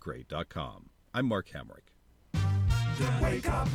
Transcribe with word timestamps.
Upgrade.com. 0.00 0.88
I'm 1.12 1.26
Mark 1.26 1.50
Hamrick. 1.50 1.92
The 2.32 3.22
Wake 3.22 3.46
Up 3.50 3.68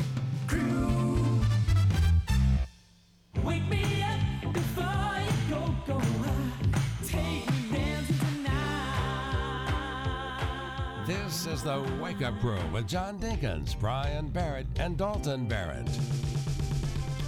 Crew. 0.48 1.40
Wake 3.44 3.68
me 3.70 4.02
up 4.02 4.52
before 4.52 5.14
you 5.22 5.56
go, 5.56 5.76
go. 5.86 6.02
This 11.06 11.46
is 11.46 11.62
the 11.62 11.86
Wake 12.02 12.24
Up 12.24 12.40
Crew 12.40 12.58
with 12.74 12.88
John 12.88 13.20
Dinkins, 13.20 13.80
Brian 13.80 14.30
Barrett, 14.30 14.66
and 14.78 14.98
Dalton 14.98 15.48
Barrett. 15.48 15.88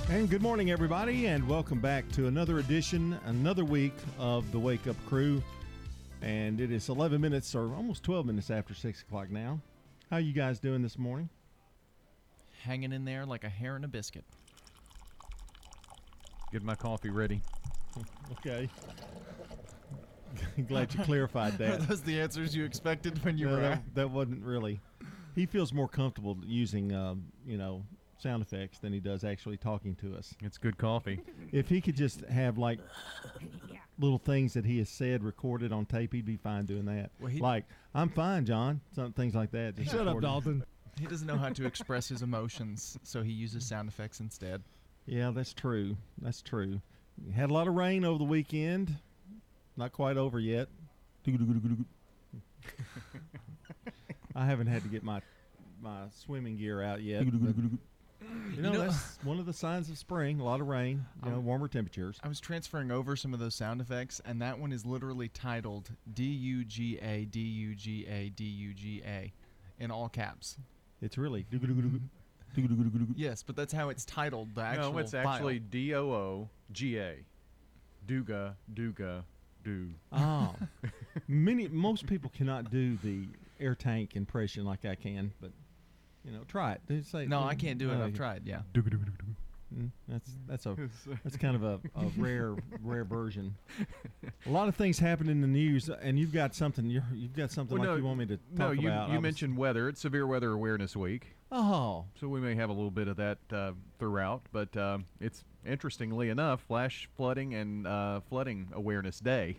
And 0.09 0.27
good 0.27 0.41
morning, 0.41 0.71
everybody, 0.71 1.27
and 1.27 1.47
welcome 1.47 1.79
back 1.79 2.09
to 2.13 2.25
another 2.25 2.57
edition, 2.57 3.19
another 3.27 3.63
week 3.63 3.93
of 4.17 4.51
the 4.51 4.57
Wake 4.57 4.87
Up 4.87 4.95
Crew. 5.05 5.43
And 6.21 6.59
it 6.59 6.71
is 6.71 6.89
11 6.89 7.21
minutes, 7.21 7.53
or 7.55 7.73
almost 7.75 8.03
12 8.03 8.25
minutes 8.25 8.49
after 8.49 8.73
6 8.73 9.01
o'clock 9.03 9.29
now. 9.29 9.59
How 10.09 10.17
you 10.17 10.33
guys 10.33 10.59
doing 10.59 10.81
this 10.81 10.97
morning? 10.97 11.29
hanging 12.63 12.91
in 12.91 13.05
there 13.05 13.23
like 13.25 13.43
a 13.45 13.49
hair 13.49 13.77
in 13.77 13.83
a 13.83 13.87
biscuit. 13.87 14.25
Get 16.51 16.63
my 16.63 16.75
coffee 16.75 17.09
ready. 17.09 17.41
Okay. 18.39 18.69
Glad 20.67 20.93
you 20.93 21.03
clarified 21.03 21.55
Are 21.55 21.57
that. 21.77 21.87
those 21.87 22.01
the 22.01 22.19
answers 22.19 22.55
you 22.55 22.63
expected 22.65 23.23
when 23.23 23.37
you 23.39 23.45
No, 23.47 23.53
were 23.55 23.61
that, 23.61 23.83
that 23.95 24.11
wasn't 24.11 24.43
really. 24.43 24.79
He 25.33 25.45
feels 25.47 25.71
more 25.73 25.87
comfortable 25.87 26.37
using, 26.45 26.93
um, 26.93 27.25
you 27.45 27.57
know, 27.57 27.83
sound 28.19 28.43
effects 28.43 28.77
than 28.79 28.91
he 28.93 28.99
does 28.99 29.23
actually 29.23 29.57
talking 29.57 29.95
to 29.95 30.15
us. 30.15 30.35
It's 30.43 30.57
good 30.59 30.77
coffee. 30.77 31.21
If 31.51 31.69
he 31.69 31.79
could 31.81 31.95
just 31.95 32.21
have 32.25 32.57
like 32.59 32.79
little 33.99 34.17
things 34.19 34.53
that 34.53 34.65
he 34.65 34.77
has 34.79 34.89
said 34.89 35.23
recorded 35.23 35.71
on 35.71 35.85
tape, 35.85 36.13
he'd 36.13 36.25
be 36.25 36.37
fine 36.37 36.65
doing 36.65 36.85
that. 36.85 37.11
Well, 37.19 37.29
he- 37.29 37.39
like, 37.39 37.65
I'm 37.93 38.09
fine, 38.09 38.45
John. 38.45 38.81
Some 38.95 39.13
things 39.13 39.33
like 39.35 39.51
that. 39.51 39.75
Just 39.75 39.91
Shut 39.91 40.07
up. 40.07 40.21
Dalton. 40.21 40.63
He 40.99 41.05
doesn't 41.05 41.27
know 41.27 41.37
how 41.37 41.49
to 41.49 41.65
express 41.65 42.07
his 42.09 42.21
emotions, 42.23 42.97
so 43.03 43.21
he 43.21 43.31
uses 43.31 43.65
sound 43.67 43.87
effects 43.87 44.19
instead. 44.19 44.63
Yeah, 45.05 45.31
that's 45.31 45.53
true. 45.53 45.95
That's 46.21 46.41
true. 46.41 46.81
Had 47.35 47.49
a 47.49 47.53
lot 47.53 47.67
of 47.67 47.75
rain 47.75 48.03
over 48.03 48.17
the 48.17 48.23
weekend. 48.23 48.95
Not 49.75 49.91
quite 49.91 50.17
over 50.17 50.39
yet. 50.39 50.69
I 54.35 54.45
haven't 54.45 54.67
had 54.67 54.83
to 54.83 54.89
get 54.89 55.03
my 55.03 55.21
my 55.81 56.05
swimming 56.11 56.57
gear 56.57 56.81
out 56.81 57.01
yet. 57.01 57.23
But, 58.49 58.55
you 58.55 58.61
know, 58.61 58.73
know- 58.73 58.81
that's 58.81 59.17
one 59.23 59.39
of 59.39 59.45
the 59.45 59.53
signs 59.53 59.89
of 59.89 59.97
spring. 59.97 60.39
A 60.39 60.43
lot 60.43 60.61
of 60.61 60.67
rain. 60.67 61.05
You 61.25 61.31
know, 61.31 61.39
warmer 61.39 61.67
temperatures. 61.67 62.19
I 62.23 62.27
was 62.27 62.39
transferring 62.39 62.91
over 62.91 63.15
some 63.15 63.33
of 63.33 63.39
those 63.39 63.55
sound 63.55 63.81
effects, 63.81 64.21
and 64.25 64.41
that 64.41 64.59
one 64.59 64.71
is 64.71 64.85
literally 64.85 65.29
titled 65.29 65.89
D 66.13 66.23
U 66.23 66.63
G 66.63 66.97
A 67.01 67.25
D 67.25 67.39
U 67.39 67.75
G 67.75 68.05
A 68.07 68.29
D 68.29 68.43
U 68.43 68.73
G 68.73 69.01
A 69.05 69.33
in 69.79 69.91
all 69.91 70.09
caps. 70.09 70.57
It's 71.01 71.17
really. 71.17 71.45
Yes, 73.15 73.43
but 73.43 73.55
that's 73.55 73.73
how 73.73 73.89
it's 73.89 74.03
titled. 74.05 74.55
The 74.55 74.61
actual 74.61 74.93
no, 74.93 74.97
it's 74.99 75.11
file. 75.11 75.27
actually 75.27 75.59
D 75.59 75.93
O 75.93 76.09
O 76.11 76.49
G 76.71 76.97
A. 76.97 77.17
Duga, 78.07 78.55
Duga, 78.73 79.25
Do. 79.63 79.89
Oh, 80.13 80.55
many 81.27 81.67
most 81.67 82.07
people 82.07 82.31
cannot 82.33 82.71
do 82.71 82.97
the 83.03 83.27
air 83.59 83.75
tank 83.75 84.15
impression 84.15 84.65
like 84.65 84.85
I 84.85 84.95
can, 84.95 85.33
but 85.41 85.51
you 86.27 86.33
know, 86.33 86.43
try 86.47 86.73
it. 86.73 86.81
Do 86.87 87.01
say 87.03 87.25
No, 87.25 87.41
I 87.43 87.55
can't 87.55 87.79
do 87.79 87.89
it. 87.89 87.99
I've 88.03 88.13
tried. 88.13 88.43
Yeah. 88.45 88.59
Mm, 89.75 89.89
That's 90.07 90.31
that's 90.47 90.65
a 90.65 90.77
that's 91.25 91.35
kind 91.35 91.53
of 91.55 91.63
a, 91.63 91.79
a 91.97 92.05
rare 92.17 92.55
rare 92.83 93.03
version. 93.03 93.53
A 94.45 94.49
lot 94.49 94.69
of 94.69 94.77
things 94.77 94.97
happen 94.97 95.27
in 95.27 95.41
the 95.41 95.47
news, 95.47 95.89
and 95.89 96.17
you've 96.17 96.31
got 96.31 96.55
something. 96.55 96.89
You're, 96.89 97.03
you've 97.13 97.35
got 97.35 97.51
something 97.51 97.77
Well, 97.77 97.85
like 97.85 97.95
no, 97.95 97.97
you 97.97 98.05
want 98.05 98.19
me 98.19 98.25
to 98.27 98.37
talk 98.37 98.43
no, 98.57 98.71
you, 98.71 98.87
about. 98.87 99.07
I 99.09 99.11
you 99.11 99.13
was- 99.17 99.23
mentioned 99.23 99.57
weather. 99.57 99.89
It's 99.89 99.99
Severe 99.99 100.25
Weather 100.25 100.53
Awareness 100.53 100.95
Week, 100.95 101.35
Oh, 101.51 102.05
so 102.17 102.29
we 102.29 102.39
may 102.39 102.55
have 102.55 102.69
a 102.69 102.73
little 102.73 102.91
bit 102.91 103.09
of 103.09 103.17
that 103.17 103.39
uh, 103.51 103.71
throughout. 103.99 104.41
But 104.53 104.75
um, 104.77 105.05
it's 105.19 105.43
interestingly 105.65 106.29
enough, 106.29 106.61
flash 106.61 107.09
flooding 107.17 107.53
and 107.55 107.85
uh, 107.85 108.21
flooding 108.29 108.69
awareness 108.71 109.19
day. 109.19 109.57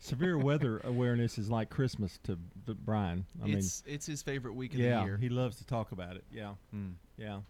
Severe 0.00 0.36
weather 0.36 0.80
awareness 0.82 1.38
is 1.38 1.48
like 1.48 1.70
Christmas 1.70 2.18
to, 2.24 2.36
to 2.66 2.74
Brian. 2.74 3.24
I 3.42 3.48
it's 3.50 3.82
it's 3.86 4.06
his 4.06 4.22
favorite 4.22 4.54
week 4.54 4.72
of 4.74 4.80
mean, 4.80 4.98
the 4.98 5.04
year. 5.04 5.16
he 5.16 5.28
loves 5.28 5.56
to 5.58 5.64
talk 5.66 5.92
about 5.92 6.16
it. 6.16 6.24
Yeah, 6.32 6.54
Hmm. 6.72 6.90
yeah. 7.16 7.40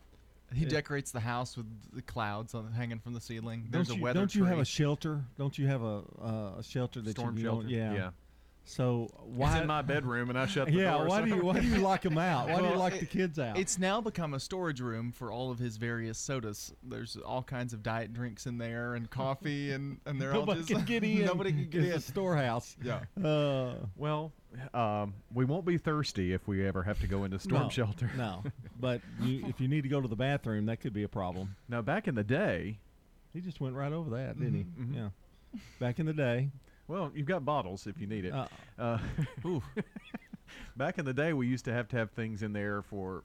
He 0.52 0.64
It- 0.64 0.68
decorates 0.70 1.12
the 1.12 1.20
house 1.20 1.56
with 1.56 1.66
the 1.92 2.02
clouds 2.02 2.54
on, 2.54 2.72
hanging 2.72 2.98
from 2.98 3.14
the 3.14 3.20
ceiling. 3.20 3.68
There's 3.70 3.88
you 3.88 3.94
a 3.94 3.98
weather 3.98 4.18
don't 4.18 4.34
you 4.34 4.44
have 4.44 4.58
a 4.58 4.64
shelter? 4.64 5.22
Don't 5.38 5.56
you 5.56 5.68
have 5.68 5.82
a 5.82 6.02
uh, 6.20 6.58
a 6.58 6.62
shelter 6.64 7.00
that 7.00 7.12
Storm 7.12 7.36
you 7.38 7.44
shelter. 7.44 7.62
Don't, 7.62 7.70
yeah. 7.70 7.94
yeah. 7.94 8.10
So 8.70 9.08
It's 9.10 9.14
why 9.26 9.60
in 9.60 9.66
my 9.66 9.82
bedroom, 9.82 10.30
and 10.30 10.38
I 10.38 10.46
shut 10.46 10.66
the 10.68 10.72
yeah, 10.74 10.92
door. 10.96 11.06
why 11.06 11.18
so- 11.20 11.24
do 11.26 11.34
you 11.34 11.42
why 11.44 11.58
do 11.58 11.66
you 11.66 11.78
lock 11.78 12.02
them 12.02 12.16
out? 12.18 12.48
Why 12.48 12.58
do 12.58 12.62
you 12.62 12.70
Well, 12.70 12.78
lock 12.78 12.92
it- 12.94 13.00
the 13.00 13.06
kids 13.06 13.36
out? 13.38 13.58
It's 13.58 13.78
now 13.80 14.00
become 14.00 14.32
a 14.32 14.38
storage 14.38 14.80
room 14.80 15.10
for 15.10 15.32
all 15.32 15.50
of 15.50 15.58
his 15.58 15.76
various 15.76 16.18
sodas. 16.18 16.72
There's 16.82 17.16
all 17.16 17.42
kinds 17.42 17.72
of 17.72 17.82
diet 17.82 18.12
drinks 18.14 18.46
in 18.46 18.58
there 18.58 18.94
and 18.94 19.10
coffee, 19.10 19.72
and, 19.72 19.98
and 20.06 20.20
they're 20.20 20.32
nobody 20.32 20.60
all 20.60 20.66
just 20.66 20.70
nobody 20.70 20.86
can 21.00 21.00
get 21.00 21.02
in. 21.20 21.26
nobody 21.26 21.52
can 21.52 21.68
get 21.68 21.82
it's 21.82 21.90
in. 21.90 21.96
a 21.98 22.00
storehouse. 22.00 22.76
Yeah. 22.82 23.00
Uh, 23.22 23.74
Well, 23.96 24.32
um, 24.72 25.14
we 25.34 25.44
won't 25.44 25.64
be 25.64 25.76
thirsty 25.76 26.32
if 26.32 26.46
we 26.46 26.64
ever 26.64 26.84
have 26.84 27.00
to 27.00 27.08
go 27.08 27.24
into 27.24 27.38
storm 27.40 27.64
no, 27.64 27.68
shelter. 27.70 28.08
No, 28.16 28.44
but 28.78 29.00
you, 29.20 29.46
if 29.48 29.60
you 29.60 29.66
need 29.66 29.82
to 29.82 29.88
go 29.88 30.00
to 30.00 30.08
the 30.08 30.16
bathroom, 30.16 30.66
that 30.66 30.80
could 30.80 30.92
be 30.92 31.02
a 31.02 31.08
problem. 31.08 31.56
Now, 31.68 31.82
back 31.82 32.06
in 32.06 32.14
the 32.14 32.24
day, 32.24 32.78
He 33.32 33.40
just 33.40 33.60
went 33.60 33.74
right 33.74 33.92
over 33.92 34.10
that, 34.10 34.38
didn't 34.38 34.54
he? 34.54 34.64
mhm. 34.82 34.94
Yeah. 34.94 35.58
Back 35.80 35.98
in 35.98 36.06
the 36.06 36.12
day. 36.12 36.50
Well, 36.90 37.10
you've 37.14 37.26
got 37.26 37.44
bottles 37.44 37.86
if 37.86 38.00
you 38.00 38.06
need 38.06 38.24
it. 38.24 38.34
Uh, 38.34 38.46
Uh, 38.78 38.98
back 40.76 40.98
in 40.98 41.04
the 41.04 41.14
day, 41.14 41.32
we 41.32 41.46
used 41.46 41.64
to 41.64 41.72
have 41.72 41.88
to 41.88 41.96
have 41.96 42.10
things 42.10 42.42
in 42.42 42.52
there 42.52 42.82
for. 42.82 43.22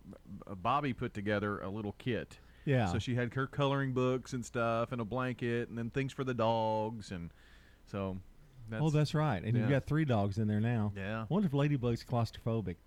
Uh, 0.47 0.55
Bobby 0.55 0.93
put 0.93 1.13
together 1.13 1.59
a 1.59 1.69
little 1.69 1.95
kit. 1.97 2.37
yeah. 2.65 2.85
So 2.91 2.99
she 2.99 3.15
had 3.15 3.33
her 3.33 3.47
coloring 3.47 3.93
books 3.93 4.33
and 4.33 4.45
stuff, 4.45 4.91
and 4.91 5.01
a 5.01 5.05
blanket, 5.05 5.69
and 5.69 5.77
then 5.77 5.89
things 5.89 6.13
for 6.13 6.23
the 6.23 6.33
dogs, 6.33 7.11
and 7.11 7.31
so. 7.85 8.17
That's, 8.67 8.81
oh, 8.83 8.89
that's 8.89 9.13
right. 9.13 9.43
And 9.43 9.55
you've 9.55 9.69
got 9.69 9.85
three 9.85 10.05
dogs 10.05 10.39
in 10.39 10.47
there 10.47 10.59
now. 10.59 10.91
yeah. 10.97 11.21
I 11.21 11.25
wonder 11.29 11.45
if 11.45 11.53
Ladybug's 11.53 12.03
claustrophobic. 12.03 12.77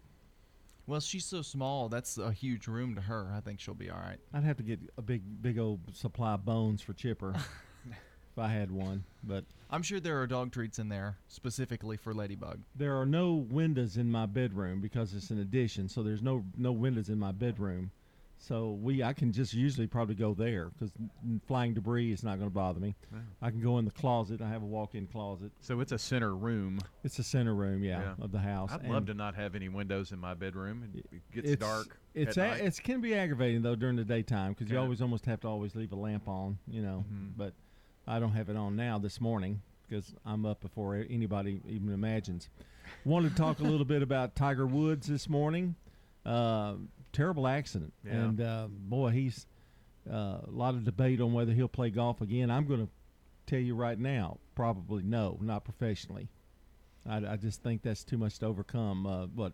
Well, 0.89 0.99
she's 0.99 1.25
so 1.25 1.41
small. 1.43 1.89
That's 1.89 2.19
a 2.19 2.33
huge 2.33 2.67
room 2.67 2.97
to 2.97 3.01
her. 3.03 3.31
I 3.37 3.41
think 3.41 3.61
she'll 3.61 3.75
be 3.75 3.89
all 3.89 4.01
right. 4.01 4.19
I'd 4.35 4.43
have 4.43 4.57
to 4.57 4.65
get 4.65 4.81
a 4.97 5.03
big, 5.03 5.23
big 5.41 5.57
old 5.57 5.81
supply 5.95 6.33
of 6.33 6.45
bones 6.45 6.83
for 6.83 6.95
Chipper 6.95 7.35
if 8.39 8.45
I 8.45 8.49
had 8.53 8.71
one. 8.71 9.05
But 9.25 9.45
I'm 9.71 9.83
sure 9.83 10.01
there 10.01 10.21
are 10.21 10.27
dog 10.27 10.53
treats 10.53 10.79
in 10.79 10.89
there 10.89 11.17
specifically 11.29 11.97
for 11.97 12.15
Ladybug. 12.15 12.61
there 12.77 12.99
are 12.99 13.07
no 13.07 13.35
windows 13.35 13.97
in 13.97 14.11
my 14.11 14.27
bedroom 14.27 14.81
because 14.81 15.15
it's 15.15 15.31
an 15.31 15.41
addition. 15.41 15.89
So 15.89 16.03
there's 16.03 16.23
no 16.23 16.45
no 16.57 16.73
windows 16.73 17.09
in 17.09 17.19
my 17.19 17.33
bedroom. 17.33 17.91
So 18.41 18.79
we 18.81 19.03
I 19.03 19.15
can 19.15 19.33
just 19.33 19.53
usually 19.53 19.89
probably 19.89 20.15
go 20.15 20.33
there 20.33 20.71
because 20.71 20.93
flying 21.49 21.75
debris 21.75 22.13
is 22.13 22.23
not 22.23 22.39
going 22.39 22.49
to 22.49 22.55
bother 22.55 22.79
me. 22.79 22.95
Wow. 23.13 23.19
I 23.43 23.51
can 23.51 23.61
go 23.61 23.79
in 23.79 23.85
the 23.85 23.91
closet. 23.91 24.41
I 24.41 24.49
have 24.49 24.63
a 24.63 24.67
walk-in 24.67 25.09
closet. 25.09 25.51
So 25.61 25.81
it's 25.81 25.91
a 25.91 25.99
center 25.99 26.37
room. 26.37 26.79
It's 27.03 27.17
the 27.17 27.25
center 27.25 27.53
room, 27.57 27.83
yeah, 27.83 28.01
Yeah. 28.01 28.25
of 28.25 28.31
the 28.31 28.39
house. 28.39 28.71
I'd 28.71 28.83
and 28.83 28.93
love 28.93 29.07
to 29.07 29.15
not 29.15 29.35
have 29.35 29.57
any 29.57 29.69
windows 29.69 30.13
in 30.13 30.21
my 30.21 30.35
bedroom. 30.35 30.85
and 30.85 30.95
It 31.13 31.23
gets 31.35 31.49
it's, 31.51 31.61
dark. 31.61 31.99
It's 32.15 32.39
at 32.39 32.45
a, 32.45 32.49
night. 32.51 32.61
it's 32.65 32.79
can 32.79 33.01
be 33.01 33.13
aggravating 33.17 33.63
though 33.63 33.75
during 33.75 33.97
the 33.97 34.05
daytime 34.05 34.53
because 34.53 34.71
you 34.71 34.77
Yeah. 34.77 34.83
always 34.83 35.03
almost 35.03 35.27
have 35.27 35.41
to 35.41 35.49
always 35.49 35.75
leave 35.75 35.91
a 35.91 35.97
lamp 35.97 36.29
on, 36.29 36.59
you 36.69 36.81
know. 36.81 37.05
Mhm. 37.13 37.33
But 37.37 37.55
I 38.09 38.19
don't 38.19 38.33
have 38.33 38.49
it 38.49 38.57
on 38.57 38.75
now 38.75 38.99
this 38.99 39.21
morning 39.21 39.61
because 39.87 40.15
I'm 40.25 40.47
up 40.47 40.61
before 40.61 40.97
anybody 41.11 41.61
even 41.69 41.93
imagines. 41.93 42.49
Wanted 43.05 43.31
to 43.31 43.37
talk 43.37 43.61
a 43.61 43.65
little 43.65 43.85
bit 43.85 44.03
about 44.03 44.35
Tiger 44.35 44.67
Woods 44.67 45.07
this 45.07 45.29
morning. 45.29 45.75
Uh, 46.25 46.75
terrible 47.13 47.47
accident, 47.47 47.93
Yeah. 48.05 48.13
and 48.13 48.41
uh, 48.41 48.67
boy, 48.71 49.11
he's 49.11 49.47
uh, 50.11 50.39
a 50.47 50.51
lot 50.51 50.75
of 50.75 50.85
debate 50.85 51.21
on 51.21 51.33
whether 51.33 51.53
he'll 51.53 51.69
play 51.69 51.91
golf 51.91 52.21
again. 52.21 52.51
I'm 52.51 52.67
going 52.67 52.87
to 52.87 52.93
tell 53.47 53.61
you 53.61 53.75
right 53.75 53.99
now, 53.99 54.39
probably 54.55 55.03
no, 55.03 55.39
not 55.43 55.65
professionally. 55.65 56.29
I, 57.09 57.19
I 57.19 57.37
just 57.37 57.63
think 57.63 57.83
that's 57.83 58.05
too 58.05 58.19
much 58.19 58.39
to 58.41 58.47
overcome. 58.47 59.07
Uh, 59.07 59.27
what 59.27 59.53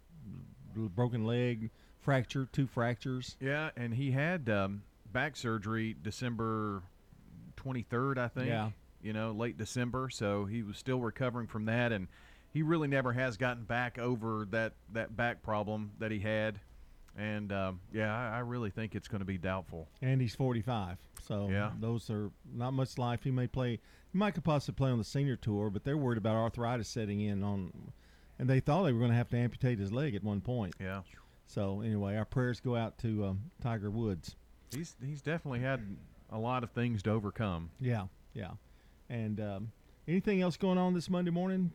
broken 0.75 1.25
leg, 1.25 1.71
fracture, 2.01 2.49
two 2.53 2.67
fractures. 2.67 3.37
Yeah, 3.41 3.71
and 3.77 3.95
he 3.95 4.11
had 4.13 4.49
um, 4.49 4.83
back 5.13 5.37
surgery 5.37 5.95
December 6.01 6.83
23rd, 7.65 8.19
I 8.19 8.29
think. 8.29 8.49
Yeah. 8.49 8.71
You 9.03 9.13
know, 9.13 9.33
late 9.33 9.59
December. 9.59 10.09
So 10.11 10.45
he 10.47 10.63
was 10.63 10.79
still 10.79 11.01
recovering 11.01 11.47
from 11.47 11.67
that, 11.67 11.93
and 11.93 12.09
he 12.53 12.63
really 12.63 12.89
never 12.89 13.13
has 13.13 13.37
gotten 13.37 13.65
back 13.65 13.99
over 13.99 14.47
that 14.51 14.73
that 14.93 15.17
back 15.17 15.43
problem 15.43 15.93
that 15.99 16.11
he 16.11 16.19
had. 16.21 16.59
And 17.17 17.53
um, 17.53 17.81
yeah, 17.93 18.13
I, 18.17 18.37
I 18.37 18.39
really 18.41 18.71
think 18.71 18.95
it's 18.95 19.07
going 19.09 19.21
to 19.21 19.25
be 19.27 19.39
doubtful. 19.39 19.89
and 20.03 20.21
he's 20.21 20.35
45. 20.35 20.99
So 21.23 21.49
Yeah. 21.49 21.71
those 21.79 22.11
are 22.11 22.31
not 22.53 22.73
much 22.73 22.99
life. 22.99 23.23
He 23.23 23.31
may 23.31 23.47
play. 23.47 23.79
He 24.13 24.19
might 24.19 24.33
could 24.35 24.43
possibly 24.45 24.77
play 24.77 24.91
on 24.91 24.99
the 24.99 25.05
senior 25.05 25.37
tour, 25.37 25.71
but 25.71 25.85
they're 25.85 25.97
worried 25.97 26.19
about 26.19 26.35
arthritis 26.35 26.89
setting 26.89 27.21
in 27.21 27.43
on. 27.45 27.93
And 28.39 28.51
they 28.51 28.59
thought 28.59 28.83
they 28.85 28.93
were 28.93 28.99
going 28.99 29.13
to 29.13 29.17
have 29.17 29.29
to 29.31 29.37
amputate 29.37 29.79
his 29.79 29.93
leg 29.93 30.17
at 30.17 30.25
one 30.25 30.41
point. 30.41 30.75
Yeah, 30.81 31.03
So 31.47 31.83
anyway, 31.83 32.17
our 32.17 32.25
prayers 32.25 32.59
go 32.59 32.75
out 32.75 32.99
to 32.99 33.27
um, 33.27 33.43
Tiger 33.63 33.91
Woods. 33.93 34.35
he's 34.75 34.97
he's 35.05 35.23
definitely 35.23 35.61
had 35.61 35.81
a 36.35 36.39
lot 36.39 36.65
of 36.65 36.71
things 36.71 37.03
to 37.05 37.11
overcome. 37.11 37.71
Yeah, 37.81 38.07
yeah. 38.35 38.51
And 39.09 39.41
um, 39.41 39.73
anything 40.09 40.43
else 40.43 40.57
going 40.57 40.79
on 40.79 40.93
this 40.93 41.09
Monday 41.09 41.31
morning 41.31 41.71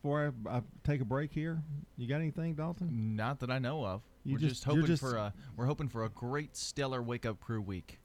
before 0.00 0.32
I, 0.46 0.56
I 0.58 0.62
take 0.84 1.00
a 1.00 1.04
break 1.04 1.32
here? 1.32 1.62
You 1.96 2.06
got 2.06 2.16
anything, 2.16 2.54
Dalton? 2.54 3.16
Not 3.16 3.40
that 3.40 3.50
I 3.50 3.58
know 3.58 3.84
of. 3.84 4.02
You 4.24 4.34
we're 4.34 4.38
just- 4.38 4.50
just, 4.56 4.64
hoping 4.64 4.86
just- 4.86 5.02
for 5.02 5.16
a 5.16 5.32
we're 5.56 5.66
hoping 5.66 5.88
for 5.88 6.04
a 6.04 6.08
great 6.10 6.56
stellar 6.56 7.02
wake 7.02 7.26
up 7.26 7.40
crew 7.40 7.60
week. 7.60 7.98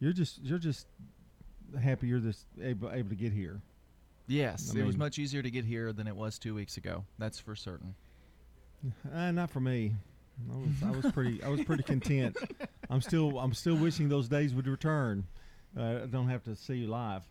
You're 0.00 0.12
just 0.12 0.42
you're 0.42 0.58
just 0.58 0.86
happy 1.80 2.08
you're 2.08 2.18
just 2.18 2.44
able 2.60 2.90
able 2.90 3.08
to 3.08 3.14
get 3.14 3.32
here. 3.32 3.62
Yes, 4.26 4.72
I 4.74 4.80
it 4.80 4.84
was 4.86 4.96
much 4.96 5.18
easier 5.18 5.42
to 5.42 5.50
get 5.50 5.64
here 5.64 5.92
than 5.92 6.06
it 6.06 6.14
was 6.16 6.38
two 6.38 6.54
weeks 6.54 6.76
ago. 6.76 7.04
That's 7.18 7.38
for 7.38 7.54
certain. 7.54 7.94
Uh, 9.14 9.30
not 9.30 9.50
for 9.50 9.60
me. 9.60 9.94
I 10.50 10.56
was 10.56 10.82
I 10.84 10.90
was 10.90 11.12
pretty 11.12 11.42
I 11.42 11.48
was 11.48 11.62
pretty 11.64 11.82
content. 11.82 12.36
I'm 12.90 13.00
still 13.00 13.38
I'm 13.38 13.54
still 13.54 13.76
wishing 13.76 14.08
those 14.08 14.28
days 14.28 14.54
would 14.54 14.66
return. 14.66 15.24
Uh, 15.76 16.00
I 16.02 16.06
don't 16.06 16.28
have 16.28 16.42
to 16.44 16.54
see 16.56 16.74
you 16.76 16.88
live. 16.88 17.22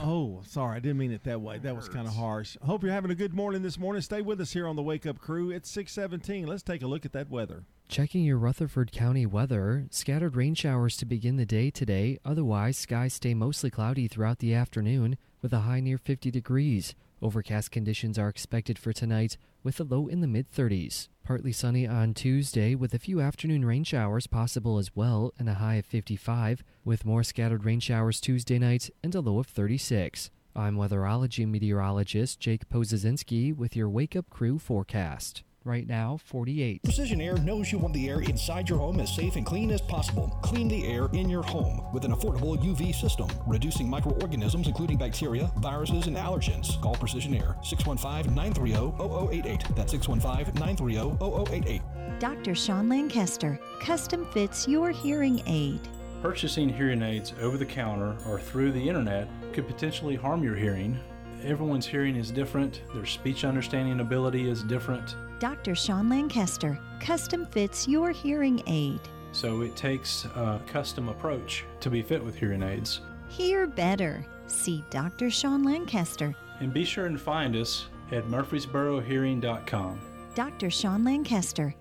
Oh, 0.00 0.40
sorry, 0.46 0.76
I 0.76 0.80
didn't 0.80 0.98
mean 0.98 1.12
it 1.12 1.22
that 1.24 1.40
way. 1.40 1.58
That 1.58 1.76
was 1.76 1.88
kind 1.88 2.08
of 2.08 2.14
harsh. 2.14 2.56
Hope 2.62 2.82
you're 2.82 2.92
having 2.92 3.10
a 3.10 3.14
good 3.14 3.34
morning 3.34 3.62
this 3.62 3.78
morning. 3.78 4.02
Stay 4.02 4.20
with 4.22 4.40
us 4.40 4.52
here 4.52 4.66
on 4.66 4.76
the 4.76 4.82
Wake 4.82 5.06
Up 5.06 5.20
Crew. 5.20 5.50
It's 5.50 5.70
6:17. 5.70 6.46
Let's 6.46 6.62
take 6.62 6.82
a 6.82 6.86
look 6.86 7.04
at 7.04 7.12
that 7.12 7.30
weather. 7.30 7.64
Checking 7.88 8.24
your 8.24 8.38
Rutherford 8.38 8.90
County 8.90 9.26
weather, 9.26 9.86
scattered 9.90 10.34
rain 10.34 10.54
showers 10.54 10.96
to 10.96 11.06
begin 11.06 11.36
the 11.36 11.46
day 11.46 11.70
today. 11.70 12.18
Otherwise, 12.24 12.76
skies 12.76 13.14
stay 13.14 13.34
mostly 13.34 13.70
cloudy 13.70 14.08
throughout 14.08 14.40
the 14.40 14.54
afternoon 14.54 15.16
with 15.42 15.52
a 15.52 15.60
high 15.60 15.80
near 15.80 15.98
50 15.98 16.30
degrees. 16.32 16.96
Overcast 17.22 17.70
conditions 17.70 18.18
are 18.18 18.28
expected 18.28 18.78
for 18.78 18.92
tonight 18.92 19.36
with 19.66 19.80
a 19.80 19.84
low 19.84 20.06
in 20.06 20.20
the 20.20 20.28
mid 20.28 20.48
30s. 20.48 21.08
Partly 21.24 21.50
sunny 21.50 21.88
on 21.88 22.14
Tuesday 22.14 22.76
with 22.76 22.94
a 22.94 23.00
few 23.00 23.20
afternoon 23.20 23.64
rain 23.64 23.82
showers 23.82 24.28
possible 24.28 24.78
as 24.78 24.94
well 24.94 25.32
and 25.40 25.48
a 25.48 25.54
high 25.54 25.74
of 25.74 25.84
55 25.84 26.62
with 26.84 27.04
more 27.04 27.24
scattered 27.24 27.64
rain 27.64 27.80
showers 27.80 28.20
Tuesday 28.20 28.60
night 28.60 28.90
and 29.02 29.12
a 29.12 29.20
low 29.20 29.40
of 29.40 29.48
36. 29.48 30.30
I'm 30.54 30.76
weatherology 30.76 31.48
meteorologist 31.48 32.38
Jake 32.38 32.68
Pozazinski 32.68 33.56
with 33.56 33.74
your 33.74 33.88
Wake 33.88 34.14
Up 34.14 34.30
Crew 34.30 34.60
forecast. 34.60 35.42
Right 35.66 35.86
now, 35.88 36.18
48. 36.26 36.84
Precision 36.84 37.20
Air 37.20 37.36
knows 37.38 37.72
you 37.72 37.78
want 37.78 37.92
the 37.92 38.08
air 38.08 38.20
inside 38.20 38.68
your 38.68 38.78
home 38.78 39.00
as 39.00 39.12
safe 39.12 39.34
and 39.34 39.44
clean 39.44 39.72
as 39.72 39.80
possible. 39.80 40.28
Clean 40.40 40.68
the 40.68 40.86
air 40.86 41.08
in 41.12 41.28
your 41.28 41.42
home 41.42 41.84
with 41.92 42.04
an 42.04 42.14
affordable 42.14 42.56
UV 42.56 42.94
system, 42.94 43.26
reducing 43.48 43.90
microorganisms 43.90 44.68
including 44.68 44.96
bacteria, 44.96 45.50
viruses, 45.56 46.06
and 46.06 46.16
allergens. 46.16 46.80
Call 46.80 46.94
Precision 46.94 47.34
Air 47.34 47.56
615-930-0088. 47.64 49.74
That's 49.74 49.92
615-930-0088. 49.92 52.20
Dr. 52.20 52.54
Sean 52.54 52.88
Lancaster, 52.88 53.58
custom 53.80 54.24
fits 54.26 54.68
your 54.68 54.92
hearing 54.92 55.42
aid. 55.48 55.80
Purchasing 56.22 56.68
hearing 56.68 57.02
aids 57.02 57.34
over 57.40 57.58
the 57.58 57.66
counter 57.66 58.16
or 58.28 58.38
through 58.38 58.70
the 58.70 58.88
internet 58.88 59.26
could 59.52 59.66
potentially 59.66 60.14
harm 60.14 60.44
your 60.44 60.54
hearing. 60.54 60.96
Everyone's 61.42 61.86
hearing 61.86 62.14
is 62.14 62.30
different, 62.30 62.82
their 62.94 63.04
speech 63.04 63.44
understanding 63.44 63.98
ability 63.98 64.48
is 64.48 64.62
different, 64.62 65.16
Dr. 65.38 65.74
Sean 65.74 66.08
Lancaster, 66.08 66.78
custom 67.00 67.46
fits 67.46 67.86
your 67.86 68.10
hearing 68.10 68.62
aid. 68.66 69.00
so 69.32 69.60
it 69.60 69.76
takes 69.76 70.24
a 70.24 70.60
custom 70.66 71.08
approach 71.10 71.64
to 71.80 71.90
be 71.90 72.00
fit 72.02 72.24
with 72.24 72.36
hearing 72.38 72.62
aids. 72.62 73.02
Hear 73.28 73.66
better. 73.66 74.24
See 74.46 74.82
Dr. 74.90 75.28
Sean 75.30 75.62
Lancaster, 75.62 76.34
And 76.60 76.72
be 76.72 76.84
sure 76.84 77.04
and 77.06 77.20
find 77.20 77.54
us 77.56 77.86
at 78.12 78.24
murfreesborohearing.com. 78.28 80.00
Dr. 80.34 80.70
Sean 80.70 81.04
Lancaster. 81.04 81.74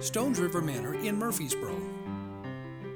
Stones 0.00 0.38
River 0.40 0.62
Manor 0.62 0.94
in 0.94 1.18
Murfreesboro. 1.18 1.76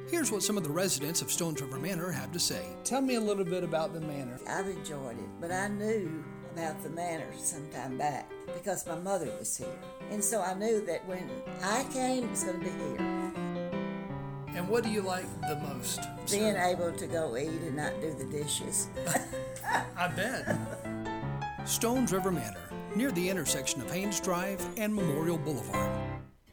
Here's 0.09 0.31
what 0.31 0.43
some 0.43 0.57
of 0.57 0.63
the 0.63 0.71
residents 0.71 1.21
of 1.23 1.31
Stones 1.33 1.61
River 1.61 1.79
Manor 1.79 2.11
have 2.13 2.31
to 2.33 2.39
say. 2.39 2.77
Tell 2.85 3.01
me 3.01 3.17
a 3.17 3.21
little 3.21 3.45
bit 3.45 3.65
about 3.65 3.93
the 3.93 4.01
manor. 4.01 4.39
I've 4.49 4.69
enjoyed 4.69 5.19
it, 5.19 5.29
but 5.41 5.51
I 5.51 5.69
knew 5.69 6.23
about 6.55 6.83
the 6.83 6.91
manor 6.91 7.27
some 7.39 7.67
time 7.71 7.97
back 7.97 8.31
because 8.55 8.87
my 8.87 8.95
mother 8.97 9.31
was 9.39 9.57
here. 9.57 9.79
And 10.11 10.23
so 10.23 10.43
I 10.43 10.55
knew 10.55 10.85
that 10.87 11.07
when 11.07 11.29
I 11.63 11.85
came, 11.93 12.25
it 12.25 12.31
was 12.31 12.45
going 12.45 12.61
to 12.61 12.65
be 12.65 12.71
here. 12.71 13.33
And 14.55 14.69
what 14.69 14.85
do 14.85 14.91
you 14.91 15.01
like 15.01 15.25
the 15.43 15.57
most? 15.57 16.01
Being 16.31 16.57
able 16.57 16.93
to 16.93 17.07
go 17.07 17.37
eat 17.37 17.49
and 17.49 17.77
not 17.77 17.99
do 18.01 18.15
the 18.15 18.25
dishes. 18.25 18.89
I 19.97 20.09
bet. 20.09 20.59
Stones 21.65 22.13
River 22.13 22.31
Manor, 22.31 22.69
near 22.95 23.11
the 23.13 23.31
intersection 23.31 23.81
of 23.81 23.91
Haynes 23.91 24.21
Drive 24.21 24.65
and 24.77 24.95
Memorial 24.95 25.39
Boulevard. 25.39 26.01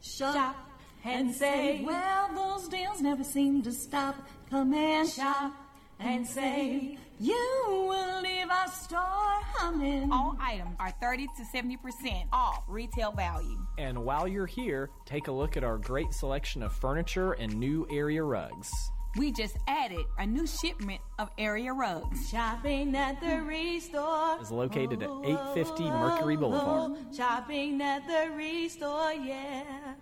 Shop 0.00 0.56
and 1.04 1.34
save. 1.34 1.86
Well, 1.86 2.30
those 2.34 2.68
deals 2.68 3.02
never 3.02 3.24
seem 3.24 3.62
to 3.62 3.72
stop. 3.72 4.16
Come 4.48 4.72
and 4.72 5.08
shop 5.08 5.52
and 6.00 6.26
save. 6.26 6.98
You 7.18 7.66
will 7.68 8.22
leave 8.22 8.50
our 8.50 8.68
store 8.68 8.98
humming. 9.00 10.10
All 10.10 10.36
items 10.40 10.74
are 10.80 10.90
30 11.02 11.26
to 11.26 11.42
70% 11.54 12.28
off 12.32 12.64
retail 12.66 13.12
value. 13.12 13.58
And 13.76 14.04
while 14.04 14.26
you're 14.26 14.46
here, 14.46 14.90
take 15.04 15.28
a 15.28 15.32
look 15.32 15.56
at 15.56 15.64
our 15.64 15.76
great 15.76 16.14
selection 16.14 16.62
of 16.62 16.72
furniture 16.72 17.32
and 17.32 17.54
new 17.54 17.86
area 17.90 18.22
rugs. 18.22 18.70
We 19.16 19.32
just 19.32 19.56
added 19.66 20.06
a 20.18 20.26
new 20.26 20.46
shipment 20.46 21.00
of 21.18 21.30
area 21.36 21.72
rugs. 21.72 22.30
Shopping 22.30 22.94
at 22.94 23.20
the 23.20 23.38
hmm. 23.38 23.46
restore. 23.46 24.40
Is 24.40 24.50
located 24.50 25.02
at 25.02 25.10
850 25.10 25.84
Mercury 25.90 26.36
Boulevard. 26.36 26.96
Shopping 27.14 27.82
at 27.82 28.06
the 28.06 28.30
restore, 28.34 29.12
yeah. 29.12 29.94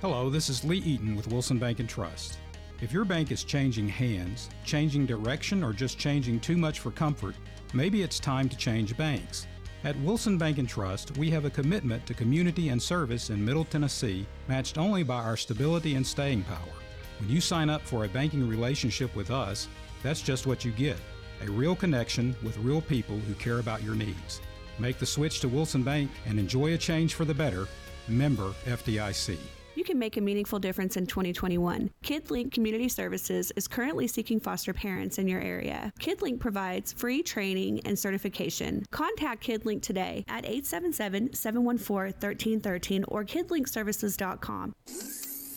Hello, 0.00 0.28
this 0.28 0.50
is 0.50 0.64
Lee 0.64 0.78
Eaton 0.78 1.16
with 1.16 1.28
Wilson 1.28 1.58
Bank 1.58 1.78
and 1.78 1.88
Trust. 1.88 2.36
If 2.80 2.92
your 2.92 3.04
bank 3.04 3.30
is 3.30 3.44
changing 3.44 3.88
hands, 3.88 4.50
changing 4.64 5.06
direction, 5.06 5.62
or 5.62 5.72
just 5.72 5.98
changing 5.98 6.40
too 6.40 6.56
much 6.56 6.80
for 6.80 6.90
comfort, 6.90 7.36
maybe 7.72 8.02
it's 8.02 8.18
time 8.18 8.48
to 8.48 8.56
change 8.56 8.96
banks. 8.96 9.46
At 9.84 9.98
Wilson 10.00 10.38
Bank 10.38 10.58
and 10.58 10.68
Trust, 10.68 11.16
we 11.16 11.30
have 11.30 11.44
a 11.44 11.50
commitment 11.50 12.04
to 12.06 12.14
community 12.14 12.70
and 12.70 12.82
service 12.82 13.30
in 13.30 13.44
Middle 13.44 13.64
Tennessee, 13.64 14.26
matched 14.48 14.76
only 14.76 15.02
by 15.02 15.22
our 15.22 15.36
stability 15.36 15.94
and 15.94 16.06
staying 16.06 16.42
power. 16.44 16.74
When 17.20 17.30
you 17.30 17.40
sign 17.40 17.70
up 17.70 17.82
for 17.82 18.04
a 18.04 18.08
banking 18.08 18.48
relationship 18.48 19.14
with 19.14 19.30
us, 19.30 19.68
that's 20.02 20.20
just 20.20 20.46
what 20.46 20.64
you 20.64 20.72
get 20.72 20.98
a 21.42 21.50
real 21.50 21.76
connection 21.76 22.34
with 22.42 22.56
real 22.58 22.80
people 22.80 23.18
who 23.18 23.34
care 23.34 23.58
about 23.58 23.82
your 23.82 23.94
needs. 23.94 24.40
Make 24.78 24.98
the 24.98 25.06
switch 25.06 25.40
to 25.40 25.48
Wilson 25.48 25.82
Bank 25.82 26.10
and 26.26 26.38
enjoy 26.38 26.72
a 26.72 26.78
change 26.78 27.14
for 27.14 27.24
the 27.24 27.34
better. 27.34 27.68
Member 28.08 28.52
FDIC. 28.64 29.36
You 29.74 29.84
can 29.84 29.98
make 29.98 30.16
a 30.16 30.20
meaningful 30.20 30.58
difference 30.58 30.96
in 30.96 31.06
2021. 31.06 31.90
KidLink 32.04 32.52
Community 32.52 32.88
Services 32.88 33.52
is 33.56 33.66
currently 33.66 34.06
seeking 34.06 34.40
foster 34.40 34.72
parents 34.72 35.18
in 35.18 35.26
your 35.26 35.40
area. 35.40 35.92
KidLink 35.98 36.38
provides 36.38 36.92
free 36.92 37.22
training 37.22 37.80
and 37.80 37.98
certification. 37.98 38.84
Contact 38.90 39.44
KidLink 39.44 39.82
today 39.82 40.24
at 40.28 40.44
877-714-1313 40.44 43.04
or 43.08 43.24
kidlinkservices.com. 43.24 44.74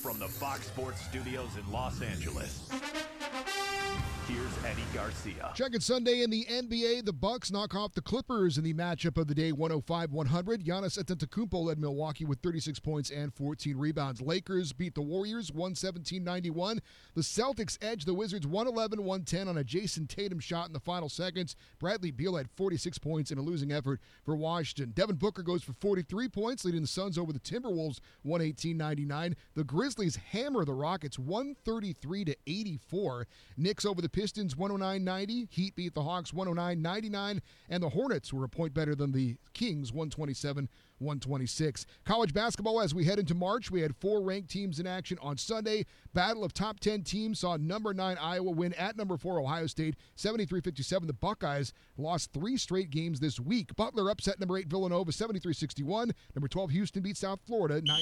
From 0.02 0.20
the 0.20 0.28
Fox 0.28 0.68
Sports 0.68 1.02
Studios 1.02 1.50
in 1.58 1.70
Los 1.72 2.02
Angeles. 2.02 2.70
Here's 4.28 4.66
Eddie 4.66 4.84
Garcia. 4.94 5.54
Second 5.56 5.82
Sunday 5.82 6.22
in 6.22 6.30
the 6.30 6.44
NBA, 6.50 7.06
the 7.06 7.14
Bucks 7.14 7.50
knock 7.50 7.74
off 7.74 7.94
the 7.94 8.02
Clippers 8.02 8.58
in 8.58 8.66
the 8.66 8.74
matchup 8.74 9.16
of 9.16 9.28
the 9.28 9.34
day 9.34 9.54
105-100. 9.54 10.66
Giannis 10.66 11.02
Antetokounmpo 11.02 11.64
led 11.64 11.80
Milwaukee 11.80 12.26
with 12.26 12.40
36 12.42 12.78
points 12.82 13.10
and 13.10 13.34
14 13.34 13.78
rebounds. 13.78 14.20
Lakers 14.20 14.74
beat 14.74 14.96
the 14.96 15.02
Warriors 15.02 15.50
117-91. 15.52 16.80
The 17.16 17.22
Celtics 17.22 17.78
edged 17.82 18.06
the 18.06 18.14
Wizards 18.14 18.46
111-110 18.46 19.48
on 19.48 19.58
a 19.60 19.64
Jayson 19.64 20.08
Tatum 20.08 20.42
shot 20.42 20.68
in 20.68 20.74
the 20.74 20.82
final 20.82 21.08
seconds. 21.08 21.56
Bradley 21.80 22.12
Beal 22.12 22.36
had 22.36 22.50
46 22.58 22.98
points 22.98 23.32
in 23.32 23.38
a 23.38 23.42
losing 23.42 23.72
effort 23.72 24.02
for 24.26 24.36
Washington. 24.36 24.92
Devin 24.94 25.16
Booker 25.16 25.42
goes 25.42 25.64
for 25.64 25.72
43 25.72 26.28
points, 26.28 26.66
leading 26.66 26.82
the 26.82 26.88
Suns 26.88 27.18
over 27.18 27.32
the 27.32 27.40
Timberwolves 27.40 28.02
118-99. 28.26 29.36
The 29.56 29.64
Grizzlies 29.64 30.18
hammer 30.18 30.66
the 30.66 30.74
Rockets 30.74 31.18
133 31.18 32.26
to 32.26 32.36
84. 32.46 33.26
Knicks 33.56 33.86
over 33.86 34.02
the 34.02 34.17
Pistons 34.18 34.56
109-90. 34.56 35.48
Heat 35.52 35.76
beat 35.76 35.94
the 35.94 36.02
Hawks 36.02 36.32
109-99, 36.32 37.40
and 37.70 37.84
the 37.84 37.90
Hornets 37.90 38.34
were 38.34 38.46
a 38.46 38.50
point 38.50 38.74
better 38.74 38.96
than 38.96 39.12
the 39.12 39.36
Kings 39.54 39.94
127 39.94 40.68
126. 41.00 41.86
College 42.04 42.34
basketball 42.34 42.82
as 42.82 42.96
we 42.96 43.06
head 43.06 43.20
into 43.20 43.36
March, 43.36 43.70
we 43.70 43.82
had 43.82 43.96
four 43.98 44.24
ranked 44.24 44.50
teams 44.50 44.80
in 44.80 44.88
action 44.88 45.20
on 45.22 45.38
Sunday. 45.38 45.86
Battle 46.16 46.44
of 46.44 46.52
top 46.52 46.80
10 46.80 47.04
teams 47.04 47.40
saw 47.40 47.58
number 47.58 47.94
9 47.94 48.18
Iowa 48.20 48.50
win 48.50 48.74
at 48.74 48.98
number 48.98 49.18
4 49.18 49.40
Ohio 49.40 49.68
State 49.68 49.96
73-57. 50.18 51.06
The 51.06 51.14
Buckeyes 51.14 51.72
lost 51.98 52.34
3 52.34 52.58
straight 52.58 52.90
games 52.90 53.20
this 53.20 53.40
week. 53.40 53.76
Butler 53.76 54.10
upset 54.10 54.40
number 54.40 54.58
8 54.58 54.68
Villanova 54.68 55.12
73-61. 55.12 56.12
Number 56.36 56.48
12 56.48 56.72
Houston 56.72 57.04
beat 57.04 57.18
South 57.18 57.40
Florida 57.46 57.82
9 57.86 58.02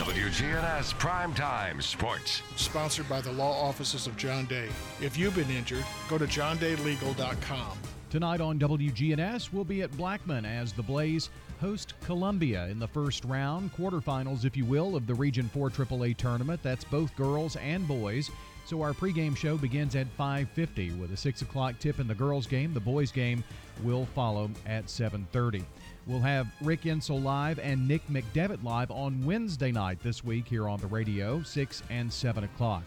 WGNS 0.00 0.94
Primetime 0.94 1.82
Sports. 1.82 2.42
Sponsored 2.56 3.08
by 3.08 3.20
the 3.20 3.32
law 3.32 3.52
offices 3.52 4.06
of 4.06 4.16
John 4.16 4.46
Day. 4.46 4.68
If 5.00 5.18
you've 5.30 5.46
been 5.46 5.56
injured, 5.56 5.84
go 6.08 6.18
to 6.18 6.26
johndaylegal.com. 6.26 7.78
Tonight 8.10 8.40
on 8.40 8.58
WGNS, 8.58 9.52
we'll 9.52 9.64
be 9.64 9.82
at 9.82 9.96
Blackman 9.96 10.44
as 10.44 10.72
the 10.72 10.82
Blaze 10.82 11.30
host 11.60 11.94
Columbia 12.04 12.66
in 12.66 12.80
the 12.80 12.88
first 12.88 13.24
round, 13.24 13.72
quarterfinals, 13.74 14.44
if 14.44 14.56
you 14.56 14.64
will, 14.64 14.96
of 14.96 15.06
the 15.06 15.14
Region 15.14 15.48
4 15.48 15.70
AAA 15.70 16.16
tournament. 16.16 16.60
That's 16.62 16.82
both 16.82 17.14
girls 17.16 17.54
and 17.56 17.86
boys. 17.86 18.30
So 18.66 18.82
our 18.82 18.92
pregame 18.92 19.36
show 19.36 19.56
begins 19.56 19.94
at 19.94 20.08
5:50 20.16 20.98
with 20.98 21.12
a 21.12 21.16
6 21.16 21.42
o'clock 21.42 21.78
tip 21.78 22.00
in 22.00 22.08
the 22.08 22.14
girls' 22.14 22.46
game. 22.46 22.74
The 22.74 22.80
boys' 22.80 23.12
game 23.12 23.44
will 23.82 24.06
follow 24.06 24.50
at 24.66 24.90
7:30. 24.90 25.64
We'll 26.06 26.20
have 26.20 26.48
Rick 26.60 26.86
Insel 26.86 27.22
live 27.22 27.60
and 27.60 27.86
Nick 27.86 28.06
McDevitt 28.08 28.64
live 28.64 28.90
on 28.90 29.24
Wednesday 29.24 29.70
night 29.70 30.02
this 30.02 30.24
week 30.24 30.48
here 30.48 30.68
on 30.68 30.80
the 30.80 30.86
radio, 30.88 31.42
6 31.42 31.82
and 31.88 32.12
7 32.12 32.42
o'clock. 32.42 32.82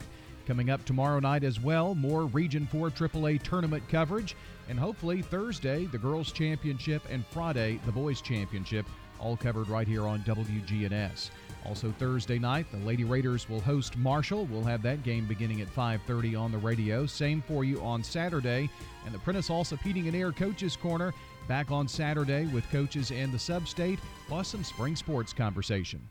Coming 0.45 0.69
up 0.69 0.83
tomorrow 0.83 1.19
night 1.19 1.45
as 1.45 1.61
well, 1.61 1.95
more 1.95 2.25
Region 2.25 2.67
4 2.67 2.89
AAA 2.89 3.41
tournament 3.43 3.87
coverage, 3.87 4.35
and 4.67 4.77
hopefully 4.77 5.21
Thursday, 5.21 5.85
the 5.85 5.97
girls' 5.97 6.33
championship, 6.33 7.01
and 7.09 7.25
Friday, 7.27 7.79
the 7.85 7.93
boys' 7.93 8.19
championship, 8.19 8.85
all 9.19 9.37
covered 9.37 9.69
right 9.69 9.87
here 9.87 10.05
on 10.05 10.19
WGNS. 10.23 11.29
Also 11.65 11.93
Thursday 11.97 12.37
night, 12.37 12.65
the 12.71 12.85
Lady 12.85 13.05
Raiders 13.05 13.47
will 13.47 13.61
host 13.61 13.95
Marshall. 13.95 14.45
We'll 14.47 14.65
have 14.65 14.81
that 14.81 15.01
game 15.03 15.25
beginning 15.25 15.61
at 15.61 15.69
5:30 15.69 16.35
on 16.35 16.51
the 16.51 16.57
radio. 16.57 17.05
Same 17.05 17.41
for 17.41 17.63
you 17.63 17.81
on 17.81 18.03
Saturday, 18.03 18.69
and 19.05 19.13
the 19.13 19.19
Prentice 19.19 19.47
Allsup 19.47 19.79
Heating 19.81 20.07
and 20.07 20.15
Air 20.15 20.33
Coaches 20.33 20.75
Corner 20.75 21.13
back 21.47 21.71
on 21.71 21.87
Saturday 21.87 22.47
with 22.47 22.69
coaches 22.69 23.11
in 23.11 23.31
the 23.31 23.39
sub-state, 23.39 23.99
plus 24.27 24.49
some 24.49 24.63
spring 24.65 24.97
sports 24.97 25.31
conversation. 25.31 26.01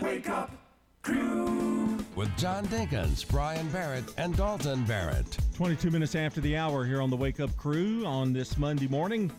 Wake 0.00 0.28
Up 0.28 0.67
Crew 1.02 1.96
with 2.14 2.34
John 2.36 2.66
Dinkins, 2.66 3.26
Brian 3.28 3.68
Barrett, 3.70 4.04
and 4.18 4.36
Dalton 4.36 4.84
Barrett. 4.84 5.38
22 5.54 5.90
minutes 5.90 6.14
after 6.14 6.40
the 6.40 6.56
hour 6.56 6.84
here 6.84 7.00
on 7.00 7.10
the 7.10 7.16
Wake 7.16 7.40
Up 7.40 7.56
Crew 7.56 8.04
on 8.04 8.32
this 8.32 8.58
Monday 8.58 8.88
morning, 8.88 9.30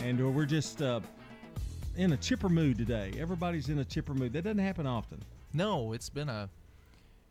and 0.00 0.20
uh, 0.20 0.28
we're 0.28 0.44
just 0.46 0.82
uh, 0.82 1.00
in 1.96 2.12
a 2.12 2.16
chipper 2.16 2.48
mood 2.48 2.78
today. 2.78 3.12
Everybody's 3.18 3.68
in 3.68 3.78
a 3.78 3.84
chipper 3.84 4.14
mood. 4.14 4.32
That 4.32 4.44
doesn't 4.44 4.58
happen 4.58 4.86
often. 4.86 5.22
No, 5.52 5.92
it's 5.92 6.10
been 6.10 6.28
a 6.28 6.48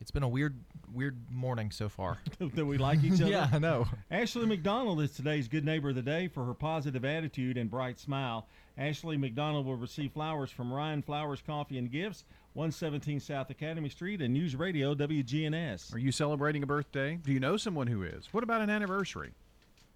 it's 0.02 0.12
been 0.12 0.24
a 0.24 0.28
weird 0.28 0.56
weird 0.94 1.18
morning 1.32 1.72
so 1.72 1.88
far. 1.90 2.18
that 2.40 2.66
we 2.66 2.78
like 2.78 3.04
each 3.04 3.14
other. 3.22 3.32
yeah, 3.32 3.50
I 3.52 3.60
know. 3.60 3.88
Ashley 4.12 4.46
McDonald 4.46 5.02
is 5.02 5.12
today's 5.12 5.48
good 5.48 5.64
neighbor 5.66 5.90
of 5.90 5.96
the 5.96 6.02
day 6.02 6.28
for 6.28 6.44
her 6.46 6.54
positive 6.54 7.06
attitude 7.06 7.58
and 7.58 7.70
bright 7.70 8.00
smile. 8.00 8.48
Ashley 8.78 9.16
McDonald 9.16 9.66
will 9.66 9.78
receive 9.78 10.12
flowers 10.12 10.52
from 10.52 10.74
Ryan 10.74 11.02
Flowers 11.02 11.42
Coffee 11.46 11.78
and 11.78 11.90
Gifts, 11.90 12.26
117 12.56 13.20
South 13.20 13.50
Academy 13.50 13.90
Street, 13.90 14.22
and 14.22 14.34
News 14.34 14.56
Radio 14.56 14.96
WGNS. 14.96 15.94
Are 15.94 15.98
you 15.98 16.14
celebrating 16.14 16.64
a 16.64 16.66
birthday? 16.66 17.20
Do 17.22 17.34
you 17.34 17.40
know 17.42 17.58
someone 17.58 17.88
who 17.88 18.02
is? 18.02 18.30
What 18.32 18.46
about 18.46 18.62
an 18.62 18.70
anniversary? 18.70 19.34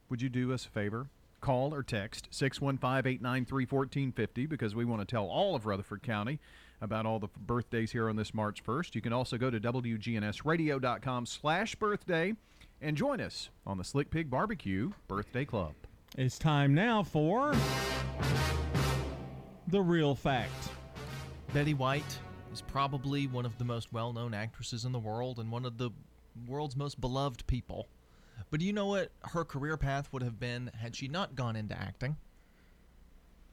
Would 0.09 0.21
you 0.21 0.27
do 0.27 0.51
us 0.51 0.65
a 0.65 0.69
favor? 0.69 1.07
Call 1.39 1.73
or 1.73 1.83
text 1.83 2.27
615 2.31 3.09
893 3.09 3.63
1450 3.63 4.45
because 4.45 4.75
we 4.75 4.83
want 4.83 4.99
to 5.01 5.05
tell 5.05 5.27
all 5.27 5.55
of 5.55 5.65
Rutherford 5.65 6.03
County 6.03 6.41
about 6.81 7.05
all 7.05 7.17
the 7.17 7.29
birthdays 7.37 7.93
here 7.93 8.09
on 8.09 8.17
this 8.17 8.33
March 8.33 8.61
1st. 8.61 8.93
You 8.93 9.01
can 9.01 9.13
also 9.13 9.37
go 9.37 9.49
to 9.49 9.57
WGNSradio.com 9.57 11.27
slash 11.27 11.75
birthday 11.75 12.33
and 12.81 12.97
join 12.97 13.21
us 13.21 13.51
on 13.65 13.77
the 13.77 13.85
Slick 13.85 14.09
Pig 14.11 14.29
Barbecue 14.29 14.91
Birthday 15.07 15.45
Club. 15.45 15.75
It's 16.17 16.37
time 16.37 16.73
now 16.73 17.03
for 17.03 17.55
The 19.69 19.79
Real 19.79 20.13
Fact. 20.13 20.51
Betty 21.53 21.73
White 21.73 22.19
is 22.51 22.61
probably 22.61 23.27
one 23.27 23.45
of 23.45 23.57
the 23.57 23.65
most 23.65 23.91
well-known 23.93 24.33
actresses 24.33 24.85
in 24.85 24.91
the 24.91 24.99
world 24.99 25.39
and 25.39 25.51
one 25.51 25.65
of 25.65 25.77
the 25.77 25.91
world's 26.47 26.75
most 26.75 26.99
beloved 26.99 27.45
people. 27.47 27.87
But 28.49 28.59
do 28.59 28.65
you 28.65 28.73
know 28.73 28.87
what 28.87 29.11
her 29.23 29.45
career 29.45 29.77
path 29.77 30.11
would 30.11 30.23
have 30.23 30.39
been 30.39 30.71
had 30.79 30.95
she 30.95 31.07
not 31.07 31.35
gone 31.35 31.55
into 31.55 31.77
acting? 31.79 32.17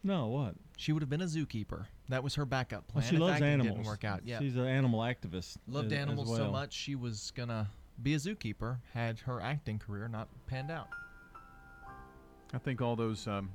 No, 0.02 0.28
what? 0.28 0.54
She 0.76 0.92
would 0.92 1.02
have 1.02 1.10
been 1.10 1.20
a 1.22 1.26
zookeeper. 1.26 1.86
That 2.08 2.22
was 2.22 2.36
her 2.36 2.44
backup 2.46 2.86
plan. 2.86 3.02
Well, 3.02 3.10
she 3.10 3.16
if 3.16 3.20
loves 3.20 3.42
animals. 3.42 3.76
Didn't 3.76 3.86
work 3.86 4.04
out. 4.04 4.20
Yeah, 4.24 4.38
She's 4.38 4.56
an 4.56 4.66
animal 4.66 5.00
activist. 5.00 5.56
loved 5.66 5.86
as- 5.88 5.92
as 5.92 5.98
animals 5.98 6.36
so 6.36 6.50
much 6.50 6.72
she 6.72 6.94
was 6.94 7.32
gonna 7.34 7.68
be 8.02 8.14
a 8.14 8.18
zookeeper 8.18 8.78
had 8.94 9.18
her 9.20 9.40
acting 9.40 9.78
career 9.78 10.06
not 10.06 10.28
panned 10.46 10.70
out. 10.70 10.88
I 12.54 12.58
think 12.58 12.80
all 12.80 12.94
those 12.94 13.26
um, 13.26 13.50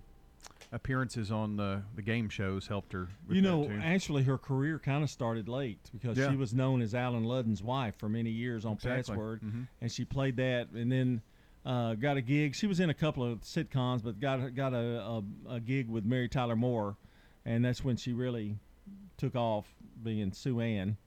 appearances 0.72 1.32
on 1.32 1.58
the, 1.58 1.82
the 1.96 2.02
game 2.02 2.30
shows 2.30 2.68
helped 2.68 2.94
her. 2.94 3.10
With 3.28 3.36
You 3.36 3.42
that, 3.42 3.48
know, 3.50 3.68
too. 3.68 3.80
actually, 3.84 4.24
her 4.24 4.38
career 4.38 4.80
kind 4.80 5.04
of 5.04 5.10
started 5.10 5.48
late 5.50 5.80
because 5.92 6.18
Yeah. 6.18 6.30
she 6.32 6.38
was 6.38 6.54
known 6.54 6.82
as 6.82 6.96
Allen 6.96 7.26
Ludden's 7.26 7.62
wife 7.62 7.96
for 7.98 8.08
many 8.10 8.30
years 8.30 8.64
on 8.66 8.74
Exactly. 8.74 9.14
Password, 9.16 9.42
Mhm. 9.42 9.68
and 9.82 9.92
she 9.92 10.06
played 10.06 10.38
that, 10.38 10.70
and 10.72 10.92
then 10.92 11.22
uh, 11.64 11.94
got 11.94 12.18
a 12.18 12.22
gig. 12.22 12.56
She 12.56 12.66
was 12.66 12.80
in 12.80 12.90
a 12.90 12.94
couple 12.94 13.24
of 13.24 13.42
sitcoms, 13.42 14.02
but 14.04 14.20
got 14.20 14.56
got 14.56 14.74
a, 14.74 15.00
a, 15.02 15.24
a 15.56 15.60
gig 15.60 15.90
with 15.90 16.06
Mary 16.06 16.28
Tyler 16.28 16.56
Moore, 16.56 16.96
and 17.46 17.64
that's 17.64 17.84
when 17.84 17.98
she 17.98 18.14
really 18.14 18.58
took 19.18 19.36
off 19.36 19.68
being 20.02 20.32
Sue 20.34 20.60
Ann. 20.60 20.98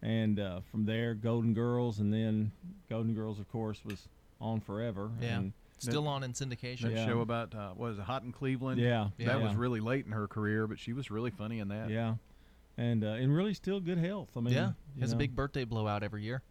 And 0.00 0.40
uh, 0.40 0.60
from 0.70 0.86
there, 0.86 1.12
Golden 1.14 1.52
Girls, 1.52 1.98
and 1.98 2.10
then 2.14 2.52
Golden 2.88 3.12
Girls, 3.12 3.38
of 3.38 3.50
course, 3.50 3.84
was 3.84 4.08
on 4.40 4.60
forever. 4.60 5.10
Yeah, 5.20 5.40
and 5.40 5.52
still 5.82 6.06
on 6.08 6.22
in 6.22 6.32
syndication. 6.32 6.82
That 6.82 6.92
Yeah. 6.92 7.06
show 7.06 7.20
about 7.20 7.54
uh, 7.54 7.72
was 7.76 7.98
it, 7.98 8.02
Hot 8.02 8.22
in 8.22 8.32
Cleveland? 8.32 8.80
Yeah, 8.80 9.08
that 9.18 9.40
was 9.40 9.54
really 9.54 9.80
late 9.80 10.06
in 10.06 10.12
her 10.12 10.26
career, 10.28 10.66
but 10.66 10.78
she 10.78 10.92
was 10.92 11.10
really 11.10 11.30
funny 11.30 11.58
in 11.58 11.68
that. 11.68 11.90
Yeah, 11.90 12.14
and 12.76 13.02
uh, 13.04 13.08
and 13.08 13.34
really 13.34 13.54
still 13.54 13.80
good 13.80 13.98
health. 13.98 14.30
I 14.36 14.40
mean, 14.40 14.54
yeah, 14.54 14.72
you 14.94 15.00
has 15.02 15.12
a 15.12 15.16
big 15.16 15.34
birthday 15.34 15.64
blowout 15.64 16.02
every 16.02 16.22
year. 16.22 16.42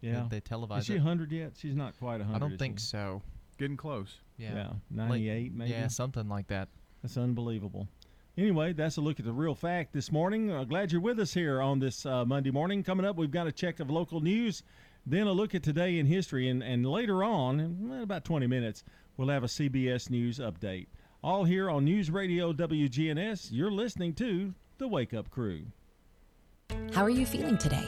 Yeah, 0.00 0.24
they, 0.30 0.38
they 0.38 0.40
televise 0.40 0.80
Is 0.80 0.86
she 0.86 0.96
hundred 0.96 1.30
yet? 1.30 1.52
She's 1.58 1.74
not 1.76 1.98
quite 1.98 2.20
hundred. 2.22 2.36
I 2.36 2.38
don't 2.38 2.58
think 2.58 2.80
so. 2.80 3.22
Getting 3.58 3.76
close. 3.76 4.16
Yeah, 4.38 4.54
Yeah, 4.54 4.66
Like- 4.96 5.08
98 5.10 5.52
maybe. 5.54 5.70
Yeah, 5.70 5.88
something 5.88 6.26
like 6.28 6.46
that. 6.46 6.68
That's 7.02 7.18
unbelievable. 7.18 7.86
Anyway, 8.38 8.72
that's 8.72 8.96
a 8.96 9.02
look 9.02 9.18
at 9.20 9.26
the 9.26 9.32
real 9.32 9.54
fact 9.54 9.92
this 9.92 10.10
morning. 10.10 10.50
Uh, 10.50 10.64
glad 10.64 10.92
you're 10.92 11.00
with 11.02 11.20
us 11.20 11.34
here 11.34 11.60
on 11.60 11.78
this 11.78 12.06
uh, 12.06 12.24
Monday 12.24 12.50
morning. 12.50 12.82
Coming 12.82 13.04
up, 13.04 13.16
we've 13.16 13.30
got 13.30 13.46
a 13.46 13.52
check 13.52 13.80
of 13.80 13.90
local 13.90 14.20
news, 14.22 14.62
then 15.10 15.26
a 15.26 15.32
look 15.32 15.54
at 15.54 15.62
today 15.62 15.98
in 15.98 16.06
history, 16.06 16.48
and, 16.48 16.62
and 16.62 16.86
later 16.86 17.24
on, 17.24 17.60
in 17.60 18.00
about 18.02 18.24
20 18.24 18.46
minutes, 18.46 18.84
we'll 19.16 19.28
have 19.28 19.44
a 19.44 19.48
CBS 19.48 20.10
News 20.10 20.38
update. 20.38 20.86
All 21.22 21.44
here 21.44 21.68
on 21.68 21.84
News 21.84 22.10
Radio 22.10 22.52
WGNS. 22.52 23.48
You're 23.50 23.70
listening 23.70 24.14
to 24.14 24.54
The 24.78 24.88
Wake 24.88 25.12
Up 25.12 25.30
Crew. 25.30 25.64
How 26.92 27.02
are 27.02 27.10
you 27.10 27.26
feeling 27.26 27.58
today? 27.58 27.86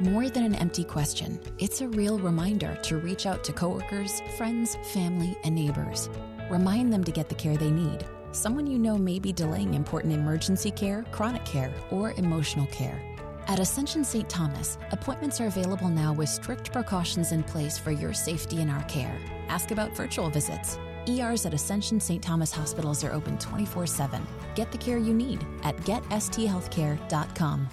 More 0.00 0.28
than 0.28 0.44
an 0.44 0.54
empty 0.54 0.84
question, 0.84 1.40
it's 1.58 1.80
a 1.80 1.88
real 1.88 2.18
reminder 2.18 2.76
to 2.82 2.98
reach 2.98 3.26
out 3.26 3.42
to 3.44 3.52
coworkers, 3.52 4.20
friends, 4.36 4.76
family, 4.92 5.36
and 5.44 5.54
neighbors. 5.54 6.08
Remind 6.50 6.92
them 6.92 7.04
to 7.04 7.10
get 7.10 7.28
the 7.28 7.34
care 7.34 7.56
they 7.56 7.70
need. 7.70 8.04
Someone 8.32 8.66
you 8.66 8.78
know 8.78 8.98
may 8.98 9.18
be 9.18 9.32
delaying 9.32 9.74
important 9.74 10.12
emergency 10.12 10.70
care, 10.70 11.04
chronic 11.10 11.44
care, 11.44 11.72
or 11.90 12.12
emotional 12.12 12.66
care. 12.66 13.00
At 13.48 13.60
Ascension 13.60 14.04
St. 14.04 14.28
Thomas, 14.28 14.76
appointments 14.92 15.40
are 15.40 15.46
available 15.46 15.88
now 15.88 16.12
with 16.12 16.28
strict 16.28 16.70
precautions 16.70 17.32
in 17.32 17.42
place 17.42 17.78
for 17.78 17.90
your 17.90 18.12
safety 18.12 18.60
and 18.60 18.70
our 18.70 18.82
care. 18.84 19.18
Ask 19.48 19.70
about 19.70 19.96
virtual 19.96 20.28
visits. 20.28 20.76
ERs 21.08 21.46
at 21.46 21.54
Ascension 21.54 21.98
St. 21.98 22.22
Thomas 22.22 22.52
hospitals 22.52 23.02
are 23.04 23.12
open 23.14 23.38
24 23.38 23.86
7. 23.86 24.26
Get 24.54 24.70
the 24.70 24.76
care 24.76 24.98
you 24.98 25.14
need 25.14 25.46
at 25.62 25.78
getsthealthcare.com. 25.78 27.68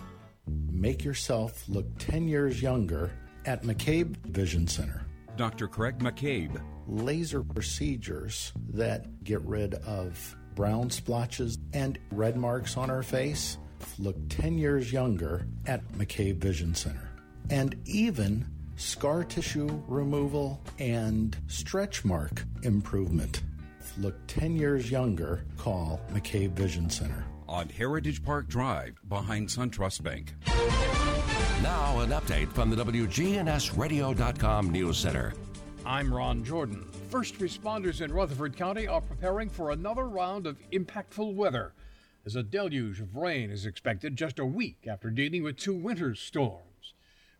Make 0.71 1.03
yourself 1.03 1.67
look 1.67 1.85
10 1.97 2.29
years 2.29 2.61
younger 2.61 3.11
at 3.43 3.63
McCabe 3.63 4.15
Vision 4.27 4.67
Center. 4.67 5.05
Dr. 5.35 5.67
Craig 5.67 5.99
McCabe. 5.99 6.57
Laser 6.87 7.43
procedures 7.43 8.53
that 8.69 9.25
get 9.25 9.41
rid 9.41 9.73
of 9.73 10.37
brown 10.55 10.89
splotches 10.89 11.57
and 11.73 11.99
red 12.11 12.37
marks 12.37 12.77
on 12.77 12.89
our 12.89 13.03
face 13.03 13.57
look 13.99 14.15
10 14.29 14.57
years 14.57 14.91
younger 14.91 15.47
at 15.65 15.87
McCabe 15.93 16.37
Vision 16.37 16.75
Center. 16.75 17.09
And 17.49 17.75
even 17.85 18.47
scar 18.75 19.23
tissue 19.23 19.81
removal 19.87 20.61
and 20.79 21.37
stretch 21.47 22.03
mark 22.03 22.43
improvement 22.63 23.41
look 23.97 24.15
10 24.27 24.55
years 24.55 24.91
younger. 24.91 25.45
Call 25.57 26.01
McCabe 26.11 26.51
Vision 26.51 26.89
Center. 26.89 27.25
On 27.47 27.69
Heritage 27.69 28.23
Park 28.23 28.47
Drive 28.47 28.95
behind 29.07 29.47
SunTrust 29.47 30.03
Bank. 30.03 30.33
Now, 31.61 31.99
an 31.99 32.09
update 32.09 32.51
from 32.51 32.69
the 32.69 32.83
WGNSradio.com 32.83 34.71
News 34.71 34.97
Center. 34.97 35.33
I'm 35.85 36.13
Ron 36.13 36.43
Jordan. 36.43 36.89
First 37.09 37.37
responders 37.37 38.01
in 38.01 38.11
Rutherford 38.11 38.57
County 38.57 38.87
are 38.87 39.01
preparing 39.01 39.49
for 39.49 39.71
another 39.71 40.09
round 40.09 40.47
of 40.47 40.57
impactful 40.71 41.35
weather 41.35 41.73
as 42.25 42.35
a 42.35 42.43
deluge 42.43 42.99
of 42.99 43.15
rain 43.15 43.51
is 43.51 43.65
expected 43.65 44.15
just 44.15 44.39
a 44.39 44.45
week 44.45 44.87
after 44.87 45.11
dealing 45.11 45.43
with 45.43 45.57
two 45.57 45.75
winter 45.75 46.15
storms. 46.15 46.93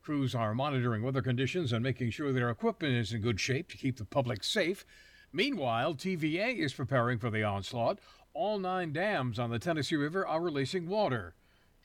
Crews 0.03 0.35
are 0.35 0.53
monitoring 0.53 1.01
weather 1.01 1.23
conditions 1.23 1.73
and 1.73 1.81
making 1.81 2.11
sure 2.11 2.31
their 2.31 2.51
equipment 2.51 2.93
is 2.93 3.11
in 3.11 3.21
good 3.21 3.39
shape 3.39 3.69
to 3.69 3.77
keep 3.77 3.97
the 3.97 4.05
public 4.05 4.43
safe. 4.43 4.85
Meanwhile, 5.33 5.95
TVA 5.95 6.59
is 6.59 6.73
preparing 6.73 7.17
for 7.17 7.31
the 7.31 7.43
onslaught. 7.43 7.97
All 8.35 8.59
nine 8.59 8.93
dams 8.93 9.39
on 9.39 9.49
the 9.49 9.57
Tennessee 9.57 9.95
River 9.95 10.25
are 10.27 10.39
releasing 10.39 10.87
water. 10.87 11.33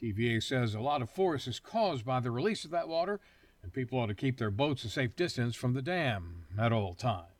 TVA 0.02 0.42
says 0.42 0.74
a 0.74 0.80
lot 0.80 1.00
of 1.00 1.08
force 1.08 1.46
is 1.46 1.58
caused 1.58 2.04
by 2.04 2.20
the 2.20 2.30
release 2.30 2.66
of 2.66 2.70
that 2.72 2.88
water, 2.88 3.18
and 3.62 3.72
people 3.72 3.98
ought 3.98 4.06
to 4.06 4.14
keep 4.14 4.36
their 4.36 4.50
boats 4.50 4.84
a 4.84 4.90
safe 4.90 5.16
distance 5.16 5.56
from 5.56 5.72
the 5.72 5.82
dam 5.82 6.44
at 6.58 6.72
all 6.72 6.92
times. 6.92 7.39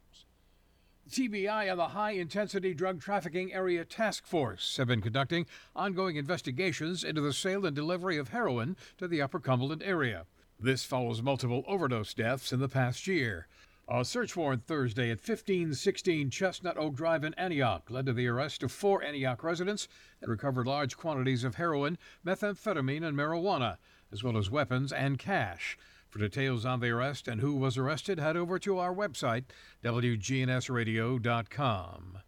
TBI 1.11 1.69
and 1.69 1.81
the 1.81 1.89
High 1.89 2.13
Intensity 2.13 2.73
Drug 2.73 3.01
Trafficking 3.01 3.53
Area 3.53 3.85
Task 3.85 4.25
Force 4.25 4.77
have 4.77 4.87
been 4.87 5.01
conducting 5.01 5.45
ongoing 5.75 6.15
investigations 6.15 7.03
into 7.03 7.21
the 7.21 7.33
sale 7.33 7.67
and 7.67 7.75
delivery 7.75 8.17
of 8.17 8.29
heroin 8.29 8.77
to 8.97 9.09
the 9.09 9.21
Upper 9.21 9.41
Cumberland 9.41 9.83
area. 9.83 10.27
This 10.61 10.85
follows 10.85 11.21
multiple 11.21 11.65
overdose 11.67 12.15
deaths 12.15 12.53
in 12.53 12.61
the 12.61 12.69
past 12.69 13.09
year. 13.09 13.49
A 13.89 14.05
search 14.05 14.37
warrant 14.37 14.69
Thursday 14.69 15.11
at 15.11 15.19
1516 15.19 16.31
Chestnut 16.31 16.79
Oak 16.79 16.95
Drive 16.95 17.25
in 17.25 17.35
Antioch 17.35 17.91
led 17.91 18.07
to 18.07 18.13
the 18.13 18.29
arrest 18.29 18.63
of 18.63 18.71
four 18.71 19.03
Antioch 19.03 19.43
residents 19.43 19.89
and 20.23 20.31
recovered 20.31 20.69
large 20.69 20.97
quantities 20.97 21.43
of 21.43 21.57
heroin, 21.57 21.99
methamphetamine, 22.25 23.05
and 23.05 23.19
marijuana, 23.19 23.79
as 24.13 24.23
well 24.23 24.39
as 24.39 24.49
weapons 24.49 24.93
and 24.93 25.19
cash. 25.19 25.77
For 26.11 26.19
details 26.19 26.67
on 26.67 26.81
the 26.81 26.91
arrest 26.91 27.29
and 27.29 27.41
who 27.41 27.55
was 27.55 27.79
arrested, 27.79 28.19
head 28.19 28.37
over 28.37 28.59
to 28.59 28.79
our 28.79 28.93
website, 28.93 29.45
WGNSradio.com. 29.85 32.19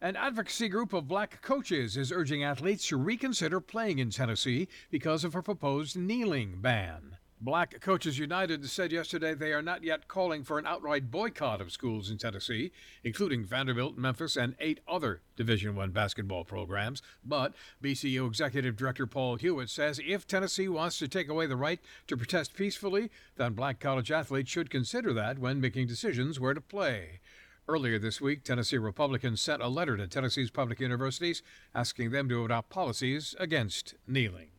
An 0.00 0.14
advocacy 0.14 0.68
group 0.68 0.92
of 0.92 1.08
black 1.08 1.42
coaches 1.42 1.96
is 1.96 2.12
urging 2.12 2.44
athletes 2.44 2.86
to 2.88 2.96
reconsider 2.96 3.60
playing 3.60 3.98
in 3.98 4.10
Tennessee 4.10 4.68
because 4.90 5.24
of 5.24 5.34
a 5.34 5.42
proposed 5.42 5.96
kneeling 5.96 6.60
ban. 6.60 7.16
Black 7.38 7.82
Coaches 7.82 8.18
United 8.18 8.66
said 8.70 8.90
yesterday 8.90 9.34
they 9.34 9.52
are 9.52 9.60
not 9.60 9.84
yet 9.84 10.08
calling 10.08 10.42
for 10.42 10.58
an 10.58 10.66
outright 10.66 11.10
boycott 11.10 11.60
of 11.60 11.70
schools 11.70 12.10
in 12.10 12.16
Tennessee, 12.16 12.72
including 13.04 13.44
Vanderbilt, 13.44 13.98
Memphis, 13.98 14.36
and 14.36 14.56
eight 14.58 14.80
other 14.88 15.20
Division 15.36 15.76
One 15.76 15.90
basketball 15.90 16.44
programs. 16.44 17.02
But 17.22 17.52
BCU 17.82 18.26
Executive 18.26 18.74
Director 18.74 19.06
Paul 19.06 19.36
Hewitt 19.36 19.68
says 19.68 20.00
if 20.06 20.26
Tennessee 20.26 20.66
wants 20.66 20.98
to 20.98 21.08
take 21.08 21.28
away 21.28 21.46
the 21.46 21.56
right 21.56 21.78
to 22.06 22.16
protest 22.16 22.54
peacefully, 22.54 23.10
then 23.36 23.52
black 23.52 23.80
college 23.80 24.10
athletes 24.10 24.50
should 24.50 24.70
consider 24.70 25.12
that 25.12 25.38
when 25.38 25.60
making 25.60 25.88
decisions 25.88 26.40
where 26.40 26.54
to 26.54 26.62
play. 26.62 27.20
Earlier 27.68 27.98
this 27.98 28.18
week, 28.18 28.44
Tennessee 28.44 28.78
Republicans 28.78 29.42
sent 29.42 29.60
a 29.60 29.68
letter 29.68 29.98
to 29.98 30.06
Tennessee's 30.06 30.50
public 30.50 30.80
universities 30.80 31.42
asking 31.74 32.12
them 32.12 32.30
to 32.30 32.46
adopt 32.46 32.70
policies 32.70 33.34
against 33.38 33.94
kneeling. 34.06 34.55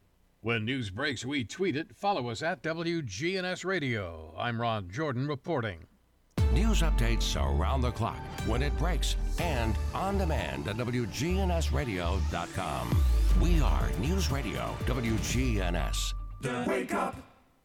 When 0.48 0.64
news 0.64 0.90
breaks, 0.90 1.26
we 1.26 1.44
tweet 1.44 1.76
it. 1.76 1.94
Follow 1.94 2.30
us 2.30 2.42
at 2.42 2.64
WGNS 2.64 3.66
Radio. 3.66 4.34
I'm 4.38 4.62
Ron 4.62 4.90
Jordan 4.90 5.28
reporting. 5.28 5.80
News 6.54 6.82
updates 6.82 7.36
around 7.36 7.82
the 7.82 7.92
clock, 7.92 8.22
when 8.46 8.62
it 8.62 8.72
breaks, 8.78 9.18
and 9.42 9.76
on 9.94 10.18
demand 10.18 10.70
at 10.70 10.78
WGNSradio.com. 10.78 13.04
We 13.42 13.60
are 13.60 13.90
News 14.00 14.32
Radio 14.32 14.74
WGNS. 14.86 16.14
The 16.40 16.64
Wake 16.66 16.94
Up 16.94 17.18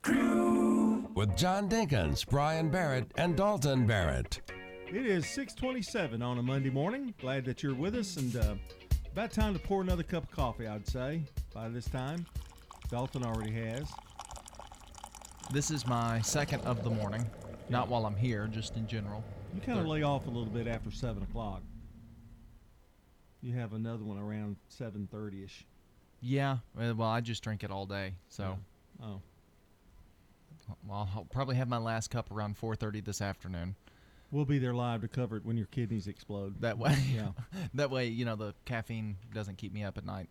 Crew. 0.02 1.08
With 1.14 1.36
John 1.36 1.68
Dinkins, 1.68 2.28
Brian 2.28 2.68
Barrett, 2.68 3.12
and 3.14 3.36
Dalton 3.36 3.86
Barrett. 3.86 4.40
It 4.88 5.06
is 5.06 5.28
627 5.28 6.20
on 6.20 6.38
a 6.38 6.42
Monday 6.42 6.70
morning. 6.70 7.14
Glad 7.20 7.44
that 7.44 7.62
you're 7.62 7.76
with 7.76 7.94
us 7.94 8.16
and 8.16 8.34
uh, 8.34 8.56
about 9.12 9.30
time 9.30 9.52
to 9.52 9.60
pour 9.60 9.82
another 9.82 10.02
cup 10.02 10.24
of 10.24 10.32
coffee, 10.32 10.66
I'd 10.66 10.88
say, 10.88 11.22
by 11.54 11.68
this 11.68 11.84
time. 11.84 12.26
Dalton 12.92 13.24
already 13.24 13.52
has. 13.52 13.90
This 15.50 15.70
is 15.70 15.86
my 15.86 16.20
second 16.20 16.60
of 16.64 16.84
the 16.84 16.90
morning. 16.90 17.24
Not 17.70 17.88
while 17.88 18.04
I'm 18.04 18.14
here, 18.14 18.46
just 18.48 18.76
in 18.76 18.86
general. 18.86 19.24
You 19.54 19.62
kind 19.62 19.78
of 19.78 19.86
lay 19.86 20.02
off 20.02 20.26
a 20.26 20.30
little 20.30 20.52
bit 20.52 20.66
after 20.66 20.90
7 20.90 21.22
o'clock. 21.22 21.62
You 23.40 23.54
have 23.54 23.72
another 23.72 24.04
one 24.04 24.18
around 24.18 24.56
7.30ish. 24.78 25.64
Yeah, 26.20 26.58
uh, 26.78 26.92
well, 26.94 27.08
I 27.08 27.22
just 27.22 27.42
drink 27.42 27.64
it 27.64 27.70
all 27.70 27.86
day, 27.86 28.12
so. 28.28 28.58
Oh. 29.02 29.22
Well, 30.86 31.08
I'll 31.16 31.24
probably 31.32 31.56
have 31.56 31.68
my 31.68 31.78
last 31.78 32.10
cup 32.10 32.30
around 32.30 32.58
4:30 32.58 33.00
this 33.00 33.22
afternoon. 33.22 33.74
We'll 34.30 34.44
be 34.44 34.58
there 34.58 34.74
live 34.74 35.00
to 35.00 35.08
cover 35.08 35.38
it 35.38 35.46
when 35.46 35.56
your 35.56 35.66
kidneys 35.66 36.08
explode. 36.08 36.60
That 36.60 36.76
way, 36.76 36.96
Yeah. 37.10 37.30
that 37.74 37.90
way, 37.90 38.08
you 38.08 38.26
know, 38.26 38.36
the 38.36 38.54
caffeine 38.66 39.16
doesn't 39.32 39.56
keep 39.56 39.72
me 39.72 39.82
up 39.82 39.96
at 39.96 40.04
night. 40.04 40.28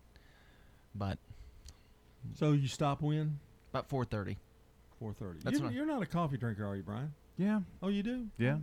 But 0.94 1.18
So 2.34 2.52
you 2.52 2.68
stop 2.68 3.00
when? 3.02 3.38
about 3.72 3.88
4:30. 3.88 4.36
4.30. 5.00 5.42
That's 5.42 5.54
You're, 5.54 5.62
when 5.62 5.72
I- 5.72 5.76
you're 5.76 5.86
not 5.86 6.02
a 6.02 6.06
coffee 6.06 6.36
drinker, 6.36 6.64
are 6.64 6.76
you, 6.76 6.82
Brian? 6.82 7.12
Yeah. 7.36 7.60
Oh, 7.82 7.88
you 7.88 8.02
do? 8.02 8.28
Yeah. 8.38 8.58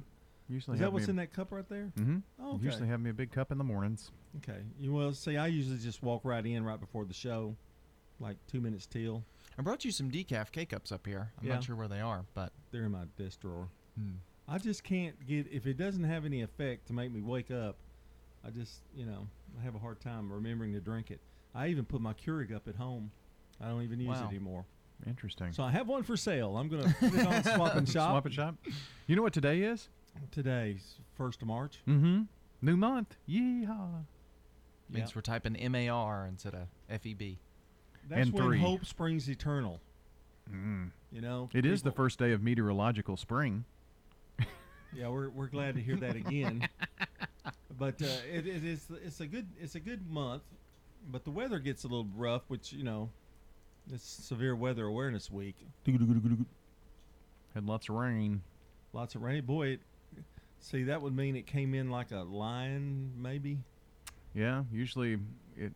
Usually 0.48 0.76
Is 0.76 0.80
have 0.82 0.88
that 0.88 0.94
what's 0.94 1.08
me 1.08 1.12
in 1.12 1.16
that 1.18 1.34
cup 1.34 1.52
right 1.52 1.68
there? 1.68 1.92
Mm-hmm. 2.00 2.18
Oh, 2.42 2.54
okay. 2.56 2.64
Usually 2.66 2.88
have 2.88 3.02
me 3.02 3.10
a 3.10 3.14
big 3.14 3.32
cup 3.32 3.52
in 3.52 3.58
the 3.58 3.64
mornings. 3.64 4.12
Okay. 4.38 4.60
You 4.80 4.94
well, 4.94 5.12
see, 5.14 5.36
I 5.38 5.48
usually 5.48 5.78
just 5.80 6.02
walk 6.02 6.22
right 6.24 6.46
in 6.46 6.64
right 6.64 6.80
before 6.80 7.06
the 7.06 7.14
show, 7.14 7.56
like 8.20 8.38
two 8.48 8.62
minutes 8.62 8.86
till. 8.86 9.24
I 9.58 9.62
brought 9.62 9.84
you 9.84 9.92
some 9.92 10.10
decaf 10.10 10.52
K 10.52 10.66
cups 10.66 10.92
up 10.92 11.06
here. 11.06 11.32
I'm 11.40 11.48
Yeah. 11.48 11.56
not 11.56 11.64
sure 11.66 11.76
where 11.76 11.88
they 11.90 12.00
are, 12.02 12.24
but 12.34 12.52
They're 12.72 12.86
in 12.86 12.92
my 12.94 13.06
desk 13.18 13.42
drawer. 13.42 13.68
Hmm. 13.98 14.14
I 14.48 14.58
just 14.60 14.84
can't 14.84 15.28
get 15.28 15.48
if 15.52 15.68
it 15.68 15.78
doesn't 15.78 16.06
have 16.06 16.26
any 16.26 16.42
effect 16.42 16.88
to 16.88 16.94
make 16.94 17.12
me 17.12 17.22
wake 17.22 17.52
up. 17.52 17.76
I 18.44 18.50
just, 18.52 18.82
you 18.96 19.06
know, 19.06 19.28
I 19.60 19.64
have 19.64 19.76
a 19.76 19.80
hard 19.80 20.00
time 20.00 20.32
remembering 20.32 20.72
to 20.74 20.80
drink 20.80 21.12
it. 21.12 21.20
I 21.54 21.68
even 21.68 21.84
put 21.86 22.00
my 22.00 22.14
Keurig 22.14 22.56
up 22.56 22.68
at 22.68 22.76
home. 22.76 23.12
I 23.62 23.68
don't 23.68 23.84
even 23.84 24.00
use 24.00 24.10
Wow. 24.10 24.24
it 24.26 24.28
anymore. 24.30 24.66
Interesting. 25.08 25.54
So 25.54 25.64
I 25.64 25.72
have 25.72 25.88
one 25.88 26.04
for 26.04 26.18
sale. 26.18 26.58
I'm 26.58 26.68
gonna 26.68 26.94
put 27.00 27.14
it 27.14 27.26
on 27.26 27.44
Swap 27.44 27.76
and 27.76 27.88
Shop. 27.90 28.10
Swap 28.12 28.26
and 28.26 28.34
shop. 28.34 28.56
You 29.08 29.16
know 29.16 29.22
what 29.22 29.34
today 29.34 29.62
is? 29.62 29.88
Today's 30.32 30.96
first 31.16 31.42
of 31.42 31.48
March. 31.48 31.80
Mm-hmm. 31.88 32.24
New 32.62 32.76
month. 32.78 33.16
Yeehaw. 33.28 34.04
means 34.90 35.16
we're 35.16 35.22
typing 35.22 35.56
M 35.56 35.76
A 35.76 35.88
R 35.90 36.26
instead 36.28 36.54
of 36.54 36.68
F 36.90 37.06
E 37.06 37.14
B. 37.14 37.40
That's 38.10 38.24
And 38.28 38.34
when 38.34 38.44
three. 38.44 38.60
hope 38.60 38.86
springs 38.86 39.30
eternal. 39.30 39.80
Mm. 40.54 40.90
You 41.12 41.22
know, 41.22 41.50
It 41.54 41.66
is 41.66 41.82
the 41.84 41.92
people- 41.92 42.04
first 42.06 42.20
day 42.20 42.32
of 42.34 42.42
meteorological 42.42 43.18
spring. 43.18 43.66
Yeah, 44.92 45.10
we're, 45.10 45.30
we're 45.30 45.46
glad 45.50 45.76
to 45.76 45.82
hear 45.82 45.96
that 45.98 46.16
again. 46.16 46.68
but 47.78 48.02
uh, 48.02 48.06
it, 48.34 48.48
it 48.48 48.64
is 48.66 48.88
it's 49.06 49.20
a 49.20 49.28
good 49.28 49.46
it's 49.62 49.76
a 49.76 49.80
good 49.80 50.10
month, 50.10 50.42
but 51.12 51.24
the 51.24 51.30
weather 51.30 51.60
gets 51.60 51.84
a 51.84 51.88
little 51.88 52.08
rough, 52.18 52.42
which 52.48 52.74
you 52.74 52.84
know, 52.84 53.12
it's 53.94 54.08
severe 54.08 54.56
weather 54.56 54.86
awareness 54.86 55.32
week. 55.32 55.56
Had 57.54 57.66
lots 57.66 57.90
of 57.90 57.96
rain. 57.96 58.42
Lots 58.94 59.16
of 59.16 59.22
rain. 59.22 59.44
Boy, 59.46 59.68
it, 59.68 59.80
see 60.60 60.84
that 60.84 61.02
would 61.02 61.16
mean 61.16 61.36
it 61.36 61.48
came 61.48 61.74
in 61.74 61.90
like 61.90 62.12
a 62.12 62.20
lion, 62.20 63.12
maybe. 63.18 63.60
Yeah, 64.34 64.64
usually 64.72 65.18
it 65.58 65.74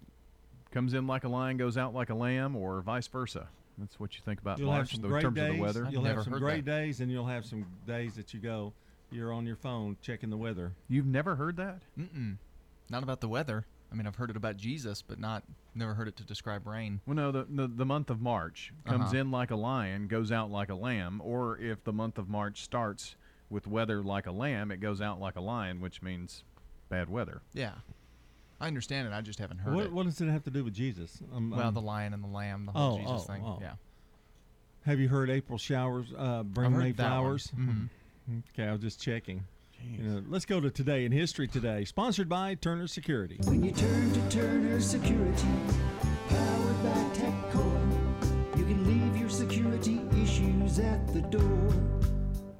comes 0.71 0.93
in 0.93 1.07
like 1.07 1.23
a 1.23 1.29
lion, 1.29 1.57
goes 1.57 1.77
out 1.77 1.93
like 1.93 2.09
a 2.09 2.15
lamb, 2.15 2.55
or 2.55 2.81
vice 2.81 3.07
versa. 3.07 3.47
That's 3.77 3.99
what 3.99 4.15
you 4.15 4.21
think 4.23 4.39
about 4.39 4.59
You'll 4.59 4.67
March 4.67 4.91
have 4.91 4.95
some 4.97 5.05
in 5.05 5.09
great 5.09 5.21
terms 5.21 5.35
days. 5.35 5.49
of 5.49 5.55
the 5.55 5.61
weather. 5.61 5.87
You'll 5.89 6.03
have 6.03 6.23
some 6.23 6.33
great 6.33 6.65
days, 6.65 6.99
and 6.99 7.11
you'll 7.11 7.25
have 7.25 7.45
some 7.45 7.65
days 7.87 8.15
that 8.15 8.33
you 8.33 8.39
go, 8.39 8.73
you're 9.11 9.33
on 9.33 9.45
your 9.45 9.55
phone 9.55 9.97
checking 10.01 10.29
the 10.29 10.37
weather. 10.37 10.73
You've 10.87 11.07
never 11.07 11.35
heard 11.35 11.57
that? 11.57 11.81
Mm-mm. 11.99 12.37
Not 12.89 13.03
about 13.03 13.21
the 13.21 13.27
weather. 13.27 13.65
I 13.91 13.95
mean, 13.95 14.05
I've 14.07 14.15
heard 14.15 14.29
it 14.29 14.35
about 14.35 14.57
Jesus, 14.57 15.01
but 15.01 15.19
not 15.19 15.43
never 15.75 15.93
heard 15.93 16.07
it 16.07 16.15
to 16.17 16.23
describe 16.23 16.67
rain. 16.67 17.01
Well, 17.05 17.15
no, 17.15 17.31
the, 17.31 17.45
the 17.49 17.67
the 17.67 17.85
month 17.85 18.09
of 18.09 18.21
March 18.21 18.71
comes 18.85 19.05
Uh-huh. 19.07 19.17
in 19.17 19.31
like 19.31 19.51
a 19.51 19.55
lion, 19.55 20.07
goes 20.07 20.31
out 20.31 20.49
like 20.51 20.69
a 20.69 20.75
lamb, 20.75 21.21
or 21.23 21.57
if 21.57 21.83
the 21.83 21.93
month 21.93 22.17
of 22.17 22.29
March 22.29 22.61
starts 22.63 23.15
with 23.49 23.67
weather 23.67 24.01
like 24.03 24.25
a 24.27 24.31
lamb, 24.31 24.71
it 24.71 24.77
goes 24.79 25.01
out 25.01 25.19
like 25.19 25.35
a 25.35 25.41
lion, 25.41 25.79
which 25.81 26.01
means 26.01 26.43
bad 26.89 27.09
weather. 27.09 27.41
Yeah, 27.53 27.73
I 28.59 28.67
understand 28.67 29.07
it. 29.07 29.13
I 29.13 29.21
just 29.21 29.39
haven't 29.39 29.59
heard 29.59 29.75
What, 29.75 29.85
it. 29.85 29.91
what 29.91 30.05
does 30.05 30.19
it 30.21 30.27
have 30.29 30.43
to 30.43 30.51
do 30.51 30.63
with 30.63 30.73
Jesus? 30.73 31.21
Um, 31.33 31.51
well, 31.51 31.67
um, 31.67 31.73
the 31.73 31.81
lion 31.81 32.13
and 32.13 32.23
the 32.23 32.27
lamb, 32.27 32.65
the 32.65 32.71
whole 32.71 32.93
oh, 32.95 32.97
Jesus 32.97 33.11
oh, 33.29 33.33
thing. 33.33 33.43
oh. 33.45 33.57
Yeah. 33.61 33.73
Have 34.85 34.99
you 34.99 35.07
heard 35.07 35.29
April 35.29 35.57
showers 35.57 36.07
uh, 36.17 36.43
bring 36.43 36.77
May 36.77 36.91
that 36.91 37.03
one. 37.03 37.11
flowers? 37.11 37.51
Mhm. 37.57 37.89
Okay, 38.53 38.67
I 38.67 38.71
was 38.71 38.81
just 38.81 39.01
checking. 39.01 39.43
You 39.85 40.03
know, 40.03 40.23
let's 40.27 40.45
go 40.45 40.59
to 40.59 40.69
today 40.69 41.05
in 41.05 41.11
history 41.11 41.47
today, 41.47 41.83
sponsored 41.85 42.29
by 42.29 42.55
Turner 42.55 42.87
Security. 42.87 43.39
When 43.43 43.63
you 43.63 43.71
turn 43.71 44.11
to 44.13 44.29
Turner 44.29 44.79
Security, 44.79 45.47
powered 46.29 46.83
by 46.83 46.89
TechCore, 47.13 48.57
you 48.57 48.65
can 48.65 48.85
leave 48.85 49.19
your 49.19 49.29
security 49.29 50.01
issues 50.21 50.79
at 50.79 51.07
the 51.13 51.21
door. 51.21 51.73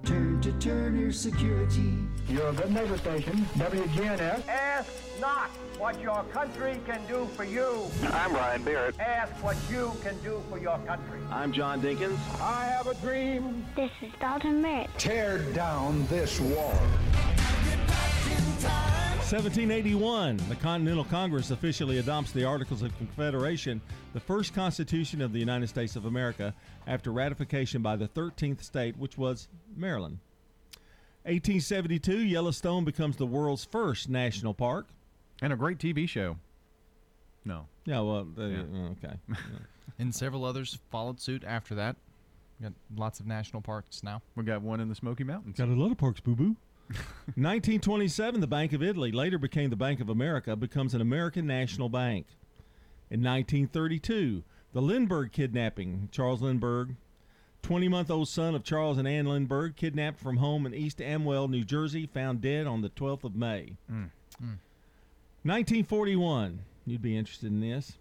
Turn 0.05 0.41
to 0.41 0.51
Turner 0.53 1.11
Security. 1.11 1.95
You're 2.27 2.49
a 2.49 2.53
good 2.53 2.71
neighbor 2.71 2.97
station, 2.97 3.37
WGNS. 3.55 4.47
Ask 4.47 4.91
not 5.21 5.49
what 5.83 5.99
your 6.01 6.23
country 6.31 6.79
can 6.85 7.05
do 7.07 7.27
for 7.35 7.43
you. 7.43 7.91
I'm 8.13 8.33
Ryan 8.33 8.63
Barrett. 8.63 8.97
Ask 9.01 9.33
what 9.43 9.57
you 9.69 9.91
can 10.01 10.17
do 10.23 10.41
for 10.49 10.57
your 10.57 10.77
country. 10.85 11.19
I'm 11.29 11.51
John 11.51 11.81
Dinkins. 11.81 12.17
I 12.39 12.63
have 12.67 12.87
a 12.87 12.93
dream. 12.95 13.65
This 13.75 13.91
is 14.01 14.09
Dalton 14.17 14.61
Merritt. 14.61 14.89
Tear 14.97 15.39
down 15.51 16.07
this 16.07 16.39
wall. 16.39 16.71
1781, 19.27 20.37
the 20.47 20.55
Continental 20.55 21.03
Congress 21.03 21.51
officially 21.51 21.97
adopts 21.97 22.31
the 22.31 22.45
Articles 22.45 22.81
of 22.81 22.97
Confederation, 22.97 23.81
the 24.13 24.21
first 24.21 24.53
constitution 24.53 25.21
of 25.21 25.33
the 25.33 25.39
United 25.39 25.67
States 25.67 25.97
of 25.97 26.05
America, 26.05 26.55
after 26.87 27.11
ratification 27.11 27.81
by 27.81 27.97
the 27.97 28.07
13th 28.07 28.63
state, 28.63 28.95
which 28.95 29.17
was 29.17 29.49
Maryland. 29.75 30.19
1872, 31.23 32.19
Yellowstone 32.19 32.85
becomes 32.85 33.17
the 33.17 33.25
world's 33.25 33.65
first 33.65 34.07
national 34.07 34.53
park. 34.53 34.87
And 35.43 35.53
a 35.53 35.55
great 35.55 35.77
TV 35.77 36.07
show. 36.07 36.37
No. 37.45 37.67
Yeah, 37.85 37.99
well, 37.99 38.23
the, 38.23 38.47
Yeah. 38.47 38.59
uh, 38.59 38.89
okay. 38.91 39.17
And 39.99 40.15
several 40.15 40.43
others 40.43 40.79
followed 40.89 41.21
suit 41.21 41.43
after 41.45 41.75
that. 41.75 41.95
Got 42.61 42.73
lots 42.95 43.19
of 43.19 43.27
national 43.27 43.61
parks 43.61 44.01
now. 44.01 44.21
We 44.35 44.43
got 44.43 44.61
one 44.63 44.79
in 44.79 44.89
the 44.89 44.95
Smoky 44.95 45.23
Mountains. 45.23 45.57
Got 45.57 45.67
a 45.67 45.73
lot 45.73 45.91
of 45.91 45.97
parks, 45.97 46.19
boo 46.19 46.35
boo. 46.35 46.55
1927, 47.35 48.41
the 48.41 48.47
Bank 48.47 48.73
of 48.73 48.81
Italy, 48.81 49.11
later 49.11 49.37
became 49.37 49.69
the 49.69 49.75
Bank 49.75 49.99
of 49.99 50.09
America, 50.09 50.55
becomes 50.55 50.93
an 50.95 51.01
American 51.01 51.45
national 51.45 51.89
bank. 51.89 52.25
In 53.11 53.21
1932, 53.21 54.43
the 54.73 54.81
Lindbergh 54.81 55.31
kidnapping, 55.31 56.09
Charles 56.11 56.41
Lindbergh, 56.41 56.95
20 57.61 57.87
month 57.87 58.09
old 58.09 58.27
son 58.27 58.55
of 58.55 58.63
Charles 58.63 58.97
and 58.97 59.07
Ann 59.07 59.25
Lindbergh, 59.25 59.75
kidnapped 59.75 60.19
from 60.19 60.37
home 60.37 60.65
in 60.65 60.73
East 60.73 61.01
Amwell, 61.01 61.47
New 61.47 61.63
Jersey, 61.63 62.07
found 62.07 62.41
dead 62.41 62.65
on 62.67 62.81
the 62.81 62.89
12th 62.89 63.23
of 63.25 63.35
May. 63.35 63.77
Mm. 63.91 64.09
1941. 65.45 66.59
You'd 66.85 67.01
be 67.01 67.17
interested 67.17 67.51
in 67.51 67.59
this. 67.59 67.97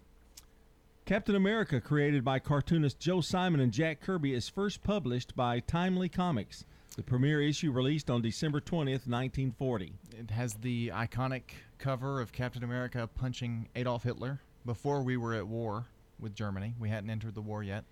Captain 1.05 1.35
America, 1.35 1.81
created 1.81 2.23
by 2.23 2.39
cartoonist 2.39 2.99
Joe 2.99 3.19
Simon 3.19 3.59
and 3.59 3.73
Jack 3.73 3.99
Kirby, 3.99 4.33
is 4.33 4.47
first 4.47 4.81
published 4.81 5.35
by 5.35 5.59
Timely 5.59 6.07
Comics. 6.07 6.63
The 6.95 7.03
premiere 7.03 7.41
issue 7.41 7.73
released 7.73 8.09
on 8.09 8.21
December 8.21 8.61
20th, 8.61 9.07
1940. 9.07 9.91
It 10.17 10.31
has 10.31 10.53
the 10.53 10.93
iconic 10.95 11.41
cover 11.79 12.21
of 12.21 12.31
Captain 12.31 12.63
America 12.63 13.09
punching 13.13 13.67
Adolf 13.75 14.03
Hitler 14.03 14.39
before 14.65 15.03
we 15.03 15.17
were 15.17 15.33
at 15.33 15.45
war 15.45 15.87
with 16.21 16.33
Germany. 16.33 16.75
We 16.79 16.87
hadn't 16.87 17.09
entered 17.09 17.35
the 17.35 17.41
war 17.41 17.61
yet. 17.61 17.83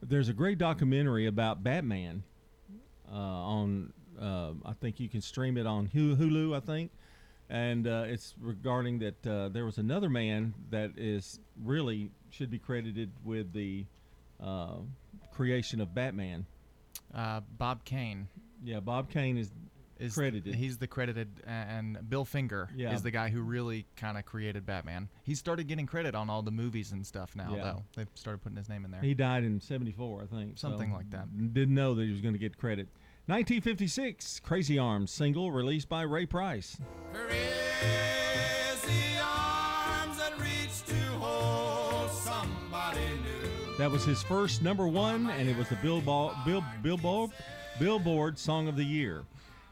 There's 0.00 0.30
a 0.30 0.32
great 0.32 0.56
documentary 0.56 1.26
about 1.26 1.62
Batman 1.62 2.22
uh, 3.12 3.14
on, 3.14 3.92
uh, 4.18 4.52
I 4.64 4.72
think 4.72 5.00
you 5.00 5.10
can 5.10 5.20
stream 5.20 5.58
it 5.58 5.66
on 5.66 5.86
Hulu, 5.86 6.56
I 6.56 6.60
think. 6.60 6.92
And 7.48 7.86
uh, 7.86 8.04
it's 8.06 8.34
regarding 8.40 8.98
that 9.00 9.26
uh, 9.26 9.48
there 9.50 9.64
was 9.64 9.78
another 9.78 10.08
man 10.08 10.54
that 10.70 10.92
is 10.96 11.38
really 11.62 12.10
should 12.30 12.50
be 12.50 12.58
credited 12.58 13.12
with 13.24 13.52
the 13.52 13.86
uh, 14.42 14.76
creation 15.32 15.80
of 15.80 15.94
Batman. 15.94 16.46
Uh, 17.14 17.40
Bob 17.56 17.84
Kane. 17.84 18.28
Yeah, 18.64 18.80
Bob 18.80 19.10
Kane 19.10 19.38
is, 19.38 19.50
is 20.00 20.14
credited. 20.14 20.54
He's 20.56 20.78
the 20.78 20.88
credited, 20.88 21.28
and 21.46 21.98
Bill 22.10 22.24
Finger 22.24 22.68
Yeah. 22.74 22.94
is 22.94 23.02
the 23.02 23.12
guy 23.12 23.28
who 23.28 23.40
really 23.42 23.86
kind 23.96 24.18
of 24.18 24.24
created 24.24 24.66
Batman. 24.66 25.08
He 25.22 25.36
started 25.36 25.68
getting 25.68 25.86
credit 25.86 26.14
on 26.16 26.28
all 26.28 26.42
the 26.42 26.50
movies 26.50 26.90
and 26.90 27.06
stuff 27.06 27.36
now, 27.36 27.54
Yeah. 27.54 27.62
though. 27.62 27.82
They've 27.94 28.08
started 28.14 28.42
putting 28.42 28.56
his 28.56 28.68
name 28.68 28.84
in 28.84 28.90
there. 28.90 29.00
He 29.02 29.14
died 29.14 29.44
in 29.44 29.60
74, 29.60 30.22
I 30.24 30.26
think. 30.36 30.58
so 30.58 30.68
Something 30.68 30.92
like 30.92 31.10
that. 31.10 31.28
Didn't 31.54 31.74
know 31.74 31.94
that 31.94 32.02
he 32.04 32.10
was 32.10 32.20
going 32.20 32.34
to 32.34 32.40
get 32.40 32.58
credit. 32.58 32.88
1956, 33.28 34.38
Crazy 34.38 34.78
Arms 34.78 35.10
single 35.10 35.50
released 35.50 35.88
by 35.88 36.02
Ray 36.02 36.26
Price. 36.26 36.76
Crazy 37.12 37.42
arms 39.20 40.16
that 40.16 40.32
reach 40.38 40.84
to 40.86 40.94
hold 41.18 42.08
somebody 42.12 43.00
new. 43.00 43.76
That 43.78 43.90
was 43.90 44.04
his 44.04 44.22
first 44.22 44.62
number 44.62 44.86
one, 44.86 45.28
and 45.30 45.48
it 45.48 45.56
was 45.56 45.68
the 45.68 45.74
Billboard, 45.82 46.36
Bill, 46.44 46.62
Billboard, 46.84 47.32
Billboard 47.80 48.38
Song 48.38 48.68
of 48.68 48.76
the 48.76 48.84
Year. 48.84 49.24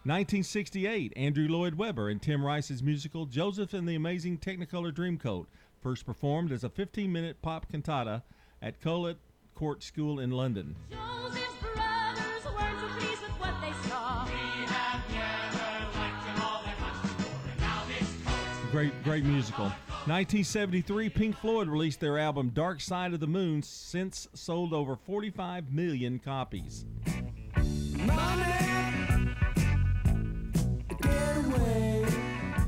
1968, 0.02 1.12
Andrew 1.14 1.46
Lloyd 1.46 1.76
Webber 1.76 2.08
and 2.08 2.20
Tim 2.20 2.44
Rice's 2.44 2.82
musical 2.82 3.24
Joseph 3.24 3.72
and 3.72 3.88
the 3.88 3.94
Amazing 3.94 4.38
Technicolor 4.38 4.92
Dreamcoat, 4.92 5.46
first 5.80 6.04
performed 6.04 6.50
as 6.50 6.64
a 6.64 6.68
15 6.68 7.12
minute 7.12 7.40
pop 7.40 7.70
cantata 7.70 8.24
at 8.60 8.80
Colet 8.80 9.18
Court 9.54 9.80
School 9.84 10.18
in 10.18 10.32
London. 10.32 10.74
Joseph's 10.90 11.43
Great, 18.74 19.04
great 19.04 19.24
musical. 19.24 19.66
1973, 20.06 21.08
Pink 21.08 21.36
Floyd 21.36 21.68
released 21.68 22.00
their 22.00 22.18
album 22.18 22.48
Dark 22.48 22.80
Side 22.80 23.14
of 23.14 23.20
the 23.20 23.26
Moon, 23.28 23.62
since 23.62 24.26
sold 24.34 24.72
over 24.72 24.96
45 24.96 25.72
million 25.72 26.18
copies. 26.18 26.84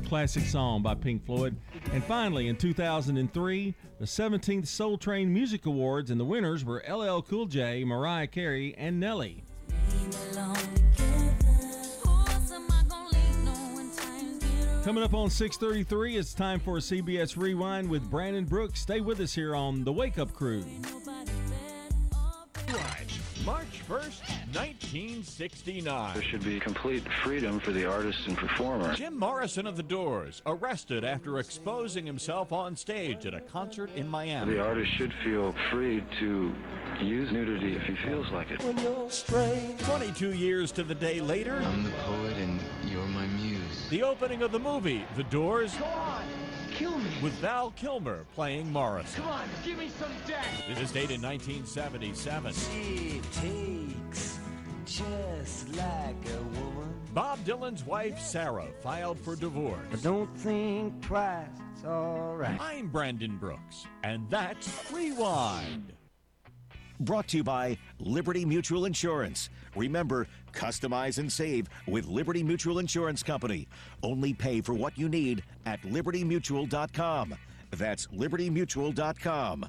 Classic 0.07 0.45
song 0.45 0.81
by 0.81 0.95
Pink 0.95 1.25
Floyd. 1.25 1.57
And 1.91 2.01
finally, 2.05 2.47
in 2.47 2.55
2003, 2.55 3.75
the 3.99 4.05
17th 4.05 4.65
Soul 4.65 4.97
Train 4.97 5.33
Music 5.33 5.65
Awards, 5.65 6.09
and 6.09 6.17
the 6.17 6.23
winners 6.23 6.63
were 6.63 6.85
LL 6.89 7.19
Cool 7.19 7.47
J, 7.47 7.83
Mariah 7.83 8.27
Carey, 8.27 8.73
and 8.77 8.97
Nelly. 8.97 9.43
Coming 14.87 15.03
up 15.03 15.13
on 15.13 15.29
633, 15.29 16.15
it's 16.15 16.33
time 16.33 16.61
for 16.61 16.77
a 16.77 16.79
CBS 16.79 17.35
Rewind 17.35 17.89
with 17.89 18.09
Brandon 18.09 18.45
Brooks. 18.45 18.79
Stay 18.79 19.01
with 19.01 19.19
us 19.19 19.33
here 19.33 19.53
on 19.53 19.83
The 19.83 19.91
Wake 19.91 20.17
Up 20.17 20.31
Crew. 20.31 20.63
March 23.43 23.81
1st, 23.87 24.21
1969. 24.55 26.13
There 26.13 26.23
should 26.23 26.43
be 26.43 26.59
complete 26.61 27.03
freedom 27.21 27.59
for 27.59 27.73
the 27.73 27.85
artist 27.85 28.19
and 28.27 28.37
performer. 28.37 28.93
Jim 28.95 29.19
Morrison 29.19 29.67
of 29.67 29.75
The 29.75 29.83
Doors, 29.83 30.41
arrested 30.45 31.03
after 31.03 31.39
exposing 31.39 32.05
himself 32.05 32.53
on 32.53 32.77
stage 32.77 33.25
at 33.25 33.33
a 33.33 33.41
concert 33.41 33.89
in 33.95 34.07
Miami. 34.07 34.53
The 34.53 34.63
artist 34.63 34.91
should 34.97 35.13
feel 35.21 35.53
free 35.69 36.01
to 36.19 36.55
use 37.01 37.29
nudity 37.33 37.75
if 37.75 37.83
he 37.83 37.95
feels 38.05 38.29
like 38.31 38.51
it. 38.51 38.59
22 39.79 40.33
years 40.33 40.71
to 40.71 40.83
the 40.83 40.95
day 40.95 41.19
later, 41.19 41.61
I'm 41.61 41.83
the 41.83 41.91
poet 41.91 42.37
and 42.37 42.47
you're 42.47 42.47
my 42.47 42.55
muse. 42.55 42.56
The 43.89 44.03
opening 44.03 44.41
of 44.41 44.51
the 44.51 44.59
movie 44.59 45.03
The 45.15 45.23
Doors 45.25 45.73
Go 45.75 45.85
on, 45.85 46.23
kill 46.75 46.97
me. 46.97 47.09
with 47.21 47.33
Val 47.33 47.71
Kilmer 47.71 48.25
playing 48.35 48.71
Morris. 48.71 49.13
Come 49.15 49.27
on, 49.27 49.47
give 49.63 49.77
me 49.77 49.89
some 49.99 50.11
death. 50.25 50.45
This 50.67 50.79
is 50.79 50.91
dated 50.91 51.21
1977. 51.21 52.53
She 52.53 53.21
takes 53.33 54.39
just 54.85 55.69
like 55.75 56.15
a 56.33 56.59
woman. 56.59 56.93
Bob 57.13 57.39
Dylan's 57.45 57.83
wife, 57.85 58.19
Sarah, 58.19 58.67
filed 58.81 59.19
for 59.19 59.35
divorce. 59.35 59.79
But 59.89 60.03
don't 60.03 60.33
think 60.37 61.01
twice, 61.01 61.47
it's 61.73 61.83
alright. 61.85 62.59
I'm 62.61 62.87
Brandon 62.89 63.37
Brooks, 63.37 63.85
and 64.03 64.29
that's 64.29 64.69
Rewind. 64.91 65.93
Brought 66.99 67.27
to 67.29 67.37
you 67.37 67.43
by 67.43 67.77
Liberty 67.99 68.43
Mutual 68.43 68.85
Insurance. 68.85 69.49
Remember, 69.75 70.27
customize 70.57 71.19
and 71.19 71.31
save 71.31 71.67
with 71.87 72.07
Liberty 72.07 72.43
Mutual 72.43 72.79
Insurance 72.79 73.23
Company. 73.23 73.67
Only 74.03 74.33
pay 74.33 74.61
for 74.61 74.73
what 74.73 74.97
you 74.97 75.07
need 75.07 75.43
at 75.65 75.81
libertymutual.com. 75.83 77.35
That's 77.71 78.07
libertymutual.com. 78.07 79.65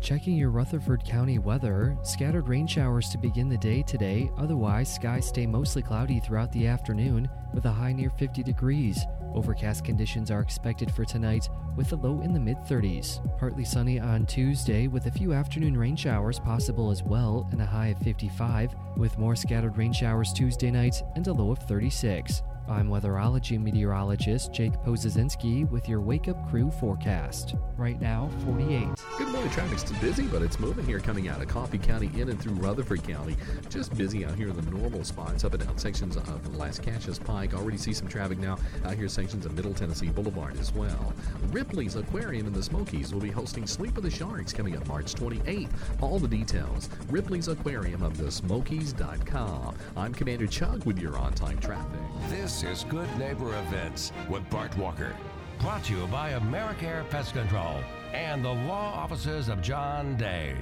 Checking 0.00 0.36
your 0.36 0.50
Rutherford 0.50 1.02
County 1.04 1.38
weather. 1.38 1.96
Scattered 2.02 2.46
rain 2.48 2.66
showers 2.66 3.08
to 3.08 3.18
begin 3.18 3.48
the 3.48 3.58
day 3.58 3.82
today. 3.82 4.30
Otherwise, 4.36 4.94
skies 4.94 5.26
stay 5.26 5.46
mostly 5.46 5.82
cloudy 5.82 6.20
throughout 6.20 6.52
the 6.52 6.66
afternoon 6.66 7.28
with 7.52 7.64
a 7.64 7.72
high 7.72 7.92
near 7.92 8.10
50 8.10 8.42
degrees. 8.42 9.04
Overcast 9.34 9.84
conditions 9.84 10.30
are 10.30 10.40
expected 10.40 10.90
for 10.90 11.04
tonight 11.04 11.48
with 11.76 11.92
a 11.92 11.96
low 11.96 12.20
in 12.22 12.32
the 12.32 12.40
mid 12.40 12.56
30s. 12.58 13.20
Partly 13.38 13.64
sunny 13.64 14.00
on 14.00 14.26
Tuesday 14.26 14.88
with 14.88 15.06
a 15.06 15.10
few 15.10 15.32
afternoon 15.32 15.76
rain 15.76 15.96
showers 15.96 16.38
possible 16.38 16.90
as 16.90 17.02
well 17.02 17.48
and 17.52 17.60
a 17.60 17.66
high 17.66 17.88
of 17.88 17.98
55 17.98 18.74
with 18.96 19.18
more 19.18 19.36
scattered 19.36 19.76
rain 19.76 19.92
showers 19.92 20.32
Tuesday 20.32 20.70
night 20.70 21.02
and 21.14 21.26
a 21.26 21.32
low 21.32 21.50
of 21.50 21.58
36. 21.58 22.42
I'm 22.68 22.88
weatherology 22.90 23.58
meteorologist 23.58 24.52
Jake 24.52 24.74
Pozazinski 24.84 25.68
with 25.70 25.88
your 25.88 26.02
Wake 26.02 26.28
Up 26.28 26.50
Crew 26.50 26.70
forecast. 26.70 27.54
Right 27.78 27.98
now, 27.98 28.28
48. 28.44 28.88
Good 29.16 29.28
morning. 29.28 29.50
Traffic's 29.52 29.90
busy, 30.00 30.24
but 30.26 30.42
it's 30.42 30.60
moving 30.60 30.84
here 30.84 31.00
coming 31.00 31.28
out 31.28 31.40
of 31.40 31.48
Coffee 31.48 31.78
County 31.78 32.10
in 32.20 32.28
and 32.28 32.38
through 32.38 32.52
Rutherford 32.54 33.02
County. 33.04 33.36
Just 33.70 33.96
busy 33.96 34.26
out 34.26 34.34
here 34.34 34.48
in 34.48 34.56
the 34.56 34.70
normal 34.70 35.02
spots, 35.02 35.44
up 35.44 35.54
and 35.54 35.64
down 35.64 35.78
sections 35.78 36.16
of 36.16 36.42
Lascassas 36.58 37.24
Pike. 37.24 37.54
Already 37.54 37.78
see 37.78 37.94
some 37.94 38.06
traffic 38.06 38.38
now 38.38 38.58
out 38.84 38.94
here 38.94 39.08
sections 39.08 39.46
of 39.46 39.54
Middle 39.54 39.72
Tennessee 39.72 40.10
Boulevard 40.10 40.58
as 40.58 40.74
well. 40.74 41.14
Ripley's 41.50 41.96
Aquarium 41.96 42.46
in 42.46 42.52
the 42.52 42.62
Smokies 42.62 43.14
will 43.14 43.20
be 43.20 43.30
hosting 43.30 43.66
Sleep 43.66 43.96
of 43.96 44.02
the 44.02 44.10
Sharks 44.10 44.52
coming 44.52 44.76
up 44.76 44.86
March 44.86 45.14
28th. 45.14 45.70
All 46.02 46.18
the 46.18 46.28
details, 46.28 46.90
Ripley's 47.08 47.48
Aquarium 47.48 48.02
of 48.02 48.18
the 48.18 48.30
Smokies.com. 48.30 49.74
I'm 49.96 50.12
Commander 50.12 50.46
Chug 50.46 50.84
with 50.84 50.98
your 50.98 51.16
on-time 51.16 51.58
traffic. 51.60 52.00
This 52.28 52.57
is 52.62 52.82
Good 52.84 53.08
Neighbor 53.18 53.56
Events 53.58 54.10
with 54.28 54.48
Bart 54.50 54.76
Walker. 54.76 55.14
Brought 55.60 55.84
to 55.84 55.94
you 55.94 56.06
by 56.08 56.32
AmeriCare 56.32 57.08
Pest 57.08 57.32
Control 57.34 57.80
and 58.12 58.44
the 58.44 58.48
law 58.48 58.94
offices 58.94 59.48
of 59.48 59.62
John 59.62 60.16
Day. 60.16 60.56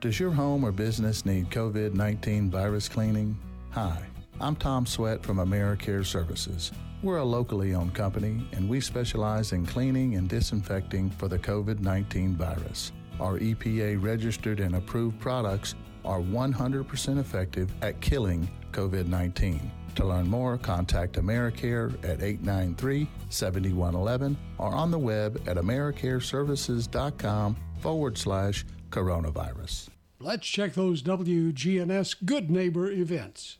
Does 0.00 0.18
your 0.18 0.30
home 0.30 0.64
or 0.64 0.72
business 0.72 1.26
need 1.26 1.50
COVID 1.50 1.92
19 1.92 2.50
virus 2.50 2.88
cleaning? 2.88 3.36
Hi, 3.72 4.00
I'm 4.40 4.56
Tom 4.56 4.86
Sweat 4.86 5.22
from 5.22 5.36
AmeriCare 5.36 6.06
Services. 6.06 6.72
We're 7.02 7.18
a 7.18 7.24
locally 7.24 7.74
owned 7.74 7.94
company 7.94 8.48
and 8.52 8.66
we 8.66 8.80
specialize 8.80 9.52
in 9.52 9.66
cleaning 9.66 10.14
and 10.14 10.28
disinfecting 10.28 11.10
for 11.10 11.28
the 11.28 11.38
COVID 11.38 11.80
19 11.80 12.36
virus. 12.36 12.92
Our 13.20 13.38
EPA 13.38 14.02
registered 14.02 14.60
and 14.60 14.76
approved 14.76 15.20
products 15.20 15.74
are 16.06 16.20
100% 16.20 17.18
effective 17.18 17.70
at 17.82 18.00
killing 18.00 18.48
COVID 18.72 19.08
19. 19.08 19.70
To 19.96 20.04
learn 20.04 20.28
more, 20.28 20.58
contact 20.58 21.14
AmeriCare 21.14 21.94
at 22.04 22.22
893 22.22 23.08
7111 23.30 24.36
or 24.58 24.72
on 24.72 24.90
the 24.90 24.98
web 24.98 25.40
at 25.46 25.56
AmeriCareServices.com 25.56 27.56
forward 27.80 28.18
slash 28.18 28.66
coronavirus. 28.90 29.88
Let's 30.20 30.46
check 30.46 30.74
those 30.74 31.02
WGNS 31.02 32.26
Good 32.26 32.50
Neighbor 32.50 32.90
events. 32.90 33.56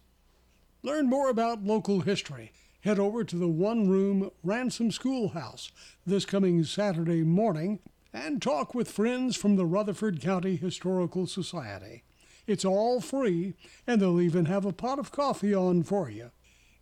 Learn 0.83 1.09
more 1.09 1.31
about 1.31 1.65
local 1.65 2.01
history. 2.01 2.53
Head 2.81 2.99
over 2.99 3.25
to 3.25 3.37
the 3.37 3.49
one 3.49 3.89
room 3.89 4.31
Ransom 4.45 4.91
Schoolhouse 4.91 5.73
this 6.05 6.27
coming 6.27 6.65
Saturday 6.65 7.23
morning 7.23 7.79
and 8.13 8.43
talk 8.43 8.75
with 8.75 8.91
friends 8.91 9.37
from 9.37 9.57
the 9.57 9.67
Rutherford 9.67 10.21
County 10.21 10.57
Historical 10.57 11.27
Society. 11.27 12.05
It's 12.47 12.65
all 12.65 13.01
free, 13.01 13.55
and 13.87 14.01
they'll 14.01 14.21
even 14.21 14.47
have 14.47 14.65
a 14.65 14.73
pot 14.73 14.99
of 14.99 15.11
coffee 15.11 15.55
on 15.55 15.83
for 15.83 16.09
you. 16.09 16.31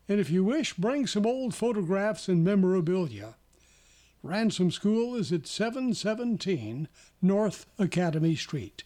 And 0.08 0.20
if 0.20 0.30
you 0.30 0.44
wish, 0.44 0.74
bring 0.74 1.06
some 1.06 1.26
old 1.26 1.54
photographs 1.54 2.28
and 2.28 2.44
memorabilia. 2.44 3.36
Ransom 4.22 4.70
School 4.70 5.14
is 5.14 5.32
at 5.32 5.46
717 5.46 6.88
North 7.20 7.66
Academy 7.78 8.34
Street. 8.34 8.84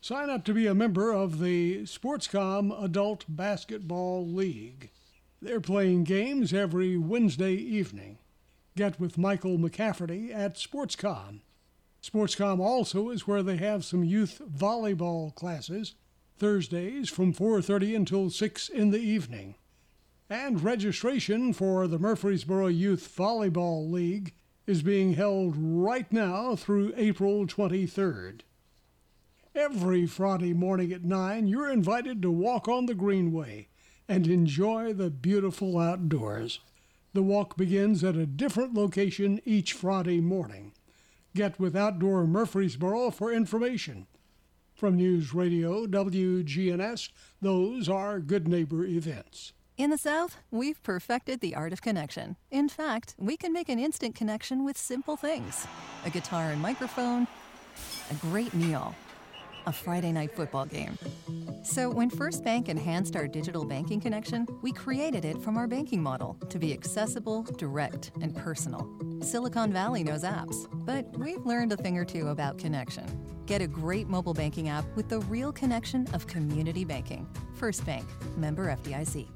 Sign 0.00 0.30
up 0.30 0.44
to 0.46 0.54
be 0.54 0.66
a 0.66 0.74
member 0.74 1.12
of 1.12 1.38
the 1.38 1.82
Sportscom 1.82 2.72
Adult 2.82 3.24
Basketball 3.28 4.26
League. 4.26 4.90
They're 5.40 5.60
playing 5.60 6.04
games 6.04 6.52
every 6.52 6.96
Wednesday 6.96 7.54
evening. 7.54 8.18
Get 8.76 8.98
with 8.98 9.18
Michael 9.18 9.58
McCafferty 9.58 10.34
at 10.34 10.56
Sportscom. 10.56 11.40
Sportscom 12.02 12.58
also 12.58 13.10
is 13.10 13.28
where 13.28 13.44
they 13.44 13.58
have 13.58 13.84
some 13.84 14.02
youth 14.02 14.42
volleyball 14.52 15.32
classes 15.36 15.94
Thursdays 16.36 17.08
from 17.08 17.32
4:30 17.32 17.94
until 17.94 18.28
6 18.28 18.68
in 18.68 18.90
the 18.90 18.98
evening. 18.98 19.54
And 20.28 20.64
registration 20.64 21.52
for 21.52 21.86
the 21.86 22.00
Murfreesboro 22.00 22.66
Youth 22.66 23.14
Volleyball 23.16 23.88
League 23.88 24.34
is 24.66 24.82
being 24.82 25.14
held 25.14 25.54
right 25.56 26.10
now 26.12 26.56
through 26.56 26.92
April 26.96 27.46
23rd. 27.46 28.42
Every 29.54 30.04
Friday 30.06 30.54
morning 30.54 30.92
at 30.92 31.04
9, 31.04 31.46
you're 31.46 31.70
invited 31.70 32.20
to 32.22 32.32
walk 32.32 32.66
on 32.66 32.86
the 32.86 32.94
Greenway 32.94 33.68
and 34.08 34.26
enjoy 34.26 34.92
the 34.92 35.10
beautiful 35.10 35.78
outdoors. 35.78 36.58
The 37.12 37.22
walk 37.22 37.56
begins 37.56 38.02
at 38.02 38.16
a 38.16 38.26
different 38.26 38.74
location 38.74 39.40
each 39.44 39.72
Friday 39.72 40.20
morning. 40.20 40.72
Get 41.34 41.58
with 41.58 41.74
Outdoor 41.74 42.26
Murfreesboro 42.26 43.10
for 43.10 43.32
information. 43.32 44.06
From 44.74 44.96
News 44.96 45.32
Radio 45.32 45.86
WGNS, 45.86 47.08
those 47.40 47.88
are 47.88 48.20
Good 48.20 48.46
Neighbor 48.46 48.84
events. 48.84 49.54
In 49.78 49.88
the 49.88 49.96
South, 49.96 50.36
we've 50.50 50.82
perfected 50.82 51.40
the 51.40 51.54
art 51.54 51.72
of 51.72 51.80
connection. 51.80 52.36
In 52.50 52.68
fact, 52.68 53.14
we 53.16 53.38
can 53.38 53.50
make 53.50 53.70
an 53.70 53.78
instant 53.78 54.14
connection 54.14 54.62
with 54.62 54.76
simple 54.76 55.16
things 55.16 55.66
a 56.04 56.10
guitar 56.10 56.50
and 56.50 56.60
microphone, 56.60 57.26
a 58.10 58.14
great 58.16 58.52
meal, 58.52 58.94
a 59.66 59.72
Friday 59.72 60.12
night 60.12 60.34
football 60.34 60.66
game. 60.66 60.98
So, 61.64 61.88
when 61.88 62.10
First 62.10 62.42
Bank 62.42 62.68
enhanced 62.68 63.14
our 63.14 63.28
digital 63.28 63.64
banking 63.64 64.00
connection, 64.00 64.46
we 64.62 64.72
created 64.72 65.24
it 65.24 65.40
from 65.40 65.56
our 65.56 65.68
banking 65.68 66.02
model 66.02 66.36
to 66.48 66.58
be 66.58 66.72
accessible, 66.72 67.44
direct, 67.56 68.10
and 68.20 68.34
personal. 68.34 68.88
Silicon 69.20 69.72
Valley 69.72 70.02
knows 70.02 70.24
apps, 70.24 70.66
but 70.84 71.06
we've 71.16 71.46
learned 71.46 71.72
a 71.72 71.76
thing 71.76 71.96
or 71.96 72.04
two 72.04 72.28
about 72.28 72.58
connection. 72.58 73.04
Get 73.46 73.62
a 73.62 73.66
great 73.68 74.08
mobile 74.08 74.34
banking 74.34 74.68
app 74.68 74.84
with 74.96 75.08
the 75.08 75.20
real 75.20 75.52
connection 75.52 76.08
of 76.12 76.26
community 76.26 76.84
banking. 76.84 77.28
First 77.54 77.86
Bank, 77.86 78.06
member 78.36 78.66
FDIC. 78.66 79.28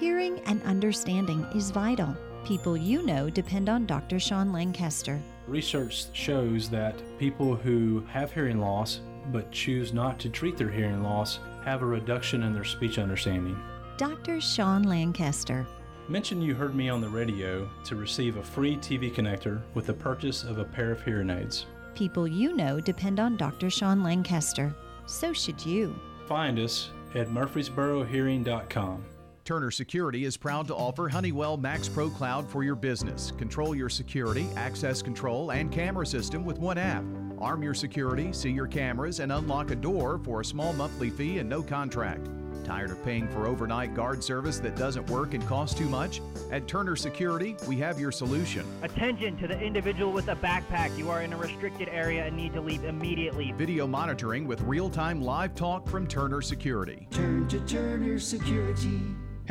Hearing 0.00 0.40
and 0.40 0.62
understanding 0.62 1.44
is 1.54 1.70
vital. 1.70 2.16
People 2.44 2.76
you 2.76 3.02
know 3.06 3.30
depend 3.30 3.68
on 3.68 3.86
Dr. 3.86 4.18
Sean 4.18 4.52
Lancaster. 4.52 5.20
Research 5.46 6.06
shows 6.12 6.68
that 6.70 6.96
people 7.18 7.54
who 7.54 8.04
have 8.08 8.32
hearing 8.32 8.58
loss 8.58 9.00
but 9.30 9.50
choose 9.50 9.92
not 9.92 10.18
to 10.20 10.28
treat 10.28 10.56
their 10.56 10.70
hearing 10.70 11.02
loss 11.02 11.38
have 11.64 11.82
a 11.82 11.86
reduction 11.86 12.42
in 12.42 12.52
their 12.52 12.64
speech 12.64 12.98
understanding. 12.98 13.60
Dr. 13.96 14.40
Sean 14.40 14.82
Lancaster. 14.82 15.66
Mention 16.08 16.42
you 16.42 16.54
heard 16.54 16.74
me 16.74 16.88
on 16.88 17.00
the 17.00 17.08
radio 17.08 17.68
to 17.84 17.96
receive 17.96 18.36
a 18.36 18.42
free 18.42 18.76
TV 18.76 19.14
connector 19.14 19.62
with 19.74 19.86
the 19.86 19.94
purchase 19.94 20.42
of 20.42 20.58
a 20.58 20.64
pair 20.64 20.90
of 20.90 21.02
hearing 21.04 21.30
aids. 21.30 21.66
People 21.94 22.26
you 22.26 22.56
know 22.56 22.80
depend 22.80 23.20
on 23.20 23.36
Dr. 23.36 23.70
Sean 23.70 24.02
Lancaster. 24.02 24.74
So 25.06 25.32
should 25.32 25.64
you. 25.64 25.94
Find 26.26 26.58
us 26.58 26.90
at 27.14 27.28
murfreesborohearing.com. 27.28 29.04
Turner 29.44 29.72
Security 29.72 30.24
is 30.24 30.36
proud 30.36 30.68
to 30.68 30.74
offer 30.74 31.08
Honeywell 31.08 31.56
Max 31.56 31.88
Pro 31.88 32.08
Cloud 32.08 32.48
for 32.48 32.62
your 32.62 32.76
business. 32.76 33.32
Control 33.32 33.74
your 33.74 33.88
security, 33.88 34.46
access 34.54 35.02
control, 35.02 35.50
and 35.50 35.72
camera 35.72 36.06
system 36.06 36.44
with 36.44 36.60
one 36.60 36.78
app. 36.78 37.04
Arm 37.40 37.60
your 37.60 37.74
security, 37.74 38.32
see 38.32 38.50
your 38.50 38.68
cameras, 38.68 39.18
and 39.18 39.32
unlock 39.32 39.72
a 39.72 39.74
door 39.76 40.20
for 40.22 40.42
a 40.42 40.44
small 40.44 40.72
monthly 40.72 41.10
fee 41.10 41.40
and 41.40 41.48
no 41.48 41.60
contract. 41.60 42.28
Tired 42.64 42.90
of 42.90 43.04
paying 43.04 43.28
for 43.28 43.46
overnight 43.46 43.94
guard 43.94 44.22
service 44.22 44.58
that 44.60 44.76
doesn't 44.76 45.08
work 45.10 45.34
and 45.34 45.46
costs 45.46 45.76
too 45.76 45.88
much? 45.88 46.20
At 46.50 46.68
Turner 46.68 46.96
Security, 46.96 47.56
we 47.66 47.76
have 47.76 47.98
your 47.98 48.12
solution. 48.12 48.64
Attention 48.82 49.36
to 49.38 49.48
the 49.48 49.58
individual 49.58 50.12
with 50.12 50.28
a 50.28 50.36
backpack. 50.36 50.96
You 50.96 51.10
are 51.10 51.22
in 51.22 51.32
a 51.32 51.36
restricted 51.36 51.88
area 51.88 52.24
and 52.24 52.36
need 52.36 52.52
to 52.54 52.60
leave 52.60 52.84
immediately. 52.84 53.52
Video 53.52 53.86
monitoring 53.86 54.46
with 54.46 54.60
real 54.62 54.88
time 54.88 55.20
live 55.20 55.54
talk 55.54 55.88
from 55.88 56.06
Turner 56.06 56.40
Security. 56.40 57.08
Turn 57.10 57.48
to 57.48 57.60
Turner 57.60 58.18
Security. 58.18 59.00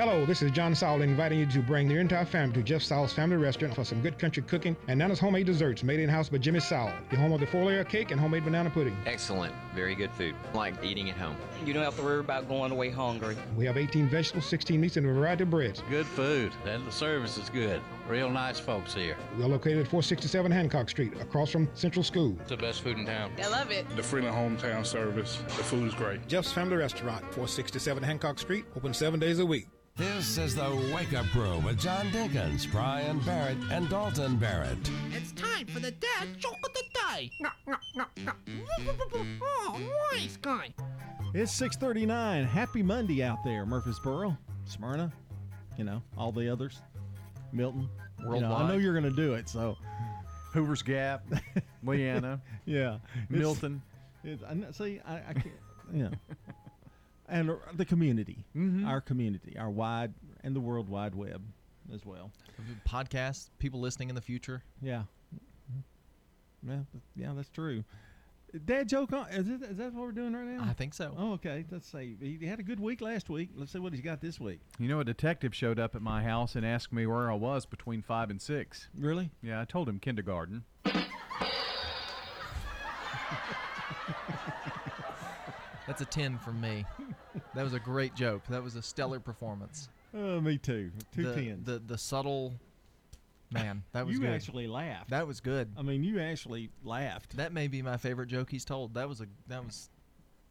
Hello, 0.01 0.25
this 0.25 0.41
is 0.41 0.49
John 0.49 0.73
Sowell 0.73 1.03
inviting 1.03 1.37
you 1.37 1.45
to 1.45 1.59
bring 1.59 1.87
your 1.87 2.01
entire 2.01 2.25
family 2.25 2.55
to 2.55 2.63
Jeff 2.63 2.81
Sowell's 2.81 3.13
Family 3.13 3.37
Restaurant 3.37 3.75
for 3.75 3.83
some 3.83 4.01
good 4.01 4.17
country 4.17 4.41
cooking 4.41 4.75
and 4.87 4.97
Nana's 4.97 5.19
homemade 5.19 5.45
desserts 5.45 5.83
made 5.83 5.99
in 5.99 6.09
house 6.09 6.27
by 6.27 6.39
Jimmy 6.39 6.59
Sowell, 6.59 6.91
the 7.11 7.17
home 7.17 7.31
of 7.33 7.39
the 7.39 7.45
four 7.45 7.65
layer 7.65 7.83
cake 7.83 8.09
and 8.09 8.19
homemade 8.19 8.43
banana 8.43 8.71
pudding. 8.71 8.97
Excellent. 9.05 9.53
Very 9.75 9.93
good 9.93 10.09
food. 10.13 10.33
Like 10.55 10.73
eating 10.83 11.11
at 11.11 11.17
home. 11.17 11.35
You 11.67 11.75
don't 11.75 11.83
have 11.83 11.97
to 11.97 12.01
worry 12.01 12.19
about 12.19 12.49
going 12.49 12.71
away 12.71 12.89
hungry. 12.89 13.37
We 13.55 13.63
have 13.67 13.77
18 13.77 14.09
vegetables, 14.09 14.47
16 14.47 14.81
meats, 14.81 14.97
and 14.97 15.05
a 15.05 15.13
variety 15.13 15.43
of 15.43 15.51
breads. 15.51 15.83
Good 15.87 16.07
food, 16.07 16.51
and 16.65 16.83
the 16.87 16.91
service 16.91 17.37
is 17.37 17.49
good. 17.49 17.79
Real 18.12 18.30
nice 18.30 18.60
folks 18.60 18.93
here. 18.93 19.15
We 19.38 19.45
are 19.45 19.47
located 19.47 19.78
at 19.78 19.88
467 19.88 20.52
Hancock 20.52 20.89
Street, 20.89 21.13
across 21.21 21.50
from 21.50 21.69
Central 21.76 22.04
School. 22.04 22.36
It's 22.41 22.50
the 22.50 22.58
best 22.58 22.82
food 22.82 22.97
in 22.97 23.06
town. 23.06 23.32
I 23.41 23.47
love 23.47 23.71
it. 23.71 23.88
The 23.95 24.04
Freeman 24.04 24.34
Hometown 24.34 24.86
service. 24.86 25.38
The 25.47 25.63
food 25.63 25.88
is 25.88 25.93
great. 25.93 26.28
Jeff's 26.28 26.52
Family 26.52 26.76
Restaurant, 26.76 27.21
467 27.21 28.04
Hancock 28.04 28.38
Street, 28.38 28.65
open 28.76 28.93
seven 28.93 29.17
days 29.17 29.39
a 29.39 29.45
week. 29.45 29.69
This 29.95 30.38
is 30.38 30.56
the 30.56 30.91
Wake 30.93 31.13
Up 31.13 31.26
Crew 31.28 31.60
with 31.60 31.80
John 31.80 32.08
Dinkins, 32.08 32.69
Brian 32.69 33.19
Barrett, 33.19 33.58
and 33.71 33.88
Dalton 33.88 34.36
Barrett. 34.36 34.91
It's 35.13 35.32
time 35.32 35.67
for 35.67 35.80
the 35.80 35.91
dad 35.91 36.38
joke 36.38 36.60
of 36.65 36.74
the 36.74 36.84
day. 37.15 37.32
Oh, 39.41 39.80
nice 40.12 40.36
guy. 40.36 40.74
It's 41.34 41.54
6:39. 41.54 42.43
Happy 42.43 42.84
Monday 42.84 43.24
out 43.24 43.41
there, 43.45 43.65
Murfreesboro, 43.65 44.38
Smyrna, 44.65 45.13
you 45.78 45.86
know, 45.86 46.04
all 46.17 46.34
the 46.34 46.50
others, 46.50 46.82
Milton. 47.54 47.88
You 48.23 48.39
know, 48.41 48.53
I 48.53 48.67
know 48.67 48.77
you're 48.77 48.93
going 48.93 49.03
to 49.10 49.15
do 49.15 49.34
it, 49.34 49.49
so 49.49 49.77
Hoover's 50.53 50.81
Gap, 50.81 51.23
Leanna, 51.84 52.39
yeah, 52.65 52.95
It's- 52.95 53.29
Milton. 53.29 53.81
It, 54.23 54.39
I 54.47 54.71
see, 54.71 54.99
I, 55.05 55.15
I 55.29 55.34
can't, 55.34 55.47
yeah, 55.91 56.10
and 57.27 57.51
the 57.75 57.86
community, 57.86 58.45
Mm-hmm. 58.55 58.86
our 58.88 59.01
community, 59.01 59.57
our 59.57 59.69
wide 59.69 60.13
and 60.43 60.55
the 60.55 60.60
World 60.60 60.88
Wide 60.89 61.15
Web 61.15 61.41
as 61.93 62.05
well. 62.05 62.31
Podcasts, 62.88 63.49
people 63.57 63.79
listening 63.79 64.10
in 64.10 64.15
the 64.15 64.21
future. 64.21 64.62
Yeah, 64.81 65.03
yeah, 66.67 66.77
yeah, 67.15 67.31
that's 67.36 67.49
true. 67.49 67.84
Dad 68.65 68.89
joke 68.89 69.13
on 69.13 69.27
is, 69.29 69.47
it, 69.47 69.61
is 69.63 69.77
that 69.77 69.93
what 69.93 70.03
we're 70.03 70.11
doing 70.11 70.33
right 70.33 70.45
now? 70.45 70.65
I 70.69 70.73
think 70.73 70.93
so. 70.93 71.13
Oh, 71.17 71.33
okay. 71.33 71.63
Let's 71.71 71.89
see. 71.89 72.17
He 72.19 72.45
had 72.45 72.59
a 72.59 72.63
good 72.63 72.79
week 72.79 72.99
last 73.01 73.29
week. 73.29 73.49
Let's 73.55 73.71
see 73.71 73.79
what 73.79 73.93
he's 73.93 74.01
got 74.01 74.19
this 74.19 74.39
week. 74.39 74.59
You 74.77 74.89
know, 74.89 74.99
a 74.99 75.05
detective 75.05 75.55
showed 75.55 75.79
up 75.79 75.95
at 75.95 76.01
my 76.01 76.23
house 76.23 76.55
and 76.55 76.65
asked 76.65 76.91
me 76.91 77.05
where 77.05 77.31
I 77.31 77.35
was 77.35 77.65
between 77.65 78.01
five 78.01 78.29
and 78.29 78.41
six. 78.41 78.89
Really? 78.97 79.31
Yeah, 79.41 79.61
I 79.61 79.65
told 79.65 79.87
him 79.87 79.99
kindergarten. 79.99 80.65
That's 85.87 86.01
a 86.01 86.05
10 86.05 86.37
from 86.39 86.59
me. 86.59 86.85
That 87.55 87.63
was 87.63 87.73
a 87.73 87.79
great 87.79 88.15
joke. 88.15 88.43
That 88.49 88.63
was 88.63 88.75
a 88.75 88.81
stellar 88.81 89.19
performance. 89.19 89.89
Uh, 90.13 90.41
me 90.41 90.57
too. 90.57 90.91
Two 91.13 91.23
the, 91.23 91.33
tens. 91.33 91.65
The 91.65 91.79
the 91.79 91.97
subtle 91.97 92.53
man, 93.51 93.83
that 93.91 94.05
was 94.05 94.15
you 94.15 94.21
good. 94.21 94.29
actually 94.31 94.67
laughed. 94.67 95.09
That 95.09 95.27
was 95.27 95.39
good. 95.39 95.71
I 95.77 95.81
mean, 95.81 96.03
you 96.03 96.19
actually 96.19 96.69
laughed. 96.83 97.37
That 97.37 97.53
may 97.53 97.67
be 97.67 97.81
my 97.81 97.97
favorite 97.97 98.27
joke 98.27 98.49
he's 98.49 98.65
told. 98.65 98.93
That 98.95 99.09
was 99.09 99.21
a 99.21 99.27
that 99.47 99.65
was 99.65 99.89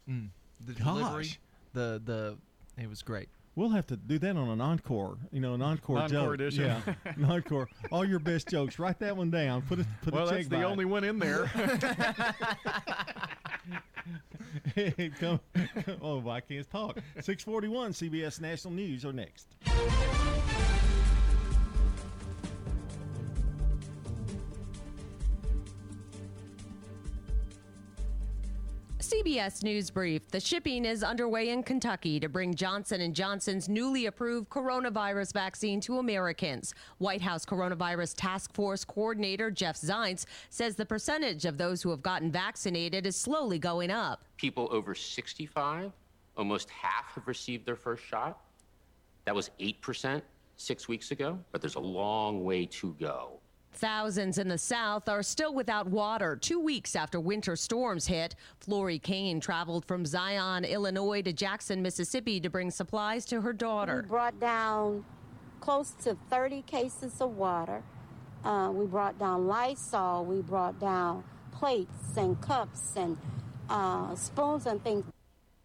mm, 0.08 0.28
the 0.64 0.72
Gosh. 0.74 0.84
delivery, 0.84 1.28
the 1.72 2.00
the 2.04 2.36
it 2.82 2.88
was 2.88 3.02
great. 3.02 3.28
We'll 3.56 3.70
have 3.70 3.86
to 3.88 3.96
do 3.96 4.18
that 4.20 4.36
on 4.36 4.48
an 4.48 4.60
encore. 4.60 5.18
You 5.32 5.40
know, 5.40 5.54
an 5.54 5.62
encore, 5.62 5.98
Encore 5.98 6.08
joke. 6.08 6.34
edition. 6.34 6.64
Yeah, 6.64 6.94
an 7.16 7.24
encore. 7.24 7.68
All 7.90 8.04
your 8.04 8.20
best 8.20 8.48
jokes. 8.48 8.78
Write 8.78 9.00
that 9.00 9.16
one 9.16 9.30
down. 9.30 9.62
Put 9.62 9.80
a 9.80 9.86
put 10.02 10.14
well, 10.14 10.26
a 10.28 10.30
check 10.30 10.36
that's 10.38 10.48
the 10.48 10.56
by 10.56 10.62
it. 10.62 10.66
only 10.66 10.84
one 10.84 11.04
in 11.04 11.18
there. 11.18 11.46
Come, 15.20 15.40
oh, 16.00 16.26
I 16.28 16.40
can't 16.40 16.68
talk. 16.70 16.96
641 17.20 17.92
CBS 17.92 18.40
National 18.40 18.72
News 18.72 19.04
are 19.04 19.12
next. 19.12 19.48
CBS 29.10 29.64
News 29.64 29.90
Brief. 29.90 30.28
The 30.28 30.38
shipping 30.38 30.84
is 30.84 31.02
underway 31.02 31.48
in 31.48 31.64
Kentucky 31.64 32.20
to 32.20 32.28
bring 32.28 32.54
Johnson 32.54 33.12
& 33.12 33.14
Johnson's 33.14 33.68
newly 33.68 34.06
approved 34.06 34.50
coronavirus 34.50 35.32
vaccine 35.32 35.80
to 35.80 35.98
Americans. 35.98 36.74
White 36.98 37.20
House 37.20 37.44
Coronavirus 37.44 38.14
Task 38.16 38.54
Force 38.54 38.84
Coordinator 38.84 39.50
Jeff 39.50 39.76
Zients 39.76 40.26
says 40.48 40.76
the 40.76 40.86
percentage 40.86 41.44
of 41.44 41.58
those 41.58 41.82
who 41.82 41.90
have 41.90 42.02
gotten 42.02 42.30
vaccinated 42.30 43.04
is 43.04 43.16
slowly 43.16 43.58
going 43.58 43.90
up. 43.90 44.24
People 44.36 44.68
over 44.70 44.94
65, 44.94 45.90
almost 46.36 46.70
half 46.70 47.12
have 47.16 47.26
received 47.26 47.66
their 47.66 47.74
first 47.74 48.04
shot. 48.04 48.38
That 49.24 49.34
was 49.34 49.50
8% 49.58 50.22
6 50.56 50.88
weeks 50.88 51.10
ago, 51.10 51.36
but 51.50 51.60
there's 51.60 51.74
a 51.74 51.80
long 51.80 52.44
way 52.44 52.64
to 52.66 52.94
go. 53.00 53.39
Thousands 53.72 54.38
in 54.38 54.48
the 54.48 54.58
South 54.58 55.08
are 55.08 55.22
still 55.22 55.54
without 55.54 55.86
water 55.86 56.36
two 56.36 56.60
weeks 56.60 56.94
after 56.94 57.20
winter 57.20 57.56
storms 57.56 58.06
hit. 58.06 58.34
Flory 58.58 58.98
Kane 58.98 59.40
traveled 59.40 59.84
from 59.84 60.04
Zion, 60.04 60.64
Illinois 60.64 61.22
to 61.22 61.32
Jackson, 61.32 61.80
Mississippi 61.80 62.40
to 62.40 62.50
bring 62.50 62.70
supplies 62.70 63.24
to 63.26 63.40
her 63.40 63.52
daughter. 63.52 64.02
We 64.02 64.08
brought 64.08 64.38
down 64.40 65.04
close 65.60 65.92
to 66.04 66.16
30 66.28 66.62
cases 66.62 67.20
of 67.20 67.36
water. 67.36 67.82
Uh, 68.44 68.70
we 68.72 68.86
brought 68.86 69.18
down 69.18 69.46
Lysol. 69.46 70.24
We 70.24 70.42
brought 70.42 70.78
down 70.80 71.24
plates 71.52 72.16
and 72.16 72.40
cups 72.40 72.94
and 72.96 73.16
uh, 73.68 74.14
spoons 74.14 74.66
and 74.66 74.82
things. 74.82 75.04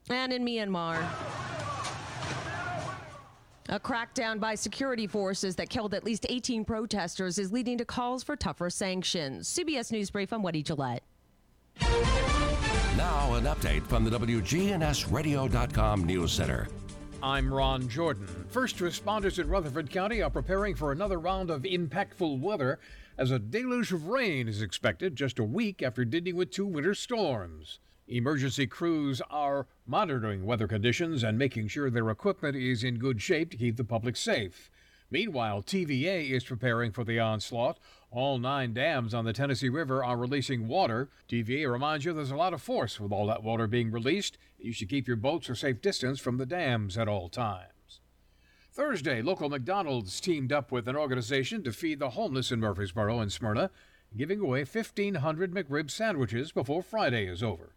And 0.09 0.31
in 0.31 0.45
Myanmar. 0.45 1.03
A 3.69 3.79
crackdown 3.79 4.39
by 4.39 4.53
security 4.53 5.07
forces 5.07 5.55
that 5.55 5.71
killed 5.71 5.95
at 5.95 6.03
least 6.03 6.27
18 6.29 6.65
protesters 6.65 7.39
is 7.39 7.51
leading 7.51 7.79
to 7.79 7.85
calls 7.85 8.21
for 8.21 8.35
tougher 8.35 8.69
sanctions. 8.69 9.49
CBS 9.49 9.91
News 9.91 10.11
Brief, 10.11 10.31
I'm 10.31 10.43
Wendy 10.43 10.61
Gillette. 10.61 11.01
Now, 11.81 13.33
an 13.33 13.45
update 13.45 13.81
from 13.87 14.03
the 14.03 14.11
WGNSradio.com 14.11 16.03
News 16.03 16.31
Center. 16.31 16.67
I'm 17.23 17.51
Ron 17.51 17.89
Jordan. 17.89 18.27
First 18.49 18.77
responders 18.77 19.39
in 19.39 19.49
Rutherford 19.49 19.89
County 19.89 20.21
are 20.21 20.29
preparing 20.29 20.75
for 20.75 20.91
another 20.91 21.19
round 21.19 21.49
of 21.49 21.63
impactful 21.63 22.39
weather 22.39 22.77
as 23.17 23.31
a 23.31 23.39
deluge 23.39 23.91
of 23.91 24.09
rain 24.09 24.47
is 24.47 24.61
expected 24.61 25.15
just 25.15 25.39
a 25.39 25.43
week 25.43 25.81
after 25.81 26.05
dealing 26.05 26.35
with 26.35 26.51
two 26.51 26.67
winter 26.67 26.93
storms. 26.93 27.79
Emergency 28.07 28.67
crews 28.67 29.19
are 29.31 29.65
monitoring 29.87 30.45
weather 30.45 30.67
conditions 30.67 31.23
and 31.23 31.39
making 31.39 31.67
sure 31.67 31.89
their 31.89 32.11
equipment 32.11 32.55
is 32.55 32.83
in 32.83 32.99
good 32.99 33.19
shape 33.19 33.49
to 33.49 33.57
keep 33.57 33.77
the 33.77 33.83
public 33.83 34.15
safe. 34.15 34.69
Meanwhile, 35.09 35.63
TVA 35.63 36.29
is 36.29 36.43
preparing 36.43 36.91
for 36.91 37.03
the 37.03 37.19
onslaught. 37.19 37.79
All 38.11 38.37
nine 38.37 38.75
dams 38.75 39.15
on 39.15 39.25
the 39.25 39.33
Tennessee 39.33 39.69
River 39.69 40.03
are 40.03 40.17
releasing 40.17 40.67
water. 40.67 41.09
TVA 41.27 41.71
reminds 41.71 42.05
you 42.05 42.13
there's 42.13 42.29
a 42.29 42.35
lot 42.35 42.53
of 42.53 42.61
force 42.61 42.99
with 42.99 43.11
all 43.11 43.25
that 43.25 43.41
water 43.41 43.65
being 43.65 43.89
released. 43.89 44.37
You 44.59 44.71
should 44.71 44.89
keep 44.89 45.07
your 45.07 45.17
boats 45.17 45.49
a 45.49 45.55
safe 45.55 45.81
distance 45.81 46.19
from 46.19 46.37
the 46.37 46.45
dams 46.45 46.99
at 46.99 47.07
all 47.07 47.27
times. 47.27 48.01
Thursday, 48.71 49.23
local 49.23 49.49
McDonald's 49.49 50.19
teamed 50.19 50.53
up 50.53 50.71
with 50.71 50.87
an 50.87 50.95
organization 50.95 51.63
to 51.63 51.71
feed 51.71 51.97
the 51.97 52.11
homeless 52.11 52.51
in 52.51 52.59
Murfreesboro 52.59 53.19
and 53.19 53.33
Smyrna, 53.33 53.71
giving 54.15 54.41
away 54.41 54.59
1,500 54.59 55.51
McRib 55.51 55.89
sandwiches 55.89 56.51
before 56.51 56.83
Friday 56.83 57.25
is 57.25 57.41
over. 57.41 57.71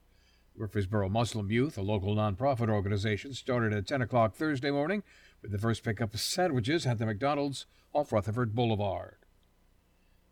Murfreesboro 0.58 1.08
Muslim 1.08 1.50
Youth, 1.50 1.78
a 1.78 1.82
local 1.82 2.16
nonprofit 2.16 2.68
organization, 2.68 3.32
started 3.32 3.72
at 3.72 3.86
10 3.86 4.02
o'clock 4.02 4.34
Thursday 4.34 4.70
morning 4.70 5.04
with 5.40 5.52
the 5.52 5.58
first 5.58 5.84
pickup 5.84 6.14
of 6.14 6.20
sandwiches 6.20 6.84
at 6.84 6.98
the 6.98 7.06
McDonald's 7.06 7.66
off 7.92 8.12
Rutherford 8.12 8.54
Boulevard. 8.54 9.16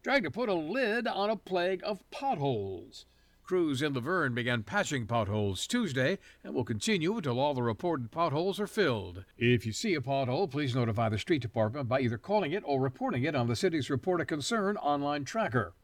Trying 0.03 0.25
to 0.25 0.31
put 0.31 0.49
a 0.49 0.55
lid 0.55 1.07
on 1.07 1.31
a 1.31 1.37
plague 1.37 1.81
of 1.85 2.09
potholes. 2.11 3.07
Crews 3.45 3.81
in 3.81 3.95
La 3.95 4.01
Vergne 4.01 4.35
began 4.35 4.65
patching 4.65 5.07
potholes 5.07 5.69
Tuesday 5.69 6.19
and 6.43 6.53
will 6.53 6.65
continue 6.65 7.17
until 7.17 7.39
all 7.39 7.55
the 7.55 7.63
reported 7.63 8.11
potholes 8.11 8.59
are 8.59 8.67
filled. 8.67 9.25
If 9.39 9.65
you 9.65 9.71
see 9.71 9.95
a 9.95 10.01
pothole, 10.01 10.51
please 10.51 10.75
notify 10.75 11.09
the 11.09 11.19
street 11.19 11.43
department 11.43 11.89
by 11.89 12.01
either 12.01 12.19
calling 12.19 12.51
it 12.51 12.65
or 12.67 12.81
reporting 12.81 13.23
it 13.23 13.37
on 13.37 13.47
the 13.47 13.55
city's 13.55 13.89
Report 13.89 14.21
a 14.21 14.25
Concern 14.25 14.77
online 14.79 15.25
tracker. 15.25 15.75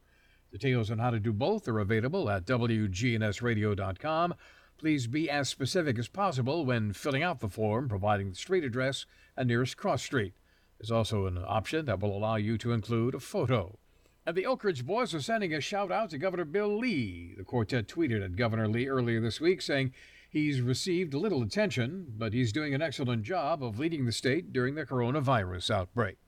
Details 0.53 0.91
on 0.91 0.99
how 0.99 1.09
to 1.09 1.19
do 1.19 1.33
both 1.33 1.67
are 1.67 1.79
available 1.79 2.29
at 2.29 2.45
WGNSradio.com. 2.45 4.35
Please 4.77 5.07
be 5.07 5.31
as 5.31 5.49
specific 5.49 5.99
as 5.99 6.09
possible 6.09 6.67
when 6.67 6.93
filling 6.93 7.23
out 7.23 7.41
the 7.41 7.49
form, 7.49 7.89
providing 7.89 8.29
the 8.29 8.35
street 8.35 8.63
address 8.63 9.07
and 9.35 9.49
nearest 9.49 9.79
cross 9.79 10.03
street. 10.03 10.35
There's 10.79 10.91
also 10.91 11.25
an 11.27 11.39
option 11.43 11.87
that 11.87 12.01
will 12.01 12.15
allow 12.15 12.37
you 12.37 12.59
to 12.59 12.73
include 12.73 13.15
a 13.15 13.21
photo. 13.21 13.79
And 14.27 14.37
the 14.37 14.45
Oak 14.45 14.63
Ridge 14.63 14.85
Boys 14.85 15.15
are 15.15 15.23
sending 15.23 15.55
a 15.55 15.61
shout 15.61 15.91
out 15.91 16.11
to 16.11 16.19
Governor 16.19 16.45
Bill 16.45 16.77
Lee. 16.79 17.35
The 17.37 17.45
quartet 17.45 17.89
tweeted 17.89 18.23
at 18.23 18.37
Governor 18.37 18.69
Lee 18.69 18.89
earlier 18.89 19.23
this 19.23 19.41
week 19.41 19.63
saying 19.63 19.95
he's 20.29 20.61
received 20.61 21.15
little 21.15 21.43
attention, 21.43 22.13
but 22.19 22.35
he's 22.35 22.53
doing 22.53 22.75
an 22.75 22.83
excellent 22.83 23.23
job 23.23 23.65
of 23.65 23.79
leading 23.79 24.05
the 24.05 24.13
state 24.13 24.53
during 24.53 24.75
the 24.75 24.85
coronavirus 24.85 25.71
outbreak. 25.71 26.19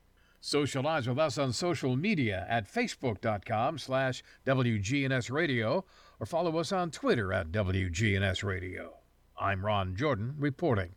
Socialize 0.47 1.09
with 1.09 1.19
us 1.19 1.39
on 1.39 1.55
social 1.55 1.97
media 1.97 2.45
at 2.51 2.71
facebook.com 2.71 3.79
slash 3.79 4.23
WGNSradio 4.47 5.85
or 6.21 6.27
follow 6.27 6.59
us 6.59 6.71
on 6.71 6.91
Twitter 6.91 7.33
at 7.33 7.51
WGNSradio. 7.51 8.89
I'm 9.41 9.65
Ron 9.65 9.97
Jordan 9.97 10.35
reporting. 10.39 10.91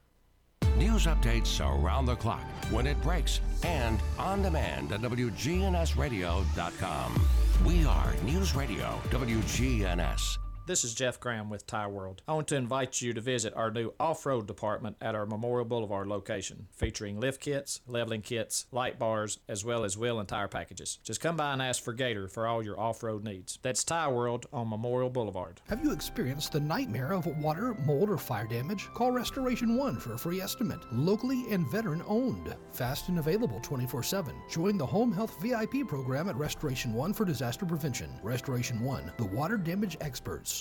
News 0.76 1.06
updates 1.06 1.66
around 1.66 2.08
the 2.08 2.18
clock, 2.18 2.44
when 2.72 2.86
it 2.86 3.02
breaks, 3.02 3.40
and 3.64 4.02
on 4.20 4.42
demand 4.42 4.92
at 4.92 5.00
WGNSradio.com. 5.00 7.28
We 7.66 7.86
are 7.86 8.14
News 8.26 8.54
Radio 8.54 9.00
WGNS. 9.12 10.40
This 10.68 10.84
is 10.84 10.94
Jeff 10.94 11.18
Graham 11.22 11.50
with 11.50 11.66
Tire 11.66 11.88
World. 11.88 12.24
I 12.28 12.34
want 12.34 12.50
to 12.50 12.58
invite 12.58 13.02
you 13.02 13.14
to 13.14 13.22
visit 13.22 13.54
our 13.56 13.72
new 13.72 13.94
off 14.02 14.26
road 14.26 14.48
department 14.48 14.98
at 15.00 15.16
our 15.16 15.26
Memorial 15.26 15.64
Boulevard 15.64 16.08
location, 16.08 16.68
featuring 16.74 17.22
lift 17.22 17.40
kits, 17.40 17.80
leveling 17.88 18.22
kits, 18.22 18.66
light 18.74 19.00
bars, 19.00 19.40
as 19.48 19.64
well 19.64 19.86
as 19.86 19.98
wheel 19.98 20.20
and 20.20 20.28
tire 20.28 20.50
packages. 20.50 21.00
Just 21.06 21.22
come 21.22 21.38
by 21.38 21.54
and 21.54 21.62
ask 21.62 21.82
for 21.82 21.94
Gator 21.94 22.28
for 22.28 22.46
all 22.46 22.62
your 22.62 22.78
off 22.78 23.02
road 23.02 23.24
needs. 23.24 23.60
That's 23.62 23.86
Tire 23.86 24.14
World 24.14 24.48
on 24.52 24.70
Memorial 24.70 25.10
Boulevard. 25.10 25.62
Have 25.70 25.82
you 25.82 25.94
experienced 25.94 26.52
the 26.52 26.60
nightmare 26.60 27.14
of 27.14 27.28
water, 27.42 27.74
mold, 27.86 28.10
or 28.10 28.18
fire 28.18 28.46
damage? 28.46 28.90
Call 28.94 29.14
Restoration 29.14 29.78
One 29.78 29.96
for 29.96 30.16
a 30.16 30.20
free 30.20 30.42
estimate. 30.42 30.80
Locally 30.92 31.46
and 31.50 31.66
veteran 31.72 32.04
owned. 32.06 32.54
Fast 32.74 33.08
and 33.08 33.20
available 33.20 33.62
24 33.62 34.04
7. 34.04 34.36
Join 34.50 34.78
the 34.78 34.86
Home 34.86 35.14
Health 35.14 35.42
VIP 35.42 35.88
program 35.88 36.28
at 36.28 36.36
Restoration 36.36 36.94
One 36.94 37.14
for 37.14 37.24
disaster 37.24 37.66
prevention. 37.66 38.10
Restoration 38.22 38.82
One, 38.82 39.14
the 39.16 39.28
water 39.28 39.56
damage 39.56 39.96
experts. 40.02 40.57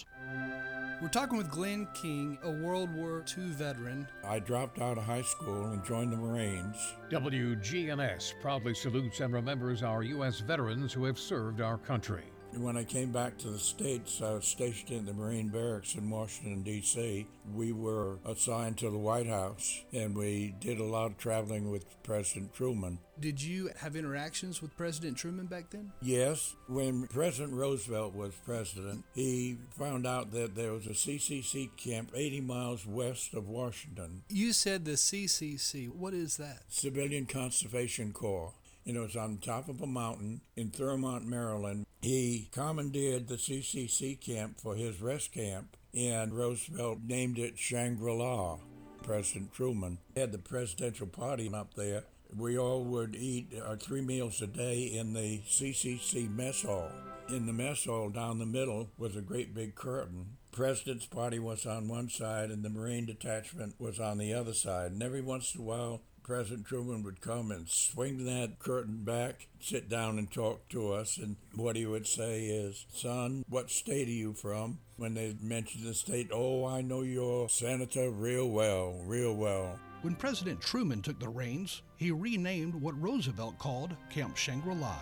We're 1.02 1.08
talking 1.08 1.36
with 1.36 1.50
Glenn 1.50 1.86
King, 1.92 2.38
a 2.42 2.50
World 2.50 2.90
War 2.94 3.22
II 3.36 3.44
veteran. 3.48 4.08
I 4.24 4.38
dropped 4.38 4.80
out 4.80 4.96
of 4.96 5.04
high 5.04 5.20
school 5.20 5.66
and 5.66 5.84
joined 5.84 6.10
the 6.10 6.16
Marines. 6.16 6.94
WGNS 7.10 8.32
proudly 8.40 8.72
salutes 8.72 9.20
and 9.20 9.34
remembers 9.34 9.82
our 9.82 10.02
U.S. 10.02 10.40
veterans 10.40 10.94
who 10.94 11.04
have 11.04 11.18
served 11.18 11.60
our 11.60 11.76
country. 11.76 12.24
When 12.54 12.76
I 12.76 12.84
came 12.84 13.12
back 13.12 13.36
to 13.38 13.48
the 13.50 13.58
States, 13.58 14.22
I 14.22 14.32
was 14.32 14.46
stationed 14.46 14.90
in 14.90 15.04
the 15.04 15.12
Marine 15.12 15.48
Barracks 15.48 15.94
in 15.94 16.08
Washington, 16.08 16.62
D.C. 16.62 17.26
We 17.54 17.72
were 17.72 18.18
assigned 18.24 18.78
to 18.78 18.90
the 18.90 18.98
White 18.98 19.26
House, 19.26 19.84
and 19.92 20.16
we 20.16 20.54
did 20.58 20.80
a 20.80 20.84
lot 20.84 21.10
of 21.10 21.18
traveling 21.18 21.70
with 21.70 22.02
President 22.02 22.54
Truman. 22.54 22.98
Did 23.20 23.42
you 23.42 23.70
have 23.78 23.94
interactions 23.94 24.62
with 24.62 24.76
President 24.76 25.16
Truman 25.16 25.46
back 25.46 25.70
then? 25.70 25.92
Yes. 26.00 26.54
When 26.66 27.06
President 27.08 27.52
Roosevelt 27.54 28.14
was 28.14 28.34
president, 28.44 29.04
he 29.14 29.58
found 29.78 30.06
out 30.06 30.32
that 30.32 30.54
there 30.54 30.72
was 30.72 30.86
a 30.86 30.90
CCC 30.90 31.76
camp 31.76 32.10
80 32.14 32.40
miles 32.40 32.86
west 32.86 33.34
of 33.34 33.48
Washington. 33.48 34.22
You 34.28 34.52
said 34.52 34.84
the 34.84 34.92
CCC. 34.92 35.88
What 35.90 36.14
is 36.14 36.36
that? 36.38 36.62
Civilian 36.68 37.26
Conservation 37.26 38.12
Corps. 38.12 38.52
You 38.86 38.92
know, 38.92 39.02
it's 39.02 39.16
on 39.16 39.38
top 39.38 39.68
of 39.68 39.82
a 39.82 39.86
mountain 39.86 40.42
in 40.54 40.70
Thurmont, 40.70 41.24
Maryland. 41.24 41.86
He 42.02 42.48
commandeered 42.52 43.26
the 43.26 43.34
CCC 43.34 44.20
camp 44.20 44.60
for 44.60 44.76
his 44.76 45.02
rest 45.02 45.32
camp, 45.32 45.76
and 45.92 46.32
Roosevelt 46.32 47.00
named 47.04 47.36
it 47.36 47.58
Shangri 47.58 48.12
La. 48.12 48.58
President 49.02 49.52
Truman 49.52 49.98
had 50.16 50.30
the 50.30 50.38
presidential 50.38 51.08
party 51.08 51.50
up 51.52 51.74
there. 51.74 52.04
We 52.32 52.56
all 52.56 52.84
would 52.84 53.16
eat 53.16 53.52
our 53.66 53.76
three 53.76 54.02
meals 54.02 54.40
a 54.40 54.46
day 54.46 54.84
in 54.84 55.14
the 55.14 55.40
CCC 55.40 56.30
mess 56.30 56.62
hall. 56.62 56.92
In 57.28 57.46
the 57.46 57.52
mess 57.52 57.86
hall 57.86 58.08
down 58.08 58.38
the 58.38 58.46
middle 58.46 58.90
was 58.96 59.16
a 59.16 59.20
great 59.20 59.52
big 59.52 59.74
curtain. 59.74 60.36
President's 60.52 61.06
party 61.06 61.40
was 61.40 61.66
on 61.66 61.88
one 61.88 62.08
side 62.08 62.50
and 62.50 62.64
the 62.64 62.70
Marine 62.70 63.04
detachment 63.04 63.74
was 63.80 63.98
on 63.98 64.18
the 64.18 64.32
other 64.32 64.54
side. 64.54 64.92
And 64.92 65.02
every 65.02 65.22
once 65.22 65.56
in 65.56 65.60
a 65.60 65.64
while, 65.64 66.02
President 66.26 66.66
Truman 66.66 67.04
would 67.04 67.20
come 67.20 67.52
and 67.52 67.68
swing 67.68 68.24
that 68.24 68.58
curtain 68.58 69.04
back, 69.04 69.46
sit 69.60 69.88
down 69.88 70.18
and 70.18 70.28
talk 70.28 70.68
to 70.70 70.92
us. 70.92 71.18
And 71.18 71.36
what 71.54 71.76
he 71.76 71.86
would 71.86 72.04
say 72.04 72.46
is, 72.46 72.84
Son, 72.92 73.44
what 73.48 73.70
state 73.70 74.08
are 74.08 74.10
you 74.10 74.32
from? 74.32 74.80
When 74.96 75.14
they 75.14 75.36
mentioned 75.40 75.86
the 75.86 75.94
state, 75.94 76.30
oh, 76.32 76.66
I 76.66 76.80
know 76.80 77.02
your 77.02 77.48
senator 77.48 78.10
real 78.10 78.48
well, 78.48 79.00
real 79.04 79.36
well. 79.36 79.78
When 80.02 80.16
President 80.16 80.60
Truman 80.60 81.00
took 81.00 81.20
the 81.20 81.28
reins, 81.28 81.82
he 81.94 82.10
renamed 82.10 82.74
what 82.74 83.00
Roosevelt 83.00 83.56
called 83.60 83.94
Camp 84.10 84.36
Shangri 84.36 84.74
La. 84.74 84.96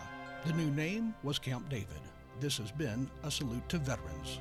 The 0.45 0.53
new 0.53 0.71
name 0.73 1.15
was 1.23 1.39
Camp 1.39 1.71
David. 1.71 2.03
This 2.39 2.59
has 2.59 2.71
been 2.71 3.11
a 3.23 3.31
salute 3.31 3.67
to 3.71 3.79
veterans. 3.79 4.41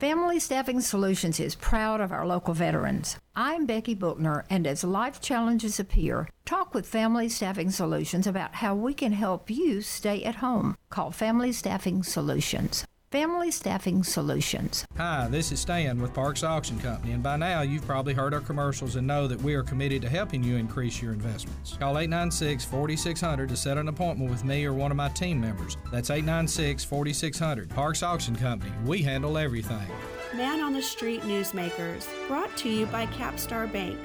Family 0.00 0.40
Staffing 0.40 0.80
Solutions 0.80 1.38
is 1.38 1.54
proud 1.54 2.00
of 2.00 2.10
our 2.10 2.26
local 2.26 2.52
veterans. 2.52 3.16
I'm 3.36 3.64
Becky 3.64 3.94
Bookner, 3.94 4.44
and 4.50 4.66
as 4.66 4.82
life 4.82 5.20
challenges 5.20 5.78
appear, 5.78 6.28
talk 6.44 6.74
with 6.74 6.84
Family 6.84 7.28
Staffing 7.28 7.70
Solutions 7.70 8.26
about 8.26 8.56
how 8.56 8.74
we 8.74 8.92
can 8.92 9.12
help 9.12 9.48
you 9.48 9.82
stay 9.82 10.24
at 10.24 10.36
home. 10.36 10.76
Call 10.90 11.12
Family 11.12 11.52
Staffing 11.52 12.02
Solutions. 12.02 12.84
Family 13.14 13.52
Staffing 13.52 14.02
Solutions. 14.02 14.84
Hi, 14.96 15.28
this 15.28 15.52
is 15.52 15.60
Stan 15.60 16.02
with 16.02 16.12
Parks 16.12 16.42
Auction 16.42 16.80
Company, 16.80 17.12
and 17.12 17.22
by 17.22 17.36
now 17.36 17.60
you've 17.60 17.86
probably 17.86 18.12
heard 18.12 18.34
our 18.34 18.40
commercials 18.40 18.96
and 18.96 19.06
know 19.06 19.28
that 19.28 19.40
we 19.40 19.54
are 19.54 19.62
committed 19.62 20.02
to 20.02 20.08
helping 20.08 20.42
you 20.42 20.56
increase 20.56 21.00
your 21.00 21.12
investments. 21.12 21.76
Call 21.78 21.96
896 21.96 22.64
4600 22.64 23.48
to 23.50 23.56
set 23.56 23.78
an 23.78 23.86
appointment 23.86 24.32
with 24.32 24.42
me 24.42 24.64
or 24.64 24.72
one 24.72 24.90
of 24.90 24.96
my 24.96 25.10
team 25.10 25.40
members. 25.40 25.76
That's 25.92 26.10
896 26.10 26.82
4600. 26.82 27.70
Parks 27.70 28.02
Auction 28.02 28.34
Company. 28.34 28.72
We 28.84 29.00
handle 29.04 29.38
everything. 29.38 29.86
Man 30.34 30.60
on 30.60 30.72
the 30.72 30.82
Street 30.82 31.20
Newsmakers, 31.20 32.08
brought 32.26 32.56
to 32.56 32.68
you 32.68 32.86
by 32.86 33.06
Capstar 33.06 33.72
Bank. 33.72 33.96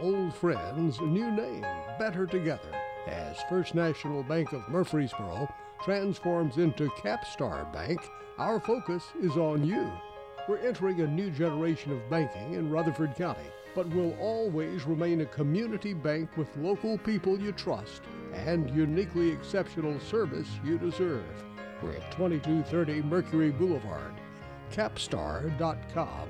Old 0.00 0.34
friends, 0.34 0.98
new 1.02 1.30
name, 1.30 1.66
better 1.98 2.24
together. 2.24 2.62
As 3.06 3.36
First 3.50 3.74
National 3.74 4.22
Bank 4.22 4.54
of 4.54 4.66
Murfreesboro 4.70 5.52
transforms 5.84 6.56
into 6.56 6.88
Capstar 6.88 7.70
Bank, 7.70 8.00
our 8.38 8.58
focus 8.58 9.04
is 9.20 9.36
on 9.36 9.62
you. 9.62 9.92
We're 10.48 10.56
entering 10.56 11.02
a 11.02 11.06
new 11.06 11.30
generation 11.30 11.92
of 11.92 12.08
banking 12.08 12.54
in 12.54 12.70
Rutherford 12.70 13.14
County, 13.16 13.50
but 13.74 13.90
will 13.90 14.16
always 14.18 14.84
remain 14.84 15.20
a 15.20 15.26
community 15.26 15.92
bank 15.92 16.36
with 16.38 16.56
local 16.56 16.96
people 16.96 17.38
you 17.38 17.52
trust 17.52 18.00
and 18.32 18.70
uniquely 18.70 19.30
exceptional 19.30 20.00
service 20.00 20.48
you 20.64 20.78
deserve. 20.78 21.24
We're 21.82 21.96
at 21.96 22.10
2230 22.12 23.02
Mercury 23.02 23.50
Boulevard. 23.50 24.14
Capstar.com. 24.72 26.28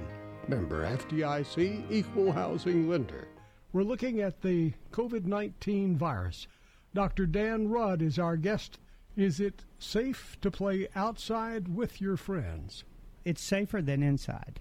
Member 0.49 0.85
FDIC 0.85 1.91
Equal 1.91 2.33
Housing 2.33 2.89
Lender. 2.89 3.29
We're 3.73 3.85
looking 3.85 4.21
at 4.21 4.43
the 4.43 4.73
COVID 4.93 5.27
19 5.27 5.97
virus. 5.97 6.49
Dr. 6.93 7.27
Dan 7.27 7.69
Rudd 7.69 8.03
is 8.03 8.19
our 8.19 8.37
guest. 8.37 8.79
Is 9.17 9.39
it 9.39 9.65
safe 9.79 10.37
to 10.41 10.51
play 10.51 10.89
outside 10.97 11.69
with 11.69 12.01
your 12.01 12.17
friends? 12.17 12.83
It's 13.25 13.43
safer 13.43 13.81
than 13.81 14.03
inside. 14.03 14.59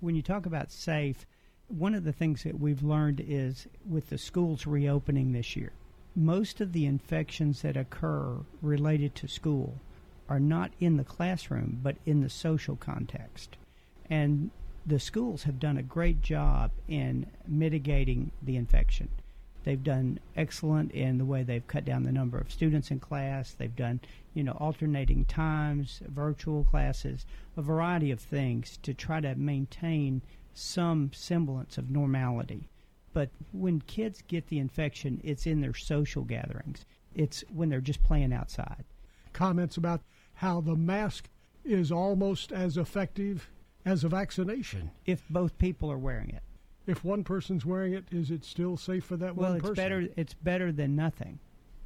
When 0.00 0.14
you 0.14 0.22
talk 0.22 0.46
about 0.46 0.72
safe, 0.72 1.26
one 1.68 1.94
of 1.94 2.04
the 2.04 2.12
things 2.12 2.42
that 2.44 2.58
we've 2.58 2.82
learned 2.82 3.22
is 3.22 3.68
with 3.86 4.08
the 4.08 4.16
schools 4.16 4.66
reopening 4.66 5.32
this 5.32 5.54
year, 5.54 5.72
most 6.16 6.62
of 6.62 6.72
the 6.72 6.86
infections 6.86 7.60
that 7.60 7.76
occur 7.76 8.38
related 8.62 9.14
to 9.16 9.28
school 9.28 9.78
are 10.30 10.40
not 10.40 10.72
in 10.80 10.96
the 10.96 11.04
classroom, 11.04 11.80
but 11.82 11.96
in 12.06 12.22
the 12.22 12.30
social 12.30 12.76
context. 12.76 13.58
And 14.08 14.50
the 14.86 14.98
schools 14.98 15.42
have 15.42 15.60
done 15.60 15.76
a 15.76 15.82
great 15.82 16.22
job 16.22 16.70
in 16.88 17.26
mitigating 17.46 18.32
the 18.42 18.56
infection. 18.56 19.10
They've 19.62 19.82
done 19.82 20.20
excellent 20.36 20.92
in 20.92 21.18
the 21.18 21.24
way 21.24 21.42
they've 21.42 21.66
cut 21.66 21.84
down 21.84 22.02
the 22.02 22.12
number 22.12 22.38
of 22.38 22.50
students 22.50 22.90
in 22.90 22.98
class. 23.00 23.52
They've 23.52 23.74
done, 23.74 24.00
you 24.32 24.42
know, 24.42 24.52
alternating 24.52 25.26
times, 25.26 26.00
virtual 26.06 26.64
classes, 26.64 27.26
a 27.56 27.62
variety 27.62 28.10
of 28.10 28.20
things 28.20 28.78
to 28.82 28.94
try 28.94 29.20
to 29.20 29.34
maintain 29.34 30.22
some 30.54 31.10
semblance 31.12 31.76
of 31.78 31.90
normality. 31.90 32.68
But 33.12 33.30
when 33.52 33.80
kids 33.82 34.22
get 34.26 34.48
the 34.48 34.58
infection, 34.58 35.20
it's 35.22 35.46
in 35.46 35.60
their 35.60 35.74
social 35.74 36.22
gatherings. 36.22 36.84
It's 37.14 37.44
when 37.52 37.68
they're 37.68 37.80
just 37.80 38.02
playing 38.02 38.32
outside. 38.32 38.84
Comments 39.32 39.76
about 39.76 40.00
how 40.34 40.60
the 40.60 40.76
mask 40.76 41.28
is 41.64 41.92
almost 41.92 42.52
as 42.52 42.76
effective 42.76 43.50
as 43.84 44.04
a 44.04 44.08
vaccination. 44.08 44.90
If 45.06 45.22
both 45.28 45.58
people 45.58 45.90
are 45.90 45.98
wearing 45.98 46.30
it. 46.30 46.42
If 46.90 47.04
one 47.04 47.22
person's 47.22 47.64
wearing 47.64 47.92
it, 47.92 48.04
is 48.10 48.32
it 48.32 48.44
still 48.44 48.76
safe 48.76 49.04
for 49.04 49.16
that 49.18 49.36
well, 49.36 49.50
one 49.50 49.58
it's 49.58 49.68
person? 49.68 49.76
better. 49.76 50.08
It's 50.16 50.34
better 50.34 50.72
than 50.72 50.96
nothing. 50.96 51.38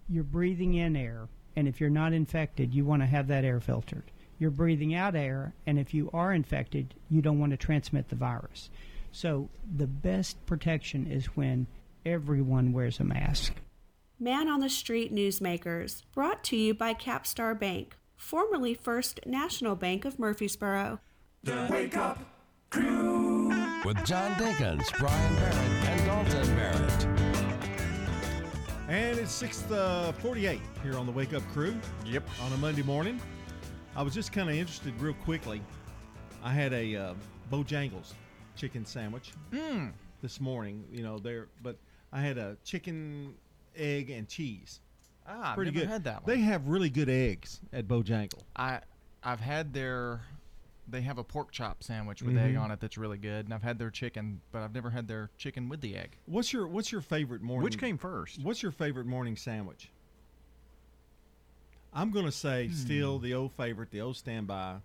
You're 0.09 0.25
breathing 0.25 0.73
in 0.75 0.97
air, 0.97 1.29
and 1.55 1.69
if 1.69 1.79
you're 1.79 1.91
not 1.91 2.15
infected, 2.15 2.73
you 2.73 2.87
want 2.87 3.03
to 3.03 3.07
have 3.07 3.27
that 3.29 3.45
air 3.45 3.61
filtered. 3.61 4.11
You're 4.39 4.51
breathing 4.51 4.95
out 4.95 5.15
air, 5.15 5.53
and 5.67 5.79
if 5.79 5.93
you 5.93 6.09
are 6.15 6.33
infected, 6.33 6.95
you 7.11 7.21
don't 7.21 7.39
want 7.39 7.51
to 7.51 7.59
transmit 7.59 8.09
the 8.09 8.17
virus. 8.17 8.71
So 9.13 9.51
the 9.77 9.87
best 9.87 10.45
protection 10.47 11.07
is 11.07 11.27
when 11.37 11.67
everyone 12.07 12.73
wears 12.73 12.99
a 12.99 13.05
mask. 13.05 13.53
Man 14.19 14.49
on 14.49 14.61
the 14.61 14.71
Street 14.71 15.15
Newsmakers, 15.15 16.03
brought 16.15 16.43
to 16.45 16.57
you 16.57 16.73
by 16.73 16.95
Capstar 16.95 17.59
Bank, 17.59 17.97
formerly 18.17 18.73
First 18.73 19.21
National 19.27 19.77
Bank 19.77 20.07
of 20.07 20.19
Murfreesboro. 20.19 20.99
The 21.43 21.69
Wake 21.71 21.95
Up 21.95 22.21
Crew 22.71 23.34
with 23.85 24.03
John 24.05 24.33
Dinkins, 24.35 24.91
Brian 24.99 25.35
Barrett, 25.37 25.55
and 25.89 26.07
Dalton 26.07 26.57
Barrett. 26.57 27.07
And 28.89 29.19
it's 29.19 29.33
648 29.33 30.61
here 30.83 30.97
on 30.97 31.07
the 31.07 31.13
Wake 31.13 31.35
Up 31.35 31.43
Crew. 31.53 31.75
Yep. 32.07 32.23
On 32.43 32.53
a 32.53 32.57
Monday 32.59 32.83
morning. 32.83 33.21
I 33.97 34.03
was 34.03 34.15
just 34.15 34.33
kind 34.33 34.49
of 34.49 34.55
interested 34.57 34.99
real 35.01 35.15
quickly. 35.15 35.61
I 36.43 36.53
had 36.53 36.73
a 36.73 36.97
uh, 36.97 37.15
Bojangles 37.51 38.13
chicken 38.57 38.85
sandwich 38.85 39.33
Mm. 39.53 39.93
this 40.23 40.41
morning. 40.41 40.85
You 40.91 41.03
know, 41.03 41.19
there, 41.19 41.49
but 41.63 41.77
I 42.13 42.21
had 42.21 42.39
a 42.39 42.57
chicken, 42.65 43.35
egg, 43.77 44.11
and 44.11 44.29
cheese. 44.29 44.81
Ah, 45.27 45.53
Pretty 45.55 45.71
never 45.71 45.85
good. 45.87 45.93
had 45.93 46.05
that 46.05 46.25
one. 46.27 46.35
They 46.37 46.43
have 46.43 46.69
really 46.69 46.91
good 46.91 47.09
eggs 47.09 47.61
at 47.73 47.87
Bojangle. 47.89 48.43
I 48.57 48.81
I've 49.23 49.41
had 49.41 49.73
their 49.73 50.21
they 50.89 51.01
have 51.03 51.19
a 51.19 51.25
pork 51.25 51.51
chop 51.51 51.83
sandwich 51.83 52.23
with 52.23 52.37
egg 52.37 52.55
Mhm. 52.55 52.61
on 52.61 52.71
it 52.71 52.81
that's 52.81 52.99
really 52.99 53.19
good, 53.19 53.47
and 53.47 53.55
I've 53.55 53.63
had 53.63 53.79
their 53.79 53.91
chicken, 53.91 54.41
but 54.53 54.63
I've 54.63 54.75
never 54.75 54.91
had 54.91 55.09
their 55.09 55.31
chicken 55.39 55.69
with 55.69 55.81
the 55.81 55.97
egg. 55.97 56.17
What's 56.27 56.53
your 56.53 56.67
What's 56.67 56.93
your 56.93 57.01
favorite 57.01 57.41
morning? 57.43 57.65
Which 57.65 57.79
came 57.79 57.97
first? 57.99 58.43
What's 58.43 58.63
your 58.63 58.73
favorite 58.73 59.07
morning 59.07 59.37
sandwich? 59.37 59.91
I'm 61.93 62.11
gonna 62.11 62.33
say 62.33 62.67
Hmm. 62.69 62.75
still 62.75 63.19
the 63.19 63.35
old 63.35 63.53
favorite, 63.53 63.91
the 63.91 64.01
old 64.01 64.17
standby, 64.17 64.81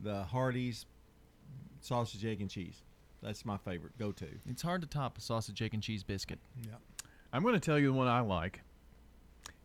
the 0.00 0.24
Hardee's 0.24 0.86
sausage, 1.80 2.24
egg, 2.24 2.40
and 2.40 2.48
cheese. 2.50 2.82
That's 3.20 3.44
my 3.44 3.56
favorite 3.56 3.98
go 3.98 4.12
to. 4.12 4.28
It's 4.46 4.62
hard 4.62 4.80
to 4.82 4.86
top 4.86 5.18
a 5.18 5.20
sausage, 5.20 5.60
egg, 5.60 5.74
and 5.74 5.82
cheese 5.82 6.04
biscuit. 6.04 6.38
Yeah. 6.62 6.76
I'm 7.32 7.42
going 7.42 7.54
to 7.54 7.60
tell 7.60 7.78
you 7.78 7.88
the 7.88 7.92
one 7.92 8.06
I 8.06 8.20
like. 8.20 8.62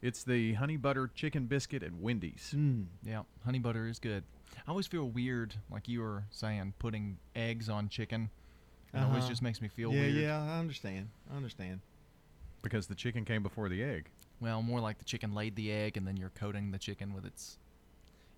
It's 0.01 0.23
the 0.23 0.53
honey 0.53 0.75
butter 0.75 1.07
chicken 1.13 1.45
biscuit 1.45 1.81
at 1.83 1.93
Wendy's. 1.93 2.53
Mm. 2.55 2.87
Yeah, 3.03 3.23
honey 3.45 3.59
butter 3.59 3.87
is 3.87 3.99
good. 3.99 4.23
I 4.67 4.69
always 4.71 4.87
feel 4.87 5.05
weird, 5.09 5.53
like 5.71 5.87
you 5.87 6.01
were 6.01 6.23
saying, 6.31 6.73
putting 6.79 7.17
eggs 7.35 7.69
on 7.69 7.89
chicken. 7.89 8.29
It 8.93 8.99
always 8.99 9.19
Uh-huh. 9.23 9.29
just 9.29 9.41
makes 9.41 9.61
me 9.61 9.67
feel 9.67 9.91
yeah, 9.93 10.01
weird. 10.01 10.13
Yeah, 10.15 10.41
I 10.43 10.59
understand. 10.59 11.09
I 11.31 11.35
understand. 11.35 11.81
Because 12.61 12.87
the 12.87 12.95
chicken 12.95 13.25
came 13.25 13.43
before 13.43 13.67
the 13.69 13.83
egg. 13.83 14.07
Well, 14.39 14.61
more 14.61 14.79
like 14.79 14.97
the 14.99 15.05
chicken 15.05 15.33
laid 15.33 15.55
the 15.55 15.71
egg, 15.71 15.97
and 15.97 16.07
then 16.07 16.15
you're 16.17 16.29
coating 16.31 16.71
the 16.71 16.77
chicken 16.77 17.13
with 17.13 17.25
its. 17.25 17.57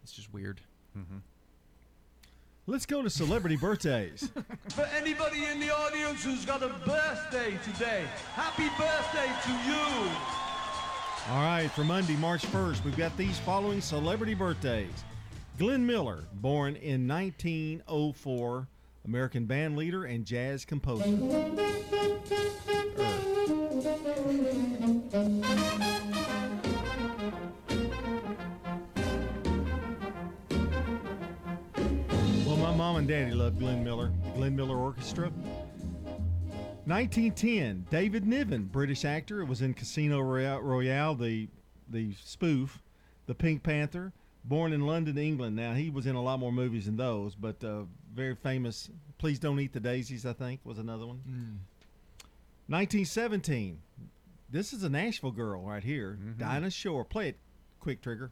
It's 0.04 0.12
just 0.14 0.32
weird. 0.34 0.62
Mm-hmm. 0.98 1.18
Let's 2.68 2.86
go 2.88 3.02
to 3.04 3.10
celebrity 3.10 3.58
birthdays. 3.58 4.32
For 4.70 4.84
anybody 4.96 5.46
in 5.46 5.60
the 5.60 5.70
audience 5.76 6.24
who's 6.24 6.46
got 6.46 6.64
a 6.64 6.70
birthday 6.70 7.60
today, 7.64 8.06
happy 8.34 8.68
birthday 8.78 9.32
to 9.44 9.52
you. 9.70 10.10
All 11.32 11.42
right, 11.44 11.70
for 11.72 11.84
Monday, 11.84 12.16
March 12.18 12.44
1st, 12.46 12.84
we've 12.84 12.96
got 12.98 13.16
these 13.18 13.40
following 13.40 13.82
celebrity 13.82 14.36
birthdays. 14.36 14.92
Glenn 15.58 15.86
Miller, 15.86 16.26
born 16.34 16.76
in 16.76 17.08
1904, 17.08 18.68
American 19.06 19.46
band 19.46 19.78
leader 19.78 20.04
and 20.04 20.26
jazz 20.26 20.66
composer. 20.66 21.10
Well, 32.46 32.58
my 32.58 32.76
mom 32.76 32.98
and 32.98 33.08
daddy 33.08 33.32
loved 33.32 33.60
Glenn 33.60 33.82
Miller, 33.82 34.12
the 34.26 34.32
Glenn 34.32 34.58
Miller 34.58 34.76
Orchestra. 34.78 35.32
1910, 36.86 37.88
David 37.90 38.26
Niven, 38.28 38.66
British 38.66 39.06
actor, 39.06 39.42
it 39.42 39.46
was 39.46 39.62
in 39.62 39.74
Casino 39.74 40.20
Royale, 40.20 41.16
the 41.16 41.48
the 41.90 42.14
spoof, 42.22 42.84
The 43.28 43.36
Pink 43.36 43.64
Panther. 43.64 44.12
Born 44.48 44.74
in 44.74 44.86
London, 44.86 45.18
England. 45.18 45.56
Now 45.56 45.74
he 45.74 45.90
was 45.90 46.06
in 46.06 46.16
a 46.16 46.22
lot 46.22 46.40
more 46.40 46.52
movies 46.52 46.86
than 46.86 46.98
those, 46.98 47.34
but 47.36 47.64
uh, 47.64 47.84
very 48.14 48.36
famous. 48.36 48.90
Please 49.18 49.40
don't 49.40 49.60
eat 49.60 49.74
the 49.74 49.80
daisies. 49.80 50.26
I 50.26 50.34
think 50.34 50.60
was 50.64 50.78
another 50.78 51.08
one. 51.08 51.22
1917. 52.68 53.80
This 54.50 54.72
is 54.72 54.84
a 54.84 54.90
Nashville 54.90 55.32
girl 55.32 55.64
right 55.64 55.84
here, 55.84 56.20
Dinah 56.38 56.70
Shore. 56.70 57.04
Play 57.04 57.30
it, 57.30 57.38
quick 57.80 58.02
trigger. 58.02 58.32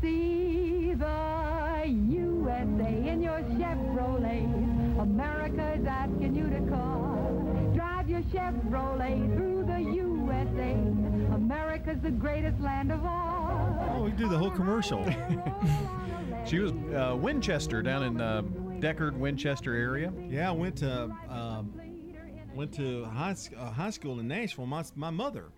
See 0.00 0.94
the 0.94 1.84
USA 1.86 3.08
in 3.08 3.20
your 3.20 3.40
Chevrolet. 3.58 5.00
America's 5.00 5.84
asking 5.86 6.34
you 6.36 6.48
to 6.48 6.60
call. 6.70 7.72
Drive 7.74 8.08
your 8.08 8.22
Chevrolet 8.22 9.36
through 9.36 9.64
the 9.66 9.80
USA. 9.80 11.09
America's 11.54 11.98
the 12.00 12.12
greatest 12.12 12.60
land 12.60 12.92
of 12.92 13.04
all. 13.04 13.76
Oh, 13.96 14.04
we 14.04 14.12
do 14.12 14.28
the 14.28 14.38
whole 14.38 14.52
commercial. 14.52 15.04
She 16.46 16.58
was 16.58 16.72
uh, 16.72 17.14
Winchester 17.16 17.82
down 17.82 18.02
in 18.02 18.20
uh, 18.20 18.40
Decherd, 18.80 19.14
Winchester 19.14 19.74
area. 19.74 20.10
Yeah, 20.26 20.48
I 20.48 20.52
went 20.52 20.74
to 20.78 21.14
um, 21.28 21.78
went 22.54 22.72
to 22.74 23.04
high 23.04 23.36
uh, 23.58 23.70
high 23.70 23.90
school 23.90 24.18
in 24.20 24.26
Nashville. 24.26 24.64
My 24.64 24.82
my 24.96 25.10
mother 25.10 25.50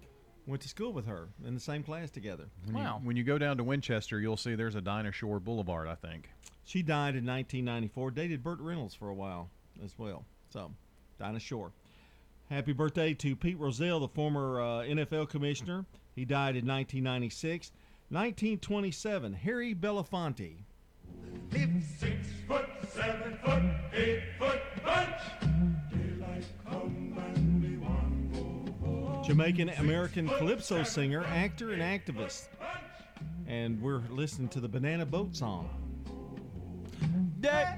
went 0.45 0.61
to 0.63 0.69
school 0.69 0.93
with 0.93 1.07
her 1.07 1.29
in 1.47 1.55
the 1.55 1.61
same 1.61 1.85
class 1.85 2.11
together. 2.11 2.49
When 2.67 2.83
You, 2.83 2.91
when 3.05 3.17
you 3.17 3.23
go 3.23 3.39
down 3.39 3.59
to 3.59 3.65
Winchester, 3.65 4.21
you'll 4.21 4.37
see 4.37 4.57
there's 4.57 4.75
a 4.75 4.81
Dinah 4.81 5.13
Shore 5.13 5.39
Boulevard, 5.39 5.87
I 5.87 5.95
think. 5.95 6.29
She 6.65 6.83
died 6.83 7.15
in 7.15 7.25
1994. 7.25 8.11
Dated 8.11 8.43
Burt 8.43 8.59
Reynolds 8.59 8.95
for 8.95 9.09
a 9.09 9.15
while 9.15 9.51
as 9.85 9.97
well. 9.97 10.25
So, 10.51 10.73
Dinah 11.21 11.39
Shore. 11.39 11.71
Happy 12.53 12.75
birthday 12.75 13.15
to 13.15 13.35
Pete 13.35 13.59
Rozelle, 13.59 13.99
the 13.99 14.09
former 14.09 14.61
uh, 14.61 14.65
NFL 14.83 15.31
commissioner. 15.31 15.87
He 16.15 16.27
died 16.27 16.55
in 16.55 16.67
1996. 16.67 17.73
1927, 18.11 19.33
Harry 19.33 19.75
Belafonte. 19.75 20.57
Six 21.51 22.27
foot, 22.47 22.67
seven 22.91 23.39
foot, 23.43 23.63
eight 23.95 24.23
foot 24.39 24.61
bunch. 24.85 25.09
Daylight 25.91 26.45
come 26.69 27.17
and 27.17 27.63
we 27.63 27.79
want 27.79 28.35
go 28.85 29.23
Jamaican 29.25 29.71
American 29.71 30.29
calypso 30.29 30.83
singer, 30.83 31.25
actor, 31.25 31.73
and 31.73 31.81
activist. 31.81 32.49
And 33.47 33.81
we're 33.81 34.03
listening 34.11 34.51
to 34.51 34.61
the 34.61 34.69
Banana 34.69 35.07
Boat 35.07 35.35
song. 35.35 35.71
Day. 37.41 37.77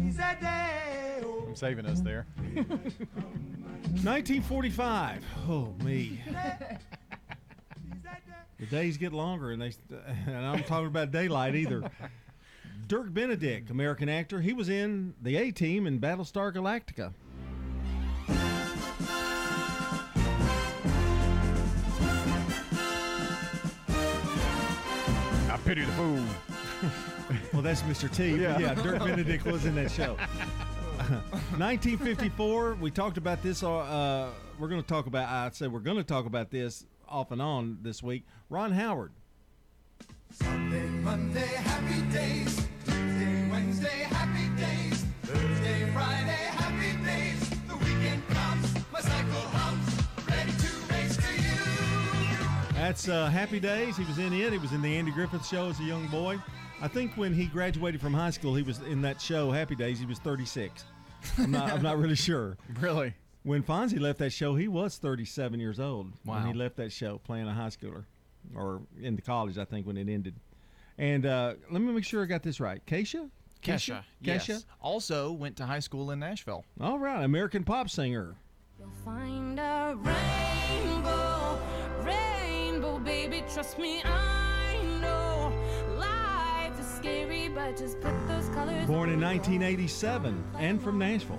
He's 0.00 0.20
a 0.20 0.36
day. 0.40 1.31
I'm 1.52 1.56
saving 1.56 1.84
us 1.84 2.00
there. 2.00 2.26
1945. 2.54 5.22
Oh, 5.50 5.74
me. 5.84 6.18
The 8.58 8.66
days 8.70 8.96
get 8.96 9.12
longer, 9.12 9.50
and 9.50 9.60
they 9.60 9.74
and 10.26 10.46
I'm 10.46 10.64
talking 10.64 10.86
about 10.86 11.10
daylight 11.10 11.54
either. 11.54 11.82
Dirk 12.86 13.12
Benedict, 13.12 13.68
American 13.68 14.08
actor, 14.08 14.40
he 14.40 14.54
was 14.54 14.70
in 14.70 15.12
the 15.20 15.36
A 15.36 15.50
Team 15.50 15.86
in 15.86 16.00
Battlestar 16.00 16.54
Galactica. 16.54 17.12
I 25.50 25.56
pity 25.66 25.84
the 25.84 25.92
fool. 25.92 26.24
Well, 27.52 27.62
that's 27.62 27.82
Mr. 27.82 28.10
T. 28.10 28.40
Yeah. 28.40 28.58
Yeah, 28.58 28.74
Dirk 28.74 29.00
Benedict 29.00 29.44
was 29.44 29.66
in 29.66 29.74
that 29.76 29.90
show. 29.90 30.16
1954. 31.58 32.74
We 32.80 32.90
talked 32.90 33.16
about 33.18 33.42
this. 33.42 33.62
Uh, 33.62 33.78
uh, 33.78 34.30
we're 34.58 34.68
going 34.68 34.80
to 34.80 34.86
talk 34.86 35.06
about. 35.06 35.28
I'd 35.28 35.54
say 35.54 35.66
we're 35.66 35.80
going 35.80 35.98
to 35.98 36.04
talk 36.04 36.26
about 36.26 36.50
this 36.50 36.86
off 37.08 37.30
and 37.30 37.42
on 37.42 37.78
this 37.82 38.02
week. 38.02 38.24
Ron 38.48 38.72
Howard. 38.72 39.12
Sunday, 40.30 40.86
Monday, 40.86 41.40
happy 41.40 42.00
days. 42.12 42.66
Tuesday, 42.86 43.50
Wednesday, 43.50 44.06
happy 44.08 44.48
days. 44.56 45.04
Thursday, 45.22 45.90
Friday, 45.92 46.30
happy 46.30 47.04
days. 47.04 47.50
The 47.68 47.76
weekend 47.76 48.26
comes, 48.28 48.74
my 48.90 49.00
cycle 49.00 49.40
hums, 49.52 50.06
ready 50.30 50.52
to 50.52 50.94
race 50.94 51.16
to 51.16 51.34
you. 51.34 52.74
That's 52.74 53.08
uh, 53.08 53.26
Happy 53.26 53.60
Days. 53.60 53.96
He 53.98 54.04
was 54.04 54.18
in 54.18 54.32
it. 54.32 54.52
He 54.52 54.58
was 54.58 54.72
in 54.72 54.80
the 54.80 54.96
Andy 54.96 55.10
Griffith 55.10 55.46
Show 55.46 55.68
as 55.68 55.78
a 55.80 55.84
young 55.84 56.06
boy. 56.08 56.38
I 56.80 56.88
think 56.88 57.14
when 57.16 57.32
he 57.34 57.46
graduated 57.46 58.00
from 58.00 58.14
high 58.14 58.30
school, 58.30 58.54
he 58.54 58.62
was 58.62 58.80
in 58.80 59.02
that 59.02 59.20
show 59.20 59.50
Happy 59.50 59.74
Days. 59.76 60.00
He 60.00 60.06
was 60.06 60.18
36. 60.18 60.84
I'm 61.38 61.50
not. 61.50 61.72
I'm 61.72 61.82
not 61.82 61.98
really 61.98 62.16
sure. 62.16 62.56
Really? 62.80 63.14
When 63.44 63.64
Fonzie 63.64 63.98
left 63.98 64.20
that 64.20 64.30
show, 64.30 64.54
he 64.54 64.68
was 64.68 64.98
37 64.98 65.58
years 65.58 65.80
old 65.80 66.12
when 66.24 66.46
he 66.46 66.52
left 66.52 66.76
that 66.76 66.92
show, 66.92 67.18
playing 67.18 67.48
a 67.48 67.52
high 67.52 67.68
schooler, 67.70 68.04
or 68.54 68.82
in 69.00 69.16
the 69.16 69.22
college, 69.22 69.58
I 69.58 69.64
think, 69.64 69.84
when 69.84 69.96
it 69.96 70.08
ended. 70.08 70.36
And 70.96 71.26
uh, 71.26 71.54
let 71.68 71.82
me 71.82 71.92
make 71.92 72.04
sure 72.04 72.22
I 72.22 72.26
got 72.26 72.44
this 72.44 72.60
right. 72.60 72.80
Keisha. 72.86 73.28
Kesha. 73.62 74.04
Kesha. 74.22 74.48
Yes. 74.48 74.66
Also 74.80 75.32
went 75.32 75.56
to 75.56 75.66
high 75.66 75.80
school 75.80 76.12
in 76.12 76.20
Nashville. 76.20 76.64
All 76.80 76.98
right, 77.00 77.24
American 77.24 77.64
pop 77.64 77.90
singer. 77.90 78.36
Find 79.04 79.58
a 79.58 79.96
rainbow, 79.96 81.58
rainbow, 82.02 82.98
baby. 82.98 83.42
Trust 83.52 83.78
me, 83.78 84.02
I 84.04 84.08
know 84.12 84.12
life 84.12 84.42
is 84.42 84.51
scary, 87.02 87.48
but 87.48 87.76
just 87.76 88.00
put 88.00 88.12
those 88.28 88.48
colors. 88.50 88.86
Born 88.86 89.10
in 89.10 89.20
1987 89.20 90.44
and 90.58 90.80
from 90.82 90.98
Nashville. 90.98 91.38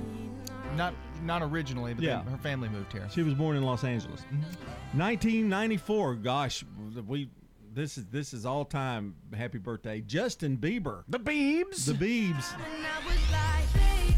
Not 0.76 0.94
not 1.24 1.42
originally, 1.42 1.94
but 1.94 2.04
Yeah. 2.04 2.18
then 2.24 2.34
her 2.34 2.38
family 2.38 2.68
moved 2.68 2.92
here. 2.92 3.08
She 3.12 3.24
was 3.24 3.34
born 3.34 3.56
in 3.56 3.64
Los 3.64 3.84
Angeles. 3.84 4.22
Mm-hmm. 4.22 5.00
1994. 5.00 6.16
Gosh, 6.16 6.66
we 7.08 7.30
this 7.74 7.98
is 7.98 8.06
this 8.08 8.34
is 8.34 8.46
all 8.46 8.66
time 8.66 9.16
happy 9.36 9.58
birthday. 9.58 10.02
Justin 10.02 10.58
Bieber. 10.58 11.04
The 11.08 11.20
Biebs. 11.20 11.86
The 11.86 11.94
Biebs. 11.94 12.54
And 12.56 12.86
I 12.86 13.06
was 13.06 13.32
like, 13.32 13.74
baby, 13.74 14.16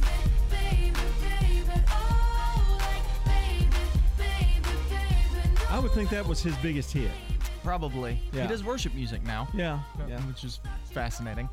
baby, 0.49 0.99
baby, 1.21 1.83
oh, 1.89 2.77
like, 2.79 3.25
baby, 3.25 3.67
baby, 4.17 4.75
baby. 4.89 5.65
I 5.69 5.79
would 5.79 5.91
think 5.91 6.09
that 6.09 6.25
was 6.25 6.41
his 6.41 6.55
biggest 6.57 6.91
hit. 6.91 7.11
Probably. 7.65 8.19
Yeah. 8.31 8.43
He 8.43 8.47
does 8.47 8.63
worship 8.63 8.93
music 8.93 9.23
now. 9.23 9.47
Yeah, 9.51 9.79
yeah. 10.07 10.19
Which 10.21 10.43
is 10.43 10.59
fascinating. 10.91 11.49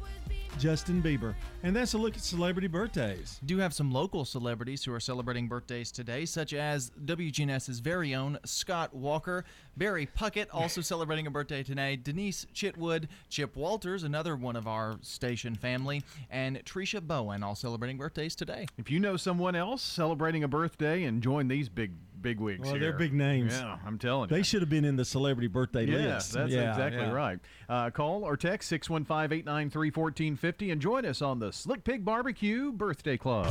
Justin 0.59 1.03
Bieber. 1.03 1.35
And 1.63 1.75
that's 1.75 1.95
a 1.95 1.99
look 1.99 2.17
at 2.17 2.23
celebrity 2.23 2.69
birthdays. 2.69 3.41
do 3.47 3.57
have 3.57 3.73
some 3.73 3.91
local 3.91 4.27
celebrities 4.27 4.85
who 4.85 4.93
are 4.93 5.01
celebrating 5.01 5.49
birthdays 5.49 5.91
today, 5.91 6.27
such 6.27 6.53
as 6.53 6.91
WGNS's 7.05 7.81
very 7.81 8.15
own 8.15 8.39
Scott 8.45 8.95
Walker, 8.95 9.47
Barry 9.77 10.07
Puckett, 10.07 10.49
also 10.53 10.81
celebrating 10.83 11.27
a 11.27 11.31
birthday 11.31 11.63
today, 11.63 11.97
Denise 11.97 12.47
Chitwood, 12.55 13.09
Chip 13.31 13.57
Walters, 13.57 14.03
another 14.03 14.37
one 14.37 14.57
of 14.57 14.69
our 14.69 14.99
station 15.01 15.55
family, 15.55 16.03
and 16.31 16.63
Tricia 16.67 17.01
Bowen, 17.01 17.43
all 17.43 17.55
celebrating 17.55 17.97
birthdays 17.97 18.35
today. 18.35 18.67
If 18.77 18.91
you 18.91 19.01
know 19.01 19.17
someone 19.17 19.57
else 19.57 19.83
celebrating 19.83 20.45
a 20.45 20.49
birthday 20.49 21.05
and 21.05 21.23
join 21.23 21.49
these 21.49 21.71
big 21.71 21.93
big 22.23 22.41
wigs 22.41 22.61
Well, 22.63 22.73
here. 22.73 22.81
they're 22.81 22.93
big 22.99 23.13
names. 23.13 23.53
Yeah, 23.53 23.77
I'm 23.85 23.99
telling 23.99 24.31
you. 24.31 24.37
They 24.37 24.43
should 24.43 24.63
have 24.63 24.71
been 24.71 24.85
in 24.85 24.97
the 24.97 25.05
celebrity 25.05 25.49
birthday 25.49 25.85
Yeah, 25.85 26.15
list. 26.15 26.33
that's 26.33 26.53
Yeah, 26.53 26.71
exactly 26.71 27.03
yeah. 27.03 27.11
right. 27.13 27.39
Uh, 27.69 27.91
call 27.91 28.25
or 28.25 28.37
text 28.37 28.69
615 28.69 29.39
893 29.39 29.91
1450 29.91 30.71
and 30.71 30.81
join 30.81 31.05
us 31.05 31.21
on 31.21 31.39
the 31.39 31.53
Slick 31.53 31.85
Pig 31.85 32.05
Barbecue 32.05 32.73
Birthday 32.73 33.17
Club. 33.17 33.47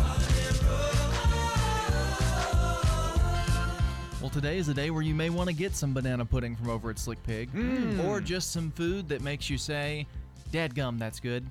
Well, 4.21 4.29
today 4.29 4.59
is 4.59 4.67
a 4.67 4.73
day 4.75 4.91
where 4.91 5.01
you 5.01 5.15
may 5.15 5.31
want 5.31 5.49
to 5.49 5.55
get 5.55 5.75
some 5.75 5.95
banana 5.95 6.23
pudding 6.23 6.55
from 6.55 6.69
over 6.69 6.91
at 6.91 6.99
Slick 6.99 7.21
Pig, 7.23 7.51
Mm. 7.53 8.03
or 8.05 8.21
just 8.21 8.51
some 8.51 8.69
food 8.69 9.09
that 9.09 9.21
makes 9.21 9.49
you 9.49 9.57
say, 9.57 10.05
Dadgum, 10.51 10.99
that's 10.99 11.19
good. 11.19 11.43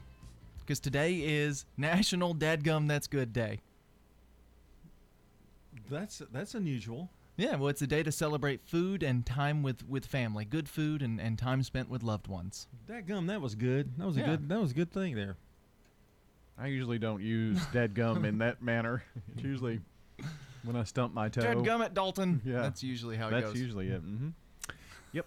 Because 0.60 0.78
today 0.78 1.14
is 1.16 1.64
National 1.76 2.32
Dadgum, 2.32 2.86
That's 2.86 3.08
Good 3.08 3.32
Day. 3.32 3.58
That's 5.90 6.22
that's 6.32 6.54
unusual. 6.54 7.10
Yeah, 7.36 7.56
well, 7.56 7.68
it's 7.68 7.80
a 7.82 7.86
day 7.86 8.02
to 8.02 8.12
celebrate 8.12 8.62
food 8.66 9.02
and 9.02 9.24
time 9.24 9.62
with, 9.62 9.88
with 9.88 10.04
family, 10.04 10.44
good 10.44 10.68
food 10.68 11.00
and, 11.00 11.18
and 11.18 11.38
time 11.38 11.62
spent 11.62 11.88
with 11.88 12.02
loved 12.02 12.26
ones. 12.26 12.66
That 12.86 13.06
gum, 13.06 13.28
that 13.28 13.40
was 13.40 13.54
good. 13.54 13.96
That 13.96 14.06
was 14.06 14.16
a 14.18 14.20
Yeah. 14.20 14.26
good 14.26 14.48
that 14.50 14.60
was 14.60 14.72
a 14.72 14.74
good 14.74 14.92
thing 14.92 15.14
there. 15.14 15.36
I 16.58 16.66
usually 16.66 16.98
don't 16.98 17.22
use 17.22 17.58
dead 17.72 17.94
gum 17.94 18.24
in 18.26 18.38
that 18.38 18.62
manner. 18.62 19.02
It's 19.34 19.42
usually 19.42 19.80
when 20.64 20.76
I 20.76 20.84
stump 20.84 21.14
my 21.14 21.30
toe. 21.30 21.40
Dadgum 21.40 21.82
at 21.82 21.94
Dalton. 21.94 22.42
Yeah. 22.44 22.60
That's 22.60 22.82
usually 22.82 23.16
how 23.16 23.28
it 23.28 23.30
That's 23.30 23.44
goes. 23.44 23.52
That's 23.54 23.60
usually 23.62 23.88
it. 23.88 24.02
Mm-hmm. 24.04 24.28
Yep. 25.14 25.26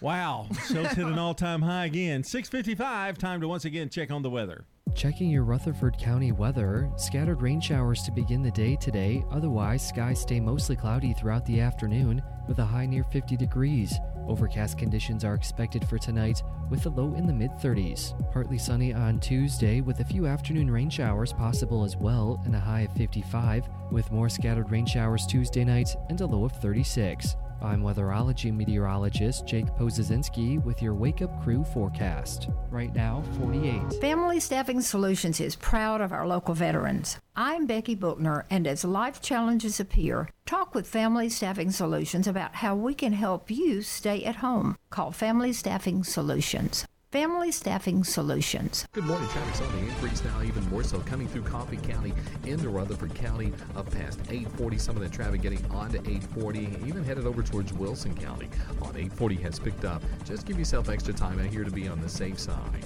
Wow. 0.00 0.48
Show's 0.68 0.92
hit 0.92 1.06
an 1.06 1.18
all 1.18 1.34
time 1.34 1.60
high 1.62 1.84
again. 1.84 2.24
655. 2.24 3.18
Time 3.18 3.40
to 3.42 3.48
once 3.48 3.64
again 3.66 3.90
check 3.90 4.10
on 4.10 4.22
the 4.22 4.30
weather. 4.30 4.64
Checking 4.96 5.28
your 5.28 5.44
Rutherford 5.44 5.98
County 5.98 6.32
weather, 6.32 6.90
scattered 6.96 7.42
rain 7.42 7.60
showers 7.60 8.02
to 8.04 8.10
begin 8.10 8.42
the 8.42 8.50
day 8.50 8.76
today. 8.76 9.22
Otherwise, 9.30 9.86
skies 9.86 10.22
stay 10.22 10.40
mostly 10.40 10.74
cloudy 10.74 11.12
throughout 11.12 11.44
the 11.44 11.60
afternoon 11.60 12.22
with 12.48 12.60
a 12.60 12.64
high 12.64 12.86
near 12.86 13.04
50 13.04 13.36
degrees. 13.36 14.00
Overcast 14.26 14.78
conditions 14.78 15.22
are 15.22 15.34
expected 15.34 15.86
for 15.86 15.98
tonight 15.98 16.42
with 16.70 16.86
a 16.86 16.88
low 16.88 17.12
in 17.14 17.26
the 17.26 17.32
mid 17.32 17.50
30s. 17.58 18.14
Partly 18.32 18.56
sunny 18.56 18.94
on 18.94 19.20
Tuesday 19.20 19.82
with 19.82 20.00
a 20.00 20.04
few 20.04 20.26
afternoon 20.26 20.70
rain 20.70 20.88
showers 20.88 21.34
possible 21.34 21.84
as 21.84 21.98
well 21.98 22.40
and 22.46 22.56
a 22.56 22.58
high 22.58 22.80
of 22.80 22.92
55 22.94 23.68
with 23.92 24.10
more 24.10 24.30
scattered 24.30 24.70
rain 24.70 24.86
showers 24.86 25.26
Tuesday 25.26 25.62
night 25.62 25.94
and 26.08 26.22
a 26.22 26.26
low 26.26 26.46
of 26.46 26.52
36. 26.52 27.36
I'm 27.62 27.82
weatherology 27.82 28.54
meteorologist 28.54 29.46
Jake 29.46 29.66
Pozazinski 29.78 30.62
with 30.62 30.82
your 30.82 30.94
Wake 30.94 31.22
Up 31.22 31.42
Crew 31.42 31.64
forecast. 31.64 32.48
Right 32.70 32.94
now, 32.94 33.22
48. 33.40 34.00
Family 34.00 34.40
Staffing 34.40 34.80
Solutions 34.80 35.40
is 35.40 35.56
proud 35.56 36.00
of 36.00 36.12
our 36.12 36.26
local 36.26 36.54
veterans. 36.54 37.18
I'm 37.34 37.66
Becky 37.66 37.96
Bookner, 37.96 38.44
and 38.50 38.66
as 38.66 38.84
life 38.84 39.20
challenges 39.20 39.80
appear, 39.80 40.28
talk 40.44 40.74
with 40.74 40.86
Family 40.86 41.28
Staffing 41.28 41.70
Solutions 41.70 42.26
about 42.26 42.56
how 42.56 42.76
we 42.76 42.94
can 42.94 43.12
help 43.12 43.50
you 43.50 43.82
stay 43.82 44.24
at 44.24 44.36
home. 44.36 44.76
Call 44.90 45.12
Family 45.12 45.52
Staffing 45.52 46.04
Solutions. 46.04 46.86
Family 47.12 47.52
Staffing 47.52 48.02
Solutions. 48.02 48.84
Good 48.90 49.04
morning. 49.04 49.28
Traffic's 49.28 49.60
on 49.60 49.72
the 49.76 49.86
increase 49.86 50.24
now, 50.24 50.42
even 50.42 50.68
more 50.68 50.82
so 50.82 50.98
coming 50.98 51.28
through 51.28 51.42
Coffee 51.42 51.76
County 51.76 52.12
into 52.44 52.68
Rutherford 52.68 53.14
County 53.14 53.52
up 53.76 53.88
past 53.92 54.18
840. 54.28 54.76
Some 54.76 54.96
of 54.96 55.02
that 55.02 55.12
traffic 55.12 55.40
getting 55.40 55.64
onto 55.66 55.98
840, 55.98 56.78
even 56.84 57.04
headed 57.04 57.24
over 57.24 57.44
towards 57.44 57.72
Wilson 57.72 58.12
County 58.12 58.48
on 58.82 58.88
840 58.96 59.36
has 59.36 59.56
picked 59.60 59.84
up. 59.84 60.02
Just 60.24 60.46
give 60.46 60.58
yourself 60.58 60.88
extra 60.88 61.14
time 61.14 61.38
out 61.38 61.46
here 61.46 61.62
to 61.62 61.70
be 61.70 61.86
on 61.86 62.00
the 62.00 62.08
safe 62.08 62.40
side. 62.40 62.84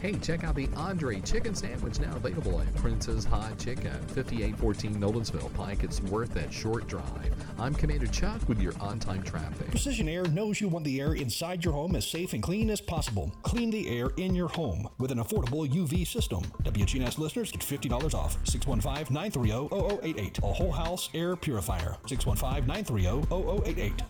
Hey, 0.00 0.14
check 0.14 0.44
out 0.44 0.54
the 0.54 0.66
Andre 0.76 1.20
Chicken 1.20 1.54
Sandwich 1.54 2.00
now 2.00 2.16
available 2.16 2.58
at 2.58 2.74
Prince's 2.76 3.26
Hot 3.26 3.58
Chicken, 3.58 3.92
5814 4.14 4.94
Nolensville 4.94 5.52
Pike. 5.52 5.84
It's 5.84 6.00
worth 6.04 6.32
that 6.32 6.50
short 6.50 6.86
drive. 6.86 7.34
I'm 7.58 7.74
Commander 7.74 8.06
Chuck 8.06 8.40
with 8.48 8.62
your 8.62 8.72
on 8.80 8.98
time 8.98 9.22
traffic. 9.22 9.68
Precision 9.68 10.08
Air 10.08 10.24
knows 10.28 10.58
you 10.58 10.68
want 10.68 10.86
the 10.86 11.02
air 11.02 11.12
inside 11.12 11.62
your 11.62 11.74
home 11.74 11.96
as 11.96 12.06
safe 12.06 12.32
and 12.32 12.42
clean 12.42 12.70
as 12.70 12.80
possible. 12.80 13.30
Clean 13.42 13.68
the 13.68 13.90
air 13.90 14.08
in 14.16 14.34
your 14.34 14.48
home 14.48 14.88
with 14.98 15.10
an 15.10 15.18
affordable 15.18 15.68
UV 15.70 16.06
system. 16.06 16.44
WGNS 16.62 17.18
listeners 17.18 17.52
get 17.52 17.60
$50 17.60 18.14
off. 18.14 18.38
615 18.44 19.14
930 19.14 20.00
0088. 20.02 20.38
A 20.38 20.46
whole 20.46 20.72
house 20.72 21.10
air 21.12 21.36
purifier. 21.36 21.98
615 22.06 22.66
930 22.66 23.26
0088. 23.68 24.02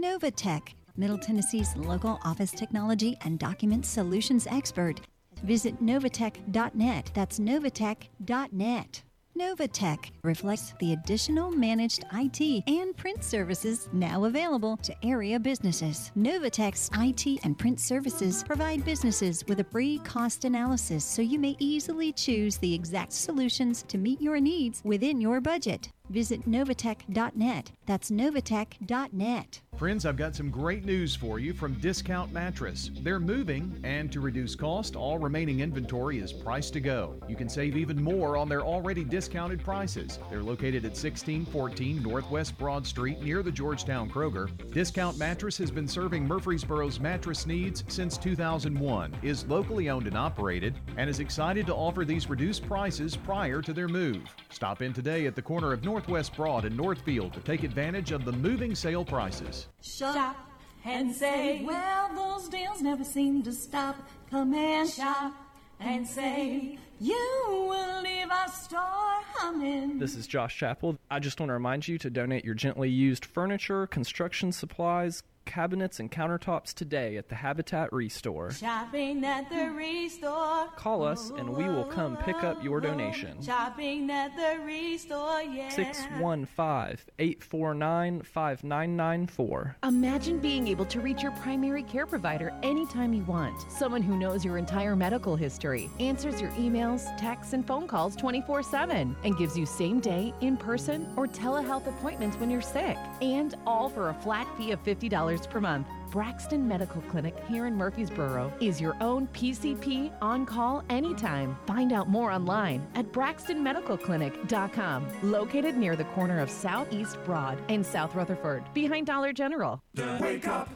Novatech, 0.00 0.74
Middle 1.00 1.16
Tennessee's 1.16 1.74
local 1.76 2.20
office 2.24 2.50
technology 2.50 3.16
and 3.22 3.38
document 3.38 3.86
solutions 3.86 4.46
expert. 4.46 5.00
Visit 5.44 5.82
novatech.net. 5.82 7.10
That's 7.14 7.38
novatech.net. 7.38 9.02
Novatech 9.38 10.10
reflects 10.22 10.74
the 10.78 10.92
additional 10.92 11.50
managed 11.50 12.04
IT 12.12 12.64
and 12.66 12.94
print 12.94 13.24
services 13.24 13.88
now 13.94 14.24
available 14.24 14.76
to 14.78 14.94
area 15.02 15.40
businesses. 15.40 16.12
Novatech's 16.18 16.90
IT 16.98 17.40
and 17.44 17.56
print 17.58 17.80
services 17.80 18.44
provide 18.44 18.84
businesses 18.84 19.42
with 19.48 19.60
a 19.60 19.64
free 19.64 20.00
cost 20.00 20.44
analysis 20.44 21.02
so 21.02 21.22
you 21.22 21.38
may 21.38 21.56
easily 21.58 22.12
choose 22.12 22.58
the 22.58 22.74
exact 22.74 23.14
solutions 23.14 23.82
to 23.88 23.96
meet 23.96 24.20
your 24.20 24.38
needs 24.38 24.82
within 24.84 25.18
your 25.18 25.40
budget. 25.40 25.88
Visit 26.10 26.46
novatech.net. 26.46 27.72
That's 27.90 28.12
novatech.net. 28.12 29.62
Friends, 29.76 30.06
I've 30.06 30.16
got 30.16 30.36
some 30.36 30.50
great 30.50 30.84
news 30.84 31.16
for 31.16 31.40
you 31.40 31.52
from 31.52 31.74
Discount 31.80 32.32
Mattress. 32.32 32.90
They're 33.00 33.18
moving, 33.18 33.80
and 33.82 34.12
to 34.12 34.20
reduce 34.20 34.54
cost, 34.54 34.94
all 34.94 35.18
remaining 35.18 35.60
inventory 35.60 36.18
is 36.18 36.32
priced 36.32 36.74
to 36.74 36.80
go. 36.80 37.20
You 37.26 37.34
can 37.34 37.48
save 37.48 37.76
even 37.76 38.00
more 38.00 38.36
on 38.36 38.48
their 38.48 38.60
already 38.60 39.02
discounted 39.02 39.64
prices. 39.64 40.20
They're 40.30 40.42
located 40.42 40.84
at 40.84 40.92
1614 40.92 42.00
Northwest 42.00 42.56
Broad 42.58 42.86
Street 42.86 43.22
near 43.22 43.42
the 43.42 43.50
Georgetown 43.50 44.08
Kroger. 44.08 44.50
Discount 44.70 45.16
Mattress 45.16 45.56
has 45.58 45.70
been 45.70 45.88
serving 45.88 46.28
Murfreesboro's 46.28 47.00
mattress 47.00 47.46
needs 47.46 47.82
since 47.88 48.18
2001, 48.18 49.16
is 49.22 49.46
locally 49.46 49.88
owned 49.88 50.06
and 50.06 50.16
operated, 50.16 50.78
and 50.96 51.08
is 51.08 51.20
excited 51.20 51.66
to 51.66 51.74
offer 51.74 52.04
these 52.04 52.28
reduced 52.28 52.66
prices 52.66 53.16
prior 53.16 53.62
to 53.62 53.72
their 53.72 53.88
move. 53.88 54.22
Stop 54.50 54.82
in 54.82 54.92
today 54.92 55.26
at 55.26 55.34
the 55.34 55.42
corner 55.42 55.72
of 55.72 55.82
Northwest 55.84 56.36
Broad 56.36 56.66
and 56.66 56.76
Northfield 56.76 57.32
to 57.32 57.40
take 57.40 57.62
advantage 57.62 57.79
of 57.80 58.26
the 58.26 58.32
moving 58.32 58.74
sale 58.74 59.06
prices. 59.06 59.66
Shop 59.80 60.36
and 60.84 61.14
say, 61.14 61.64
well, 61.64 62.10
those 62.14 62.46
deals 62.50 62.82
never 62.82 63.02
seem 63.02 63.42
to 63.42 63.52
stop. 63.52 63.96
Come 64.30 64.52
and 64.52 64.86
shop 64.88 65.32
and 65.80 66.06
say, 66.06 66.78
you 67.00 67.46
will 67.48 68.02
leave 68.02 68.30
our 68.30 68.48
store 68.48 69.22
humming. 69.32 69.98
This 69.98 70.14
is 70.14 70.26
Josh 70.26 70.58
Chappell. 70.58 70.98
I 71.10 71.20
just 71.20 71.40
want 71.40 71.48
to 71.48 71.54
remind 71.54 71.88
you 71.88 71.96
to 71.96 72.10
donate 72.10 72.44
your 72.44 72.54
gently 72.54 72.90
used 72.90 73.24
furniture, 73.24 73.86
construction 73.86 74.52
supplies, 74.52 75.22
cabinets, 75.50 75.98
and 75.98 76.12
countertops 76.12 76.72
today 76.72 77.16
at 77.16 77.28
the 77.28 77.34
Habitat 77.34 77.92
Restore. 77.92 78.52
Shopping 78.52 79.24
at 79.24 79.50
the 79.50 79.68
restore. 79.70 80.68
Call 80.76 81.02
us 81.02 81.30
and 81.30 81.48
we 81.48 81.64
will 81.64 81.84
come 81.84 82.16
pick 82.18 82.44
up 82.44 82.62
your 82.62 82.80
donation. 82.80 83.42
Shopping 83.42 84.08
at 84.12 84.36
the 84.36 84.62
restore, 84.64 85.42
yeah. 85.42 85.68
615 85.70 87.04
849 87.18 88.22
5994. 88.22 89.76
Imagine 89.82 90.38
being 90.38 90.68
able 90.68 90.84
to 90.84 91.00
reach 91.00 91.20
your 91.20 91.32
primary 91.32 91.82
care 91.82 92.06
provider 92.06 92.52
anytime 92.62 93.12
you 93.12 93.24
want. 93.24 93.60
Someone 93.72 94.02
who 94.02 94.16
knows 94.16 94.44
your 94.44 94.56
entire 94.56 94.94
medical 94.94 95.34
history, 95.34 95.90
answers 95.98 96.40
your 96.40 96.50
emails, 96.52 97.04
texts, 97.18 97.54
and 97.54 97.66
phone 97.66 97.88
calls 97.88 98.14
24 98.14 98.62
7, 98.62 99.16
and 99.24 99.36
gives 99.36 99.58
you 99.58 99.66
same 99.66 99.98
day, 99.98 100.32
in 100.42 100.56
person, 100.56 101.12
or 101.16 101.26
telehealth 101.26 101.88
appointments 101.88 102.36
when 102.36 102.50
you're 102.50 102.60
sick. 102.60 102.96
And 103.20 103.56
all 103.66 103.88
for 103.88 104.10
a 104.10 104.14
flat 104.14 104.46
fee 104.56 104.70
of 104.70 104.82
$50 104.84 105.39
per 105.46 105.60
month. 105.60 105.86
Braxton 106.10 106.66
Medical 106.66 107.02
Clinic 107.02 107.36
here 107.48 107.66
in 107.66 107.76
Murfreesboro 107.76 108.52
is 108.60 108.80
your 108.80 108.96
own 109.00 109.28
PCP 109.28 110.12
on 110.20 110.44
call 110.44 110.82
anytime. 110.90 111.56
Find 111.66 111.92
out 111.92 112.08
more 112.08 112.32
online 112.32 112.86
at 112.94 113.12
braxtonmedicalclinic.com, 113.12 115.06
located 115.22 115.76
near 115.76 115.94
the 115.96 116.04
corner 116.04 116.40
of 116.40 116.50
Southeast 116.50 117.16
Broad 117.24 117.62
and 117.68 117.86
South 117.86 118.14
Rutherford, 118.14 118.64
behind 118.74 119.06
Dollar 119.06 119.32
General. 119.32 119.80
The 119.94 120.18
Wake 120.20 120.48
Up 120.48 120.68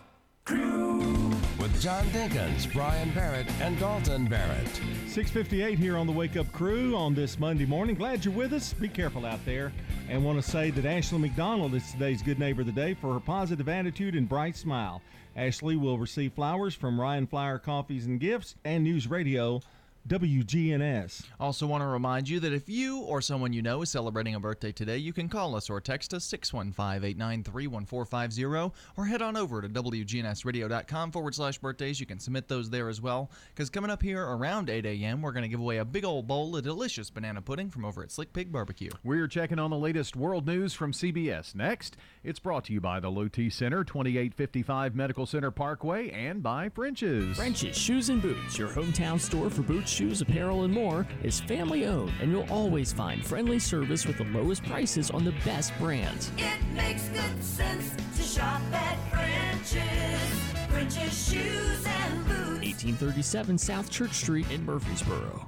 Crew 0.44 1.23
with 1.64 1.80
John 1.80 2.04
Dinkins, 2.08 2.70
Brian 2.74 3.10
Barrett, 3.12 3.46
and 3.62 3.78
Dalton 3.78 4.26
Barrett. 4.26 4.68
658 5.06 5.78
here 5.78 5.96
on 5.96 6.06
the 6.06 6.12
Wake 6.12 6.36
Up 6.36 6.52
Crew 6.52 6.94
on 6.94 7.14
this 7.14 7.38
Monday 7.38 7.64
morning. 7.64 7.94
Glad 7.94 8.22
you're 8.22 8.34
with 8.34 8.52
us. 8.52 8.74
Be 8.74 8.86
careful 8.86 9.24
out 9.24 9.42
there. 9.46 9.72
And 10.10 10.22
want 10.22 10.42
to 10.42 10.50
say 10.50 10.70
that 10.72 10.84
Ashley 10.84 11.20
McDonald 11.20 11.74
is 11.74 11.90
today's 11.90 12.20
Good 12.20 12.38
Neighbor 12.38 12.60
of 12.60 12.66
the 12.66 12.72
Day 12.72 12.92
for 12.92 13.14
her 13.14 13.20
positive 13.20 13.66
attitude 13.66 14.14
and 14.14 14.28
bright 14.28 14.58
smile. 14.58 15.00
Ashley 15.36 15.76
will 15.76 15.96
receive 15.96 16.34
flowers 16.34 16.74
from 16.74 17.00
Ryan 17.00 17.26
Flower 17.26 17.58
Coffees 17.58 18.04
and 18.04 18.20
Gifts 18.20 18.56
and 18.66 18.84
News 18.84 19.06
Radio 19.08 19.62
WGNS. 20.06 21.24
Also, 21.40 21.66
want 21.66 21.80
to 21.80 21.86
remind 21.86 22.28
you 22.28 22.38
that 22.40 22.52
if 22.52 22.68
you 22.68 23.00
or 23.00 23.22
someone 23.22 23.54
you 23.54 23.62
know 23.62 23.80
is 23.80 23.90
celebrating 23.90 24.34
a 24.34 24.40
birthday 24.40 24.70
today, 24.70 24.98
you 24.98 25.14
can 25.14 25.30
call 25.30 25.56
us 25.56 25.70
or 25.70 25.80
text 25.80 26.12
us 26.12 26.24
615 26.24 27.08
893 27.08 27.66
1450 27.66 28.72
or 28.98 29.06
head 29.06 29.22
on 29.22 29.36
over 29.36 29.62
to 29.62 29.68
WGNSradio.com 29.68 31.10
forward 31.10 31.34
slash 31.34 31.56
birthdays. 31.56 31.98
You 31.98 32.06
can 32.06 32.18
submit 32.18 32.48
those 32.48 32.68
there 32.68 32.90
as 32.90 33.00
well. 33.00 33.30
Because 33.54 33.70
coming 33.70 33.90
up 33.90 34.02
here 34.02 34.22
around 34.22 34.68
8 34.68 34.84
a.m., 34.84 35.22
we're 35.22 35.32
going 35.32 35.42
to 35.42 35.48
give 35.48 35.60
away 35.60 35.78
a 35.78 35.84
big 35.86 36.04
old 36.04 36.26
bowl 36.26 36.54
of 36.54 36.64
delicious 36.64 37.08
banana 37.08 37.40
pudding 37.40 37.70
from 37.70 37.86
over 37.86 38.02
at 38.02 38.12
Slick 38.12 38.34
Pig 38.34 38.52
Barbecue. 38.52 38.90
We're 39.04 39.26
checking 39.26 39.58
on 39.58 39.70
the 39.70 39.78
latest 39.78 40.16
world 40.16 40.46
news 40.46 40.74
from 40.74 40.92
CBS. 40.92 41.54
Next, 41.54 41.96
it's 42.22 42.38
brought 42.38 42.64
to 42.64 42.74
you 42.74 42.80
by 42.80 43.00
the 43.00 43.10
Low 43.10 43.28
T 43.28 43.48
Center, 43.48 43.84
2855 43.84 44.94
Medical 44.94 45.24
Center 45.24 45.50
Parkway, 45.50 46.10
and 46.10 46.42
by 46.42 46.68
French's. 46.68 47.36
French's 47.36 47.76
Shoes 47.76 48.10
and 48.10 48.20
Boots, 48.20 48.58
your 48.58 48.68
hometown 48.68 49.18
store 49.18 49.48
for 49.48 49.62
boots, 49.62 49.93
shoes, 49.94 50.20
apparel, 50.20 50.64
and 50.64 50.74
more, 50.74 51.06
is 51.22 51.40
family 51.40 51.86
owned, 51.86 52.12
and 52.20 52.32
you'll 52.32 52.50
always 52.50 52.92
find 52.92 53.24
friendly 53.24 53.60
service 53.60 54.06
with 54.06 54.18
the 54.18 54.24
lowest 54.24 54.64
prices 54.64 55.10
on 55.10 55.24
the 55.24 55.32
best 55.44 55.72
brands. 55.78 56.32
It 56.36 56.60
makes 56.74 57.08
good 57.08 57.42
sense 57.42 57.94
to 58.16 58.22
shop 58.22 58.60
at 58.72 58.98
French's. 59.10 60.54
French's 60.68 61.28
shoes 61.30 61.86
and 61.86 62.26
boots. 62.26 62.64
1837 62.64 63.56
South 63.56 63.88
Church 63.88 64.14
Street 64.14 64.50
in 64.50 64.64
Murfreesboro. 64.66 65.46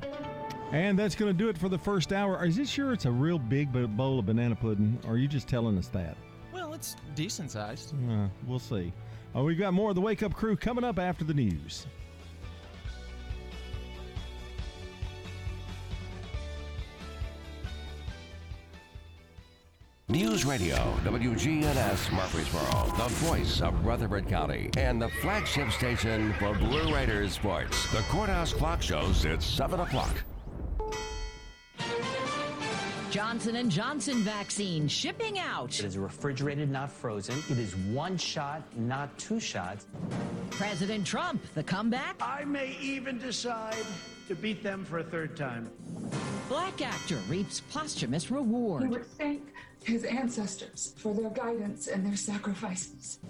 And 0.70 0.96
that's 0.96 1.16
going 1.16 1.32
to 1.32 1.36
do 1.36 1.48
it 1.48 1.58
for 1.58 1.68
the 1.68 1.78
first 1.78 2.12
hour. 2.12 2.44
Is 2.44 2.58
it 2.58 2.68
sure 2.68 2.92
it's 2.92 3.04
a 3.04 3.10
real 3.10 3.38
big 3.38 3.72
bowl 3.96 4.20
of 4.20 4.26
banana 4.26 4.54
pudding, 4.54 4.98
or 5.04 5.14
are 5.14 5.18
you 5.18 5.26
just 5.26 5.48
telling 5.48 5.76
us 5.76 5.88
that? 5.88 6.16
Well, 6.52 6.72
it's 6.72 6.94
decent 7.16 7.50
sized. 7.50 7.94
Uh, 8.08 8.28
we'll 8.46 8.60
see. 8.60 8.92
Uh, 9.34 9.42
we've 9.42 9.58
got 9.58 9.74
more 9.74 9.90
of 9.90 9.96
the 9.96 10.00
Wake 10.00 10.22
Up 10.22 10.34
Crew 10.34 10.56
coming 10.56 10.84
up 10.84 11.00
after 11.00 11.24
the 11.24 11.34
news. 11.34 11.86
News 20.08 20.44
Radio, 20.44 20.76
WGNS 21.02 22.12
Murfreesboro, 22.12 22.96
the 22.96 23.12
voice 23.26 23.60
of 23.60 23.84
Rutherford 23.84 24.28
County, 24.28 24.70
and 24.76 25.02
the 25.02 25.08
flagship 25.08 25.72
station 25.72 26.32
for 26.34 26.54
Blue 26.54 26.94
Raiders 26.94 27.32
sports. 27.32 27.90
The 27.90 28.02
Courthouse 28.02 28.52
Clock 28.52 28.82
shows 28.82 29.24
it's 29.24 29.44
7 29.44 29.80
o'clock. 29.80 30.14
Johnson 33.10 33.68
& 33.70 33.70
Johnson 33.70 34.18
vaccine 34.18 34.86
shipping 34.86 35.40
out. 35.40 35.76
It 35.80 35.86
is 35.86 35.98
refrigerated, 35.98 36.70
not 36.70 36.92
frozen. 36.92 37.42
It 37.50 37.58
is 37.58 37.74
one 37.74 38.16
shot, 38.16 38.62
not 38.78 39.18
two 39.18 39.40
shots. 39.40 39.86
President 40.50 41.04
Trump, 41.04 41.42
the 41.54 41.64
comeback. 41.64 42.14
I 42.20 42.44
may 42.44 42.76
even 42.80 43.18
decide 43.18 43.74
to 44.28 44.36
beat 44.36 44.62
them 44.62 44.84
for 44.84 45.00
a 45.00 45.04
third 45.04 45.36
time. 45.36 45.68
Black 46.48 46.80
actor 46.80 47.16
reaps 47.28 47.60
posthumous 47.72 48.30
reward. 48.30 48.82
He 48.82 48.88
would 48.88 49.06
thank 49.06 49.52
his 49.86 50.04
ancestors 50.04 50.92
for 50.96 51.14
their 51.14 51.30
guidance 51.30 51.86
and 51.86 52.04
their 52.04 52.16
sacrifices. 52.16 53.20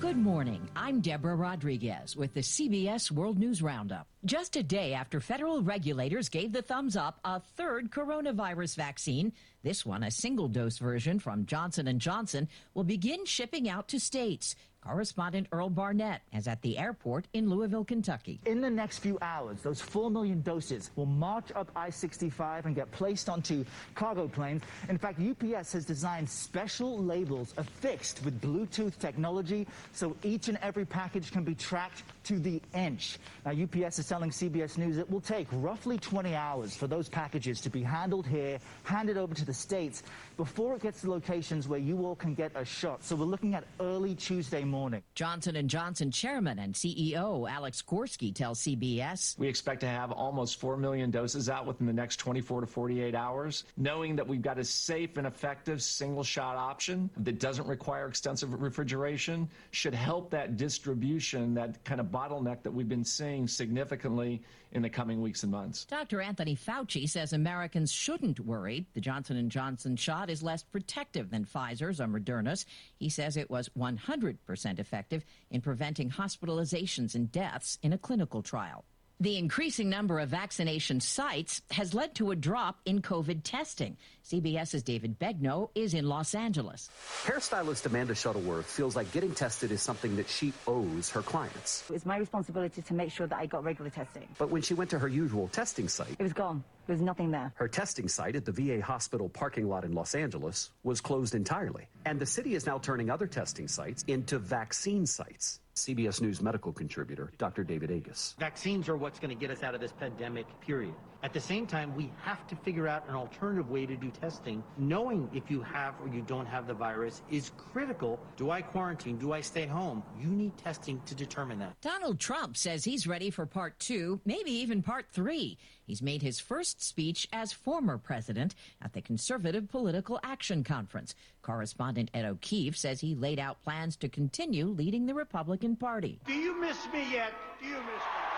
Good 0.00 0.16
morning. 0.16 0.66
I'm 0.74 1.00
Deborah 1.00 1.36
Rodriguez 1.36 2.16
with 2.16 2.32
the 2.32 2.40
CBS 2.40 3.10
World 3.10 3.38
News 3.38 3.62
Roundup. 3.62 4.08
Just 4.24 4.56
a 4.56 4.62
day 4.62 4.94
after 4.94 5.20
federal 5.20 5.62
regulators 5.62 6.28
gave 6.28 6.52
the 6.52 6.62
thumbs 6.62 6.96
up 6.96 7.20
a 7.24 7.40
third 7.40 7.90
coronavirus 7.90 8.76
vaccine, 8.76 9.32
this 9.62 9.84
one, 9.84 10.02
a 10.02 10.10
single-dose 10.10 10.78
version 10.78 11.18
from 11.18 11.46
Johnson 11.46 11.98
& 11.98 12.00
Johnson, 12.00 12.48
will 12.74 12.84
begin 12.84 13.24
shipping 13.26 13.68
out 13.68 13.88
to 13.88 14.00
states. 14.00 14.56
Correspondent 14.84 15.46
Earl 15.52 15.70
Barnett 15.70 16.22
is 16.32 16.48
at 16.48 16.60
the 16.62 16.76
airport 16.76 17.28
in 17.34 17.48
Louisville, 17.48 17.84
Kentucky. 17.84 18.40
In 18.46 18.60
the 18.60 18.68
next 18.68 18.98
few 18.98 19.16
hours, 19.22 19.60
those 19.62 19.80
4 19.80 20.10
million 20.10 20.42
doses 20.42 20.90
will 20.96 21.06
march 21.06 21.52
up 21.54 21.70
I 21.76 21.88
65 21.88 22.66
and 22.66 22.74
get 22.74 22.90
placed 22.90 23.28
onto 23.28 23.64
cargo 23.94 24.26
planes. 24.26 24.62
In 24.88 24.98
fact, 24.98 25.20
UPS 25.20 25.72
has 25.74 25.84
designed 25.84 26.28
special 26.28 26.98
labels 26.98 27.54
affixed 27.58 28.24
with 28.24 28.40
Bluetooth 28.40 28.98
technology 28.98 29.68
so 29.92 30.16
each 30.24 30.48
and 30.48 30.58
every 30.62 30.84
package 30.84 31.30
can 31.30 31.44
be 31.44 31.54
tracked 31.54 32.02
to 32.24 32.40
the 32.40 32.60
inch. 32.74 33.18
Now, 33.46 33.52
UPS 33.52 34.00
is 34.00 34.08
telling 34.08 34.30
CBS 34.30 34.78
News 34.78 34.98
it 34.98 35.08
will 35.08 35.20
take 35.20 35.46
roughly 35.52 35.96
20 35.96 36.34
hours 36.34 36.74
for 36.74 36.88
those 36.88 37.08
packages 37.08 37.60
to 37.60 37.70
be 37.70 37.82
handled 37.82 38.26
here, 38.26 38.58
handed 38.82 39.16
over 39.16 39.32
to 39.34 39.44
the 39.44 39.54
states 39.54 40.02
before 40.36 40.74
it 40.74 40.82
gets 40.82 41.02
to 41.02 41.10
locations 41.10 41.68
where 41.68 41.78
you 41.78 42.04
all 42.04 42.16
can 42.16 42.34
get 42.34 42.50
a 42.56 42.64
shot. 42.64 43.04
So 43.04 43.14
we're 43.14 43.26
looking 43.26 43.54
at 43.54 43.62
early 43.78 44.16
Tuesday 44.16 44.64
morning. 44.64 44.71
Johnson 45.14 45.68
& 45.68 45.68
Johnson 45.68 46.10
chairman 46.10 46.58
and 46.58 46.74
CEO 46.74 47.50
Alex 47.50 47.82
Gorsky 47.82 48.34
tells 48.34 48.60
CBS. 48.60 49.38
We 49.38 49.48
expect 49.48 49.80
to 49.80 49.86
have 49.86 50.12
almost 50.12 50.58
4 50.58 50.76
million 50.76 51.10
doses 51.10 51.48
out 51.48 51.66
within 51.66 51.86
the 51.86 51.92
next 51.92 52.16
24 52.16 52.62
to 52.62 52.66
48 52.66 53.14
hours, 53.14 53.64
knowing 53.76 54.16
that 54.16 54.26
we've 54.26 54.42
got 54.42 54.58
a 54.58 54.64
safe 54.64 55.16
and 55.16 55.26
effective 55.26 55.82
single 55.82 56.24
shot 56.24 56.56
option 56.56 57.10
that 57.18 57.38
doesn't 57.38 57.66
require 57.66 58.06
extensive 58.06 58.62
refrigeration 58.62 59.48
should 59.72 59.94
help 59.94 60.30
that 60.30 60.56
distribution, 60.56 61.54
that 61.54 61.82
kind 61.84 62.00
of 62.00 62.06
bottleneck 62.06 62.62
that 62.62 62.70
we've 62.70 62.88
been 62.88 63.04
seeing 63.04 63.46
significantly 63.46 64.42
in 64.72 64.82
the 64.82 64.90
coming 64.90 65.20
weeks 65.20 65.42
and 65.42 65.52
months. 65.52 65.84
Dr. 65.84 66.20
Anthony 66.20 66.56
Fauci 66.56 67.08
says 67.08 67.32
Americans 67.32 67.92
shouldn't 67.92 68.40
worry. 68.40 68.86
The 68.94 69.00
Johnson 69.00 69.48
& 69.48 69.50
Johnson 69.50 69.96
shot 69.96 70.30
is 70.30 70.42
less 70.42 70.62
protective 70.62 71.30
than 71.30 71.44
Pfizer's 71.44 72.00
or 72.00 72.06
Moderna's. 72.06 72.66
He 72.96 73.08
says 73.08 73.36
it 73.36 73.50
was 73.50 73.68
100% 73.78 74.78
effective 74.78 75.24
in 75.50 75.60
preventing 75.60 76.10
hospitalizations 76.10 77.14
and 77.14 77.30
deaths 77.30 77.78
in 77.82 77.92
a 77.92 77.98
clinical 77.98 78.42
trial. 78.42 78.84
The 79.22 79.38
increasing 79.38 79.88
number 79.88 80.18
of 80.18 80.30
vaccination 80.30 80.98
sites 80.98 81.62
has 81.70 81.94
led 81.94 82.16
to 82.16 82.32
a 82.32 82.34
drop 82.34 82.80
in 82.84 83.00
COVID 83.02 83.42
testing. 83.44 83.96
CBS's 84.24 84.82
David 84.82 85.16
Begnaud 85.16 85.70
is 85.76 85.94
in 85.94 86.08
Los 86.08 86.34
Angeles. 86.34 86.90
Hairstylist 87.24 87.86
Amanda 87.86 88.16
Shuttleworth 88.16 88.66
feels 88.66 88.96
like 88.96 89.12
getting 89.12 89.32
tested 89.32 89.70
is 89.70 89.80
something 89.80 90.16
that 90.16 90.28
she 90.28 90.52
owes 90.66 91.08
her 91.10 91.22
clients. 91.22 91.88
It's 91.94 92.04
my 92.04 92.16
responsibility 92.16 92.82
to 92.82 92.94
make 92.94 93.12
sure 93.12 93.28
that 93.28 93.38
I 93.38 93.46
got 93.46 93.62
regular 93.62 93.90
testing. 93.90 94.26
But 94.38 94.50
when 94.50 94.60
she 94.60 94.74
went 94.74 94.90
to 94.90 94.98
her 94.98 95.06
usual 95.06 95.46
testing 95.52 95.86
site, 95.86 96.16
It 96.18 96.22
was 96.24 96.32
gone. 96.32 96.64
There 96.86 96.94
was 96.94 97.02
nothing 97.02 97.30
there. 97.30 97.52
her 97.56 97.68
testing 97.68 98.08
site 98.08 98.34
at 98.34 98.44
the 98.44 98.52
VA 98.52 98.82
hospital 98.82 99.28
parking 99.28 99.68
lot 99.68 99.84
in 99.84 99.92
Los 99.92 100.14
Angeles 100.14 100.70
was 100.82 101.00
closed 101.00 101.34
entirely. 101.34 101.86
And 102.04 102.18
the 102.18 102.26
city 102.26 102.54
is 102.54 102.66
now 102.66 102.78
turning 102.78 103.08
other 103.08 103.26
testing 103.26 103.68
sites 103.68 104.04
into 104.08 104.38
vaccine 104.38 105.06
sites. 105.06 105.60
CBS 105.76 106.20
News 106.20 106.42
medical 106.42 106.72
contributor 106.72 107.32
Dr. 107.38 107.64
David 107.64 107.90
Agus. 107.90 108.34
Vaccines 108.38 108.88
are 108.88 108.96
what's 108.96 109.18
going 109.18 109.30
to 109.30 109.40
get 109.40 109.50
us 109.50 109.62
out 109.62 109.74
of 109.74 109.80
this 109.80 109.92
pandemic, 109.92 110.46
period. 110.60 110.94
At 111.22 111.32
the 111.32 111.40
same 111.40 111.68
time, 111.68 111.94
we 111.94 112.10
have 112.24 112.48
to 112.48 112.56
figure 112.56 112.88
out 112.88 113.08
an 113.08 113.14
alternative 113.14 113.70
way 113.70 113.86
to 113.86 113.94
do 113.94 114.10
testing. 114.10 114.62
Knowing 114.76 115.30
if 115.32 115.52
you 115.52 115.62
have 115.62 115.94
or 116.00 116.08
you 116.08 116.22
don't 116.22 116.46
have 116.46 116.66
the 116.66 116.74
virus 116.74 117.22
is 117.30 117.52
critical. 117.56 118.18
Do 118.36 118.50
I 118.50 118.60
quarantine? 118.60 119.18
Do 119.18 119.32
I 119.32 119.40
stay 119.40 119.66
home? 119.66 120.02
You 120.20 120.26
need 120.26 120.56
testing 120.58 121.00
to 121.06 121.14
determine 121.14 121.60
that. 121.60 121.80
Donald 121.80 122.18
Trump 122.18 122.56
says 122.56 122.84
he's 122.84 123.06
ready 123.06 123.30
for 123.30 123.46
part 123.46 123.78
two, 123.78 124.20
maybe 124.24 124.50
even 124.50 124.82
part 124.82 125.06
three. 125.12 125.58
He's 125.86 126.02
made 126.02 126.22
his 126.22 126.40
first 126.40 126.82
speech 126.82 127.28
as 127.32 127.52
former 127.52 127.98
president 127.98 128.56
at 128.80 128.92
the 128.92 129.00
Conservative 129.00 129.68
Political 129.68 130.18
Action 130.24 130.64
Conference. 130.64 131.14
Correspondent 131.42 132.10
Ed 132.14 132.24
O'Keefe 132.24 132.76
says 132.76 133.00
he 133.00 133.14
laid 133.14 133.38
out 133.38 133.62
plans 133.62 133.94
to 133.98 134.08
continue 134.08 134.66
leading 134.66 135.06
the 135.06 135.14
Republican 135.14 135.76
Party. 135.76 136.18
Do 136.26 136.34
you 136.34 136.60
miss 136.60 136.78
me 136.92 137.12
yet? 137.12 137.32
Do 137.60 137.66
you 137.68 137.76
miss 137.76 137.84
me? 137.84 138.31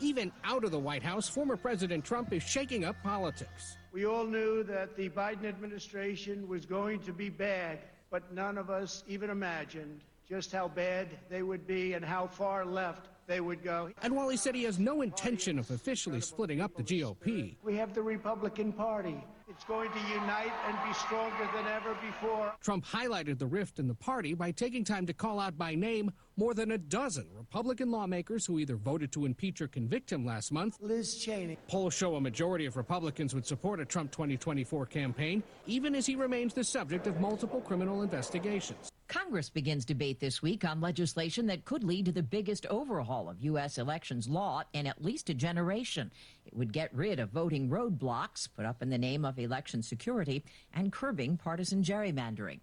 Even 0.00 0.32
out 0.44 0.64
of 0.64 0.70
the 0.70 0.78
White 0.78 1.02
House, 1.02 1.28
former 1.28 1.56
President 1.56 2.04
Trump 2.04 2.32
is 2.32 2.42
shaking 2.42 2.84
up 2.84 2.96
politics. 3.02 3.76
We 3.92 4.06
all 4.06 4.24
knew 4.24 4.62
that 4.64 4.96
the 4.96 5.10
Biden 5.10 5.44
administration 5.44 6.48
was 6.48 6.64
going 6.64 7.00
to 7.00 7.12
be 7.12 7.28
bad, 7.28 7.80
but 8.10 8.32
none 8.32 8.56
of 8.56 8.70
us 8.70 9.04
even 9.06 9.28
imagined 9.28 10.00
just 10.26 10.52
how 10.52 10.68
bad 10.68 11.08
they 11.28 11.42
would 11.42 11.66
be 11.66 11.92
and 11.92 12.04
how 12.04 12.26
far 12.26 12.64
left 12.64 13.08
they 13.26 13.40
would 13.40 13.62
go. 13.62 13.90
And 14.02 14.16
while 14.16 14.28
he 14.28 14.36
said 14.36 14.54
he 14.54 14.62
has 14.64 14.78
no 14.78 15.02
intention 15.02 15.58
of 15.58 15.70
officially 15.70 16.20
splitting 16.20 16.60
up 16.60 16.74
the 16.76 16.82
GOP, 16.82 17.56
We 17.62 17.76
have 17.76 17.94
the 17.94 18.02
Republican 18.02 18.72
Party. 18.72 19.22
It's 19.48 19.64
going 19.64 19.90
to 19.90 19.98
unite 19.98 20.52
and 20.68 20.76
be 20.86 20.94
stronger 20.94 21.48
than 21.52 21.66
ever 21.66 21.96
before. 22.06 22.54
Trump 22.62 22.86
highlighted 22.86 23.38
the 23.38 23.46
rift 23.46 23.80
in 23.80 23.88
the 23.88 23.94
party 23.94 24.32
by 24.32 24.52
taking 24.52 24.84
time 24.84 25.06
to 25.06 25.12
call 25.12 25.40
out 25.40 25.58
by 25.58 25.74
name 25.74 26.12
more 26.36 26.54
than 26.54 26.72
a 26.72 26.78
dozen 26.78 27.26
Republican 27.36 27.90
lawmakers 27.90 28.46
who 28.46 28.58
either 28.58 28.76
voted 28.76 29.12
to 29.12 29.26
impeach 29.26 29.60
or 29.60 29.68
convict 29.68 30.10
him 30.10 30.24
last 30.24 30.52
month. 30.52 30.78
Liz 30.80 31.16
Cheney. 31.16 31.58
Polls 31.68 31.94
show 31.94 32.16
a 32.16 32.20
majority 32.20 32.66
of 32.66 32.76
Republicans 32.76 33.34
would 33.34 33.46
support 33.46 33.80
a 33.80 33.84
Trump 33.84 34.10
2024 34.12 34.86
campaign, 34.86 35.42
even 35.66 35.94
as 35.94 36.06
he 36.06 36.16
remains 36.16 36.54
the 36.54 36.64
subject 36.64 37.06
of 37.06 37.20
multiple 37.20 37.60
criminal 37.60 38.02
investigations. 38.02 38.90
Congress 39.10 39.50
begins 39.50 39.84
debate 39.84 40.20
this 40.20 40.40
week 40.40 40.64
on 40.64 40.80
legislation 40.80 41.46
that 41.46 41.64
could 41.64 41.82
lead 41.82 42.04
to 42.04 42.12
the 42.12 42.22
biggest 42.22 42.64
overhaul 42.66 43.28
of 43.28 43.40
U.S. 43.40 43.76
elections 43.76 44.28
law 44.28 44.62
in 44.72 44.86
at 44.86 45.02
least 45.02 45.28
a 45.30 45.34
generation. 45.34 46.12
It 46.46 46.56
would 46.56 46.72
get 46.72 46.94
rid 46.94 47.18
of 47.18 47.30
voting 47.30 47.68
roadblocks 47.68 48.48
put 48.54 48.64
up 48.64 48.82
in 48.82 48.88
the 48.88 48.98
name 48.98 49.24
of 49.24 49.36
election 49.38 49.82
security 49.82 50.44
and 50.72 50.92
curbing 50.92 51.38
partisan 51.38 51.82
gerrymandering. 51.82 52.60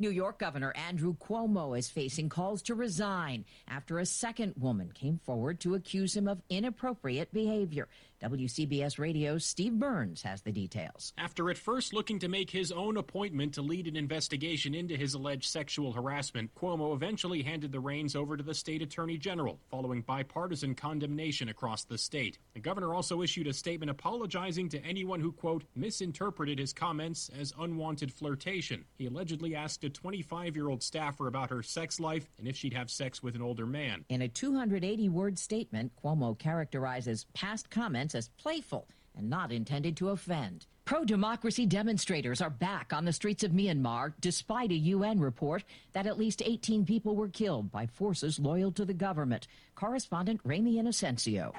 New 0.00 0.10
York 0.10 0.38
Governor 0.38 0.72
Andrew 0.76 1.14
Cuomo 1.14 1.78
is 1.78 1.90
facing 1.90 2.30
calls 2.30 2.62
to 2.62 2.74
resign 2.74 3.44
after 3.68 3.98
a 3.98 4.06
second 4.06 4.54
woman 4.56 4.92
came 4.92 5.20
forward 5.26 5.60
to 5.60 5.74
accuse 5.74 6.16
him 6.16 6.26
of 6.26 6.40
inappropriate 6.48 7.30
behavior. 7.34 7.86
WCBS 8.22 8.98
Radio's 8.98 9.46
Steve 9.46 9.78
Burns 9.78 10.22
has 10.22 10.42
the 10.42 10.52
details. 10.52 11.14
After 11.16 11.48
at 11.48 11.56
first 11.56 11.94
looking 11.94 12.18
to 12.18 12.28
make 12.28 12.50
his 12.50 12.70
own 12.70 12.98
appointment 12.98 13.54
to 13.54 13.62
lead 13.62 13.86
an 13.86 13.96
investigation 13.96 14.74
into 14.74 14.94
his 14.94 15.14
alleged 15.14 15.48
sexual 15.48 15.92
harassment, 15.92 16.54
Cuomo 16.54 16.94
eventually 16.94 17.42
handed 17.42 17.72
the 17.72 17.80
reins 17.80 18.14
over 18.14 18.36
to 18.36 18.42
the 18.42 18.54
state 18.54 18.82
attorney 18.82 19.16
general, 19.16 19.58
following 19.70 20.02
bipartisan 20.02 20.74
condemnation 20.74 21.48
across 21.48 21.84
the 21.84 21.96
state. 21.96 22.38
The 22.52 22.60
governor 22.60 22.94
also 22.94 23.22
issued 23.22 23.46
a 23.46 23.54
statement 23.54 23.90
apologizing 23.90 24.68
to 24.70 24.84
anyone 24.84 25.20
who, 25.20 25.32
quote, 25.32 25.64
misinterpreted 25.74 26.58
his 26.58 26.74
comments 26.74 27.30
as 27.40 27.54
unwanted 27.58 28.12
flirtation. 28.12 28.84
He 28.98 29.06
allegedly 29.06 29.54
asked 29.54 29.82
a 29.84 29.88
25 29.88 30.56
year 30.56 30.68
old 30.68 30.82
staffer 30.82 31.26
about 31.26 31.48
her 31.48 31.62
sex 31.62 31.98
life 31.98 32.28
and 32.38 32.46
if 32.46 32.56
she'd 32.56 32.74
have 32.74 32.90
sex 32.90 33.22
with 33.22 33.34
an 33.34 33.42
older 33.42 33.66
man. 33.66 34.04
In 34.10 34.20
a 34.20 34.28
280 34.28 35.08
word 35.08 35.38
statement, 35.38 35.92
Cuomo 36.02 36.38
characterizes 36.38 37.24
past 37.32 37.70
comments 37.70 38.09
as 38.14 38.28
playful 38.28 38.86
and 39.16 39.28
not 39.28 39.52
intended 39.52 39.96
to 39.96 40.10
offend. 40.10 40.66
Pro 40.84 41.04
democracy 41.04 41.66
demonstrators 41.66 42.40
are 42.40 42.50
back 42.50 42.92
on 42.92 43.04
the 43.04 43.12
streets 43.12 43.44
of 43.44 43.52
Myanmar 43.52 44.12
despite 44.20 44.72
a 44.72 44.74
UN 44.74 45.20
report 45.20 45.62
that 45.92 46.06
at 46.06 46.18
least 46.18 46.42
18 46.44 46.84
people 46.84 47.14
were 47.14 47.28
killed 47.28 47.70
by 47.70 47.86
forces 47.86 48.38
loyal 48.40 48.72
to 48.72 48.84
the 48.84 48.94
government. 48.94 49.46
Correspondent 49.74 50.40
Ramy 50.44 50.76
Inocencio. 50.76 51.54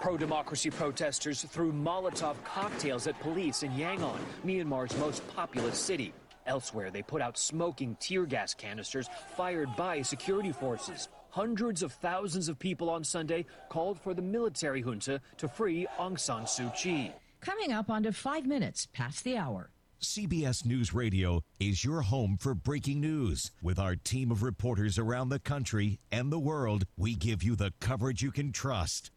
Pro 0.00 0.16
democracy 0.16 0.70
protesters 0.70 1.42
threw 1.42 1.72
Molotov 1.72 2.36
cocktails 2.44 3.06
at 3.06 3.18
police 3.20 3.62
in 3.62 3.72
Yangon, 3.72 4.18
Myanmar's 4.44 4.96
most 4.98 5.26
populous 5.34 5.78
city. 5.78 6.12
Elsewhere, 6.46 6.90
they 6.90 7.02
put 7.02 7.20
out 7.20 7.36
smoking 7.36 7.96
tear 8.00 8.24
gas 8.24 8.54
canisters 8.54 9.08
fired 9.36 9.68
by 9.76 10.02
security 10.02 10.52
forces. 10.52 11.08
Hundreds 11.30 11.82
of 11.82 11.92
thousands 11.92 12.48
of 12.48 12.58
people 12.58 12.88
on 12.90 13.04
Sunday 13.04 13.44
called 13.68 14.00
for 14.00 14.14
the 14.14 14.22
military 14.22 14.82
junta 14.82 15.20
to 15.36 15.48
free 15.48 15.86
Aung 15.98 16.18
San 16.18 16.44
Suu 16.44 16.74
Kyi. 16.74 17.12
Coming 17.40 17.72
up 17.72 17.90
onto 17.90 18.12
five 18.12 18.46
minutes 18.46 18.88
past 18.92 19.24
the 19.24 19.36
hour. 19.36 19.70
CBS 20.00 20.64
News 20.64 20.94
Radio 20.94 21.42
is 21.58 21.84
your 21.84 22.02
home 22.02 22.36
for 22.38 22.54
breaking 22.54 23.00
news. 23.00 23.50
With 23.60 23.78
our 23.78 23.96
team 23.96 24.30
of 24.30 24.42
reporters 24.42 24.96
around 24.96 25.28
the 25.28 25.40
country 25.40 25.98
and 26.12 26.30
the 26.30 26.38
world, 26.38 26.84
we 26.96 27.14
give 27.14 27.42
you 27.42 27.56
the 27.56 27.72
coverage 27.80 28.22
you 28.22 28.30
can 28.30 28.52
trust. 28.52 29.10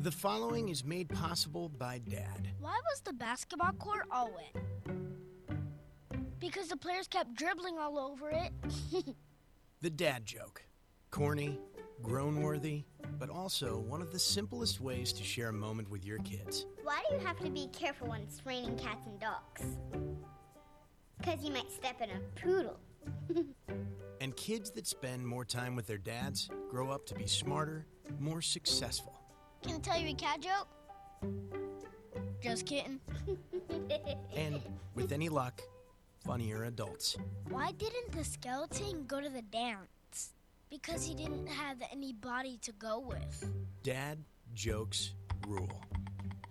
The 0.00 0.10
following 0.10 0.68
is 0.70 0.84
made 0.84 1.08
possible 1.10 1.68
by 1.68 1.98
Dad. 1.98 2.48
Why 2.60 2.80
was 2.90 3.02
the 3.02 3.12
basketball 3.12 3.72
court 3.72 4.06
all 4.10 4.30
wet? 4.34 4.62
Because 6.42 6.66
the 6.66 6.76
players 6.76 7.06
kept 7.06 7.36
dribbling 7.36 7.78
all 7.78 7.98
over 7.98 8.30
it. 8.30 8.52
The 9.80 9.90
dad 9.90 10.24
joke. 10.24 10.62
Corny, 11.10 11.58
grown 12.02 12.40
worthy, 12.40 12.84
but 13.18 13.28
also 13.30 13.80
one 13.80 14.00
of 14.00 14.12
the 14.12 14.18
simplest 14.18 14.80
ways 14.80 15.12
to 15.12 15.24
share 15.24 15.48
a 15.48 15.52
moment 15.52 15.90
with 15.90 16.04
your 16.04 16.18
kids. 16.18 16.66
Why 16.84 17.02
do 17.08 17.16
you 17.16 17.20
have 17.26 17.36
to 17.40 17.50
be 17.50 17.68
careful 17.72 18.06
when 18.10 18.20
it's 18.20 18.46
raining 18.46 18.76
cats 18.76 19.04
and 19.06 19.18
dogs? 19.18 19.76
Because 21.18 21.42
you 21.42 21.52
might 21.52 21.68
step 21.72 22.00
in 22.00 22.10
a 22.10 22.20
poodle. 22.40 22.78
And 24.20 24.36
kids 24.36 24.70
that 24.72 24.86
spend 24.86 25.26
more 25.26 25.44
time 25.44 25.74
with 25.74 25.88
their 25.88 25.98
dads 25.98 26.48
grow 26.70 26.90
up 26.90 27.04
to 27.06 27.14
be 27.16 27.26
smarter, 27.26 27.86
more 28.20 28.40
successful. 28.40 29.18
Can 29.64 29.74
I 29.74 29.78
tell 29.80 29.98
you 29.98 30.10
a 30.10 30.14
cat 30.14 30.40
joke? 30.40 30.68
Just 32.40 32.64
kidding. 32.64 33.00
And 34.36 34.62
with 34.94 35.10
any 35.10 35.28
luck, 35.28 35.60
funnier 36.24 36.64
adults. 36.64 37.16
Why 37.48 37.72
didn't 37.72 38.12
the 38.12 38.24
skeleton 38.24 39.04
go 39.06 39.20
to 39.20 39.28
the 39.28 39.42
dance? 39.42 40.34
Because 40.70 41.04
he 41.04 41.14
didn't 41.14 41.46
have 41.48 41.76
any 41.90 42.12
body 42.12 42.58
to 42.62 42.72
go 42.72 42.98
with. 43.00 43.50
Dad 43.82 44.18
jokes 44.54 45.12
rule. 45.46 45.82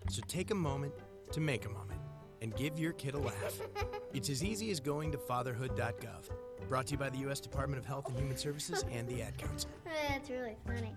So 0.09 0.22
take 0.28 0.51
a 0.51 0.55
moment 0.55 0.93
to 1.32 1.39
make 1.39 1.65
a 1.65 1.69
moment 1.69 1.99
and 2.41 2.55
give 2.55 2.78
your 2.78 2.93
kid 2.93 3.15
a 3.15 3.19
laugh. 3.19 3.61
It's 4.13 4.30
as 4.30 4.43
easy 4.43 4.72
as 4.72 4.82
going 4.82 5.09
to 5.13 5.17
fatherhood.gov. 5.17 6.30
Brought 6.67 6.88
to 6.88 6.91
you 6.91 6.97
by 6.97 7.09
the 7.09 7.19
U.S. 7.19 7.39
Department 7.39 7.80
of 7.80 7.86
Health 7.86 8.09
and 8.09 8.17
Human 8.17 8.36
Services 8.36 8.84
and 8.91 9.07
the 9.07 9.22
Ad 9.22 9.38
Council. 9.38 9.69
That's 10.09 10.30
really 10.30 10.57
funny. 10.67 10.93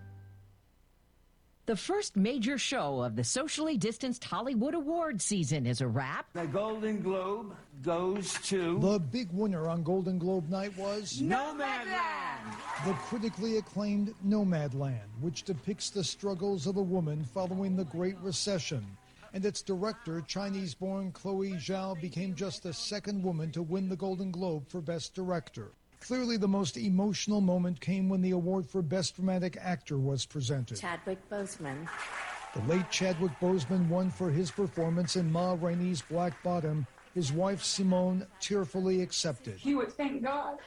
The 1.67 1.75
first 1.75 2.15
major 2.15 2.59
show 2.59 3.01
of 3.01 3.15
the 3.15 3.23
socially 3.23 3.75
distanced 3.75 4.23
Hollywood 4.23 4.75
Awards 4.75 5.25
season 5.25 5.65
is 5.65 5.81
a 5.81 5.87
wrap. 5.87 6.27
The 6.33 6.45
Golden 6.45 7.01
Globe 7.01 7.55
goes 7.81 8.33
to. 8.49 8.77
The 8.77 8.99
big 8.99 9.31
winner 9.31 9.67
on 9.67 9.81
Golden 9.81 10.19
Globe 10.19 10.47
night 10.47 10.77
was. 10.77 11.19
Nomadland! 11.19 12.53
The 12.85 12.93
critically 12.93 13.57
acclaimed 13.57 14.13
Nomadland, 14.23 15.09
which 15.21 15.41
depicts 15.41 15.89
the 15.89 16.03
struggles 16.03 16.67
of 16.67 16.77
a 16.77 16.83
woman 16.83 17.23
following 17.23 17.75
the 17.75 17.85
Great 17.85 18.19
Recession. 18.19 18.85
And 19.33 19.43
its 19.43 19.63
director, 19.63 20.21
Chinese 20.21 20.75
born 20.75 21.11
Chloe 21.13 21.53
Zhao, 21.53 21.99
became 21.99 22.35
just 22.35 22.61
the 22.61 22.73
second 22.73 23.23
woman 23.23 23.51
to 23.53 23.63
win 23.63 23.89
the 23.89 23.95
Golden 23.95 24.29
Globe 24.29 24.67
for 24.67 24.81
Best 24.81 25.15
Director. 25.15 25.71
Clearly, 26.05 26.37
the 26.37 26.47
most 26.47 26.77
emotional 26.77 27.41
moment 27.41 27.81
came 27.81 28.09
when 28.09 28.21
the 28.21 28.29
award 28.29 28.67
for 28.67 28.83
Best 28.83 29.15
Dramatic 29.15 29.57
Actor 29.59 29.97
was 29.97 30.23
presented. 30.23 30.79
Chadwick 30.79 31.17
Boseman. 31.31 31.89
The 32.53 32.61
late 32.71 32.91
Chadwick 32.91 33.31
Boseman 33.41 33.87
won 33.89 34.11
for 34.11 34.29
his 34.29 34.51
performance 34.51 35.15
in 35.15 35.31
Ma 35.31 35.57
Rainey's 35.59 36.03
Black 36.03 36.43
Bottom. 36.43 36.85
His 37.15 37.33
wife 37.33 37.63
Simone 37.63 38.27
tearfully 38.39 39.01
accepted. 39.01 39.55
He 39.55 39.73
would 39.73 39.91
thank 39.93 40.21
God. 40.21 40.59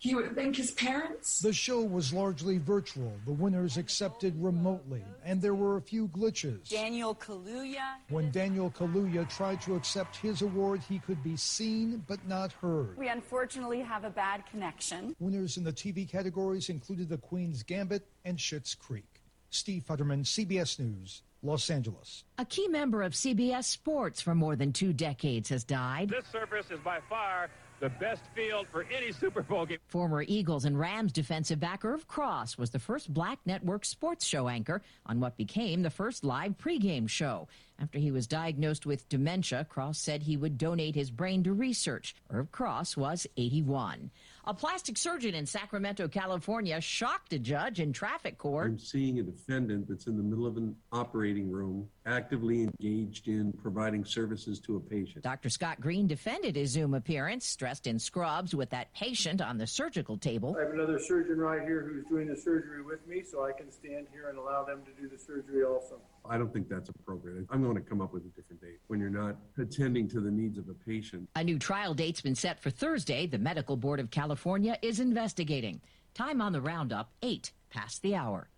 He 0.00 0.14
would 0.14 0.34
thank 0.34 0.56
his 0.56 0.70
parents. 0.70 1.40
The 1.40 1.52
show 1.52 1.82
was 1.82 2.10
largely 2.10 2.56
virtual. 2.56 3.12
The 3.26 3.34
winners 3.34 3.76
accepted 3.76 4.34
remotely, 4.42 5.04
and 5.22 5.42
there 5.42 5.54
were 5.54 5.76
a 5.76 5.82
few 5.82 6.08
glitches. 6.08 6.70
Daniel 6.70 7.14
Kaluuya. 7.14 7.96
When 8.08 8.30
Daniel 8.30 8.70
Kaluuya 8.70 9.28
tried 9.28 9.60
to 9.60 9.74
accept 9.74 10.16
his 10.16 10.40
award, 10.40 10.80
he 10.88 11.00
could 11.00 11.22
be 11.22 11.36
seen 11.36 12.02
but 12.08 12.26
not 12.26 12.50
heard. 12.50 12.96
We 12.96 13.08
unfortunately 13.08 13.80
have 13.80 14.04
a 14.04 14.10
bad 14.10 14.46
connection. 14.46 15.14
Winners 15.18 15.58
in 15.58 15.64
the 15.64 15.72
TV 15.72 16.08
categories 16.08 16.70
included 16.70 17.10
The 17.10 17.18
Queen's 17.18 17.62
Gambit 17.62 18.06
and 18.24 18.38
Schitt's 18.38 18.74
Creek. 18.74 19.20
Steve 19.50 19.84
Futterman, 19.86 20.24
CBS 20.24 20.78
News, 20.78 21.20
Los 21.42 21.68
Angeles. 21.68 22.24
A 22.38 22.46
key 22.46 22.68
member 22.68 23.02
of 23.02 23.12
CBS 23.12 23.64
Sports 23.64 24.22
for 24.22 24.34
more 24.34 24.56
than 24.56 24.72
two 24.72 24.94
decades 24.94 25.50
has 25.50 25.62
died. 25.62 26.08
This 26.08 26.24
surface 26.32 26.70
is 26.70 26.80
by 26.80 27.00
far 27.06 27.50
the 27.80 27.88
best 27.88 28.22
field 28.34 28.66
for 28.70 28.86
any 28.94 29.10
Super 29.10 29.42
Bowl 29.42 29.66
game. 29.66 29.78
Former 29.88 30.22
Eagles 30.26 30.66
and 30.66 30.78
Rams 30.78 31.12
defensive 31.12 31.58
back 31.58 31.84
Irv 31.84 32.06
Cross 32.06 32.58
was 32.58 32.70
the 32.70 32.78
first 32.78 33.12
black 33.12 33.38
network 33.46 33.84
sports 33.84 34.26
show 34.26 34.48
anchor 34.48 34.82
on 35.06 35.18
what 35.18 35.36
became 35.36 35.82
the 35.82 35.90
first 35.90 36.22
live 36.22 36.56
pregame 36.58 37.08
show. 37.08 37.48
After 37.78 37.98
he 37.98 38.10
was 38.10 38.26
diagnosed 38.26 38.84
with 38.84 39.08
dementia, 39.08 39.64
Cross 39.64 39.98
said 39.98 40.22
he 40.22 40.36
would 40.36 40.58
donate 40.58 40.94
his 40.94 41.10
brain 41.10 41.42
to 41.44 41.54
research. 41.54 42.14
Irv 42.30 42.52
Cross 42.52 42.98
was 42.98 43.26
81. 43.38 44.10
A 44.44 44.52
plastic 44.52 44.98
surgeon 44.98 45.34
in 45.34 45.46
Sacramento, 45.46 46.06
California, 46.08 46.78
shocked 46.80 47.32
a 47.32 47.38
judge 47.38 47.80
in 47.80 47.92
traffic 47.92 48.36
court. 48.36 48.66
I'm 48.72 48.78
seeing 48.78 49.18
a 49.18 49.22
defendant 49.22 49.88
that's 49.88 50.06
in 50.06 50.18
the 50.18 50.22
middle 50.22 50.46
of 50.46 50.58
an 50.58 50.76
operating 50.92 51.50
room, 51.50 51.88
actively 52.06 52.62
engaged 52.62 53.28
in 53.28 53.52
providing 53.52 54.04
services 54.04 54.58
to 54.60 54.76
a 54.76 54.80
patient. 54.80 55.22
Dr. 55.22 55.50
Scott 55.50 55.80
Green 55.80 56.06
defended 56.06 56.56
his 56.56 56.70
Zoom 56.70 56.94
appearance, 56.94 57.54
dressed 57.56 57.86
in 57.86 57.98
scrubs 57.98 58.54
with 58.54 58.70
that 58.70 58.92
patient 58.94 59.40
on 59.40 59.58
the 59.58 59.66
surgical 59.66 60.16
table. 60.16 60.56
I 60.58 60.64
have 60.64 60.72
another 60.72 60.98
surgeon 60.98 61.38
right 61.38 61.62
here 61.62 61.82
who's 61.82 62.04
doing 62.06 62.28
the 62.28 62.36
surgery 62.36 62.82
with 62.82 63.06
me, 63.06 63.22
so 63.22 63.44
I 63.44 63.52
can 63.52 63.70
stand 63.70 64.06
here 64.12 64.28
and 64.28 64.38
allow 64.38 64.64
them 64.64 64.80
to 64.84 65.02
do 65.02 65.08
the 65.08 65.18
surgery 65.18 65.62
also. 65.62 66.00
I 66.28 66.38
don't 66.38 66.52
think 66.52 66.68
that's 66.68 66.88
appropriate. 66.88 67.46
I'm 67.50 67.62
going 67.62 67.76
to 67.76 67.82
come 67.82 68.00
up 68.00 68.12
with 68.12 68.24
a 68.24 68.28
different 68.28 68.60
date 68.62 68.78
when 68.88 69.00
you're 69.00 69.10
not 69.10 69.36
attending 69.58 70.08
to 70.08 70.20
the 70.20 70.30
needs 70.30 70.58
of 70.58 70.68
a 70.68 70.74
patient. 70.74 71.28
A 71.36 71.44
new 71.44 71.58
trial 71.58 71.94
date's 71.94 72.20
been 72.20 72.34
set 72.34 72.60
for 72.60 72.70
Thursday. 72.70 73.26
The 73.26 73.38
Medical 73.38 73.76
Board 73.76 74.00
of 74.00 74.10
California 74.10 74.78
is 74.82 75.00
investigating. 75.00 75.80
Time 76.14 76.40
on 76.40 76.52
the 76.52 76.60
roundup, 76.60 77.10
8 77.22 77.52
past 77.70 78.02
the 78.02 78.14
hour. 78.14 78.48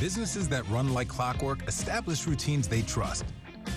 Businesses 0.00 0.48
that 0.48 0.68
run 0.68 0.94
like 0.94 1.08
clockwork 1.08 1.66
establish 1.66 2.24
routines 2.24 2.68
they 2.68 2.82
trust. 2.82 3.24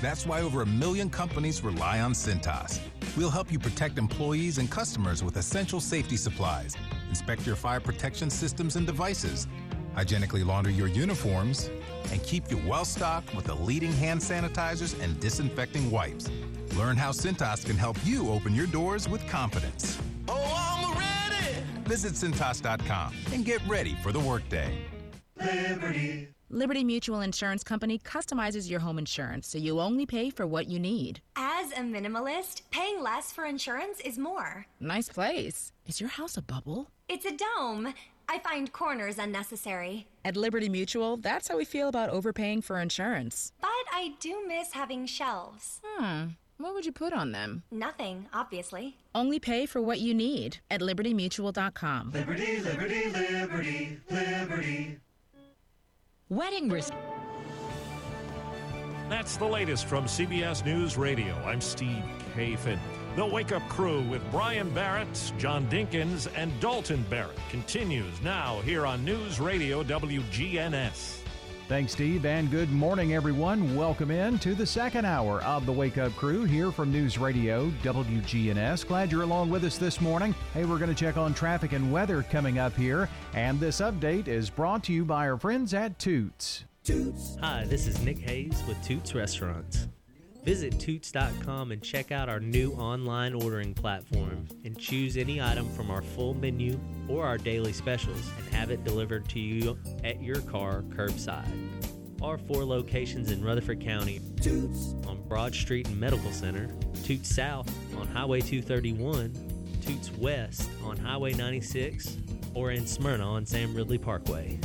That's 0.04 0.24
why 0.24 0.42
over 0.42 0.62
a 0.62 0.66
million 0.68 1.10
companies 1.10 1.64
rely 1.64 2.00
on 2.00 2.14
Cintas. 2.14 2.80
We'll 3.18 3.32
help 3.32 3.52
you 3.52 3.58
protect 3.58 3.98
employees 3.98 4.60
and 4.60 4.70
customers 4.70 5.24
with 5.24 5.36
essential 5.38 5.80
safety 5.80 6.18
supplies, 6.18 6.78
inspect 7.10 7.48
your 7.48 7.56
fire 7.56 7.80
protection 7.80 8.30
systems 8.30 8.76
and 8.76 8.86
devices, 8.86 9.48
hygienically 9.96 10.44
launder 10.44 10.70
your 10.70 10.88
uniforms, 10.88 11.72
and 12.12 12.22
keep 12.22 12.52
you 12.52 12.62
well 12.68 12.86
stocked 12.86 13.34
with 13.34 13.46
the 13.46 13.56
leading 13.56 13.92
hand 13.94 14.22
sanitizers 14.22 14.94
and 15.02 15.20
disinfecting 15.20 15.90
wipes. 15.90 16.30
Learn 16.78 16.98
how 16.98 17.12
Cintas 17.12 17.66
can 17.66 17.78
help 17.78 17.98
you 18.06 18.30
open 18.30 18.54
your 18.54 18.68
doors 18.68 19.10
with 19.10 19.28
confidence. 19.28 20.00
Oh, 20.28 20.86
I'm 20.86 20.94
ready! 20.96 21.64
Visit 21.86 22.14
Cintas.com 22.14 23.16
and 23.34 23.44
get 23.44 23.60
ready 23.68 23.96
for 24.04 24.12
the 24.12 24.20
workday. 24.20 24.86
Liberty. 25.46 26.30
Liberty 26.50 26.84
Mutual 26.84 27.22
Insurance 27.22 27.64
Company 27.64 27.98
customizes 27.98 28.70
your 28.70 28.82
home 28.82 28.98
insurance 29.00 29.48
so 29.48 29.58
you 29.58 29.80
only 29.80 30.06
pay 30.06 30.30
for 30.30 30.46
what 30.46 30.68
you 30.68 30.80
need. 30.80 31.22
As 31.38 31.72
a 31.72 31.82
minimalist, 31.82 32.64
paying 32.72 33.02
less 33.02 33.32
for 33.32 33.46
insurance 33.46 34.02
is 34.02 34.18
more. 34.20 34.66
Nice 34.80 35.08
place. 35.08 35.72
Is 35.88 36.02
your 36.02 36.10
house 36.10 36.36
a 36.36 36.42
bubble? 36.42 36.88
It's 37.08 37.26
a 37.26 37.32
dome. 37.32 37.94
I 38.28 38.40
find 38.40 38.72
corners 38.72 39.18
unnecessary. 39.18 40.08
At 40.24 40.36
Liberty 40.38 40.70
Mutual, 40.70 41.18
that's 41.18 41.48
how 41.48 41.58
we 41.58 41.66
feel 41.66 41.88
about 41.88 42.10
overpaying 42.10 42.62
for 42.62 42.80
insurance. 42.80 43.54
But 43.62 43.70
I 43.94 44.14
do 44.20 44.46
miss 44.48 44.74
having 44.74 45.06
shelves. 45.06 45.80
Hmm. 45.84 46.32
What 46.58 46.74
would 46.74 46.86
you 46.86 46.92
put 46.92 47.12
on 47.12 47.32
them? 47.32 47.64
Nothing, 47.72 48.28
obviously. 48.34 48.98
Only 49.16 49.40
pay 49.40 49.66
for 49.66 49.82
what 49.82 50.00
you 50.00 50.14
need 50.14 50.60
at 50.70 50.80
libertymutual.com. 50.82 52.12
Liberty, 52.12 52.60
liberty, 52.60 53.10
liberty, 53.10 54.00
liberty. 54.10 54.98
Wedding 56.32 56.70
risk. 56.70 56.94
That's 59.10 59.36
the 59.36 59.46
latest 59.46 59.86
from 59.86 60.06
CBS 60.06 60.64
News 60.64 60.98
Radio. 60.98 61.36
I'm 61.46 61.60
Steve 61.60 62.06
Kathan. 62.34 62.80
The 63.18 63.26
Wake 63.26 63.52
Up 63.52 63.68
Crew 63.68 64.02
with 64.04 64.22
Brian 64.32 64.70
Barrett, 64.70 65.34
John 65.38 65.68
Dinkins, 65.68 66.32
and 66.38 66.58
Dalton 66.62 67.06
Barrett 67.10 67.38
continues 67.50 68.22
now 68.22 68.62
here 68.62 68.86
on 68.86 69.04
News 69.04 69.42
Radio 69.42 69.84
WGNS. 69.84 71.21
Thanks, 71.72 71.94
Steve, 71.94 72.26
and 72.26 72.52
good 72.52 72.70
morning, 72.70 73.14
everyone. 73.14 73.78
Welcome 73.78 74.12
in 74.12 74.38
to 74.40 74.54
the 74.54 74.66
second 74.66 75.06
hour 75.06 75.42
of 75.44 75.66
the 75.66 75.72
Wake 75.72 75.98
Up 75.98 76.14
Crew 76.18 76.44
here 76.44 76.70
from 76.70 76.92
News 76.92 77.18
Radio 77.18 77.70
WGNS. 77.82 78.86
Glad 78.86 79.10
you're 79.10 79.22
along 79.22 79.50
with 79.50 79.64
us 79.64 79.78
this 79.78 80.02
morning. 80.02 80.36
Hey, 80.54 80.66
we're 80.66 80.80
going 80.80 80.94
to 80.94 80.96
check 80.96 81.16
on 81.16 81.34
traffic 81.34 81.72
and 81.72 81.90
weather 81.90 82.24
coming 82.24 82.60
up 82.60 82.76
here, 82.76 83.08
and 83.34 83.58
this 83.58 83.80
update 83.80 84.28
is 84.28 84.50
brought 84.50 84.84
to 84.84 84.92
you 84.92 85.06
by 85.06 85.30
our 85.30 85.38
friends 85.38 85.74
at 85.74 85.98
Toots. 85.98 86.66
Toots. 86.84 87.38
Hi, 87.40 87.64
this 87.64 87.88
is 87.88 88.02
Nick 88.02 88.20
Hayes 88.20 88.62
with 88.68 88.84
Toots 88.84 89.16
Restaurants. 89.16 89.88
Visit 90.44 90.80
Toots.com 90.80 91.72
and 91.72 91.82
check 91.84 92.12
out 92.12 92.28
our 92.28 92.40
new 92.40 92.72
online 92.74 93.34
ordering 93.34 93.74
platform 93.74 94.48
and 94.66 94.78
choose 94.78 95.16
any 95.16 95.40
item 95.40 95.70
from 95.70 95.92
our 95.92 96.02
full 96.02 96.34
menu 96.34 96.80
or 97.08 97.26
our 97.26 97.38
daily 97.38 97.74
specials 97.74 98.30
and 98.38 98.56
have 98.56 98.72
it 98.72 98.84
delivered 98.84 99.30
to 99.30 99.40
you 99.40 99.78
at 100.04 100.22
your 100.22 100.42
car 100.42 100.82
curbside. 100.90 101.46
Our 102.24 102.38
four 102.38 102.66
locations 102.66 103.32
in 103.32 103.44
Rutherford 103.44 103.82
County 103.82 104.20
Toots 104.42 104.96
on 105.08 105.22
Broad 105.28 105.54
Street 105.54 105.88
and 105.88 106.00
Medical 106.00 106.32
Center, 106.32 106.70
Toots 107.04 107.34
South 107.34 107.72
on 107.98 108.08
Highway 108.08 108.42
231, 108.42 109.34
Toots 109.84 110.12
West 110.14 110.70
on 110.84 110.98
Highway 110.98 111.34
96, 111.34 112.18
or 112.54 112.72
in 112.72 112.86
Smyrna 112.86 113.26
on 113.26 113.46
Sam 113.46 113.76
Ridley 113.76 113.98
Parkway. 113.98 114.60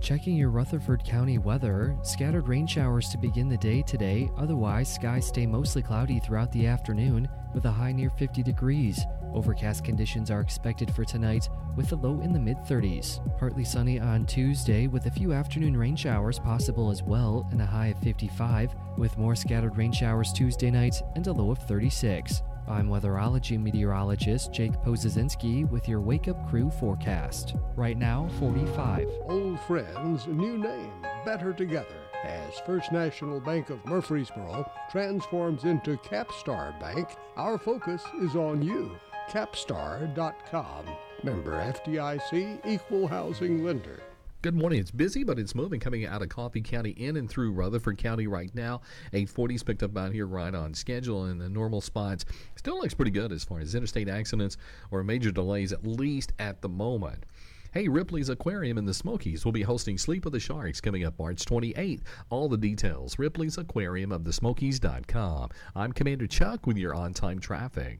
Checking 0.00 0.34
your 0.34 0.48
Rutherford 0.48 1.04
County 1.04 1.36
weather, 1.36 1.94
scattered 2.02 2.48
rain 2.48 2.66
showers 2.66 3.10
to 3.10 3.18
begin 3.18 3.50
the 3.50 3.58
day 3.58 3.82
today, 3.82 4.30
otherwise, 4.38 4.92
skies 4.92 5.26
stay 5.26 5.44
mostly 5.46 5.82
cloudy 5.82 6.18
throughout 6.18 6.50
the 6.52 6.66
afternoon 6.66 7.28
with 7.54 7.66
a 7.66 7.70
high 7.70 7.92
near 7.92 8.08
50 8.08 8.42
degrees. 8.42 9.04
Overcast 9.34 9.84
conditions 9.84 10.30
are 10.30 10.40
expected 10.40 10.90
for 10.90 11.04
tonight 11.04 11.50
with 11.76 11.92
a 11.92 11.96
low 11.96 12.20
in 12.22 12.32
the 12.32 12.40
mid 12.40 12.56
30s. 12.58 13.20
Partly 13.38 13.62
sunny 13.62 14.00
on 14.00 14.24
Tuesday 14.24 14.86
with 14.86 15.04
a 15.04 15.10
few 15.10 15.34
afternoon 15.34 15.76
rain 15.76 15.96
showers 15.96 16.38
possible 16.38 16.90
as 16.90 17.02
well 17.02 17.46
and 17.52 17.60
a 17.60 17.66
high 17.66 17.88
of 17.88 17.98
55, 17.98 18.74
with 18.96 19.18
more 19.18 19.36
scattered 19.36 19.76
rain 19.76 19.92
showers 19.92 20.32
Tuesday 20.32 20.70
night 20.70 21.02
and 21.14 21.26
a 21.26 21.32
low 21.32 21.50
of 21.50 21.58
36. 21.58 22.42
I'm 22.70 22.88
weatherology 22.88 23.60
meteorologist 23.60 24.52
Jake 24.52 24.74
Pozesinski 24.84 25.68
with 25.68 25.88
your 25.88 26.00
Wake 26.00 26.28
Up 26.28 26.48
Crew 26.48 26.70
forecast. 26.70 27.56
Right 27.74 27.98
now, 27.98 28.28
45. 28.38 29.08
Old 29.24 29.58
friends, 29.62 30.28
new 30.28 30.56
name, 30.56 30.92
better 31.24 31.52
together. 31.52 31.96
As 32.22 32.60
First 32.64 32.92
National 32.92 33.40
Bank 33.40 33.70
of 33.70 33.84
Murfreesboro 33.86 34.70
transforms 34.88 35.64
into 35.64 35.96
Capstar 35.96 36.78
Bank, 36.78 37.08
our 37.36 37.58
focus 37.58 38.04
is 38.22 38.36
on 38.36 38.62
you. 38.62 38.96
Capstar.com. 39.28 40.84
Member 41.24 41.52
FDIC, 41.52 42.64
equal 42.64 43.08
housing 43.08 43.64
lender. 43.64 44.00
Good 44.42 44.54
morning. 44.54 44.80
It's 44.80 44.90
busy, 44.90 45.22
but 45.22 45.38
it's 45.38 45.54
moving 45.54 45.80
coming 45.80 46.06
out 46.06 46.22
of 46.22 46.30
Coffee 46.30 46.62
County 46.62 46.92
in 46.92 47.18
and 47.18 47.28
through 47.28 47.52
Rutherford 47.52 47.98
County 47.98 48.26
right 48.26 48.50
now. 48.54 48.80
840's 49.12 49.62
picked 49.62 49.82
up 49.82 49.94
out 49.98 50.14
here 50.14 50.26
right 50.26 50.54
on 50.54 50.72
schedule 50.72 51.26
in 51.26 51.36
the 51.36 51.50
normal 51.50 51.82
spots. 51.82 52.24
Still 52.56 52.78
looks 52.78 52.94
pretty 52.94 53.10
good 53.10 53.32
as 53.32 53.44
far 53.44 53.60
as 53.60 53.74
interstate 53.74 54.08
accidents 54.08 54.56
or 54.90 55.04
major 55.04 55.30
delays, 55.30 55.74
at 55.74 55.86
least 55.86 56.32
at 56.38 56.62
the 56.62 56.70
moment. 56.70 57.26
Hey, 57.74 57.86
Ripley's 57.88 58.30
Aquarium 58.30 58.78
in 58.78 58.86
the 58.86 58.94
Smokies 58.94 59.44
will 59.44 59.52
be 59.52 59.60
hosting 59.60 59.98
Sleep 59.98 60.24
of 60.24 60.32
the 60.32 60.40
Sharks 60.40 60.80
coming 60.80 61.04
up 61.04 61.18
March 61.18 61.44
28th. 61.44 62.00
All 62.30 62.48
the 62.48 62.56
details, 62.56 63.18
Ripley's 63.18 63.58
Aquarium 63.58 64.10
of 64.10 64.24
the 64.24 64.32
Smokies.com. 64.32 65.50
I'm 65.76 65.92
Commander 65.92 66.26
Chuck 66.26 66.66
with 66.66 66.78
your 66.78 66.94
on 66.94 67.12
time 67.12 67.40
traffic. 67.40 67.98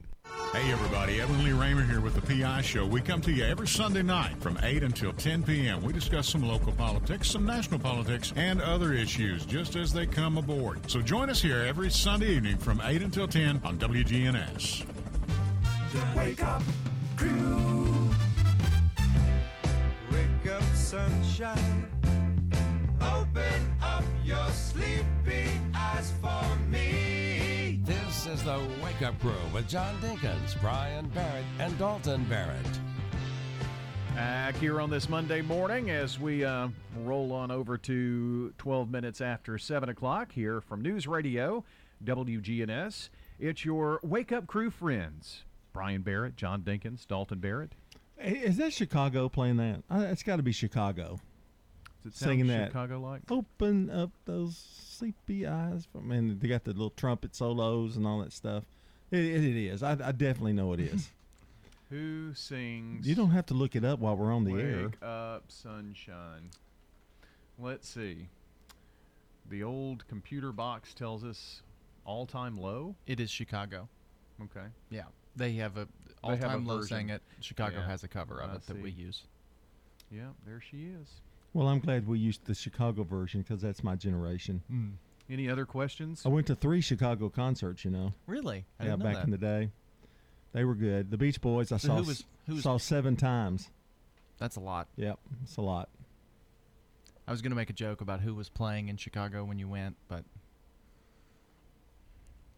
Hey 0.53 0.69
everybody, 0.71 1.21
Edwin 1.21 1.43
Lee 1.45 1.53
Raymer 1.53 1.83
here 1.83 2.01
with 2.01 2.13
the 2.13 2.21
PI 2.21 2.61
Show. 2.61 2.85
We 2.85 2.99
come 2.99 3.21
to 3.21 3.31
you 3.31 3.45
every 3.45 3.67
Sunday 3.67 4.01
night 4.01 4.35
from 4.41 4.59
8 4.61 4.83
until 4.83 5.13
10 5.13 5.43
p.m. 5.43 5.81
We 5.81 5.93
discuss 5.93 6.27
some 6.27 6.43
local 6.43 6.73
politics, 6.73 7.31
some 7.31 7.45
national 7.45 7.79
politics, 7.79 8.33
and 8.35 8.61
other 8.61 8.91
issues 8.91 9.45
just 9.45 9.77
as 9.77 9.93
they 9.93 10.05
come 10.05 10.37
aboard. 10.37 10.89
So 10.91 11.01
join 11.01 11.29
us 11.29 11.41
here 11.41 11.59
every 11.59 11.89
Sunday 11.89 12.35
evening 12.35 12.57
from 12.57 12.81
8 12.83 13.01
until 13.01 13.27
10 13.29 13.61
on 13.63 13.77
WGNS. 13.77 14.85
The 15.93 16.17
Wake 16.17 16.43
Up 16.43 16.63
Crew. 17.15 18.09
Wake 20.11 20.51
up, 20.51 20.63
sunshine. 20.75 21.87
Open 23.01 23.75
up 23.81 24.03
your 24.25 24.49
sleepy 24.49 25.49
eyes 25.73 26.11
for 26.21 26.57
me. 26.69 27.10
This 28.23 28.39
is 28.39 28.43
the 28.43 28.61
Wake 28.83 29.01
Up 29.01 29.19
Crew 29.19 29.33
with 29.51 29.67
John 29.67 29.99
Dinkins, 29.99 30.59
Brian 30.61 31.09
Barrett, 31.09 31.43
and 31.57 31.75
Dalton 31.79 32.23
Barrett. 32.25 32.67
Back 34.13 34.55
here 34.57 34.79
on 34.79 34.91
this 34.91 35.09
Monday 35.09 35.41
morning 35.41 35.89
as 35.89 36.19
we 36.19 36.45
uh, 36.45 36.67
roll 36.99 37.31
on 37.33 37.49
over 37.49 37.79
to 37.79 38.53
12 38.59 38.91
minutes 38.91 39.21
after 39.21 39.57
7 39.57 39.89
o'clock 39.89 40.31
here 40.31 40.61
from 40.61 40.83
News 40.83 41.07
Radio, 41.07 41.63
WGNS. 42.05 43.09
It's 43.39 43.65
your 43.65 43.99
Wake 44.03 44.31
Up 44.31 44.45
Crew 44.45 44.69
friends 44.69 45.45
Brian 45.73 46.03
Barrett, 46.03 46.35
John 46.35 46.61
Dinkins, 46.61 47.07
Dalton 47.07 47.39
Barrett. 47.39 47.71
Hey, 48.19 48.37
Is 48.37 48.57
that 48.57 48.71
Chicago 48.71 49.29
playing 49.29 49.57
that? 49.57 49.81
It's 49.89 50.21
got 50.21 50.35
to 50.35 50.43
be 50.43 50.51
Chicago. 50.51 51.19
Does 52.03 52.13
it 52.13 52.17
sound 52.17 52.29
Singing 52.33 52.47
that. 52.49 52.67
Chicago-like? 52.67 53.21
Open 53.31 53.89
up 53.89 54.11
those 54.25 54.80
sleepy 55.01 55.47
eyes. 55.47 55.87
I 55.97 56.01
mean, 56.01 56.37
they 56.39 56.47
got 56.47 56.63
the 56.63 56.71
little 56.71 56.91
trumpet 56.91 57.35
solos 57.35 57.97
and 57.97 58.05
all 58.05 58.19
that 58.19 58.31
stuff. 58.31 58.63
It, 59.09 59.19
it, 59.19 59.43
it 59.43 59.65
is. 59.67 59.81
I, 59.83 59.91
I 59.93 60.11
definitely 60.11 60.53
know 60.53 60.73
it 60.73 60.79
is. 60.79 61.09
Who 61.89 62.33
sings 62.33 63.05
you 63.05 63.15
don't 63.15 63.31
have 63.31 63.47
to 63.47 63.53
look 63.53 63.75
it 63.75 63.83
up 63.83 63.99
while 63.99 64.15
we're 64.15 64.31
on 64.31 64.45
the 64.45 64.53
air. 64.53 64.83
Wake 64.85 65.03
Up 65.03 65.43
Sunshine? 65.49 66.49
Let's 67.59 67.89
see. 67.89 68.29
The 69.49 69.63
old 69.63 70.07
computer 70.07 70.53
box 70.53 70.93
tells 70.93 71.25
us 71.25 71.61
all 72.05 72.25
time 72.25 72.57
low. 72.57 72.95
It 73.07 73.19
is 73.19 73.29
Chicago. 73.29 73.89
Okay. 74.41 74.67
Yeah, 74.89 75.03
they 75.35 75.53
have 75.53 75.75
a 75.75 75.87
all 76.23 76.29
have 76.31 76.43
a 76.43 76.47
time 76.47 76.65
low 76.65 76.77
version. 76.77 76.95
sang 76.97 77.09
it. 77.09 77.21
Chicago 77.41 77.79
Yeah, 77.79 77.87
has 77.87 78.05
a 78.05 78.07
cover 78.07 78.39
of 78.39 78.51
I 78.51 78.55
it 78.55 78.67
that 78.67 78.81
we 78.81 78.91
use. 78.91 79.23
Yeah, 80.09 80.29
there 80.45 80.61
she 80.61 80.85
is. 80.85 81.09
Well, 81.53 81.67
I'm 81.67 81.79
glad 81.79 82.07
we 82.07 82.17
used 82.19 82.45
the 82.45 82.55
Chicago 82.55 83.03
version 83.03 83.41
because 83.41 83.61
that's 83.61 83.83
my 83.83 83.95
generation. 83.95 84.61
Mm. 84.71 84.93
Any 85.29 85.49
other 85.49 85.65
questions? 85.65 86.23
I 86.25 86.29
went 86.29 86.47
to 86.47 86.55
three 86.55 86.81
Chicago 86.81 87.29
concerts. 87.29 87.83
You 87.85 87.91
know. 87.91 88.13
Really? 88.27 88.65
I 88.79 88.83
yeah, 88.85 88.91
didn't 88.91 88.99
know 88.99 89.05
back 89.05 89.15
that. 89.15 89.23
in 89.25 89.31
the 89.31 89.37
day, 89.37 89.69
they 90.53 90.63
were 90.63 90.75
good. 90.75 91.11
The 91.11 91.17
Beach 91.17 91.39
Boys, 91.41 91.71
I 91.71 91.77
So 91.77 91.87
saw 91.89 91.95
who 91.97 92.03
was- 92.03 92.25
who 92.47 92.53
was- 92.55 92.63
saw 92.63 92.77
seven 92.77 93.15
times. 93.15 93.69
That's 94.37 94.55
a 94.55 94.59
lot. 94.59 94.87
Yep, 94.95 95.19
it's 95.43 95.57
a 95.57 95.61
lot. 95.61 95.89
I 97.27 97.31
was 97.31 97.41
going 97.41 97.51
to 97.51 97.55
make 97.55 97.69
a 97.69 97.73
joke 97.73 98.01
about 98.01 98.19
who 98.21 98.33
was 98.33 98.49
playing 98.49 98.89
in 98.89 98.97
Chicago 98.97 99.43
when 99.45 99.59
you 99.59 99.67
went, 99.67 99.95
but 100.07 100.25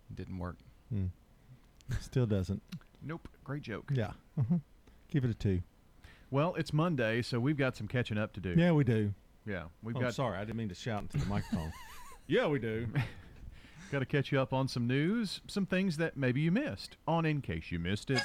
it 0.09 0.15
didn't 0.15 0.37
work. 0.39 0.55
Hmm. 0.89 1.07
Still 1.99 2.25
doesn't. 2.25 2.61
Nope. 3.01 3.27
Great 3.43 3.61
joke. 3.63 3.91
Yeah. 3.93 4.11
uh 4.37 4.43
Give 5.11 5.25
it 5.25 5.29
a 5.29 5.33
two. 5.33 5.61
Well, 6.33 6.55
it's 6.55 6.73
Monday, 6.73 7.21
so 7.21 7.39
we've 7.39 7.57
got 7.57 7.77
some 7.77 7.87
catching 7.87 8.17
up 8.17 8.33
to 8.33 8.39
do. 8.39 8.55
Yeah, 8.57 8.71
we 8.71 8.83
do. 8.83 9.13
Yeah, 9.45 9.65
we've 9.83 9.95
Oh, 9.95 9.99
got. 9.99 10.15
sorry, 10.15 10.35
I 10.35 10.39
didn't 10.43 10.55
mean 10.55 10.69
to 10.69 10.73
shout 10.73 11.03
into 11.03 11.17
the 11.19 11.27
microphone. 11.27 11.71
yeah, 12.27 12.47
we 12.47 12.57
do. 12.57 12.87
Got 13.91 13.99
to 13.99 14.05
catch 14.07 14.31
you 14.31 14.39
up 14.41 14.51
on 14.51 14.67
some 14.67 14.87
news, 14.87 15.41
some 15.47 15.67
things 15.67 15.97
that 15.97 16.17
maybe 16.17 16.41
you 16.41 16.51
missed. 16.51 16.97
On 17.07 17.23
in 17.23 17.39
case 17.39 17.71
you 17.71 17.77
missed 17.77 18.09
it. 18.09 18.19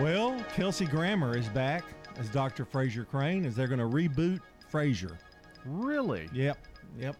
Well, 0.00 0.42
Kelsey 0.54 0.86
Grammer 0.86 1.36
is 1.36 1.46
back 1.50 1.84
as 2.18 2.28
Dr. 2.30 2.64
Frasier 2.64 3.06
Crane 3.06 3.44
as 3.44 3.54
they're 3.54 3.68
going 3.68 3.78
to 3.78 3.84
reboot 3.86 4.40
Frasier. 4.72 5.16
Really? 5.64 6.28
Yep. 6.32 6.58
Yep. 6.98 7.14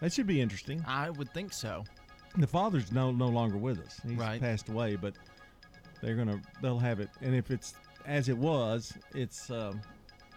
That 0.00 0.12
should 0.12 0.26
be 0.26 0.40
interesting. 0.40 0.82
I 0.88 1.10
would 1.10 1.32
think 1.32 1.52
so. 1.52 1.84
The 2.36 2.48
father's 2.48 2.90
no 2.90 3.12
no 3.12 3.28
longer 3.28 3.58
with 3.58 3.78
us. 3.78 4.00
He's 4.04 4.18
Right. 4.18 4.40
passed 4.40 4.68
away, 4.68 4.96
but 4.96 5.14
they're 6.02 6.14
gonna 6.16 6.40
they'll 6.62 6.78
have 6.78 7.00
it. 7.00 7.10
And 7.20 7.34
if 7.34 7.50
it's 7.50 7.74
as 8.06 8.28
it 8.28 8.36
was, 8.36 8.94
it's 9.14 9.50
um, 9.50 9.80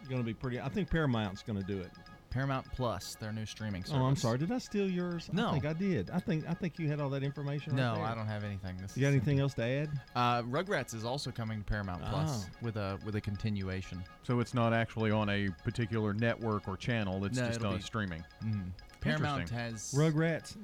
gonna 0.09 0.23
be 0.23 0.33
pretty. 0.33 0.59
I 0.59 0.69
think 0.69 0.89
Paramount's 0.89 1.43
gonna 1.43 1.63
do 1.63 1.79
it. 1.79 1.91
Paramount 2.29 2.65
Plus, 2.71 3.13
their 3.13 3.31
new 3.31 3.45
streaming 3.45 3.83
service. 3.83 3.99
Oh, 4.01 4.05
I'm 4.05 4.15
sorry. 4.15 4.39
Did 4.39 4.51
I 4.51 4.57
steal 4.57 4.89
yours? 4.89 5.29
No. 5.31 5.49
I 5.49 5.51
think 5.51 5.65
I 5.67 5.73
did. 5.73 6.09
I 6.09 6.17
think 6.19 6.49
I 6.49 6.55
think 6.55 6.79
you 6.79 6.87
had 6.89 6.99
all 6.99 7.09
that 7.11 7.21
information. 7.21 7.75
No, 7.75 7.93
there. 7.93 8.03
I 8.05 8.15
don't 8.15 8.25
have 8.25 8.43
anything. 8.43 8.75
This 8.81 8.97
You 8.97 9.01
got 9.01 9.09
is 9.09 9.13
anything 9.17 9.39
else 9.39 9.53
to 9.53 9.63
add? 9.63 9.89
Uh, 10.15 10.41
Rugrats 10.41 10.95
is 10.95 11.05
also 11.05 11.29
coming 11.29 11.59
to 11.59 11.63
Paramount 11.63 12.03
Plus 12.05 12.45
Oh. 12.47 12.55
with 12.63 12.75
a 12.77 12.97
with 13.05 13.15
a 13.17 13.21
continuation. 13.21 14.03
So 14.23 14.39
it's 14.39 14.55
not 14.55 14.73
actually 14.73 15.11
on 15.11 15.29
a 15.29 15.49
particular 15.63 16.15
network 16.15 16.67
or 16.67 16.75
channel. 16.75 17.23
It's 17.23 17.37
No, 17.37 17.45
just 17.45 17.59
it'll 17.59 17.73
on 17.73 17.77
be- 17.77 17.83
streaming. 17.83 18.23
Mm. 18.43 18.71
Paramount 18.99 19.49
has 19.51 19.93
Rugrats. 19.95 20.55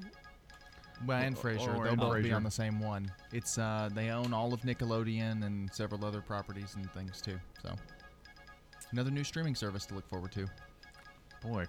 Well, 1.06 1.18
and 1.18 1.36
Or- 1.36 1.40
Frasier, 1.40 1.76
or 1.76 1.84
they'll 1.84 1.92
and 1.92 2.00
both 2.00 2.22
be 2.22 2.32
on 2.32 2.42
the 2.42 2.50
same 2.50 2.80
one. 2.80 3.10
It's 3.32 3.58
uh, 3.58 3.88
they 3.94 4.10
own 4.10 4.34
all 4.34 4.52
of 4.52 4.60
Nickelodeon 4.62 5.44
and 5.44 5.72
several 5.72 6.04
other 6.04 6.20
properties 6.20 6.74
and 6.76 6.90
things 6.92 7.20
too. 7.20 7.38
So 7.62 7.74
another 8.92 9.10
new 9.10 9.24
streaming 9.24 9.54
service 9.54 9.86
to 9.86 9.94
look 9.94 10.08
forward 10.08 10.32
to. 10.32 10.46
Boy, 11.42 11.64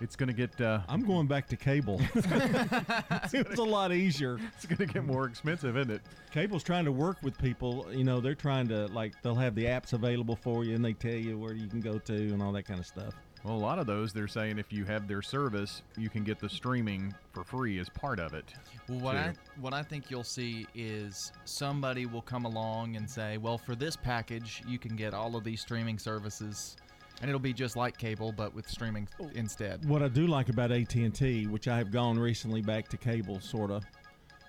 it's 0.00 0.14
going 0.14 0.28
to 0.28 0.34
get. 0.34 0.60
Uh, 0.60 0.80
I'm 0.88 1.04
going 1.04 1.26
back 1.26 1.48
to 1.48 1.56
cable. 1.56 2.00
it 2.14 3.48
was 3.48 3.58
a 3.58 3.64
lot 3.64 3.92
easier. 3.92 4.38
It's 4.54 4.66
going 4.66 4.78
to 4.78 4.86
get 4.86 5.04
more 5.04 5.26
expensive, 5.26 5.76
isn't 5.76 5.90
it? 5.90 6.02
Cable's 6.30 6.62
trying 6.62 6.84
to 6.84 6.92
work 6.92 7.16
with 7.22 7.36
people. 7.38 7.86
You 7.90 8.04
know, 8.04 8.20
they're 8.20 8.34
trying 8.34 8.68
to 8.68 8.86
like 8.88 9.20
they'll 9.22 9.34
have 9.34 9.54
the 9.54 9.64
apps 9.64 9.92
available 9.92 10.36
for 10.36 10.64
you, 10.64 10.74
and 10.74 10.84
they 10.84 10.92
tell 10.92 11.14
you 11.14 11.38
where 11.38 11.54
you 11.54 11.66
can 11.66 11.80
go 11.80 11.98
to 11.98 12.14
and 12.14 12.42
all 12.42 12.52
that 12.52 12.64
kind 12.64 12.78
of 12.78 12.86
stuff. 12.86 13.14
Well, 13.46 13.54
a 13.54 13.58
lot 13.58 13.78
of 13.78 13.86
those 13.86 14.12
they're 14.12 14.26
saying 14.26 14.58
if 14.58 14.72
you 14.72 14.84
have 14.86 15.06
their 15.06 15.22
service, 15.22 15.82
you 15.96 16.10
can 16.10 16.24
get 16.24 16.40
the 16.40 16.48
streaming 16.48 17.14
for 17.32 17.44
free 17.44 17.78
as 17.78 17.88
part 17.88 18.18
of 18.18 18.34
it. 18.34 18.44
Well, 18.88 18.98
what 18.98 19.12
too. 19.12 19.18
I 19.18 19.34
what 19.60 19.72
I 19.72 19.84
think 19.84 20.10
you'll 20.10 20.24
see 20.24 20.66
is 20.74 21.30
somebody 21.44 22.06
will 22.06 22.22
come 22.22 22.44
along 22.44 22.96
and 22.96 23.08
say, 23.08 23.38
"Well, 23.38 23.56
for 23.56 23.76
this 23.76 23.94
package, 23.94 24.64
you 24.66 24.80
can 24.80 24.96
get 24.96 25.14
all 25.14 25.36
of 25.36 25.44
these 25.44 25.60
streaming 25.60 25.96
services." 25.96 26.76
And 27.20 27.30
it'll 27.30 27.40
be 27.40 27.52
just 27.52 27.76
like 27.76 27.96
cable, 27.96 28.32
but 28.32 28.52
with 28.52 28.68
streaming 28.68 29.08
instead. 29.34 29.88
What 29.88 30.02
I 30.02 30.08
do 30.08 30.26
like 30.26 30.48
about 30.48 30.72
AT 30.72 30.96
and 30.96 31.14
T, 31.14 31.46
which 31.46 31.68
I 31.68 31.78
have 31.78 31.92
gone 31.92 32.18
recently 32.18 32.62
back 32.62 32.88
to 32.88 32.96
cable, 32.96 33.40
sort 33.40 33.70
of, 33.70 33.86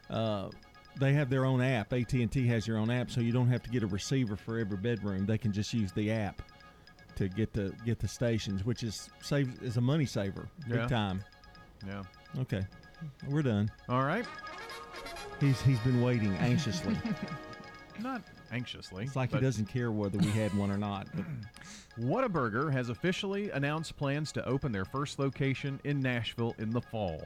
uh, 0.09 0.49
they 0.99 1.13
have 1.13 1.29
their 1.29 1.45
own 1.45 1.61
app. 1.61 1.93
AT 1.93 2.11
and 2.13 2.31
T 2.31 2.47
has 2.47 2.67
your 2.67 2.77
own 2.77 2.89
app, 2.89 3.11
so 3.11 3.21
you 3.21 3.31
don't 3.31 3.47
have 3.47 3.61
to 3.61 3.69
get 3.69 3.83
a 3.83 3.87
receiver 3.87 4.35
for 4.35 4.57
every 4.57 4.75
bedroom. 4.75 5.27
They 5.27 5.37
can 5.37 5.53
just 5.53 5.71
use 5.71 5.91
the 5.93 6.11
app 6.11 6.41
to 7.17 7.27
get 7.27 7.53
the 7.53 7.73
get 7.85 7.99
the 7.99 8.07
stations, 8.07 8.65
which 8.65 8.83
is 8.83 9.09
save 9.21 9.61
is 9.61 9.77
a 9.77 9.81
money 9.81 10.05
saver, 10.05 10.47
big 10.67 10.77
Yeah. 10.77 10.87
time. 10.87 11.23
Yeah. 11.85 12.03
Okay, 12.39 12.65
we're 13.27 13.43
done. 13.43 13.71
All 13.89 14.03
right. 14.03 14.25
He's 15.39 15.61
he's 15.61 15.79
been 15.79 16.01
waiting 16.01 16.33
anxiously. 16.37 16.97
Not 17.99 18.21
anxiously. 18.51 19.05
It's 19.05 19.15
like 19.15 19.31
he 19.33 19.39
doesn't 19.39 19.65
care 19.67 19.91
whether 19.91 20.17
we 20.19 20.27
had 20.27 20.53
one 20.55 20.69
or 20.71 20.77
not. 20.77 21.07
But 21.15 21.25
Whataburger 21.99 22.71
has 22.71 22.89
officially 22.89 23.49
announced 23.51 23.97
plans 23.97 24.31
to 24.33 24.45
open 24.47 24.71
their 24.71 24.85
first 24.85 25.17
location 25.17 25.79
in 25.83 25.99
Nashville 25.99 26.53
in 26.59 26.69
the 26.69 26.81
fall. 26.81 27.23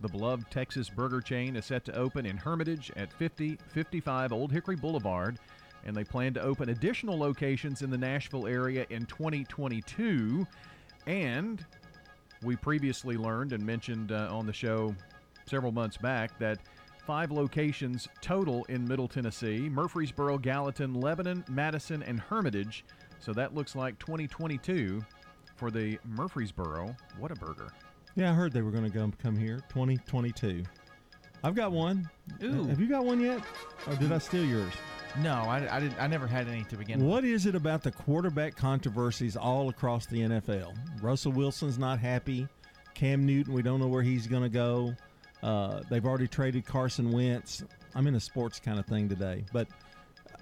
The 0.00 0.08
beloved 0.08 0.50
Texas 0.50 0.88
burger 0.88 1.20
chain 1.20 1.54
is 1.56 1.64
set 1.66 1.84
to 1.86 1.94
open 1.96 2.26
in 2.26 2.36
Hermitage 2.36 2.90
at 2.96 3.12
5055 3.12 4.32
Old 4.32 4.50
Hickory 4.52 4.76
Boulevard, 4.76 5.38
and 5.84 5.96
they 5.96 6.04
plan 6.04 6.34
to 6.34 6.42
open 6.42 6.68
additional 6.70 7.18
locations 7.18 7.82
in 7.82 7.90
the 7.90 7.98
Nashville 7.98 8.46
area 8.46 8.86
in 8.90 9.06
2022. 9.06 10.46
And 11.06 11.64
we 12.42 12.56
previously 12.56 13.16
learned 13.16 13.52
and 13.52 13.64
mentioned 13.64 14.12
uh, 14.12 14.28
on 14.30 14.46
the 14.46 14.52
show 14.52 14.94
several 15.46 15.72
months 15.72 15.96
back 15.96 16.38
that 16.38 16.58
five 17.06 17.30
locations 17.30 18.06
total 18.20 18.64
in 18.64 18.86
Middle 18.86 19.08
Tennessee 19.08 19.68
Murfreesboro, 19.68 20.38
Gallatin, 20.38 20.94
Lebanon, 20.94 21.44
Madison, 21.48 22.02
and 22.02 22.20
Hermitage. 22.20 22.84
So 23.18 23.32
that 23.32 23.54
looks 23.54 23.74
like 23.74 23.98
2022 23.98 25.02
for 25.56 25.70
the 25.70 25.98
Murfreesboro 26.04 26.94
Whataburger. 27.20 27.70
Yeah, 28.14 28.30
I 28.30 28.34
heard 28.34 28.52
they 28.52 28.62
were 28.62 28.70
going 28.70 28.84
to 28.84 28.90
come 28.90 29.12
come 29.12 29.36
here 29.36 29.60
2022. 29.70 30.64
I've 31.42 31.54
got 31.54 31.72
one. 31.72 32.08
Ooh. 32.42 32.64
Have 32.64 32.80
you 32.80 32.88
got 32.88 33.04
one 33.04 33.20
yet? 33.20 33.40
Or 33.86 33.94
did 33.94 34.12
I 34.12 34.18
steal 34.18 34.44
yours? 34.44 34.72
No, 35.16 35.32
I, 35.32 35.76
I 35.76 35.80
didn't. 35.80 36.00
I 36.00 36.06
never 36.06 36.26
had 36.26 36.48
any 36.48 36.64
to 36.64 36.76
begin 36.76 37.00
with. 37.00 37.08
What 37.08 37.24
is 37.24 37.46
it 37.46 37.54
about 37.54 37.82
the 37.82 37.90
quarterback 37.90 38.56
controversies 38.56 39.36
all 39.36 39.68
across 39.68 40.06
the 40.06 40.20
NFL? 40.20 40.74
Russell 41.02 41.32
Wilson's 41.32 41.78
not 41.78 41.98
happy. 41.98 42.46
Cam 42.94 43.26
Newton, 43.26 43.52
we 43.52 43.62
don't 43.62 43.80
know 43.80 43.86
where 43.88 44.02
he's 44.02 44.26
going 44.26 44.42
to 44.42 44.48
go. 44.48 44.94
Uh, 45.42 45.82
they've 45.88 46.04
already 46.04 46.26
traded 46.26 46.66
Carson 46.66 47.12
Wentz. 47.12 47.62
I'm 47.94 48.06
in 48.06 48.14
a 48.16 48.20
sports 48.20 48.58
kind 48.60 48.78
of 48.78 48.86
thing 48.86 49.08
today, 49.08 49.44
but 49.52 49.68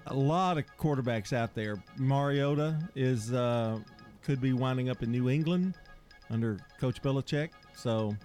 a 0.07 0.13
lot 0.13 0.57
of 0.57 0.65
quarterbacks 0.77 1.33
out 1.33 1.53
there. 1.53 1.81
Mariota 1.97 2.77
is 2.95 3.33
uh, 3.33 3.79
could 4.23 4.41
be 4.41 4.53
winding 4.53 4.89
up 4.89 5.03
in 5.03 5.11
New 5.11 5.29
England 5.29 5.75
under 6.29 6.57
Coach 6.79 7.01
Belichick, 7.01 7.49
so 7.75 8.15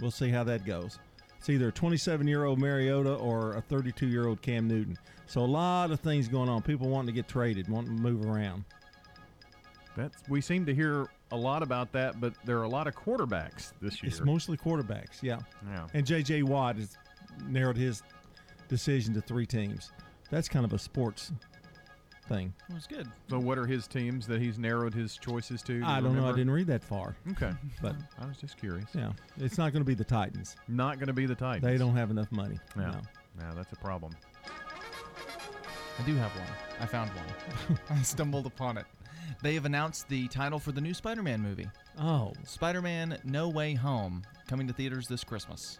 we'll 0.00 0.10
see 0.10 0.28
how 0.28 0.44
that 0.44 0.64
goes. 0.64 0.98
It's 1.38 1.48
either 1.48 1.68
a 1.68 1.72
27 1.72 2.26
year 2.26 2.44
old 2.44 2.58
Mariota 2.58 3.14
or 3.14 3.54
a 3.54 3.60
32 3.60 4.06
year 4.06 4.26
old 4.26 4.42
Cam 4.42 4.66
Newton. 4.68 4.98
So 5.26 5.40
a 5.40 5.46
lot 5.46 5.90
of 5.90 6.00
things 6.00 6.28
going 6.28 6.48
on. 6.48 6.62
People 6.62 6.88
wanting 6.88 7.06
to 7.06 7.12
get 7.12 7.28
traded, 7.28 7.68
wanting 7.68 7.96
to 7.96 8.02
move 8.02 8.24
around. 8.24 8.64
That's 9.96 10.16
we 10.28 10.40
seem 10.40 10.64
to 10.66 10.74
hear 10.74 11.08
a 11.32 11.36
lot 11.36 11.62
about 11.62 11.92
that, 11.92 12.20
but 12.20 12.32
there 12.44 12.58
are 12.58 12.62
a 12.64 12.68
lot 12.68 12.86
of 12.86 12.94
quarterbacks 12.94 13.72
this 13.80 14.02
year. 14.02 14.10
It's 14.10 14.20
mostly 14.20 14.56
quarterbacks, 14.56 15.22
yeah. 15.22 15.40
Yeah. 15.68 15.86
And 15.92 16.06
J.J. 16.06 16.44
Watt 16.44 16.76
has 16.76 16.96
narrowed 17.46 17.76
his 17.76 18.02
decision 18.68 19.12
to 19.14 19.20
three 19.20 19.46
teams. 19.46 19.92
That's 20.30 20.48
kind 20.48 20.64
of 20.64 20.72
a 20.72 20.78
sports 20.78 21.32
thing. 22.28 22.52
Well, 22.68 22.76
it's 22.78 22.86
good. 22.86 23.08
So, 23.30 23.38
what 23.38 23.58
are 23.58 23.66
his 23.66 23.86
teams 23.86 24.26
that 24.26 24.40
he's 24.40 24.58
narrowed 24.58 24.94
his 24.94 25.16
choices 25.16 25.62
to? 25.62 25.80
Do 25.80 25.86
I 25.86 26.00
don't 26.00 26.14
know. 26.14 26.26
I 26.26 26.32
didn't 26.32 26.50
read 26.50 26.66
that 26.68 26.82
far. 26.84 27.16
Okay, 27.32 27.50
But 27.82 27.96
I 28.20 28.26
was 28.26 28.36
just 28.36 28.56
curious. 28.58 28.88
yeah, 28.94 29.12
it's 29.38 29.58
not 29.58 29.72
going 29.72 29.80
to 29.82 29.86
be 29.86 29.94
the 29.94 30.04
Titans. 30.04 30.56
Not 30.68 30.98
going 30.98 31.08
to 31.08 31.12
be 31.12 31.26
the 31.26 31.34
Titans. 31.34 31.64
They 31.64 31.78
don't 31.78 31.96
have 31.96 32.10
enough 32.10 32.30
money. 32.30 32.58
Yeah. 32.76 32.90
No. 32.90 33.00
Yeah, 33.40 33.52
that's 33.54 33.72
a 33.72 33.76
problem. 33.76 34.14
I 35.98 36.02
do 36.06 36.14
have 36.16 36.30
one. 36.36 36.46
I 36.80 36.86
found 36.86 37.10
one. 37.10 37.78
I 37.90 38.02
stumbled 38.02 38.46
upon 38.46 38.78
it. 38.78 38.86
They 39.42 39.54
have 39.54 39.64
announced 39.66 40.08
the 40.08 40.26
title 40.28 40.58
for 40.58 40.72
the 40.72 40.80
new 40.80 40.94
Spider-Man 40.94 41.40
movie. 41.40 41.68
Oh. 42.00 42.32
Spider-Man: 42.44 43.18
No 43.24 43.48
Way 43.48 43.74
Home, 43.74 44.22
coming 44.48 44.66
to 44.68 44.72
theaters 44.72 45.06
this 45.08 45.24
Christmas. 45.24 45.78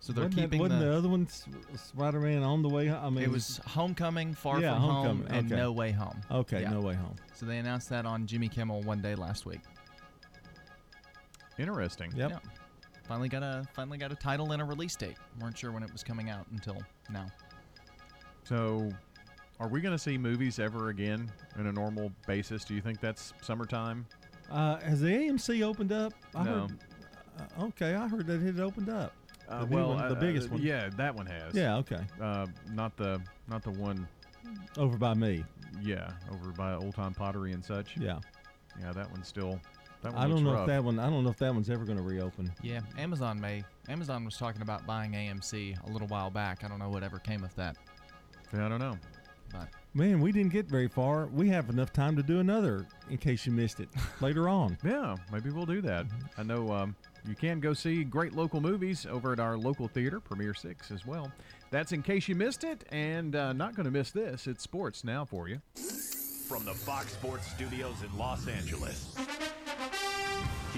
So 0.00 0.12
they're 0.12 0.24
wasn't 0.24 0.36
that- 0.36 0.42
keeping 0.42 0.60
wasn't 0.60 0.80
the. 0.80 0.86
the, 0.86 0.96
other 0.96 1.08
one 1.08 1.26
S- 1.26 1.46
Spider-Man 1.76 2.42
on 2.42 2.62
the 2.62 2.68
way? 2.68 2.90
I 2.90 3.10
mean, 3.10 3.24
it 3.24 3.30
was 3.30 3.60
Homecoming, 3.66 4.32
Far 4.34 4.60
Yeah, 4.60 4.74
From 4.74 4.82
Homecoming, 4.82 5.26
Home, 5.26 5.36
and 5.36 5.52
okay. 5.52 5.60
No 5.60 5.72
Way 5.72 5.90
Home. 5.92 6.20
Okay, 6.30 6.62
Yeah. 6.62 6.70
No 6.70 6.80
Way 6.80 6.94
Home. 6.94 7.16
So 7.34 7.46
they 7.46 7.58
announced 7.58 7.88
that 7.90 8.06
on 8.06 8.26
Jimmy 8.26 8.48
Kimmel 8.48 8.82
one 8.82 9.00
day 9.02 9.14
last 9.16 9.44
week. 9.44 9.60
Interesting. 11.58 12.12
Yep. 12.14 12.30
Yeah. 12.30 12.38
Finally 13.06 13.28
got 13.28 13.42
a 13.42 13.66
finally 13.74 13.98
got 13.98 14.12
a 14.12 14.14
title 14.14 14.52
and 14.52 14.60
a 14.62 14.64
release 14.64 14.94
date. 14.94 15.16
weren't 15.40 15.56
sure 15.58 15.72
when 15.72 15.82
it 15.82 15.90
was 15.92 16.04
coming 16.04 16.30
out 16.30 16.46
until 16.52 16.76
now. 17.10 17.26
So, 18.44 18.90
are 19.58 19.68
we 19.68 19.80
going 19.80 19.94
to 19.94 19.98
see 19.98 20.16
movies 20.18 20.58
ever 20.58 20.90
again 20.90 21.30
on 21.58 21.66
a 21.66 21.72
normal 21.72 22.12
basis? 22.26 22.64
Do 22.64 22.74
you 22.74 22.80
think 22.80 23.00
that's 23.00 23.32
summertime? 23.42 24.06
Uh, 24.50 24.76
has 24.80 25.00
the 25.00 25.08
AMC 25.08 25.62
opened 25.62 25.90
up? 25.92 26.12
I 26.34 26.44
No. 26.44 26.52
Heard, 26.68 26.78
uh, 27.60 27.64
okay, 27.64 27.94
I 27.94 28.06
heard 28.08 28.26
that 28.26 28.40
it 28.42 28.46
had 28.54 28.60
opened 28.60 28.88
up. 28.88 29.12
Uh, 29.48 29.60
The 29.64 29.66
well, 29.74 29.88
one, 29.90 30.04
uh, 30.04 30.08
the 30.08 30.14
biggest 30.16 30.48
uh, 30.48 30.52
one. 30.52 30.62
Yeah, 30.62 30.90
that 30.96 31.14
one 31.14 31.26
has. 31.26 31.54
Yeah, 31.54 31.76
okay. 31.78 32.00
Uh, 32.20 32.46
not 32.72 32.96
the 32.96 33.20
not 33.48 33.62
the 33.62 33.70
one. 33.70 34.06
Over 34.76 34.96
by 34.96 35.14
me. 35.14 35.44
Yeah, 35.82 36.10
over 36.32 36.50
by 36.52 36.74
Old 36.74 36.94
Time 36.94 37.14
Pottery 37.14 37.52
and 37.52 37.64
such. 37.64 37.96
Yeah. 37.96 38.18
Yeah, 38.80 38.92
that 38.92 39.10
one's 39.10 39.28
still. 39.28 39.60
That 40.02 40.14
one 40.14 40.22
I 40.22 40.28
don't 40.28 40.44
know 40.44 40.52
rough. 40.52 40.60
if 40.62 40.66
that 40.68 40.84
one. 40.84 40.98
I 40.98 41.10
don't 41.10 41.24
know 41.24 41.30
if 41.30 41.38
that 41.38 41.52
one's 41.52 41.70
ever 41.70 41.84
going 41.84 41.98
to 41.98 42.04
reopen. 42.04 42.52
Yeah, 42.62 42.80
Amazon 42.98 43.40
may. 43.40 43.64
Amazon 43.88 44.24
was 44.24 44.36
talking 44.36 44.62
about 44.62 44.86
buying 44.86 45.12
AMC 45.12 45.76
a 45.88 45.90
little 45.90 46.08
while 46.08 46.30
back. 46.30 46.62
I 46.64 46.68
don't 46.68 46.78
know 46.78 46.90
whatever 46.90 47.18
came 47.18 47.42
of 47.42 47.54
that. 47.56 47.76
Yeah, 48.52 48.66
I 48.66 48.68
don't 48.68 48.78
know. 48.80 48.96
But 49.50 49.68
Man, 49.94 50.20
we 50.20 50.30
didn't 50.30 50.52
get 50.52 50.66
very 50.66 50.88
far. 50.88 51.26
We 51.26 51.48
have 51.48 51.70
enough 51.70 51.92
time 51.92 52.14
to 52.16 52.22
do 52.22 52.38
another 52.40 52.86
in 53.10 53.16
case 53.18 53.46
you 53.46 53.52
missed 53.52 53.80
it 53.80 53.88
later 54.20 54.48
on. 54.48 54.78
Yeah, 54.84 55.16
maybe 55.32 55.50
we'll 55.50 55.66
do 55.66 55.80
that. 55.82 56.06
I 56.36 56.42
know 56.42 56.70
um, 56.70 56.94
you 57.28 57.34
can 57.34 57.60
go 57.60 57.74
see 57.74 58.04
great 58.04 58.34
local 58.34 58.60
movies 58.60 59.06
over 59.08 59.32
at 59.32 59.40
our 59.40 59.58
local 59.58 59.86
theater, 59.86 60.18
Premiere 60.18 60.54
6 60.54 60.90
as 60.90 61.04
well. 61.04 61.30
That's 61.70 61.92
in 61.92 62.02
case 62.02 62.26
you 62.26 62.34
missed 62.34 62.64
it, 62.64 62.84
and 62.90 63.36
uh, 63.36 63.52
not 63.52 63.76
going 63.76 63.84
to 63.84 63.90
miss 63.90 64.10
this. 64.10 64.46
It's 64.46 64.62
sports 64.62 65.04
now 65.04 65.26
for 65.26 65.48
you. 65.48 65.60
From 66.48 66.64
the 66.64 66.72
Fox 66.72 67.12
Sports 67.12 67.46
Studios 67.48 67.96
in 68.02 68.16
Los 68.16 68.48
Angeles, 68.48 69.14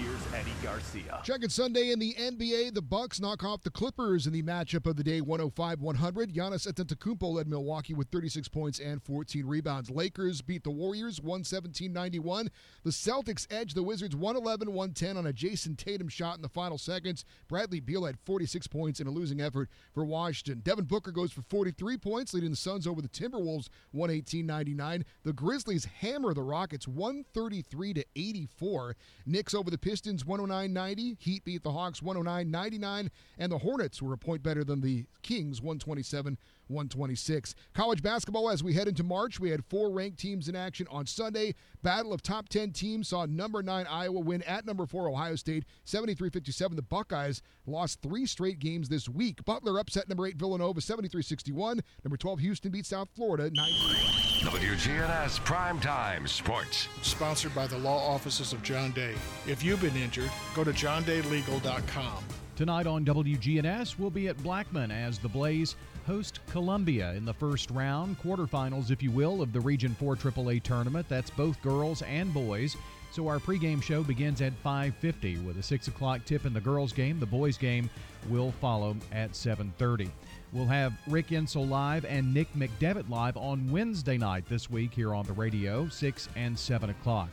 here's 0.01 0.33
Eddie 0.33 0.51
Garcia. 0.63 1.19
Check 1.23 1.43
it 1.43 1.51
Sunday 1.51 1.91
in 1.91 1.99
the 1.99 2.13
NBA. 2.15 2.73
The 2.73 2.81
Bucks 2.81 3.19
knock 3.19 3.43
off 3.43 3.61
the 3.61 3.69
Clippers 3.69 4.25
in 4.25 4.33
the 4.33 4.41
matchup 4.41 4.87
of 4.87 4.95
the 4.95 5.03
day 5.03 5.21
105-100. 5.21 6.33
Giannis 6.33 6.67
Antetokounmpo 6.67 7.33
led 7.33 7.47
Milwaukee 7.47 7.93
with 7.93 8.07
36 8.09 8.47
points 8.47 8.79
and 8.79 9.01
14 9.03 9.45
rebounds. 9.45 9.89
Lakers 9.89 10.41
beat 10.41 10.63
the 10.63 10.71
Warriors 10.71 11.19
117-91. 11.19 12.47
The 12.83 12.89
Celtics 12.89 13.45
edged 13.51 13.75
the 13.75 13.83
Wizards 13.83 14.15
111-110 14.15 15.17
on 15.17 15.27
a 15.27 15.33
Jayson 15.33 15.75
Tatum 15.75 16.09
shot 16.09 16.35
in 16.35 16.41
the 16.41 16.49
final 16.49 16.77
seconds. 16.77 17.23
Bradley 17.47 17.79
Beal 17.79 18.05
had 18.05 18.17
46 18.25 18.67
points 18.67 18.99
in 18.99 19.07
a 19.07 19.11
losing 19.11 19.41
effort 19.41 19.69
for 19.93 20.03
Washington. 20.03 20.61
Devin 20.63 20.85
Booker 20.85 21.11
goes 21.11 21.31
for 21.31 21.41
43 21.43 21.97
points, 21.97 22.33
leading 22.33 22.51
the 22.51 22.55
Suns 22.55 22.87
over 22.87 23.01
the 23.01 23.09
Timberwolves 23.09 23.67
118-99. 23.95 25.03
The 25.23 25.33
Grizzlies 25.33 25.85
hammer 25.85 26.33
the 26.33 26.41
Rockets 26.41 26.87
133 26.87 27.93
to 27.93 28.05
84. 28.15 28.95
Knicks 29.25 29.53
over 29.53 29.69
the 29.69 29.77
Pistons 29.91 30.23
109-90. 30.23 31.17
Heat 31.19 31.43
beat 31.43 31.63
the 31.63 31.71
Hawks 31.73 31.99
109-99, 31.99 33.09
and 33.37 33.51
the 33.51 33.57
Hornets 33.57 34.01
were 34.01 34.13
a 34.13 34.17
point 34.17 34.41
better 34.41 34.63
than 34.63 34.79
the 34.79 35.03
Kings 35.21 35.61
127 35.61 36.37
126. 36.71 37.55
College 37.73 38.01
basketball 38.01 38.49
as 38.49 38.63
we 38.63 38.73
head 38.73 38.87
into 38.87 39.03
March, 39.03 39.39
we 39.39 39.49
had 39.49 39.63
four 39.65 39.91
ranked 39.91 40.19
teams 40.19 40.47
in 40.47 40.55
action 40.55 40.87
on 40.89 41.05
Sunday. 41.05 41.53
Battle 41.83 42.13
of 42.13 42.21
top 42.21 42.49
10 42.49 42.71
teams 42.71 43.09
saw 43.09 43.25
number 43.25 43.61
9 43.61 43.85
Iowa 43.87 44.19
win 44.19 44.41
at 44.43 44.65
number 44.65 44.85
4 44.85 45.09
Ohio 45.09 45.35
State 45.35 45.65
73-57. 45.85 46.75
The 46.75 46.81
Buckeyes 46.81 47.41
lost 47.65 48.01
3 48.01 48.25
straight 48.25 48.59
games 48.59 48.89
this 48.89 49.07
week. 49.07 49.43
Butler 49.45 49.79
upset 49.79 50.09
number 50.09 50.25
8 50.27 50.37
Villanova 50.37 50.79
73-61. 50.79 51.81
Number 52.03 52.17
12 52.17 52.39
Houston 52.39 52.71
beat 52.71 52.85
South 52.85 53.09
Florida 53.15 53.49
90. 53.53 54.21
WGNS 54.41 55.39
Primetime 55.41 56.27
Sports. 56.27 56.87
Sponsored 57.03 57.53
by 57.53 57.67
the 57.67 57.77
law 57.77 57.99
offices 58.11 58.53
of 58.53 58.63
John 58.63 58.91
Day. 58.91 59.13
If 59.45 59.63
you've 59.63 59.81
been 59.81 59.95
injured, 59.95 60.31
go 60.55 60.63
to 60.63 60.71
johndaylegal.com. 60.71 62.23
Tonight 62.55 62.87
on 62.87 63.05
WGNS, 63.05 63.99
we'll 63.99 64.09
be 64.09 64.27
at 64.27 64.37
Blackman 64.43 64.89
as 64.91 65.19
the 65.19 65.29
Blaze 65.29 65.75
host 66.05 66.39
Columbia 66.49 67.13
in 67.13 67.25
the 67.25 67.33
first 67.33 67.71
round, 67.71 68.19
quarterfinals, 68.19 68.91
if 68.91 69.01
you 69.01 69.11
will, 69.11 69.41
of 69.41 69.53
the 69.53 69.59
Region 69.59 69.95
4 69.95 70.15
AAA 70.15 70.61
tournament. 70.63 71.07
That's 71.09 71.29
both 71.29 71.61
girls 71.61 72.01
and 72.03 72.33
boys. 72.33 72.75
So 73.11 73.27
our 73.27 73.39
pregame 73.39 73.83
show 73.83 74.03
begins 74.03 74.41
at 74.41 74.53
5:50 74.63 75.37
with 75.45 75.57
a 75.57 75.63
6 75.63 75.87
o'clock 75.89 76.23
tip 76.25 76.45
in 76.45 76.53
the 76.53 76.61
girls' 76.61 76.93
game. 76.93 77.19
The 77.19 77.25
boys' 77.25 77.57
game 77.57 77.89
will 78.29 78.51
follow 78.53 78.95
at 79.11 79.35
7:30. 79.35 80.09
We'll 80.53 80.65
have 80.65 80.93
Rick 81.07 81.27
Ensel 81.29 81.67
live 81.67 82.05
and 82.05 82.33
Nick 82.33 82.53
McDevitt 82.53 83.09
live 83.09 83.37
on 83.37 83.69
Wednesday 83.71 84.17
night 84.17 84.45
this 84.47 84.69
week 84.69 84.93
here 84.93 85.13
on 85.13 85.25
the 85.25 85.33
radio, 85.33 85.87
6 85.87 86.29
and 86.35 86.57
7 86.57 86.89
o'clock. 86.89 87.29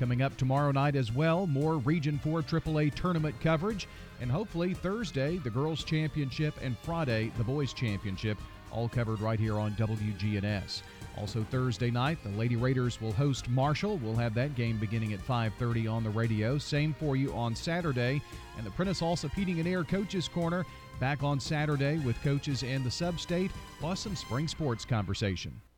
Coming 0.00 0.22
up 0.22 0.34
tomorrow 0.38 0.72
night 0.72 0.96
as 0.96 1.12
well, 1.12 1.46
more 1.46 1.76
Region 1.76 2.18
4 2.20 2.40
AAA 2.40 2.94
tournament 2.94 3.38
coverage, 3.42 3.86
and 4.22 4.32
hopefully 4.32 4.72
Thursday, 4.72 5.36
the 5.36 5.50
Girls 5.50 5.84
Championship, 5.84 6.54
and 6.62 6.74
Friday, 6.78 7.30
the 7.36 7.44
Boys 7.44 7.74
Championship, 7.74 8.38
all 8.72 8.88
covered 8.88 9.20
right 9.20 9.38
here 9.38 9.58
on 9.58 9.72
WGNS. 9.72 10.80
Also 11.18 11.44
Thursday 11.50 11.90
night, 11.90 12.16
the 12.24 12.30
Lady 12.30 12.56
Raiders 12.56 12.98
will 12.98 13.12
host 13.12 13.50
Marshall. 13.50 13.98
We'll 13.98 14.16
have 14.16 14.32
that 14.32 14.54
game 14.54 14.78
beginning 14.78 15.12
at 15.12 15.20
5:30 15.20 15.86
on 15.86 16.02
the 16.02 16.08
radio. 16.08 16.56
Same 16.56 16.94
for 16.94 17.14
you 17.14 17.34
on 17.34 17.54
Saturday, 17.54 18.22
and 18.56 18.66
the 18.66 18.70
Prentice 18.70 19.02
Allsup 19.02 19.34
Heating 19.34 19.58
and 19.58 19.68
Air 19.68 19.84
Coaches 19.84 20.28
Corner 20.28 20.64
back 20.98 21.22
on 21.22 21.38
Saturday 21.38 21.98
with 21.98 22.18
coaches 22.22 22.62
and 22.62 22.82
the 22.84 22.90
sub-state, 22.90 23.50
plus 23.78 24.00
some 24.00 24.16
spring 24.16 24.48
sports 24.48 24.86
conversation. 24.86 25.60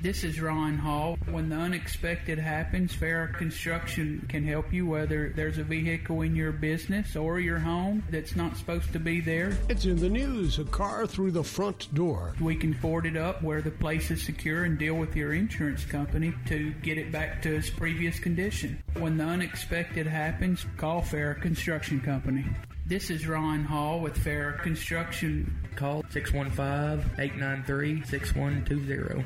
This 0.00 0.22
is 0.22 0.40
Ron 0.40 0.76
Hall. 0.76 1.16
When 1.30 1.48
the 1.48 1.56
unexpected 1.56 2.38
happens, 2.38 2.94
Farrah 2.94 3.32
Construction 3.32 4.26
can 4.28 4.44
help 4.44 4.72
you 4.72 4.86
whether 4.86 5.32
there's 5.34 5.56
a 5.56 5.64
vehicle 5.64 6.20
in 6.20 6.36
your 6.36 6.52
business 6.52 7.16
or 7.16 7.40
your 7.40 7.58
home 7.58 8.02
that's 8.10 8.36
not 8.36 8.56
supposed 8.56 8.92
to 8.92 8.98
be 8.98 9.20
there. 9.20 9.56
It's 9.68 9.86
in 9.86 9.96
the 9.96 10.10
news 10.10 10.58
a 10.58 10.64
car 10.64 11.06
through 11.06 11.30
the 11.30 11.44
front 11.44 11.94
door. 11.94 12.34
We 12.40 12.56
can 12.56 12.72
board 12.72 13.06
it 13.06 13.16
up 13.16 13.42
where 13.42 13.62
the 13.62 13.70
place 13.70 14.10
is 14.10 14.22
secure 14.22 14.64
and 14.64 14.78
deal 14.78 14.94
with 14.94 15.16
your 15.16 15.32
insurance 15.32 15.84
company 15.84 16.34
to 16.46 16.72
get 16.82 16.98
it 16.98 17.10
back 17.10 17.40
to 17.42 17.54
its 17.54 17.70
previous 17.70 18.18
condition. 18.18 18.82
When 18.98 19.16
the 19.16 19.24
unexpected 19.24 20.06
happens, 20.06 20.66
call 20.76 21.00
Farrah 21.00 21.40
Construction 21.40 22.00
Company. 22.00 22.44
This 22.86 23.08
is 23.08 23.26
Ron 23.26 23.64
Hall 23.64 24.00
with 24.00 24.18
Farrah 24.18 24.60
Construction. 24.60 25.56
Call 25.76 26.04
615 26.10 27.10
893 27.18 28.04
6120. 28.04 29.24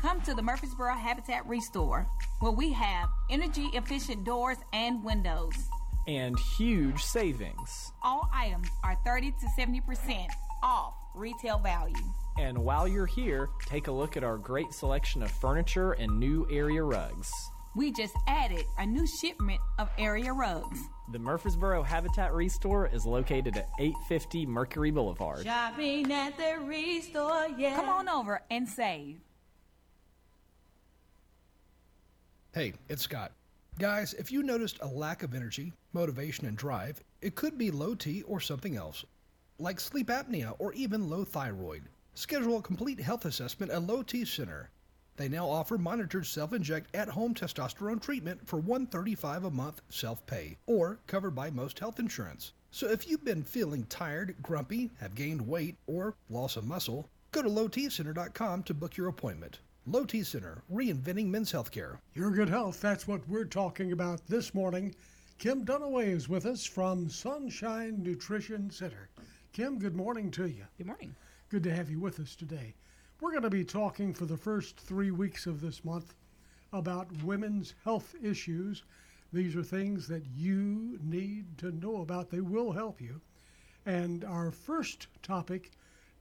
Come 0.00 0.22
to 0.22 0.32
the 0.32 0.40
Murfreesboro 0.40 0.94
Habitat 0.94 1.46
Restore, 1.46 2.06
where 2.38 2.52
we 2.52 2.72
have 2.72 3.10
energy 3.28 3.68
efficient 3.74 4.24
doors 4.24 4.56
and 4.72 5.04
windows. 5.04 5.52
And 6.08 6.38
huge 6.56 7.02
savings. 7.02 7.92
All 8.02 8.26
items 8.32 8.68
are 8.82 8.96
30 9.04 9.32
to 9.32 9.46
70% 9.58 10.26
off 10.62 10.94
retail 11.14 11.58
value. 11.58 11.94
And 12.38 12.56
while 12.56 12.88
you're 12.88 13.04
here, 13.04 13.50
take 13.66 13.88
a 13.88 13.92
look 13.92 14.16
at 14.16 14.24
our 14.24 14.38
great 14.38 14.72
selection 14.72 15.22
of 15.22 15.30
furniture 15.30 15.92
and 15.92 16.18
new 16.18 16.46
area 16.50 16.82
rugs. 16.82 17.30
We 17.76 17.92
just 17.92 18.14
added 18.26 18.64
a 18.78 18.86
new 18.86 19.06
shipment 19.06 19.60
of 19.78 19.90
area 19.98 20.32
rugs. 20.32 20.80
The 21.12 21.18
Murfreesboro 21.18 21.82
Habitat 21.82 22.32
Restore 22.32 22.86
is 22.86 23.04
located 23.04 23.58
at 23.58 23.68
850 23.78 24.46
Mercury 24.46 24.90
Boulevard. 24.90 25.44
Shopping 25.44 26.10
at 26.10 26.38
the 26.38 26.58
Restore, 26.64 27.48
yeah. 27.58 27.76
Come 27.76 27.90
on 27.90 28.08
over 28.08 28.40
and 28.50 28.66
save. 28.66 29.18
Hey, 32.52 32.72
it's 32.88 33.02
Scott. 33.02 33.30
Guys, 33.78 34.12
if 34.14 34.32
you 34.32 34.42
noticed 34.42 34.80
a 34.82 34.86
lack 34.88 35.22
of 35.22 35.36
energy, 35.36 35.72
motivation, 35.92 36.46
and 36.46 36.56
drive, 36.56 37.00
it 37.22 37.36
could 37.36 37.56
be 37.56 37.70
low 37.70 37.94
T 37.94 38.22
or 38.22 38.40
something 38.40 38.74
else, 38.74 39.04
like 39.60 39.78
sleep 39.78 40.08
apnea 40.08 40.56
or 40.58 40.72
even 40.72 41.08
low 41.08 41.22
thyroid. 41.22 41.84
Schedule 42.14 42.58
a 42.58 42.62
complete 42.62 42.98
health 42.98 43.24
assessment 43.24 43.70
at 43.70 43.84
Low 43.84 44.02
T 44.02 44.24
Center. 44.24 44.68
They 45.14 45.28
now 45.28 45.48
offer 45.48 45.78
monitored 45.78 46.26
self-inject 46.26 46.92
at-home 46.96 47.34
testosterone 47.34 48.02
treatment 48.02 48.44
for 48.44 48.56
135 48.56 49.44
a 49.44 49.50
month 49.52 49.80
self-pay 49.88 50.56
or 50.66 50.98
covered 51.06 51.36
by 51.36 51.50
most 51.50 51.78
health 51.78 52.00
insurance. 52.00 52.52
So 52.72 52.88
if 52.88 53.08
you've 53.08 53.24
been 53.24 53.44
feeling 53.44 53.84
tired, 53.84 54.34
grumpy, 54.42 54.90
have 54.98 55.14
gained 55.14 55.46
weight, 55.46 55.76
or 55.86 56.16
lost 56.28 56.54
some 56.54 56.66
muscle, 56.66 57.08
go 57.30 57.42
to 57.42 57.48
lowtcenter.com 57.48 58.64
to 58.64 58.74
book 58.74 58.96
your 58.96 59.06
appointment. 59.06 59.60
Low 59.86 60.04
T 60.04 60.22
Center, 60.22 60.62
reinventing 60.70 61.28
men's 61.28 61.50
healthcare. 61.52 62.00
Your 62.14 62.30
good 62.30 62.50
health, 62.50 62.82
that's 62.82 63.08
what 63.08 63.26
we're 63.26 63.46
talking 63.46 63.92
about 63.92 64.26
this 64.26 64.52
morning. 64.52 64.94
Kim 65.38 65.64
Dunaway 65.64 66.08
is 66.08 66.28
with 66.28 66.44
us 66.44 66.66
from 66.66 67.08
Sunshine 67.08 68.02
Nutrition 68.02 68.68
Center. 68.68 69.08
Kim, 69.54 69.78
good 69.78 69.96
morning 69.96 70.30
to 70.32 70.46
you. 70.46 70.66
Good 70.76 70.86
morning. 70.86 71.16
Good 71.48 71.62
to 71.62 71.74
have 71.74 71.88
you 71.88 71.98
with 71.98 72.20
us 72.20 72.36
today. 72.36 72.74
We're 73.20 73.30
going 73.30 73.42
to 73.42 73.50
be 73.50 73.64
talking 73.64 74.12
for 74.12 74.26
the 74.26 74.36
first 74.36 74.78
three 74.78 75.12
weeks 75.12 75.46
of 75.46 75.62
this 75.62 75.82
month 75.82 76.14
about 76.74 77.10
women's 77.22 77.74
health 77.82 78.14
issues. 78.22 78.82
These 79.32 79.56
are 79.56 79.62
things 79.62 80.06
that 80.08 80.26
you 80.26 80.98
need 81.02 81.56
to 81.56 81.72
know 81.72 82.02
about, 82.02 82.28
they 82.28 82.42
will 82.42 82.72
help 82.72 83.00
you. 83.00 83.22
And 83.86 84.24
our 84.24 84.50
first 84.50 85.06
topic 85.22 85.70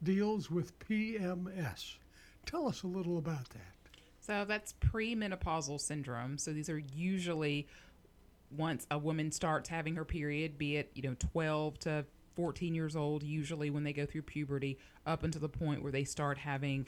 deals 0.01 0.49
with 0.49 0.79
PMS. 0.79 1.97
Tell 2.45 2.67
us 2.67 2.83
a 2.83 2.87
little 2.87 3.17
about 3.17 3.49
that. 3.49 3.75
So 4.19 4.45
that's 4.45 4.73
premenopausal 4.73 5.79
syndrome. 5.79 6.37
So 6.37 6.51
these 6.51 6.69
are 6.69 6.79
usually 6.79 7.67
once 8.51 8.87
a 8.89 8.97
woman 8.97 9.31
starts 9.31 9.69
having 9.69 9.95
her 9.95 10.05
period, 10.05 10.57
be 10.57 10.77
it, 10.77 10.91
you 10.95 11.03
know, 11.03 11.15
12 11.31 11.79
to 11.79 12.05
14 12.35 12.73
years 12.73 12.95
old, 12.95 13.23
usually 13.23 13.69
when 13.69 13.83
they 13.83 13.93
go 13.93 14.05
through 14.05 14.23
puberty, 14.23 14.77
up 15.05 15.23
until 15.23 15.41
the 15.41 15.49
point 15.49 15.83
where 15.83 15.91
they 15.91 16.03
start 16.03 16.37
having 16.37 16.87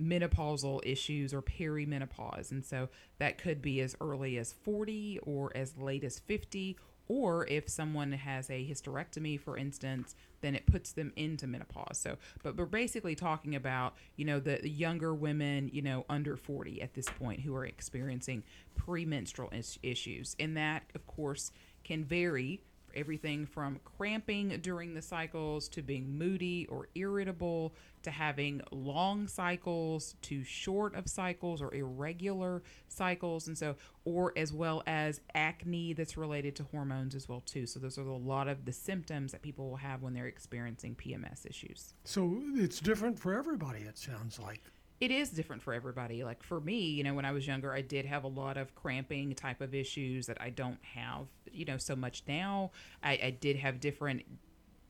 menopausal 0.00 0.80
issues 0.84 1.34
or 1.34 1.42
perimenopause. 1.42 2.50
And 2.50 2.64
so 2.64 2.88
that 3.18 3.38
could 3.38 3.60
be 3.60 3.80
as 3.80 3.96
early 4.00 4.38
as 4.38 4.52
40 4.52 5.20
or 5.22 5.52
as 5.54 5.76
late 5.76 6.04
as 6.04 6.18
50 6.18 6.76
or 7.12 7.46
if 7.48 7.68
someone 7.68 8.10
has 8.10 8.48
a 8.48 8.66
hysterectomy 8.66 9.38
for 9.38 9.58
instance 9.58 10.14
then 10.40 10.54
it 10.56 10.66
puts 10.66 10.92
them 10.92 11.12
into 11.14 11.46
menopause. 11.46 11.98
So 11.98 12.16
but 12.42 12.56
we're 12.56 12.64
basically 12.64 13.14
talking 13.14 13.54
about 13.54 13.94
you 14.16 14.24
know 14.24 14.40
the, 14.40 14.66
younger 14.66 15.14
women 15.14 15.70
you 15.72 15.82
know 15.82 16.06
under 16.08 16.36
40 16.36 16.80
at 16.80 16.94
this 16.94 17.06
point 17.18 17.40
who 17.40 17.54
are 17.54 17.66
experiencing 17.66 18.42
premenstrual 18.74 19.50
is- 19.50 19.78
issues. 19.82 20.34
And 20.40 20.56
that 20.56 20.84
of 20.94 21.06
course 21.06 21.52
can 21.84 22.04
vary 22.04 22.62
everything 22.94 23.46
from 23.46 23.78
cramping 23.84 24.48
during 24.62 24.94
the 24.94 25.02
cycles 25.02 25.68
to 25.68 25.82
being 25.82 26.18
moody 26.18 26.66
or 26.70 26.88
irritable 26.94 27.74
to 28.02 28.10
having 28.10 28.60
long 28.70 29.26
cycles 29.28 30.14
to 30.22 30.42
short 30.44 30.94
of 30.94 31.08
cycles 31.08 31.60
or 31.62 31.72
irregular 31.74 32.62
cycles 32.88 33.46
and 33.48 33.56
so 33.56 33.76
or 34.04 34.32
as 34.36 34.52
well 34.52 34.82
as 34.86 35.20
acne 35.34 35.92
that's 35.92 36.16
related 36.16 36.54
to 36.56 36.62
hormones 36.64 37.14
as 37.14 37.28
well 37.28 37.40
too 37.46 37.66
so 37.66 37.78
those 37.80 37.98
are 37.98 38.02
a 38.08 38.16
lot 38.16 38.48
of 38.48 38.64
the 38.64 38.72
symptoms 38.72 39.32
that 39.32 39.42
people 39.42 39.68
will 39.70 39.76
have 39.76 40.02
when 40.02 40.12
they're 40.14 40.26
experiencing 40.26 40.94
PMS 40.94 41.46
issues 41.46 41.94
So 42.04 42.40
it's 42.54 42.80
different 42.80 43.18
for 43.18 43.34
everybody, 43.34 43.80
it 43.80 43.96
sounds 43.98 44.38
like. 44.38 44.60
it 45.00 45.10
is 45.10 45.30
different 45.30 45.60
for 45.62 45.74
everybody. 45.74 46.22
Like 46.22 46.42
for 46.44 46.60
me, 46.60 46.78
you 46.90 47.02
know, 47.02 47.14
when 47.14 47.24
I 47.24 47.32
was 47.32 47.44
younger, 47.46 47.72
I 47.72 47.80
did 47.80 48.06
have 48.06 48.22
a 48.24 48.28
lot 48.28 48.56
of 48.56 48.74
cramping 48.76 49.34
type 49.34 49.60
of 49.60 49.74
issues 49.74 50.26
that 50.26 50.40
I 50.40 50.50
don't 50.50 50.78
have, 50.94 51.26
you 51.50 51.64
know, 51.64 51.76
so 51.76 51.96
much 51.96 52.22
now. 52.28 52.70
I, 53.02 53.12
I 53.24 53.30
did 53.30 53.56
have 53.56 53.80
different 53.80 54.22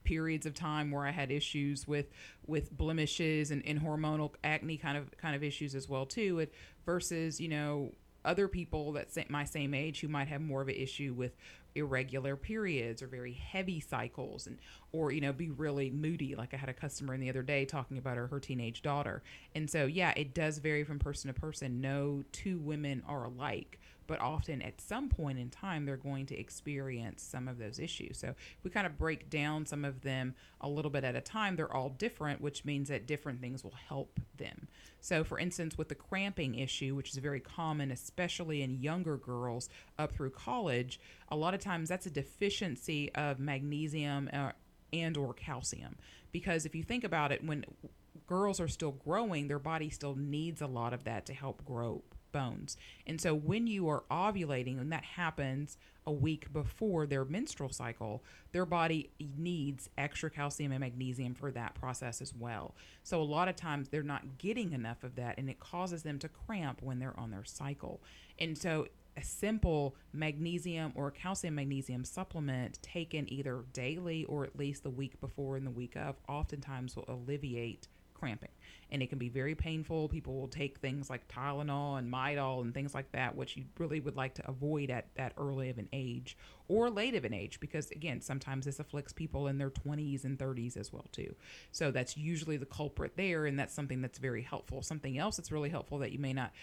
periods 0.03 0.45
of 0.45 0.53
time 0.53 0.91
where 0.91 1.05
I 1.05 1.11
had 1.11 1.31
issues 1.31 1.87
with 1.87 2.07
with 2.45 2.75
blemishes 2.75 3.51
and, 3.51 3.65
and 3.65 3.81
hormonal 3.81 4.33
acne 4.43 4.77
kind 4.77 4.97
of 4.97 5.15
kind 5.17 5.35
of 5.35 5.43
issues 5.43 5.75
as 5.75 5.87
well 5.87 6.05
too. 6.05 6.39
It, 6.39 6.53
versus 6.85 7.39
you 7.39 7.49
know 7.49 7.93
other 8.25 8.47
people 8.47 8.93
that 8.93 9.29
my 9.29 9.43
same 9.43 9.73
age 9.73 9.99
who 9.99 10.07
might 10.07 10.27
have 10.27 10.41
more 10.41 10.61
of 10.61 10.69
an 10.69 10.75
issue 10.75 11.13
with 11.13 11.35
irregular 11.75 12.35
periods 12.35 13.01
or 13.01 13.07
very 13.07 13.33
heavy 13.33 13.79
cycles 13.79 14.45
and 14.45 14.59
or 14.91 15.11
you 15.11 15.21
know 15.21 15.33
be 15.33 15.49
really 15.49 15.89
moody. 15.89 16.35
Like 16.35 16.53
i 16.53 16.57
had 16.57 16.69
a 16.69 16.73
customer 16.73 17.13
in 17.13 17.19
the 17.19 17.29
other 17.29 17.41
day 17.41 17.65
talking 17.65 17.97
about 17.97 18.17
her, 18.17 18.27
her 18.27 18.39
teenage 18.39 18.81
daughter. 18.81 19.23
And 19.55 19.69
so 19.69 19.85
yeah 19.85 20.13
it 20.15 20.33
does 20.33 20.59
vary 20.59 20.83
from 20.83 20.99
person 20.99 21.33
to 21.33 21.39
person. 21.39 21.81
No 21.81 22.23
two 22.31 22.59
women 22.59 23.03
are 23.07 23.25
alike 23.25 23.79
but 24.07 24.19
often 24.19 24.61
at 24.61 24.79
some 24.81 25.09
point 25.09 25.39
in 25.39 25.49
time 25.49 25.85
they're 25.85 25.97
going 25.97 26.25
to 26.27 26.37
experience 26.37 27.21
some 27.21 27.47
of 27.47 27.57
those 27.57 27.79
issues. 27.79 28.17
So 28.17 28.35
we 28.63 28.69
kind 28.69 28.85
of 28.85 28.97
break 28.97 29.29
down 29.29 29.65
some 29.65 29.85
of 29.85 30.01
them 30.01 30.35
a 30.61 30.69
little 30.69 30.91
bit 30.91 31.03
at 31.03 31.15
a 31.15 31.21
time 31.21 31.55
they're 31.55 31.73
all 31.73 31.89
different 31.89 32.41
which 32.41 32.65
means 32.65 32.89
that 32.89 33.07
different 33.07 33.41
things 33.41 33.63
will 33.63 33.75
help 33.87 34.19
them. 34.37 34.67
So 34.99 35.23
for 35.23 35.39
instance 35.39 35.77
with 35.77 35.89
the 35.89 35.95
cramping 35.95 36.55
issue 36.55 36.95
which 36.95 37.11
is 37.11 37.17
very 37.17 37.39
common 37.39 37.91
especially 37.91 38.61
in 38.61 38.81
younger 38.81 39.17
girls 39.17 39.69
up 39.97 40.13
through 40.13 40.31
college 40.31 40.99
a 41.29 41.35
lot 41.35 41.53
of 41.53 41.59
times 41.59 41.89
that's 41.89 42.05
a 42.05 42.11
deficiency 42.11 43.13
of 43.15 43.39
magnesium 43.39 44.29
uh, 44.33 44.51
and 44.91 45.17
or 45.17 45.33
calcium. 45.33 45.95
Because 46.31 46.65
if 46.65 46.75
you 46.75 46.83
think 46.83 47.03
about 47.03 47.31
it 47.31 47.43
when 47.43 47.65
girls 48.27 48.59
are 48.59 48.67
still 48.67 48.91
growing 48.91 49.47
their 49.47 49.59
body 49.59 49.89
still 49.89 50.15
needs 50.15 50.61
a 50.61 50.67
lot 50.67 50.93
of 50.93 51.03
that 51.03 51.25
to 51.25 51.33
help 51.33 51.63
grow 51.65 52.01
bones. 52.33 52.75
And 53.07 53.21
so 53.21 53.33
when 53.33 53.67
you 53.67 53.87
are 53.87 54.03
ovulating 54.11 54.77
and 54.77 54.91
that 54.91 55.05
happens 55.05 55.77
a 56.05 56.11
week 56.11 56.51
before 56.51 57.05
their 57.05 57.23
menstrual 57.23 57.69
cycle 57.69 58.21
their 58.51 58.65
body 58.65 59.09
needs 59.37 59.89
extra 59.97 60.29
calcium 60.29 60.73
and 60.73 60.81
magnesium 60.81 61.33
for 61.33 61.49
that 61.51 61.75
process 61.75 62.21
as 62.21 62.33
well. 62.35 62.75
So 63.03 63.21
a 63.21 63.23
lot 63.23 63.47
of 63.47 63.55
times 63.55 63.87
they're 63.87 64.03
not 64.03 64.37
getting 64.37 64.73
enough 64.73 65.03
of 65.03 65.15
that 65.15 65.37
and 65.37 65.49
it 65.49 65.59
causes 65.59 66.03
them 66.03 66.19
to 66.19 66.27
cramp 66.27 66.81
when 66.81 66.99
they're 66.99 67.17
on 67.17 67.31
their 67.31 67.45
cycle. 67.45 68.01
And 68.37 68.57
so 68.57 68.87
a 69.15 69.23
simple 69.23 69.95
magnesium 70.11 70.91
or 70.95 71.11
calcium 71.11 71.55
magnesium 71.55 72.03
supplement 72.03 72.81
taken 72.81 73.31
either 73.31 73.63
daily 73.73 74.25
or 74.25 74.43
at 74.43 74.57
least 74.57 74.83
the 74.83 74.89
week 74.89 75.19
before 75.21 75.55
and 75.55 75.65
the 75.65 75.71
week 75.71 75.95
of 75.95 76.15
oftentimes 76.27 76.95
will 76.95 77.05
alleviate 77.07 77.87
cramping. 78.23 78.49
And 78.89 79.01
it 79.01 79.09
can 79.09 79.17
be 79.17 79.27
very 79.27 79.53
painful. 79.53 80.07
People 80.07 80.39
will 80.39 80.47
take 80.47 80.77
things 80.77 81.09
like 81.09 81.27
tylenol 81.27 81.97
and 81.97 82.11
midol 82.11 82.61
and 82.61 82.73
things 82.73 82.93
like 82.93 83.11
that 83.11 83.35
which 83.35 83.57
you 83.57 83.65
really 83.77 83.99
would 83.99 84.15
like 84.15 84.35
to 84.35 84.47
avoid 84.47 84.89
at 84.89 85.07
that 85.15 85.33
early 85.37 85.69
of 85.69 85.77
an 85.77 85.89
age 85.91 86.37
or 86.69 86.89
late 86.89 87.15
of 87.15 87.25
an 87.25 87.33
age 87.33 87.59
because 87.59 87.91
again 87.91 88.21
sometimes 88.21 88.65
this 88.65 88.79
afflicts 88.79 89.11
people 89.11 89.47
in 89.47 89.57
their 89.57 89.69
20s 89.69 90.23
and 90.23 90.37
30s 90.37 90.77
as 90.77 90.93
well 90.93 91.05
too. 91.11 91.35
So 91.71 91.91
that's 91.91 92.15
usually 92.15 92.55
the 92.55 92.65
culprit 92.65 93.17
there 93.17 93.45
and 93.45 93.59
that's 93.59 93.73
something 93.73 94.01
that's 94.01 94.19
very 94.19 94.41
helpful. 94.41 94.81
Something 94.81 95.17
else 95.17 95.35
that's 95.35 95.51
really 95.51 95.69
helpful 95.69 95.97
that 95.99 96.13
you 96.13 96.19
may 96.19 96.31
not 96.31 96.53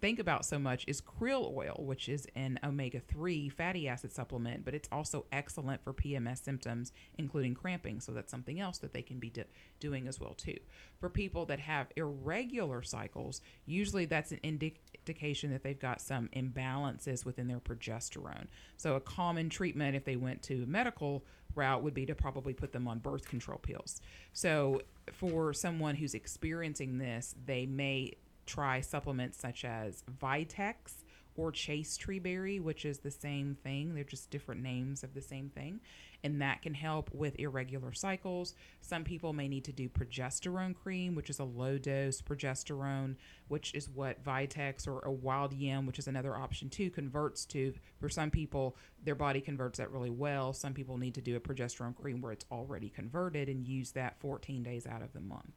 think 0.00 0.18
about 0.18 0.44
so 0.44 0.58
much 0.58 0.84
is 0.86 1.00
krill 1.00 1.54
oil, 1.54 1.76
which 1.78 2.08
is 2.08 2.26
an 2.34 2.58
omega 2.64 3.00
3 3.00 3.48
fatty 3.48 3.88
acid 3.88 4.12
supplement, 4.12 4.64
but 4.64 4.74
it's 4.74 4.88
also 4.90 5.26
excellent 5.32 5.82
for 5.82 5.92
PMS 5.92 6.42
symptoms, 6.42 6.92
including 7.18 7.54
cramping. 7.54 8.00
So 8.00 8.12
that's 8.12 8.30
something 8.30 8.60
else 8.60 8.78
that 8.78 8.92
they 8.92 9.02
can 9.02 9.18
be 9.18 9.30
do- 9.30 9.44
doing 9.78 10.08
as 10.08 10.20
well 10.20 10.34
too. 10.34 10.56
For 10.98 11.08
people 11.08 11.46
that 11.46 11.60
have 11.60 11.88
irregular 11.96 12.82
cycles, 12.82 13.40
usually 13.66 14.06
that's 14.06 14.32
an 14.32 14.38
indi- 14.42 14.80
indication 14.94 15.50
that 15.50 15.62
they've 15.62 15.78
got 15.78 16.00
some 16.00 16.28
imbalances 16.28 17.24
within 17.24 17.48
their 17.48 17.60
progesterone. 17.60 18.46
So 18.76 18.96
a 18.96 19.00
common 19.00 19.50
treatment 19.50 19.96
if 19.96 20.04
they 20.04 20.16
went 20.16 20.42
to 20.44 20.64
medical 20.66 21.24
route 21.54 21.82
would 21.82 21.94
be 21.94 22.06
to 22.06 22.14
probably 22.14 22.54
put 22.54 22.72
them 22.72 22.86
on 22.86 22.98
birth 22.98 23.28
control 23.28 23.58
pills. 23.58 24.00
So 24.32 24.82
for 25.12 25.52
someone 25.52 25.96
who's 25.96 26.14
experiencing 26.14 26.98
this, 26.98 27.34
they 27.44 27.66
may 27.66 28.14
try 28.50 28.80
supplements 28.80 29.38
such 29.38 29.64
as 29.64 30.02
Vitex 30.20 31.04
or 31.36 31.52
Chaste 31.52 32.00
Tree 32.00 32.18
Berry, 32.18 32.58
which 32.58 32.84
is 32.84 32.98
the 32.98 33.10
same 33.10 33.56
thing. 33.62 33.94
They're 33.94 34.04
just 34.04 34.30
different 34.30 34.62
names 34.62 35.04
of 35.04 35.14
the 35.14 35.22
same 35.22 35.48
thing. 35.48 35.80
And 36.22 36.42
that 36.42 36.60
can 36.60 36.74
help 36.74 37.08
with 37.14 37.38
irregular 37.38 37.94
cycles. 37.94 38.54
Some 38.82 39.04
people 39.04 39.32
may 39.32 39.48
need 39.48 39.64
to 39.64 39.72
do 39.72 39.88
progesterone 39.88 40.74
cream, 40.74 41.14
which 41.14 41.30
is 41.30 41.38
a 41.38 41.44
low 41.44 41.78
dose 41.78 42.20
progesterone, 42.20 43.16
which 43.48 43.74
is 43.74 43.88
what 43.88 44.22
Vitex 44.22 44.86
or 44.86 45.00
a 45.00 45.12
wild 45.12 45.54
yam, 45.54 45.86
which 45.86 45.98
is 45.98 46.08
another 46.08 46.36
option 46.36 46.68
too, 46.68 46.90
converts 46.90 47.46
to. 47.46 47.72
For 48.00 48.10
some 48.10 48.30
people, 48.30 48.76
their 49.02 49.14
body 49.14 49.40
converts 49.40 49.78
that 49.78 49.92
really 49.92 50.10
well. 50.10 50.52
Some 50.52 50.74
people 50.74 50.98
need 50.98 51.14
to 51.14 51.22
do 51.22 51.36
a 51.36 51.40
progesterone 51.40 51.96
cream 51.96 52.20
where 52.20 52.32
it's 52.32 52.44
already 52.50 52.90
converted 52.90 53.48
and 53.48 53.66
use 53.66 53.92
that 53.92 54.20
14 54.20 54.62
days 54.62 54.86
out 54.86 55.02
of 55.02 55.12
the 55.14 55.20
month. 55.20 55.54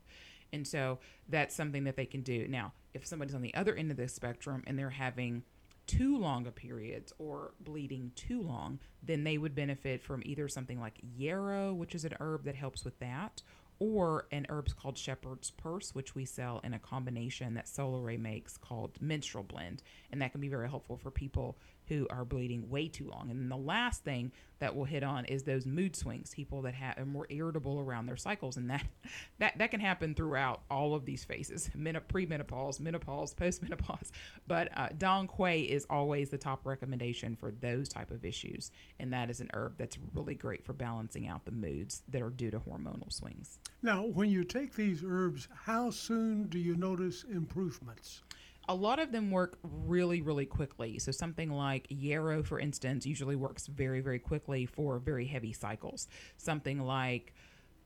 And 0.54 0.66
so 0.66 1.00
that's 1.28 1.56
something 1.56 1.84
that 1.84 1.98
they 1.98 2.06
can 2.06 2.22
do. 2.22 2.48
Now, 2.48 2.72
if 2.94 3.06
somebody's 3.06 3.36
on 3.36 3.42
the 3.42 3.56
other 3.56 3.76
end 3.76 3.92
of 3.92 3.98
the 3.98 4.08
spectrum 4.08 4.64
and 4.68 4.80
they're 4.80 4.92
having 4.92 5.44
too 5.86 6.18
long 6.18 6.48
a 6.48 6.52
periods 6.52 7.12
or 7.18 7.54
bleeding 7.60 8.12
too 8.16 8.42
long, 8.42 8.80
then 9.02 9.24
they 9.26 9.38
would 9.38 9.56
benefit 9.56 10.02
from 10.02 10.22
either 10.26 10.48
something 10.48 10.80
like 10.80 11.00
yarrow, 11.18 11.74
which 11.74 11.96
is 11.96 12.06
an 12.06 12.16
herb 12.22 12.46
that 12.46 12.56
helps 12.56 12.86
with 12.86 12.98
that, 13.00 13.42
or 13.80 14.28
an 14.32 14.46
herb 14.48 14.70
called 14.78 14.98
shepherd's 14.98 15.52
purse, 15.52 15.94
which 15.94 16.16
we 16.16 16.24
sell 16.24 16.62
in 16.64 16.74
a 16.74 16.80
combination 16.80 17.56
that 17.56 17.66
Solaray 17.66 18.18
makes 18.18 18.56
called 18.56 19.02
menstrual 19.02 19.44
blend, 19.44 19.84
and 20.12 20.22
that 20.22 20.32
can 20.32 20.40
be 20.40 20.48
very 20.48 20.70
helpful 20.70 20.96
for 20.96 21.12
people 21.12 21.58
who 21.88 22.08
are 22.10 22.26
bleeding 22.26 22.70
way 22.70 22.88
too 22.88 23.10
long. 23.10 23.30
And 23.30 23.50
the 23.52 23.58
last 23.58 24.04
thing 24.04 24.32
that 24.60 24.76
we'll 24.76 24.86
hit 24.86 25.04
on 25.04 25.26
is 25.26 25.44
those 25.44 25.66
mood 25.66 25.94
swings, 25.96 26.34
people 26.34 26.62
that 26.62 26.74
have 26.74 26.98
are 26.98 27.06
more 27.06 27.28
irritable 27.30 27.80
around 27.80 28.06
their 28.06 28.16
cycles, 28.16 28.56
and 28.56 28.70
that 28.70 28.86
that 29.40 29.58
that 29.58 29.72
can 29.72 29.80
happen 29.80 30.16
throughout 30.16 30.62
all 30.72 30.96
of 30.96 31.06
these 31.06 31.26
phases: 31.26 31.70
men- 31.76 32.00
premenopause, 32.08 32.80
menopause, 32.80 33.34
postmenopause. 33.40 34.12
But 34.48 34.70
uh, 34.78 35.26
Quay 35.28 35.62
is 35.62 35.86
always 35.90 36.30
the 36.30 36.38
top 36.38 36.66
recommendation 36.66 37.36
for 37.36 37.52
those 37.52 37.90
type 37.90 38.12
of 38.12 38.24
issues, 38.24 38.72
and 39.00 39.12
that 39.12 39.30
is 39.30 39.42
an 39.42 39.50
herb 39.54 39.78
that's 39.78 39.98
really 40.14 40.36
great 40.36 40.64
for 40.64 40.74
balancing 40.74 41.28
out 41.28 41.46
the 41.46 41.52
moods 41.52 42.04
that 42.10 42.22
are 42.22 42.30
due 42.30 42.52
to 42.52 42.60
hormonal 42.60 43.12
swings. 43.12 43.60
Now, 43.82 44.06
when 44.06 44.30
you 44.30 44.44
take 44.46 44.74
these 44.76 45.04
herbs, 45.06 45.50
how 45.66 45.90
soon 45.90 46.48
do 46.48 46.58
you 46.58 46.76
notice 46.76 47.24
improvements? 47.24 48.22
A 48.70 48.76
lot 48.76 49.00
of 49.00 49.12
them 49.12 49.30
work 49.30 49.58
really, 49.62 50.22
really 50.22 50.46
quickly. 50.46 50.98
So 51.00 51.12
something 51.12 51.52
like 51.52 51.86
yarrow, 51.90 52.44
for 52.44 52.60
instance, 52.60 53.06
usually 53.06 53.36
works 53.36 53.68
very, 53.68 54.00
very 54.00 54.20
quickly 54.20 54.66
for 54.66 55.00
very 55.00 55.26
heavy 55.26 55.52
cycles. 55.52 56.08
Something 56.38 56.80
like 56.80 57.34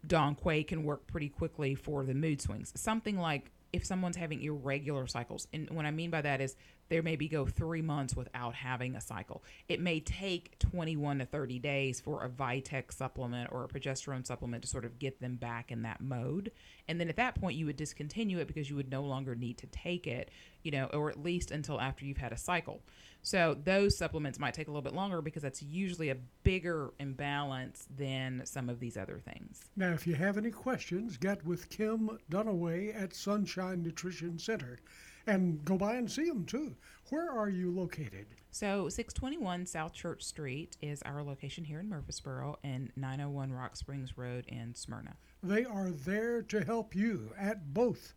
Dong 0.06 0.36
Quai 0.36 0.64
can 0.64 0.84
work 0.84 1.08
pretty 1.08 1.30
quickly 1.30 1.74
for 1.74 2.06
the 2.06 2.14
mood 2.14 2.41
swings. 2.41 2.72
Something 2.76 3.18
like 3.18 3.52
if 3.74 3.86
someone's 3.86 4.16
having 4.16 4.41
irregular 4.41 5.08
cycles, 5.08 5.48
and 5.52 5.70
what 5.72 5.86
I 5.86 5.91
mean 5.91 6.10
by 6.10 6.22
that 6.22 6.41
is 6.41 6.56
there 6.89 7.03
maybe 7.03 7.27
go 7.27 7.45
three 7.45 7.81
months 7.81 8.15
without 8.15 8.55
having 8.55 8.95
a 8.95 9.01
cycle. 9.01 9.43
It 9.68 9.80
may 9.80 9.99
take 9.99 10.57
21 10.59 11.19
to 11.19 11.26
30 11.26 11.59
days 11.59 11.99
for 11.99 12.23
a 12.23 12.30
Vitex 12.30 12.93
supplement 12.93 13.51
or 13.51 13.64
a 13.64 13.68
progesterone 13.68 14.26
supplement 14.26 14.64
to 14.64 14.69
sort 14.69 14.85
of 14.85 14.99
get 14.99 15.19
them 15.19 15.35
back 15.35 15.72
in 15.72 15.81
that 15.84 16.01
mode. 16.01 16.51
And 16.88 16.99
then 16.99 17.09
at 17.09 17.18
that 17.18 17.35
point, 17.35 17.57
you 17.57 17.65
would 17.65 17.77
discontinue 17.77 18.39
it 18.39 18.47
because 18.47 18.69
you 18.69 18.76
would 18.76 18.89
no 18.89 19.03
longer 19.03 19.35
need 19.35 19.57
to 19.59 19.68
take 19.68 20.07
it, 20.07 20.31
you 20.64 20.72
know, 20.72 20.85
or 20.93 21.09
at 21.09 21.22
least 21.22 21.51
until 21.51 21.80
after 21.80 22.05
you've 22.05 22.18
had 22.18 22.31
a 22.31 22.38
cycle. 22.38 22.81
So 23.22 23.57
those 23.61 23.97
supplements 23.97 24.39
might 24.39 24.53
take 24.53 24.68
a 24.68 24.72
little 24.72 24.81
bit 24.81 24.93
longer 24.93 25.22
because 25.22 25.43
that's 25.43 25.61
usually 25.61 26.09
a 26.09 26.18
bigger 26.43 26.93
imbalance 26.99 27.88
than 27.97 28.43
some 28.45 28.69
of 28.69 28.80
these 28.80 28.95
other 28.95 29.19
things. 29.19 29.65
Now, 29.76 29.91
if 29.91 30.07
you 30.07 30.15
have 30.15 30.38
any 30.38 30.51
questions, 30.51 31.18
get 31.18 31.45
with 31.45 31.69
Kim 31.69 32.18
Dunaway 32.31 32.95
at 32.95 33.14
Sunshine 33.14 33.84
Nutrition 33.84 34.39
Center 34.39 34.80
and 35.28 35.64
go 35.66 35.78
by 35.78 35.95
and 35.95 36.10
see 36.10 36.26
them 36.26 36.45
too. 36.45 36.76
Where 37.10 37.30
are 37.30 37.49
you 37.49 37.72
located? 37.72 38.28
So 38.52 38.90
621 38.90 39.66
South 39.66 39.94
Church 39.94 40.24
Street 40.24 40.78
is 40.82 41.02
our 41.04 41.24
location 41.24 41.64
here 41.64 41.80
in 41.80 41.90
Murfreesboro 41.90 42.58
and 42.64 42.91
901 42.95 43.52
Rock 43.52 43.76
Springs 43.76 44.18
Road 44.18 44.45
in 44.48 44.74
Smyrna. 44.74 45.16
They 45.44 45.64
are 45.66 45.90
there 45.90 46.41
to 46.44 46.64
help 46.64 46.95
you 46.95 47.32
at 47.38 47.74
both 47.74 48.14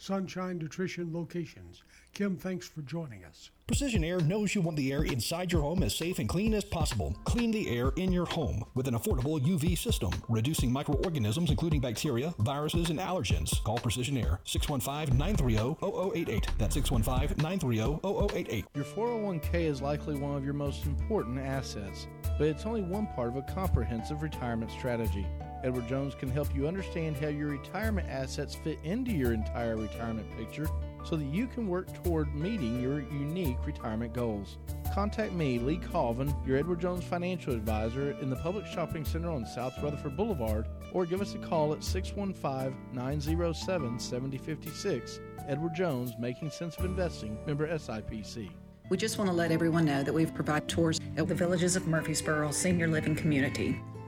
Sunshine 0.00 0.56
Nutrition 0.56 1.12
locations. 1.12 1.82
Kim, 2.14 2.34
thanks 2.34 2.66
for 2.66 2.80
joining 2.80 3.22
us. 3.22 3.50
Precision 3.66 4.02
Air 4.02 4.18
knows 4.20 4.54
you 4.54 4.62
want 4.62 4.78
the 4.78 4.90
air 4.90 5.04
inside 5.04 5.52
your 5.52 5.60
home 5.60 5.82
as 5.82 5.94
safe 5.94 6.18
and 6.18 6.26
clean 6.28 6.54
as 6.54 6.64
possible. 6.64 7.14
Clean 7.24 7.50
the 7.50 7.68
air 7.68 7.92
in 7.96 8.10
your 8.10 8.24
home 8.24 8.64
with 8.74 8.88
an 8.88 8.94
affordable 8.94 9.38
UV 9.38 9.76
system, 9.76 10.10
reducing 10.30 10.72
microorganisms 10.72 11.50
including 11.50 11.82
bacteria, 11.82 12.34
viruses, 12.38 12.88
and 12.88 12.98
allergens. 12.98 13.62
Call 13.62 13.76
Precision 13.76 14.16
Air 14.16 14.40
615 14.44 15.18
930 15.18 15.76
0088. 16.16 16.48
That's 16.56 16.74
615 16.74 17.36
930 17.36 18.00
0088. 18.34 18.64
Your 18.74 18.84
401k 18.84 19.54
is 19.54 19.82
likely 19.82 20.16
one 20.16 20.34
of 20.34 20.44
your 20.46 20.54
most 20.54 20.86
important 20.86 21.38
assets, 21.38 22.06
but 22.38 22.46
it's 22.46 22.64
only 22.64 22.80
one 22.80 23.06
part 23.08 23.28
of 23.28 23.36
a 23.36 23.42
comprehensive 23.42 24.22
retirement 24.22 24.70
strategy. 24.70 25.26
Edward 25.62 25.88
Jones 25.88 26.14
can 26.14 26.30
help 26.30 26.54
you 26.54 26.66
understand 26.66 27.16
how 27.16 27.28
your 27.28 27.48
retirement 27.48 28.08
assets 28.08 28.54
fit 28.54 28.78
into 28.82 29.12
your 29.12 29.32
entire 29.34 29.76
retirement 29.76 30.26
picture 30.36 30.68
so 31.04 31.16
that 31.16 31.24
you 31.26 31.46
can 31.46 31.68
work 31.68 31.92
toward 32.02 32.34
meeting 32.34 32.80
your 32.80 33.00
unique 33.00 33.58
retirement 33.66 34.12
goals. 34.12 34.58
Contact 34.94 35.32
me, 35.32 35.58
Lee 35.58 35.78
Colvin, 35.78 36.34
your 36.46 36.56
Edward 36.56 36.80
Jones 36.80 37.04
financial 37.04 37.52
advisor 37.52 38.12
in 38.20 38.30
the 38.30 38.36
Public 38.36 38.66
Shopping 38.66 39.04
Center 39.04 39.30
on 39.30 39.46
South 39.46 39.74
Rutherford 39.82 40.16
Boulevard, 40.16 40.66
or 40.92 41.06
give 41.06 41.20
us 41.20 41.34
a 41.34 41.38
call 41.38 41.72
at 41.72 41.84
615 41.84 42.76
907 42.92 43.98
7056. 43.98 45.20
Edward 45.46 45.74
Jones, 45.74 46.12
Making 46.18 46.50
Sense 46.50 46.76
of 46.76 46.84
Investing, 46.84 47.38
member 47.46 47.68
SIPC. 47.68 48.50
We 48.88 48.96
just 48.96 49.18
want 49.18 49.30
to 49.30 49.34
let 49.34 49.52
everyone 49.52 49.84
know 49.84 50.02
that 50.02 50.12
we've 50.12 50.34
provided 50.34 50.68
tours 50.68 51.00
at 51.16 51.28
the 51.28 51.34
Villages 51.34 51.76
of 51.76 51.86
Murfreesboro 51.86 52.50
Senior 52.50 52.88
Living 52.88 53.14
Community. 53.14 53.80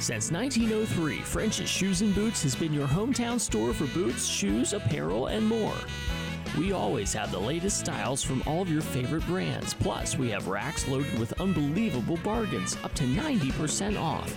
Since 0.00 0.32
1903, 0.32 1.18
French's 1.18 1.68
Shoes 1.68 2.00
and 2.00 2.14
Boots 2.14 2.42
has 2.42 2.56
been 2.56 2.72
your 2.72 2.86
hometown 2.88 3.38
store 3.38 3.74
for 3.74 3.84
boots, 3.88 4.24
shoes, 4.24 4.72
apparel, 4.72 5.26
and 5.26 5.46
more. 5.46 5.74
We 6.56 6.72
always 6.72 7.12
have 7.12 7.30
the 7.30 7.38
latest 7.38 7.80
styles 7.80 8.22
from 8.22 8.42
all 8.46 8.62
of 8.62 8.70
your 8.70 8.80
favorite 8.80 9.26
brands. 9.26 9.74
Plus, 9.74 10.16
we 10.16 10.30
have 10.30 10.48
racks 10.48 10.88
loaded 10.88 11.18
with 11.18 11.38
unbelievable 11.38 12.16
bargains, 12.24 12.78
up 12.82 12.94
to 12.94 13.04
90% 13.04 14.00
off. 14.00 14.34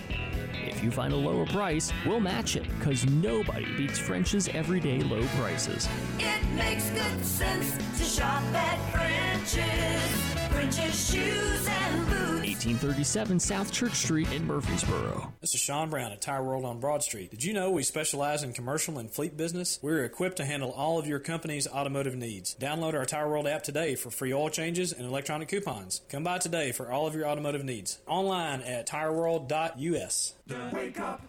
If 0.52 0.84
you 0.84 0.90
find 0.90 1.14
a 1.14 1.16
lower 1.16 1.46
price, 1.46 1.90
we'll 2.04 2.20
match 2.20 2.56
it, 2.56 2.68
because 2.78 3.06
nobody 3.06 3.64
beats 3.74 3.98
French's 3.98 4.48
everyday 4.48 5.00
low 5.00 5.22
prices. 5.38 5.88
It 6.18 6.44
makes 6.50 6.90
good 6.90 7.24
sense 7.24 7.78
to 7.98 8.04
shop 8.04 8.42
at 8.52 8.78
French's. 8.92 10.43
French's 10.54 11.10
shoes 11.10 11.66
and 11.68 12.06
boots. 12.06 12.64
1837 12.64 13.40
South 13.40 13.72
Church 13.72 13.94
Street 13.94 14.30
in 14.32 14.46
Murfreesboro. 14.46 15.32
This 15.40 15.52
is 15.52 15.60
Sean 15.60 15.90
Brown 15.90 16.12
at 16.12 16.22
Tire 16.22 16.44
World 16.44 16.64
on 16.64 16.78
Broad 16.78 17.02
Street. 17.02 17.32
Did 17.32 17.42
you 17.42 17.52
know 17.52 17.72
we 17.72 17.82
specialize 17.82 18.44
in 18.44 18.52
commercial 18.52 18.98
and 18.98 19.10
fleet 19.10 19.36
business? 19.36 19.80
We're 19.82 20.04
equipped 20.04 20.36
to 20.36 20.44
handle 20.44 20.70
all 20.70 21.00
of 21.00 21.08
your 21.08 21.18
company's 21.18 21.66
automotive 21.66 22.14
needs. 22.14 22.54
Download 22.54 22.94
our 22.94 23.04
Tire 23.04 23.28
World 23.28 23.48
app 23.48 23.64
today 23.64 23.96
for 23.96 24.10
free 24.12 24.32
oil 24.32 24.48
changes 24.48 24.92
and 24.92 25.04
electronic 25.04 25.48
coupons. 25.48 26.02
Come 26.08 26.22
by 26.22 26.38
today 26.38 26.70
for 26.70 26.90
all 26.90 27.08
of 27.08 27.16
your 27.16 27.26
automotive 27.26 27.64
needs. 27.64 27.98
Online 28.06 28.60
at 28.62 28.86
tireworld.us. 28.86 30.34
The 30.46 30.70
Wake 30.72 31.00
Up 31.00 31.22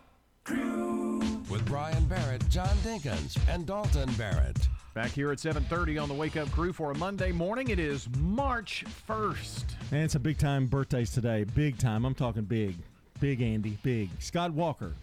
Crew. 0.43 1.19
With 1.49 1.65
Brian 1.65 2.05
Barrett, 2.05 2.47
John 2.49 2.75
Dinkins, 2.83 3.37
and 3.49 3.65
Dalton 3.65 4.11
Barrett. 4.13 4.67
Back 4.95 5.11
here 5.11 5.29
at 5.29 5.41
7:30 5.41 6.01
on 6.01 6.07
the 6.07 6.15
Wake 6.15 6.37
Up 6.37 6.49
Crew 6.51 6.71
for 6.71 6.91
a 6.91 6.97
Monday 6.97 7.33
morning. 7.33 7.67
It 7.67 7.79
is 7.79 8.07
March 8.17 8.85
1st. 9.05 9.75
And 9.91 10.03
it's 10.03 10.15
a 10.15 10.19
big 10.19 10.37
time 10.37 10.67
birthdays 10.67 11.11
today. 11.11 11.43
Big 11.43 11.77
time. 11.77 12.05
I'm 12.05 12.15
talking 12.15 12.43
big. 12.43 12.77
Big 13.19 13.41
Andy, 13.41 13.77
big. 13.83 14.09
Scott 14.19 14.53
Walker, 14.53 14.93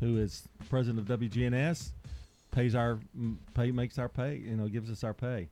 who 0.00 0.18
is 0.18 0.48
president 0.68 1.08
of 1.08 1.20
WGNS, 1.20 1.92
pays 2.50 2.74
our 2.74 2.98
pay, 3.54 3.70
makes 3.70 3.96
our 3.96 4.08
pay, 4.08 4.38
you 4.38 4.56
know, 4.56 4.66
gives 4.66 4.90
us 4.90 5.04
our 5.04 5.14
pay. 5.14 5.46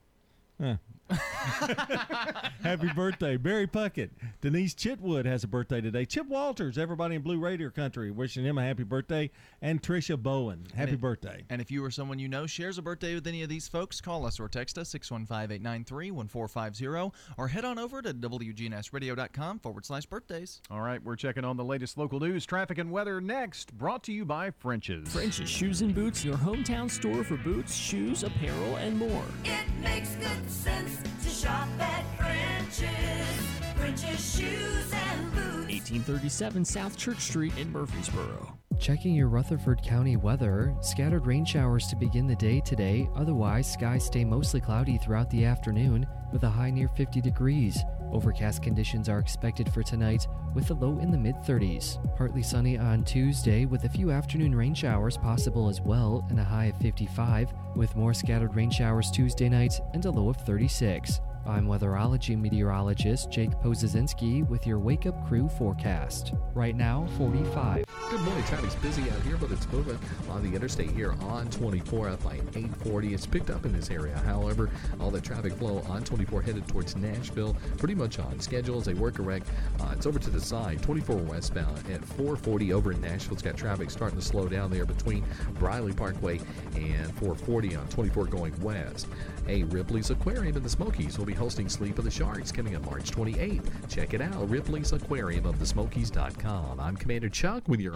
Huh. 0.61 0.75
Happy 2.63 2.89
birthday, 2.95 3.37
Barry 3.37 3.67
Puckett. 3.67 4.09
Denise 4.41 4.73
Chitwood 4.73 5.25
has 5.25 5.43
a 5.43 5.47
birthday 5.47 5.79
today. 5.81 6.05
Chip 6.05 6.27
Walters, 6.27 6.77
everybody 6.77 7.15
in 7.15 7.21
Blue 7.21 7.37
Raider 7.39 7.69
country, 7.69 8.09
wishing 8.11 8.43
him 8.43 8.57
a 8.57 8.63
happy 8.63 8.83
birthday. 8.83 9.29
And 9.61 9.81
Tricia 9.81 10.17
Bowen, 10.21 10.65
happy 10.73 10.81
And 10.81 10.89
it- 10.93 11.01
birthday. 11.01 11.43
And 11.49 11.61
if 11.61 11.69
you 11.69 11.83
or 11.85 11.91
someone 11.91 12.17
you 12.19 12.27
know 12.27 12.47
shares 12.47 12.77
a 12.77 12.81
birthday 12.81 13.13
with 13.15 13.27
any 13.27 13.43
of 13.43 13.49
these 13.49 13.67
folks, 13.67 14.01
call 14.01 14.25
us 14.25 14.39
or 14.39 14.47
text 14.49 14.77
us 14.77 14.89
615 14.89 15.55
893 15.55 16.11
1450 16.11 17.15
or 17.37 17.47
head 17.47 17.65
on 17.65 17.77
over 17.77 18.01
to 18.01 18.13
WGNSradio.com 18.13 19.59
forward 19.59 19.85
slash 19.85 20.05
birthdays. 20.05 20.61
All 20.71 20.81
right, 20.81 21.03
we're 21.03 21.15
checking 21.15 21.45
on 21.45 21.57
the 21.57 21.63
latest 21.63 21.97
local 21.97 22.19
news, 22.19 22.45
traffic, 22.45 22.77
and 22.77 22.91
weather 22.91 23.21
next. 23.21 23.77
Brought 23.77 24.03
to 24.03 24.11
you 24.11 24.25
by 24.25 24.51
French's. 24.51 25.11
French's 25.13 25.49
Shoes 25.49 25.81
and 25.81 25.93
Boots, 25.93 26.25
your 26.25 26.35
hometown 26.35 26.89
store 26.89 27.23
for 27.23 27.37
boots, 27.37 27.75
shoes, 27.75 28.23
apparel, 28.23 28.75
and 28.77 28.97
more. 28.97 29.23
It 29.43 29.65
makes 29.81 30.15
good 30.15 30.49
sense 30.49 30.94
to 31.23 31.29
shop 31.29 31.67
at 31.79 32.03
French's. 32.17 33.55
French's 33.75 34.35
shoes 34.37 34.93
and 34.93 35.31
boots. 35.33 35.71
1837 35.71 36.65
South 36.65 36.97
Church 36.97 37.19
Street 37.19 37.57
in 37.57 37.71
Murfreesboro. 37.71 38.57
Checking 38.79 39.15
your 39.15 39.29
Rutherford 39.29 39.81
County 39.81 40.17
weather, 40.17 40.75
scattered 40.81 41.25
rain 41.25 41.45
showers 41.45 41.87
to 41.87 41.95
begin 41.95 42.27
the 42.27 42.35
day 42.35 42.59
today. 42.59 43.09
Otherwise, 43.15 43.71
skies 43.71 44.05
stay 44.05 44.23
mostly 44.23 44.59
cloudy 44.59 44.97
throughout 44.97 45.29
the 45.29 45.45
afternoon 45.45 46.05
with 46.31 46.43
a 46.43 46.49
high 46.49 46.69
near 46.69 46.89
50 46.89 47.21
degrees. 47.21 47.83
Overcast 48.11 48.61
conditions 48.61 49.09
are 49.09 49.19
expected 49.19 49.67
for 49.69 49.81
tonight 49.81 50.27
with 50.53 50.69
a 50.69 50.73
low 50.73 50.99
in 50.99 51.09
the 51.09 51.17
mid 51.17 51.35
30s. 51.37 51.97
Partly 52.15 52.43
sunny 52.43 52.77
on 52.77 53.03
Tuesday 53.03 53.65
with 53.65 53.85
a 53.85 53.89
few 53.89 54.11
afternoon 54.11 54.53
rain 54.53 54.73
showers 54.73 55.17
possible 55.17 55.69
as 55.69 55.81
well 55.81 56.25
and 56.29 56.39
a 56.39 56.43
high 56.43 56.65
of 56.65 56.77
55 56.77 57.53
with 57.75 57.95
more 57.95 58.13
scattered 58.13 58.55
rain 58.55 58.69
showers 58.69 59.09
Tuesday 59.09 59.49
night 59.49 59.79
and 59.93 60.05
a 60.05 60.11
low 60.11 60.29
of 60.29 60.37
36. 60.37 61.21
I'm 61.47 61.67
weatherology 61.67 62.35
meteorologist 62.35 63.29
Jake 63.29 63.51
Pozazinski 63.51 64.47
with 64.49 64.65
your 64.65 64.79
Wake 64.79 65.05
Up 65.05 65.27
Crew 65.27 65.47
forecast. 65.47 66.33
Right 66.55 66.75
now, 66.75 67.07
45. 67.19 67.85
Good 68.09 68.21
morning. 68.21 68.43
Traffic's 68.45 68.73
busy 68.75 69.03
out 69.11 69.21
here, 69.21 69.37
but 69.37 69.51
it's 69.51 69.71
moving 69.71 69.99
on 70.27 70.41
the 70.41 70.55
interstate 70.55 70.89
here 70.89 71.13
on 71.21 71.47
24 71.51 72.09
up 72.09 72.23
by 72.23 72.35
840. 72.55 73.13
It's 73.13 73.27
picked 73.27 73.51
up 73.51 73.63
in 73.63 73.73
this 73.73 73.91
area. 73.91 74.17
However, 74.25 74.71
all 74.99 75.11
the 75.11 75.21
traffic 75.21 75.53
flow 75.53 75.83
on 75.87 76.03
24 76.03 76.41
headed 76.41 76.67
towards 76.67 76.95
Nashville 76.95 77.55
pretty 77.77 77.93
much 77.93 78.17
on 78.17 78.39
schedule 78.39 78.79
as 78.79 78.85
they 78.85 78.95
work 78.95 79.19
a 79.19 79.21
wreck. 79.21 79.43
Uh, 79.79 79.91
it's 79.91 80.07
over 80.07 80.17
to 80.17 80.31
the 80.31 80.41
side, 80.41 80.81
24 80.81 81.17
westbound 81.17 81.77
at 81.91 82.03
440 82.03 82.73
over 82.73 82.91
in 82.91 83.01
Nashville. 83.01 83.33
It's 83.33 83.43
got 83.43 83.55
traffic 83.55 83.91
starting 83.91 84.17
to 84.17 84.25
slow 84.25 84.47
down 84.47 84.71
there 84.71 84.85
between 84.85 85.23
Briley 85.59 85.93
Parkway 85.93 86.39
and 86.75 87.13
440 87.17 87.75
on 87.75 87.87
24 87.89 88.25
going 88.25 88.59
west. 88.61 89.07
A 89.47 89.61
Ripley's 89.65 90.09
Aquarium 90.09 90.57
in 90.57 90.63
the 90.63 90.69
Smokies 90.69 91.19
will 91.19 91.25
be 91.25 91.34
hosting 91.35 91.69
Sleep 91.69 91.97
of 91.97 92.05
the 92.05 92.11
Sharks 92.11 92.51
coming 92.51 92.75
up 92.75 92.85
March 92.85 93.11
28th. 93.11 93.89
Check 93.89 94.13
it 94.13 94.21
out, 94.21 94.49
Ripley's 94.49 94.91
Aquarium 94.93 95.45
of 95.45 95.59
the 95.59 95.65
Smokies.com. 95.65 96.79
I'm 96.79 96.95
Commander 96.95 97.29
Chuck 97.29 97.67
with 97.67 97.79
your 97.79 97.95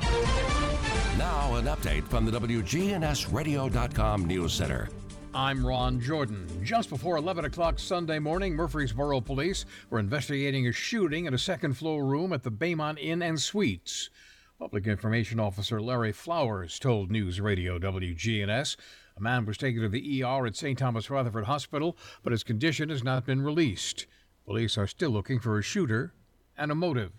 Now, 1.17 1.55
an 1.55 1.65
update 1.65 2.03
from 2.07 2.25
the 2.25 2.31
WGNSradio.com 2.31 4.25
News 4.25 4.53
Center. 4.53 4.89
I'm 5.33 5.65
Ron 5.65 5.99
Jordan. 6.01 6.47
Just 6.63 6.89
before 6.89 7.17
11 7.17 7.45
o'clock 7.45 7.77
Sunday 7.77 8.17
morning, 8.17 8.55
Murfreesboro 8.55 9.21
police 9.21 9.65
were 9.91 9.99
investigating 9.99 10.67
a 10.67 10.71
shooting 10.71 11.27
at 11.27 11.33
a 11.33 11.37
second 11.37 11.75
floor 11.75 12.03
room 12.03 12.33
at 12.33 12.41
the 12.41 12.51
Baymont 12.51 12.99
Inn 12.99 13.21
and 13.21 13.39
Suites. 13.39 14.09
Public 14.57 14.87
Information 14.87 15.39
Officer 15.39 15.79
Larry 15.79 16.11
Flowers 16.11 16.79
told 16.79 17.11
News 17.11 17.39
Radio 17.39 17.77
WGNS 17.77 18.75
a 19.19 19.23
man 19.23 19.45
was 19.45 19.57
taken 19.57 19.81
to 19.81 19.89
the 19.89 20.23
ER 20.23 20.45
at 20.45 20.55
St. 20.55 20.77
Thomas 20.77 21.09
Rutherford 21.09 21.45
Hospital, 21.45 21.97
but 22.23 22.31
his 22.31 22.43
condition 22.43 22.89
has 22.89 23.03
not 23.03 23.25
been 23.25 23.41
released. 23.41 24.05
Police 24.45 24.77
are 24.77 24.87
still 24.87 25.11
looking 25.11 25.39
for 25.39 25.57
a 25.57 25.63
shooter 25.63 26.13
and 26.57 26.71
a 26.71 26.75
motive. 26.75 27.11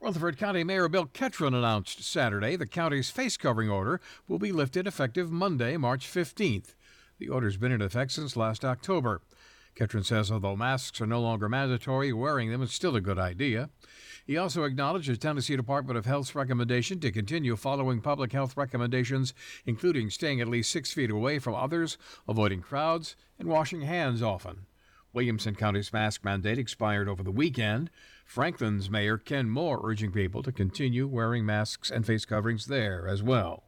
Rutherford 0.00 0.38
County 0.38 0.64
Mayor 0.64 0.88
Bill 0.88 1.06
Ketron 1.06 1.54
announced 1.54 2.02
Saturday 2.02 2.56
the 2.56 2.66
county's 2.66 3.10
face 3.10 3.36
covering 3.36 3.68
order 3.68 4.00
will 4.28 4.38
be 4.38 4.52
lifted 4.52 4.86
effective 4.86 5.30
Monday, 5.30 5.76
March 5.76 6.06
15th. 6.06 6.74
The 7.18 7.28
order's 7.28 7.56
been 7.56 7.72
in 7.72 7.82
effect 7.82 8.12
since 8.12 8.36
last 8.36 8.64
October. 8.64 9.20
Ketron 9.76 10.04
says 10.04 10.30
although 10.30 10.56
masks 10.56 11.00
are 11.00 11.06
no 11.06 11.20
longer 11.20 11.48
mandatory, 11.48 12.12
wearing 12.12 12.50
them 12.50 12.62
is 12.62 12.72
still 12.72 12.96
a 12.96 13.00
good 13.00 13.18
idea. 13.18 13.70
He 14.30 14.36
also 14.36 14.62
acknowledged 14.62 15.10
the 15.10 15.16
Tennessee 15.16 15.56
Department 15.56 15.98
of 15.98 16.06
Health's 16.06 16.36
recommendation 16.36 17.00
to 17.00 17.10
continue 17.10 17.56
following 17.56 18.00
public 18.00 18.30
health 18.30 18.56
recommendations, 18.56 19.34
including 19.66 20.08
staying 20.08 20.40
at 20.40 20.46
least 20.46 20.70
six 20.70 20.92
feet 20.92 21.10
away 21.10 21.40
from 21.40 21.56
others, 21.56 21.98
avoiding 22.28 22.62
crowds, 22.62 23.16
and 23.40 23.48
washing 23.48 23.80
hands 23.80 24.22
often. 24.22 24.66
Williamson 25.12 25.56
County's 25.56 25.92
mask 25.92 26.24
mandate 26.24 26.60
expired 26.60 27.08
over 27.08 27.24
the 27.24 27.32
weekend. 27.32 27.90
Franklin's 28.24 28.88
Mayor 28.88 29.18
Ken 29.18 29.50
Moore 29.50 29.80
urging 29.82 30.12
people 30.12 30.44
to 30.44 30.52
continue 30.52 31.08
wearing 31.08 31.44
masks 31.44 31.90
and 31.90 32.06
face 32.06 32.24
coverings 32.24 32.66
there 32.66 33.08
as 33.08 33.24
well. 33.24 33.64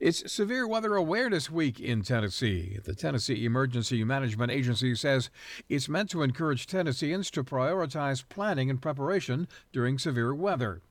It's 0.00 0.32
Severe 0.32 0.66
Weather 0.66 0.96
Awareness 0.96 1.48
Week 1.48 1.78
in 1.78 2.02
Tennessee. 2.02 2.80
The 2.84 2.96
Tennessee 2.96 3.44
Emergency 3.44 4.02
Management 4.02 4.50
Agency 4.50 4.96
says 4.96 5.30
it's 5.68 5.88
meant 5.88 6.10
to 6.10 6.22
encourage 6.22 6.66
Tennesseans 6.66 7.30
to 7.30 7.44
prioritize 7.44 8.28
planning 8.28 8.68
and 8.68 8.82
preparation 8.82 9.46
during 9.72 9.98
severe 9.98 10.34
weather. 10.34 10.82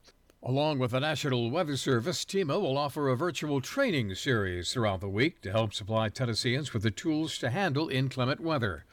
Along 0.42 0.78
with 0.78 0.92
the 0.92 1.00
National 1.00 1.50
Weather 1.50 1.76
Service, 1.76 2.24
TEMA 2.24 2.58
will 2.58 2.78
offer 2.78 3.10
a 3.10 3.16
virtual 3.16 3.60
training 3.60 4.14
series 4.14 4.72
throughout 4.72 5.02
the 5.02 5.08
week 5.08 5.42
to 5.42 5.52
help 5.52 5.74
supply 5.74 6.08
Tennesseans 6.08 6.72
with 6.72 6.82
the 6.82 6.90
tools 6.90 7.36
to 7.38 7.50
handle 7.50 7.90
inclement 7.90 8.40
weather. 8.40 8.86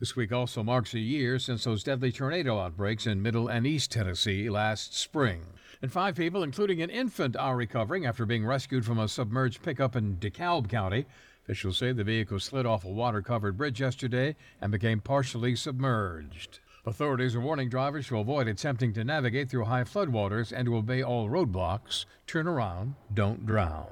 This 0.00 0.16
week 0.16 0.32
also 0.32 0.64
marks 0.64 0.94
a 0.94 0.98
year 0.98 1.38
since 1.38 1.62
those 1.62 1.84
deadly 1.84 2.10
tornado 2.10 2.58
outbreaks 2.58 3.06
in 3.06 3.22
Middle 3.22 3.46
and 3.46 3.68
East 3.68 3.92
Tennessee 3.92 4.50
last 4.50 4.98
spring. 4.98 5.46
And 5.84 5.92
five 5.92 6.16
people, 6.16 6.42
including 6.42 6.80
an 6.80 6.88
infant, 6.88 7.36
are 7.36 7.54
recovering 7.54 8.06
after 8.06 8.24
being 8.24 8.46
rescued 8.46 8.86
from 8.86 8.98
a 8.98 9.06
submerged 9.06 9.60
pickup 9.60 9.94
in 9.94 10.16
DeKalb 10.16 10.66
County. 10.66 11.04
Officials 11.44 11.76
say 11.76 11.92
the 11.92 12.02
vehicle 12.02 12.40
slid 12.40 12.64
off 12.64 12.86
a 12.86 12.88
water 12.88 13.20
covered 13.20 13.58
bridge 13.58 13.82
yesterday 13.82 14.34
and 14.62 14.72
became 14.72 15.02
partially 15.02 15.54
submerged. 15.54 16.60
Authorities 16.86 17.36
are 17.36 17.42
warning 17.42 17.68
drivers 17.68 18.06
to 18.06 18.18
avoid 18.18 18.48
attempting 18.48 18.94
to 18.94 19.04
navigate 19.04 19.50
through 19.50 19.66
high 19.66 19.84
floodwaters 19.84 20.54
and 20.56 20.64
to 20.64 20.74
obey 20.74 21.02
all 21.02 21.28
roadblocks. 21.28 22.06
Turn 22.26 22.46
around, 22.46 22.94
don't 23.12 23.44
drown. 23.44 23.90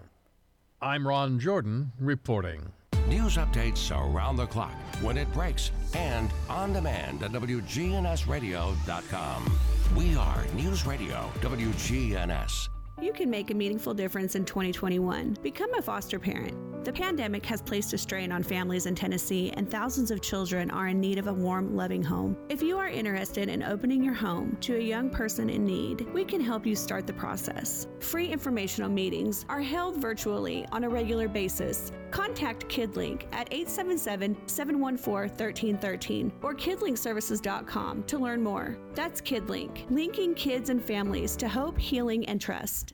I'm 0.81 1.07
Ron 1.07 1.39
Jordan 1.39 1.93
reporting. 2.01 2.73
News 3.07 3.37
updates 3.37 3.95
around 3.95 4.37
the 4.37 4.47
clock, 4.47 4.73
when 5.03 5.19
it 5.19 5.31
breaks, 5.35 5.73
and 5.95 6.31
on 6.49 6.73
demand 6.73 7.23
at 7.23 7.33
WGNSradio.com. 7.33 9.59
We 9.97 10.17
are 10.17 10.47
News 10.57 10.87
Radio 10.87 11.31
WGNS. 11.41 12.82
You 13.03 13.13
can 13.13 13.29
make 13.29 13.51
a 13.51 13.55
meaningful 13.55 13.95
difference 13.95 14.37
in 14.37 14.45
2021. 14.45 15.37
Become 15.43 15.75
a 15.75 15.83
foster 15.83 16.21
parent. 16.21 16.85
The 16.85 16.93
pandemic 16.93 17.47
has 17.47 17.63
placed 17.63 17.93
a 17.93 17.99
strain 17.99 18.33
on 18.33 18.43
families 18.43 18.87
in 18.87 18.97
Tennessee, 18.97 19.53
and 19.57 19.71
thousands 19.71 20.11
of 20.11 20.21
children 20.21 20.69
are 20.71 20.89
in 20.89 20.99
need 20.99 21.19
of 21.19 21.29
a 21.29 21.33
warm, 21.33 21.77
loving 21.77 22.03
home. 22.03 22.37
If 22.49 22.61
you 22.61 22.77
are 22.77 22.89
interested 22.89 23.49
in 23.49 23.63
opening 23.63 24.03
your 24.03 24.15
home 24.15 24.57
to 24.63 24.77
a 24.77 24.81
young 24.81 25.09
person 25.09 25.49
in 25.49 25.65
need, 25.65 26.13
we 26.13 26.25
can 26.25 26.41
help 26.41 26.67
you 26.67 26.75
start 26.75 27.07
the 27.07 27.13
process. 27.13 27.87
Free 28.01 28.27
informational 28.27 28.91
meetings 28.91 29.47
are 29.49 29.61
held 29.61 29.97
virtually 29.97 30.67
on 30.73 30.83
a 30.83 30.89
regular 30.89 31.29
basis. 31.29 31.93
Contact 32.11 32.69
KidLink 32.69 33.27
at 33.33 33.47
877 33.53 34.37
714 34.47 35.31
1313 35.31 36.33
or 36.43 36.53
kidlinkservices.com 36.53 38.03
to 38.03 38.19
learn 38.19 38.43
more. 38.43 38.77
That's 38.95 39.21
KidLink, 39.21 39.89
linking 39.89 40.35
kids 40.35 40.69
and 40.69 40.83
families 40.83 41.37
to 41.37 41.49
hope, 41.49 41.79
healing, 41.79 42.27
and 42.27 42.41
trust. 42.41 42.92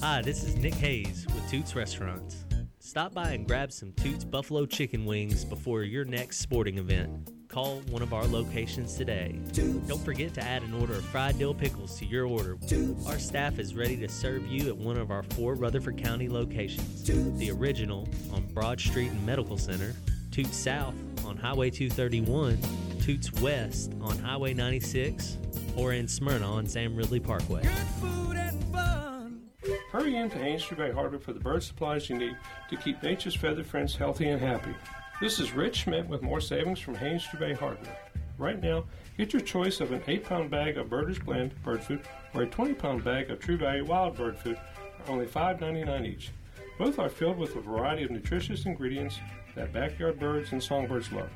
Hi, 0.00 0.22
this 0.22 0.44
is 0.44 0.54
Nick 0.54 0.74
Hayes 0.74 1.26
with 1.34 1.50
Toots 1.50 1.74
Restaurants. 1.74 2.44
Stop 2.78 3.12
by 3.12 3.32
and 3.32 3.44
grab 3.44 3.72
some 3.72 3.92
Toots 3.94 4.22
Buffalo 4.22 4.66
chicken 4.66 5.04
wings 5.04 5.44
before 5.44 5.82
your 5.82 6.04
next 6.04 6.38
sporting 6.38 6.78
event. 6.78 7.32
Call 7.48 7.80
one 7.90 8.00
of 8.00 8.12
our 8.14 8.24
locations 8.24 8.94
today. 8.94 9.36
Don't 9.52 10.04
forget 10.04 10.32
to 10.34 10.44
add 10.44 10.62
an 10.62 10.74
order 10.74 10.94
of 10.94 11.04
fried 11.06 11.40
dill 11.40 11.54
pickles 11.54 11.98
to 11.98 12.06
your 12.06 12.24
order. 12.26 12.56
Our 13.08 13.18
staff 13.18 13.58
is 13.58 13.74
ready 13.74 13.96
to 13.96 14.08
serve 14.08 14.46
you 14.46 14.68
at 14.68 14.76
one 14.76 14.96
of 14.96 15.10
our 15.10 15.24
four 15.24 15.54
Rutherford 15.54 15.98
County 15.98 16.28
locations 16.28 17.02
the 17.36 17.50
original 17.50 18.08
on 18.32 18.46
Broad 18.54 18.78
Street 18.78 19.10
and 19.10 19.26
Medical 19.26 19.58
Center, 19.58 19.92
Toots 20.30 20.56
South 20.56 20.94
on 21.24 21.36
Highway 21.36 21.70
231, 21.70 22.60
Toots 23.00 23.32
West 23.40 23.92
on 24.00 24.16
Highway 24.20 24.54
96, 24.54 25.36
or 25.74 25.94
in 25.94 26.06
Smyrna 26.06 26.46
on 26.46 26.64
Sam 26.68 26.94
Ridley 26.94 27.18
Parkway. 27.18 27.68
Hurry 29.90 30.16
in 30.16 30.28
to 30.30 30.38
Ainsley 30.38 30.76
Bay 30.76 30.92
Hardware 30.92 31.18
for 31.18 31.32
the 31.32 31.40
bird 31.40 31.62
supplies 31.62 32.10
you 32.10 32.18
need 32.18 32.36
to 32.68 32.76
keep 32.76 33.02
nature's 33.02 33.34
feather 33.34 33.64
friends 33.64 33.96
healthy 33.96 34.28
and 34.28 34.38
happy. 34.38 34.74
This 35.18 35.38
is 35.38 35.52
Rich 35.52 35.76
Schmidt 35.76 36.06
with 36.06 36.20
more 36.20 36.42
savings 36.42 36.78
from 36.78 36.94
Haines 36.94 37.26
Bay 37.38 37.54
Hardware. 37.54 37.96
Right 38.36 38.62
now, 38.62 38.84
get 39.16 39.32
your 39.32 39.40
choice 39.40 39.80
of 39.80 39.92
an 39.92 40.02
8 40.06 40.24
pound 40.24 40.50
bag 40.50 40.76
of 40.76 40.90
Birders 40.90 41.18
Blend 41.18 41.54
bird 41.62 41.82
food 41.82 42.02
or 42.34 42.42
a 42.42 42.46
20 42.46 42.74
pound 42.74 43.02
bag 43.02 43.30
of 43.30 43.40
True 43.40 43.56
Value 43.56 43.86
Wild 43.86 44.14
bird 44.14 44.38
food 44.38 44.58
for 44.98 45.10
only 45.10 45.24
$5.99 45.24 46.06
each. 46.06 46.32
Both 46.78 46.98
are 46.98 47.08
filled 47.08 47.38
with 47.38 47.56
a 47.56 47.60
variety 47.60 48.02
of 48.02 48.10
nutritious 48.10 48.66
ingredients 48.66 49.18
that 49.54 49.72
backyard 49.72 50.20
birds 50.20 50.52
and 50.52 50.62
songbirds 50.62 51.10
love. 51.12 51.30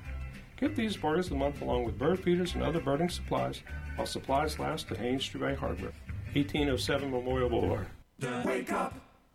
Get 0.59 0.77
these 0.77 0.99
birds 0.99 1.31
the 1.31 1.37
month 1.37 1.63
along 1.63 1.85
with 1.85 1.99
bird 1.99 2.21
feeders 2.21 2.55
and 2.55 2.63
other 2.63 2.81
birding 2.81 3.09
supplies 3.09 3.63
while 3.97 4.07
supplies 4.07 4.59
last 4.59 4.93
at 4.93 4.99
True 4.99 5.41
Value 5.41 5.57
Hardware, 5.57 5.93
1807 6.35 7.11
Memorial 7.11 7.49
Boulevard. 7.49 7.87
Wake 8.23 8.71
up 8.71 8.95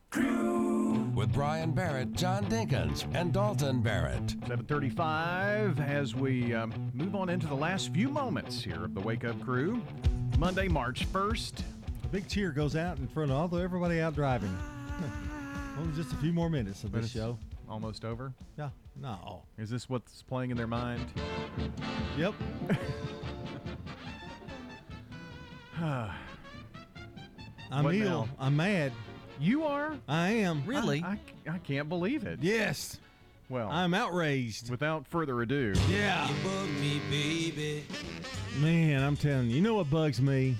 crew 0.09 1.11
with 1.13 1.33
Brian 1.33 1.71
Barrett, 1.71 2.13
John 2.13 2.45
Dinkins, 2.45 3.05
and 3.13 3.33
Dalton 3.33 3.81
Barrett. 3.81 4.29
735 4.47 5.81
as 5.81 6.15
we 6.15 6.53
um, 6.53 6.71
move 6.93 7.13
on 7.13 7.27
into 7.27 7.47
the 7.47 7.55
last 7.55 7.91
few 7.93 8.07
moments 8.07 8.63
here 8.63 8.85
of 8.85 8.93
the 8.93 9.01
Wake 9.01 9.25
Up 9.25 9.41
Crew. 9.41 9.81
Monday, 10.37 10.69
March 10.69 11.05
1st. 11.11 11.63
A 12.05 12.07
big 12.07 12.29
cheer 12.29 12.51
goes 12.51 12.77
out 12.77 12.97
in 12.99 13.07
front 13.09 13.29
of 13.29 13.37
all 13.37 13.49
the 13.49 13.57
everybody 13.57 13.99
out 13.99 14.15
driving. 14.15 14.57
Only 15.77 15.93
just 15.93 16.13
a 16.13 16.17
few 16.17 16.31
more 16.31 16.49
minutes 16.49 16.85
of 16.85 16.93
this 16.93 17.05
it's 17.05 17.13
show. 17.13 17.37
Almost 17.67 18.05
over. 18.05 18.31
Yeah. 18.57 18.69
No. 18.95 19.43
Is 19.57 19.69
this 19.69 19.89
what's 19.89 20.21
playing 20.21 20.51
in 20.51 20.57
their 20.57 20.65
mind? 20.65 21.05
Yep. 22.17 22.33
I'm 27.71 27.83
What 27.83 27.95
ill. 27.95 28.25
now? 28.25 28.29
I'm 28.39 28.55
mad. 28.55 28.91
You 29.39 29.63
are? 29.65 29.95
I 30.07 30.29
am. 30.29 30.63
I, 30.67 30.79
I, 31.05 31.19
I 31.49 31.57
can't 31.59 31.89
believe 31.89 32.23
it. 32.25 32.39
Yes. 32.41 32.99
Well, 33.49 33.69
I'm 33.71 33.93
outraged. 33.93 34.69
Without 34.69 35.07
further 35.07 35.41
ado. 35.41 35.73
Yeah. 35.89 36.27
Man, 38.59 39.03
I'm 39.03 39.15
telling 39.15 39.49
you. 39.49 39.55
You 39.57 39.61
know 39.61 39.75
what 39.75 39.89
bugs 39.89 40.21
me? 40.21 40.57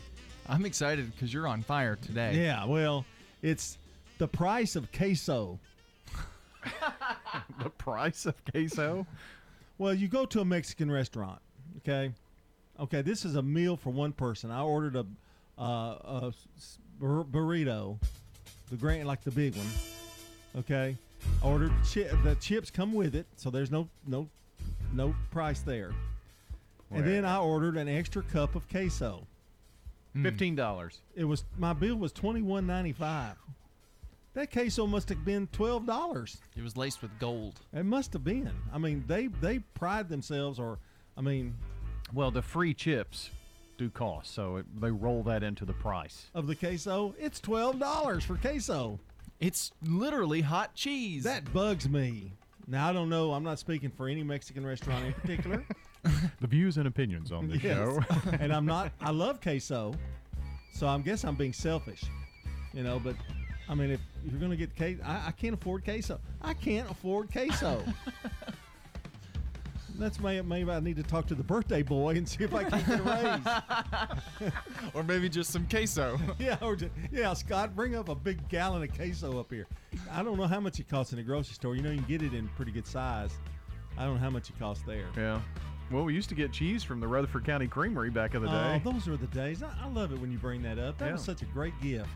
I'm 0.48 0.66
excited 0.66 1.12
because 1.12 1.34
you're 1.34 1.48
on 1.48 1.64
fire 1.64 1.98
today. 1.98 2.36
Yeah, 2.42 2.66
well, 2.66 3.06
it's 3.42 3.78
the 4.18 4.28
price 4.28 4.76
of 4.78 4.90
queso. 4.94 5.60
the 7.64 7.70
price 7.72 8.26
of 8.26 8.36
queso? 8.52 9.06
Well, 9.78 9.94
you 9.94 10.08
go 10.08 10.26
to 10.26 10.40
a 10.40 10.46
Mexican 10.46 10.90
restaurant, 10.90 11.40
okay? 11.80 12.14
Okay, 12.80 13.02
this 13.02 13.26
is 13.26 13.36
a 13.36 13.42
meal 13.42 13.76
for 13.76 13.90
one 13.90 14.14
person. 14.14 14.50
I 14.52 14.62
ordered 14.62 14.96
a, 14.96 15.06
uh, 15.62 15.64
a 16.24 16.34
s- 16.58 16.78
bur- 17.00 17.24
burrito, 17.24 17.98
the 18.70 18.76
grand, 18.78 19.08
like 19.08 19.24
the 19.24 19.32
big 19.32 19.56
one. 19.56 19.68
Okay, 20.60 20.98
I 21.44 21.48
ordered 21.48 21.72
chi- 21.94 22.10
the 22.24 22.36
chips 22.40 22.70
come 22.72 22.94
with 22.94 23.16
it, 23.16 23.26
so 23.36 23.50
there's 23.50 23.72
no 23.72 23.88
no 24.06 24.28
no 24.94 25.16
price 25.32 25.62
there. 25.62 25.92
And 26.90 27.06
then 27.06 27.26
I 27.26 27.38
ordered 27.40 27.76
an 27.76 27.90
extra 27.90 28.24
cup 28.24 28.56
of 28.56 28.68
queso. 28.70 29.28
Hmm. 30.14 30.24
Fifteen 30.24 30.56
dollars. 30.56 31.02
It 31.16 31.26
was 31.26 31.44
my 31.58 31.74
bill 31.74 31.96
was 31.98 32.12
twenty 32.12 32.42
one 32.42 32.66
ninety 32.66 32.94
five. 32.94 33.36
That 34.34 34.52
queso 34.52 34.88
must 34.88 35.10
have 35.10 35.26
been 35.26 35.48
twelve 35.52 35.86
dollars. 35.86 36.38
It 36.56 36.64
was 36.64 36.78
laced 36.78 37.02
with 37.02 37.12
gold. 37.20 37.60
It 37.74 37.86
must 37.86 38.14
have 38.14 38.24
been. 38.24 38.52
I 38.74 38.78
mean, 38.78 39.04
they 39.08 39.28
they 39.28 39.60
pride 39.60 40.10
themselves, 40.10 40.60
or 40.60 40.80
I 41.18 41.22
mean, 41.22 41.56
Well, 42.14 42.32
the 42.32 42.42
free 42.42 42.74
chips 42.74 43.32
do 43.78 43.90
cost, 43.90 44.34
so 44.34 44.58
it, 44.58 44.66
they 44.82 44.92
roll 44.92 45.24
that 45.24 45.44
into 45.44 45.66
the 45.66 45.74
price. 45.74 46.28
of 46.34 46.48
the 46.48 46.56
queso, 46.56 47.16
it's 47.20 47.40
twelve 47.40 47.80
dollars 47.80 48.24
for 48.24 48.36
queso. 48.38 49.00
It's 49.40 49.72
literally 49.84 50.42
hot 50.42 50.74
cheese. 50.74 51.24
That 51.24 51.54
bugs 51.54 51.88
me. 51.88 52.32
Now 52.68 52.90
I 52.90 52.94
don't 52.94 53.10
know. 53.10 53.34
I'm 53.34 53.44
not 53.44 53.60
speaking 53.60 53.90
for 53.92 54.08
any 54.10 54.24
Mexican 54.24 54.66
restaurant 54.66 55.06
in 55.06 55.14
particular. 55.14 55.64
The 56.40 56.48
views 56.48 56.78
and 56.78 56.88
opinions 56.88 57.34
on 57.34 57.50
this 57.50 57.62
Yes. 57.62 57.76
show. 57.76 58.00
and 58.40 58.54
I'm 58.54 58.66
not. 58.66 58.94
I 59.02 59.10
love 59.12 59.42
queso, 59.42 59.94
so 60.72 60.88
I 60.88 60.98
guess 61.00 61.26
I'm 61.26 61.36
being 61.36 61.52
selfish, 61.52 62.02
you 62.74 62.82
know. 62.84 62.98
But 62.98 63.16
I 63.68 63.76
mean, 63.76 63.90
if 63.92 64.00
you're 64.24 64.40
gonna 64.40 64.56
get 64.56 64.74
queso, 64.78 65.02
I, 65.04 65.28
I 65.28 65.32
can't 65.32 65.54
afford 65.54 65.84
queso. 65.84 66.20
I 66.42 66.54
can't 66.54 66.90
afford 66.90 67.30
queso. 67.32 67.84
That's 69.98 70.20
may, 70.20 70.42
maybe 70.42 70.70
I 70.72 70.80
need 70.80 70.96
to 70.98 71.04
talk 71.04 71.26
to 71.28 71.36
the 71.36 71.44
birthday 71.44 71.82
boy 71.82 72.16
and 72.16 72.28
see 72.28 72.44
if 72.44 72.54
I 72.54 72.64
can 72.66 72.80
get 72.86 73.00
a 73.00 73.04
raise. 74.42 74.52
or 74.94 75.04
maybe 75.04 75.30
just 75.30 75.52
some 75.52 75.68
queso. 75.68 76.20
yeah, 76.40 76.58
or 76.62 76.76
just, 76.76 76.92
yeah, 77.12 77.34
Scott, 77.34 77.76
bring 77.76 77.96
up 77.96 78.10
a 78.10 78.16
big 78.16 78.48
gallon 78.50 78.84
of 78.84 78.94
queso 78.96 79.40
up 79.40 79.52
here. 79.52 79.68
I 80.12 80.24
don't 80.24 80.38
know 80.38 80.48
how 80.48 80.60
much 80.60 80.80
it 80.80 80.88
costs 80.88 81.14
in 81.14 81.18
the 81.18 81.24
grocery 81.24 81.54
store. 81.56 81.76
You 81.76 81.82
know, 81.82 81.92
you 81.92 81.98
can 82.00 82.08
get 82.08 82.22
it 82.22 82.34
in 82.34 82.48
pretty 82.50 82.72
good 82.72 82.88
size. 82.88 83.32
I 83.98 84.06
don't 84.06 84.16
know 84.16 84.20
how 84.22 84.30
much 84.30 84.50
it 84.50 84.60
costs 84.60 84.84
there. 84.86 85.08
yeah. 85.18 85.42
Well, 85.90 86.04
we 86.04 86.14
used 86.14 86.28
to 86.30 86.36
get 86.36 86.52
cheese 86.52 86.84
from 86.84 87.00
the 87.00 87.08
Rutherford 87.08 87.46
County 87.46 87.66
Creamery 87.66 88.10
back 88.10 88.36
in 88.36 88.42
the 88.42 88.50
day. 88.50 88.82
Oh, 88.86 88.92
those 88.92 89.08
were 89.08 89.16
the 89.16 89.28
days. 89.28 89.64
I, 89.64 89.72
I 89.82 89.88
love 89.88 90.12
it 90.12 90.20
when 90.20 90.30
you 90.34 90.38
bring 90.38 90.62
that 90.64 90.78
up. 90.78 90.98
That 90.98 91.14
was 91.14 91.24
such 91.24 91.42
a 91.44 91.46
great 91.46 91.74
gift. 91.82 92.10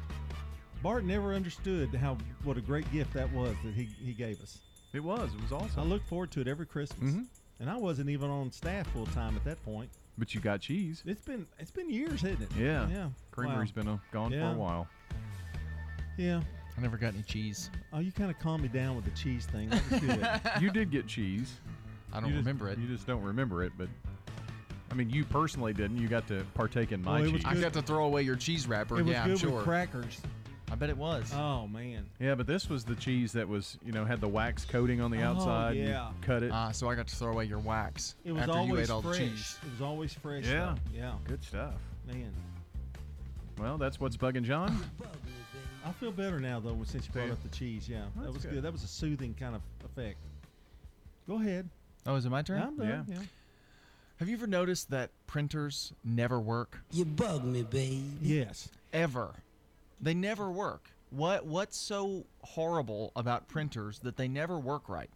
Bart 0.83 1.05
never 1.05 1.33
understood 1.33 1.95
how 1.95 2.17
what 2.43 2.57
a 2.57 2.61
great 2.61 2.91
gift 2.91 3.13
that 3.13 3.31
was 3.31 3.55
that 3.63 3.73
he, 3.73 3.87
he 4.03 4.11
gave 4.11 4.41
us. 4.41 4.59
It 4.93 4.99
was. 5.01 5.33
It 5.33 5.41
was 5.41 5.53
awesome. 5.53 5.79
I 5.79 5.83
look 5.83 6.03
forward 6.07 6.31
to 6.31 6.41
it 6.41 6.49
every 6.49 6.65
Christmas. 6.65 7.13
Mhm. 7.13 7.25
And 7.61 7.69
I 7.69 7.77
wasn't 7.77 8.09
even 8.09 8.29
on 8.31 8.51
staff 8.51 8.87
full 8.87 9.05
time 9.07 9.35
at 9.35 9.43
that 9.45 9.63
point. 9.63 9.89
But 10.17 10.33
you 10.35 10.41
got 10.41 10.59
cheese. 10.61 11.03
It's 11.05 11.21
been 11.21 11.45
it's 11.59 11.71
been 11.71 11.89
years, 11.89 12.21
hasn't 12.21 12.41
it? 12.41 12.49
Yeah. 12.57 12.87
Yeah. 12.89 13.09
Creamery's 13.29 13.73
Wow. 13.75 13.83
been 13.83 13.87
uh, 13.93 13.97
gone 14.11 14.31
Yeah. 14.31 14.49
for 14.49 14.55
a 14.55 14.59
while. 14.59 14.87
Yeah. 16.17 16.41
I 16.77 16.81
never 16.81 16.97
got 16.97 17.13
any 17.13 17.23
cheese. 17.23 17.69
Oh, 17.93 17.99
you 17.99 18.11
kind 18.11 18.31
of 18.31 18.39
calmed 18.39 18.63
me 18.63 18.67
down 18.69 18.95
with 18.95 19.05
the 19.05 19.11
cheese 19.11 19.45
thing. 19.45 19.69
That 19.69 19.91
was 19.91 19.99
good. 20.01 20.61
you 20.61 20.71
did 20.71 20.89
get 20.91 21.05
cheese. 21.07 21.59
I 22.11 22.19
don't 22.19 22.29
You 22.29 22.35
just- 22.35 22.45
remember 22.47 22.67
it. 22.69 22.79
You 22.79 22.87
just 22.87 23.05
don't 23.05 23.21
remember 23.21 23.63
it, 23.63 23.73
but 23.77 23.87
I 24.89 24.93
mean, 24.93 25.09
you 25.09 25.23
personally 25.23 25.73
didn't. 25.73 25.97
You 25.97 26.07
got 26.09 26.27
to 26.27 26.43
partake 26.55 26.91
in 26.91 27.01
my 27.03 27.21
Oh, 27.21 27.23
it 27.23 27.31
was 27.31 27.43
cheese. 27.43 27.57
I 27.59 27.61
got 27.61 27.73
to 27.73 27.81
throw 27.81 28.05
away 28.05 28.23
your 28.23 28.35
cheese 28.35 28.67
wrapper. 28.67 28.99
it 28.99 29.03
was 29.03 29.11
yeah, 29.13 29.23
good 29.23 29.31
I'm 29.33 29.37
sure. 29.37 29.51
with 29.51 29.63
crackers. 29.63 30.19
I 30.71 30.75
bet 30.75 30.89
it 30.89 30.97
was. 30.97 31.31
Oh 31.35 31.67
man. 31.67 32.05
Yeah, 32.19 32.35
but 32.35 32.47
this 32.47 32.69
was 32.69 32.85
the 32.85 32.95
cheese 32.95 33.33
that 33.33 33.47
was, 33.47 33.77
you 33.85 33.91
know, 33.91 34.05
had 34.05 34.21
the 34.21 34.27
wax 34.27 34.63
coating 34.65 35.01
on 35.01 35.11
the 35.11 35.21
Oh, 35.21 35.31
outside. 35.31 35.71
and 35.75 35.79
you 35.85 35.89
yeah. 35.91 36.11
cut 36.21 36.43
it. 36.43 36.51
Ah, 36.53 36.71
so 36.71 36.89
I 36.89 36.95
got 36.95 37.07
to 37.07 37.15
throw 37.15 37.31
away 37.33 37.45
your 37.45 37.59
wax 37.59 38.15
It 38.23 38.31
was 38.31 38.43
after 38.43 38.53
always 38.57 38.69
you 38.71 38.79
ate 38.79 38.89
all 38.89 39.01
fresh. 39.01 39.17
the 39.17 39.27
cheese. 39.27 39.59
It 39.65 39.71
was 39.71 39.81
always 39.81 40.13
fresh. 40.13 40.45
Yeah. 40.45 40.75
though. 40.93 40.97
Yeah. 40.97 41.13
Good 41.27 41.43
stuff. 41.43 41.73
Man. 42.07 42.31
Well, 43.59 43.77
that's 43.77 43.99
what's 43.99 44.15
bugging 44.17 44.43
John. 44.43 44.75
I 45.85 45.91
feel 45.93 46.11
better 46.11 46.39
now 46.39 46.59
though 46.59 46.77
since 46.85 47.05
you 47.07 47.11
brought 47.11 47.27
Do 47.27 47.33
up 47.33 47.43
the 47.43 47.49
cheese. 47.49 47.89
Yeah, 47.89 48.03
that 48.15 48.21
That's 48.23 48.33
was 48.35 48.43
good. 48.45 48.53
good. 48.53 48.63
That 48.63 48.71
was 48.71 48.83
a 48.83 48.87
soothing 48.87 49.35
kind 49.39 49.55
of 49.55 49.61
effect. 49.83 50.17
Go 51.27 51.35
ahead. 51.39 51.67
Oh, 52.05 52.15
is 52.15 52.25
it 52.25 52.29
my 52.29 52.41
turn? 52.43 52.61
I'm 52.61 52.77
done. 52.77 53.05
Yeah. 53.07 53.15
Have 54.17 54.29
you 54.29 54.35
ever 54.37 54.47
noticed 54.47 54.89
that 54.91 55.09
printers 55.27 55.91
never 56.03 56.39
work? 56.39 56.79
You 56.91 57.05
bug 57.05 57.43
me, 57.43 57.63
babe. 57.63 58.03
Yes. 58.21 58.69
Ever. 58.93 59.31
They 60.01 60.13
never 60.13 60.51
work. 60.51 60.89
What 61.09 61.45
what's 61.45 61.77
so 61.77 62.25
horrible 62.41 63.11
about 63.15 63.47
printers 63.47 63.99
that 63.99 64.17
they 64.17 64.27
never 64.27 64.57
work 64.59 64.87
right? 64.89 65.09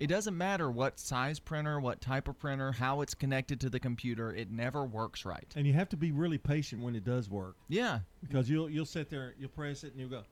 It 0.00 0.08
doesn't 0.08 0.36
matter 0.36 0.70
what 0.70 0.98
size 0.98 1.38
printer, 1.38 1.78
what 1.78 2.00
type 2.00 2.26
of 2.26 2.36
printer, 2.38 2.72
how 2.72 3.00
it's 3.00 3.14
connected 3.14 3.60
to 3.60 3.70
the 3.70 3.78
computer, 3.78 4.34
it 4.34 4.50
never 4.50 4.84
works 4.84 5.24
right. 5.24 5.46
And 5.54 5.66
you 5.68 5.72
have 5.74 5.88
to 5.90 5.96
be 5.96 6.10
really 6.10 6.36
patient 6.38 6.82
when 6.82 6.96
it 6.96 7.04
does 7.04 7.30
work 7.30 7.54
Yeah. 7.68 8.00
because 8.20 8.50
you'll 8.50 8.68
you'll 8.68 8.86
sit 8.86 9.08
there, 9.08 9.34
you'll 9.38 9.50
press 9.50 9.84
it, 9.84 9.92
and 9.92 10.00
you'll 10.00 10.08
go, 10.10 10.24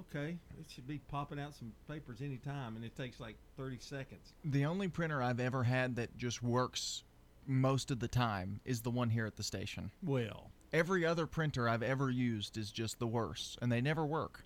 okay, 0.00 0.36
it 0.58 0.66
should 0.68 0.88
be 0.88 0.98
popping 1.08 1.38
out 1.38 1.54
some 1.54 1.72
papers 1.88 2.20
anytime, 2.20 2.74
and 2.74 2.84
it 2.84 2.96
takes 2.96 3.20
like 3.20 3.36
30 3.56 3.78
seconds. 3.80 4.32
The 4.44 4.64
only 4.66 4.88
printer 4.88 5.22
I've 5.22 5.40
ever 5.40 5.62
had 5.62 5.94
that 5.96 6.16
just 6.18 6.42
works 6.42 7.04
most 7.46 7.92
of 7.92 8.00
the 8.00 8.08
time 8.08 8.60
is 8.64 8.80
the 8.80 8.90
one 8.90 9.08
here 9.10 9.24
at 9.26 9.36
the 9.36 9.42
station. 9.44 9.92
Well, 10.02 10.50
Every 10.72 11.06
other 11.06 11.26
printer 11.26 11.68
I've 11.68 11.82
ever 11.82 12.10
used 12.10 12.56
is 12.56 12.70
just 12.70 12.98
the 12.98 13.06
worst, 13.06 13.58
and 13.62 13.70
they 13.70 13.80
never 13.80 14.04
work. 14.04 14.44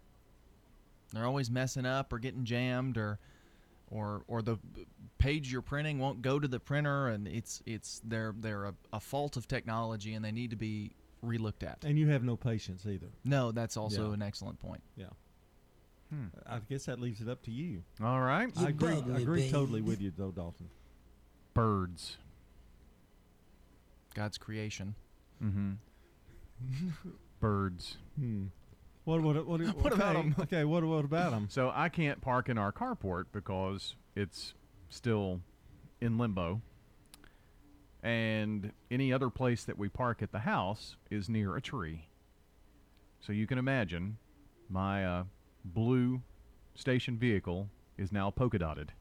They're 1.13 1.25
always 1.27 1.51
messing 1.51 1.87
up 1.87 2.13
or 2.13 2.19
getting 2.19 2.45
jammed, 2.45 2.97
or 2.97 3.19
or 3.91 4.23
or 4.29 4.43
the 4.43 4.59
page 5.19 5.51
you're 5.51 5.63
printing 5.63 5.99
won't 5.99 6.23
go 6.23 6.39
to 6.39 6.47
the 6.47 6.61
printer, 6.61 7.09
and 7.09 7.27
it's 7.27 7.63
it's 7.67 8.01
they're 8.05 8.35
they're 8.39 8.67
a, 8.67 8.75
a 8.93 9.01
fault 9.01 9.37
of 9.37 9.49
technology, 9.49 10.15
and 10.15 10.25
they 10.25 10.31
need 10.33 10.51
to 10.51 10.57
be 10.57 10.93
relooked 11.25 11.63
at. 11.65 11.85
and 11.85 11.99
you 11.99 12.09
have 12.09 12.23
no 12.23 12.37
patience 12.37 12.87
either. 12.87 13.09
No, 13.25 13.51
that's 13.53 13.77
also 13.77 14.09
Yeah. 14.09 14.15
an 14.15 14.23
excellent 14.23 14.59
point. 14.61 14.83
Yeah. 14.97 15.07
Hmm. 16.11 16.27
I 16.47 16.59
guess 16.69 16.87
that 16.87 16.99
leaves 17.01 17.21
it 17.21 17.29
up 17.29 17.43
to 17.43 17.51
you. 17.51 17.83
All 18.03 18.21
right. 18.21 18.51
I 18.57 18.69
agree. 18.69 18.95
I 19.13 19.19
agree 19.19 19.43
babe. 19.43 19.53
totally 19.53 19.81
with 19.83 20.01
you, 20.01 20.13
though, 20.17 20.31
Dalton. 20.31 20.71
Birds. 21.55 22.17
God's 24.15 24.39
creation. 24.39 24.95
Mm-hmm. 25.43 25.73
Birds. 27.41 27.97
Hmm. 28.19 28.47
What 29.05 29.23
what 29.23 29.47
what, 29.47 29.61
What 29.77 29.93
about 29.93 30.17
okay, 30.17 30.21
'em? 30.27 30.35
Okay, 30.41 30.65
what 30.65 30.85
what 30.85 31.05
about 31.05 31.31
them? 31.33 31.47
So 31.51 31.73
I 31.75 31.89
can't 31.89 32.21
park 32.21 32.49
in 32.49 32.59
our 32.59 32.73
carport 32.73 33.25
because 33.33 33.95
it's 34.15 34.55
still 34.89 35.41
in 36.01 36.19
limbo. 36.19 36.61
And 38.03 38.73
any 38.91 39.13
other 39.13 39.29
place 39.29 39.65
that 39.65 39.79
we 39.79 39.89
park 39.89 40.23
at 40.23 40.33
the 40.33 40.39
house 40.41 40.97
is 41.11 41.29
near 41.29 41.55
a 41.57 41.61
tree. 41.61 42.09
So 43.21 43.33
you 43.33 43.47
can 43.47 43.59
imagine 43.59 44.17
my 44.71 45.05
uh, 45.05 45.25
blue 45.65 46.23
station 46.75 47.19
vehicle 47.19 47.69
is 47.99 48.11
now 48.11 48.31
polka 48.31 48.59
dotted. 48.59 48.93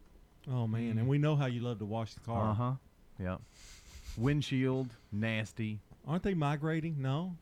Oh 0.51 0.67
man, 0.67 0.97
and 0.97 1.07
we 1.07 1.17
know 1.17 1.35
how 1.37 1.45
you 1.45 1.61
love 1.61 1.79
to 1.79 1.85
wash 1.85 2.13
the 2.13 2.19
car. 2.21 2.49
Uh 2.51 2.53
huh. 2.53 2.71
Yeah. 3.19 3.37
windshield, 4.17 4.89
nasty. 5.11 5.79
Aren't 6.07 6.23
they 6.23 6.33
migrating? 6.33 6.95
No, 7.01 7.35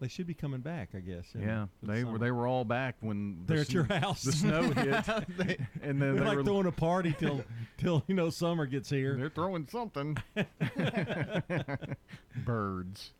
they 0.00 0.08
should 0.08 0.26
be 0.26 0.34
coming 0.34 0.60
back. 0.60 0.90
I 0.94 1.00
guess. 1.00 1.26
Yeah, 1.38 1.66
the 1.82 1.92
they 1.92 2.04
were 2.04 2.18
they 2.18 2.30
were 2.30 2.46
all 2.46 2.64
back 2.64 2.96
when 3.00 3.42
the 3.46 3.54
They're 3.54 3.62
at 3.62 3.72
your 3.72 3.84
house. 3.84 4.22
The 4.22 4.32
snow 4.32 4.62
hit, 4.70 5.04
They- 5.36 5.58
and 5.82 6.00
then 6.00 6.02
they're 6.14 6.14
they 6.14 6.20
like 6.24 6.36
were 6.36 6.44
throwing 6.44 6.66
a 6.66 6.72
party 6.72 7.14
till 7.18 7.44
till 7.78 8.04
you 8.06 8.14
know 8.14 8.30
summer 8.30 8.66
gets 8.66 8.90
here. 8.90 9.16
They're 9.16 9.30
throwing 9.30 9.66
something. 9.68 10.16
Birds. 12.44 13.10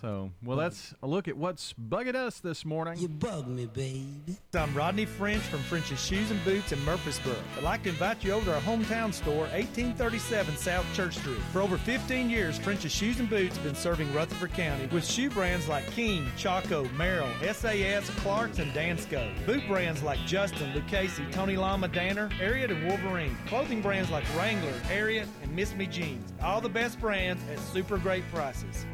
So, 0.00 0.30
well, 0.42 0.56
that's 0.56 0.94
a 1.02 1.06
look 1.06 1.28
at 1.28 1.36
what's 1.36 1.74
bugging 1.74 2.14
us 2.14 2.40
this 2.40 2.64
morning. 2.64 2.98
You 2.98 3.08
bug 3.08 3.46
me, 3.46 3.66
baby. 3.66 4.38
I'm 4.54 4.74
Rodney 4.74 5.04
French 5.04 5.42
from 5.42 5.58
French's 5.60 6.02
Shoes 6.02 6.30
and 6.30 6.42
Boots 6.42 6.72
in 6.72 6.82
Murfreesboro. 6.86 7.36
I'd 7.58 7.62
like 7.62 7.82
to 7.82 7.90
invite 7.90 8.24
you 8.24 8.32
over 8.32 8.46
to 8.46 8.54
our 8.54 8.62
hometown 8.62 9.12
store, 9.12 9.42
1837 9.52 10.56
South 10.56 10.86
Church 10.94 11.18
Street. 11.18 11.36
For 11.52 11.60
over 11.60 11.76
15 11.76 12.30
years, 12.30 12.58
French's 12.58 12.92
Shoes 12.92 13.20
and 13.20 13.28
Boots 13.28 13.56
have 13.56 13.64
been 13.64 13.74
serving 13.74 14.10
Rutherford 14.14 14.54
County 14.54 14.86
with 14.86 15.04
shoe 15.04 15.28
brands 15.28 15.68
like 15.68 15.86
King, 15.90 16.26
Chaco, 16.36 16.84
Merrell, 16.96 17.30
SAS, 17.52 18.08
Clark's, 18.20 18.58
and 18.58 18.72
Dansko. 18.72 19.30
Boot 19.44 19.62
brands 19.68 20.02
like 20.02 20.18
Justin, 20.20 20.74
Lucchese, 20.74 21.22
Tony 21.30 21.56
Lama, 21.56 21.88
Danner, 21.88 22.30
Ariat, 22.40 22.70
and 22.70 22.86
Wolverine. 22.88 23.36
Clothing 23.46 23.82
brands 23.82 24.10
like 24.10 24.24
Wrangler, 24.34 24.72
Ariat, 24.88 25.26
and 25.42 25.54
Miss 25.54 25.74
Me 25.74 25.86
Jeans. 25.86 26.32
All 26.42 26.62
the 26.62 26.70
best 26.70 26.98
brands 26.98 27.42
at 27.52 27.58
super 27.58 27.98
great 27.98 28.24
prices. 28.32 28.86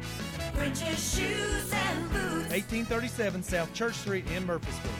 French's 0.57 1.15
Shoes 1.15 1.71
and 1.71 2.09
Boots. 2.09 2.49
1837 2.49 3.43
South 3.43 3.71
Church 3.75 3.93
Street 3.93 4.25
in 4.31 4.43
Murfreesboro. 4.43 4.91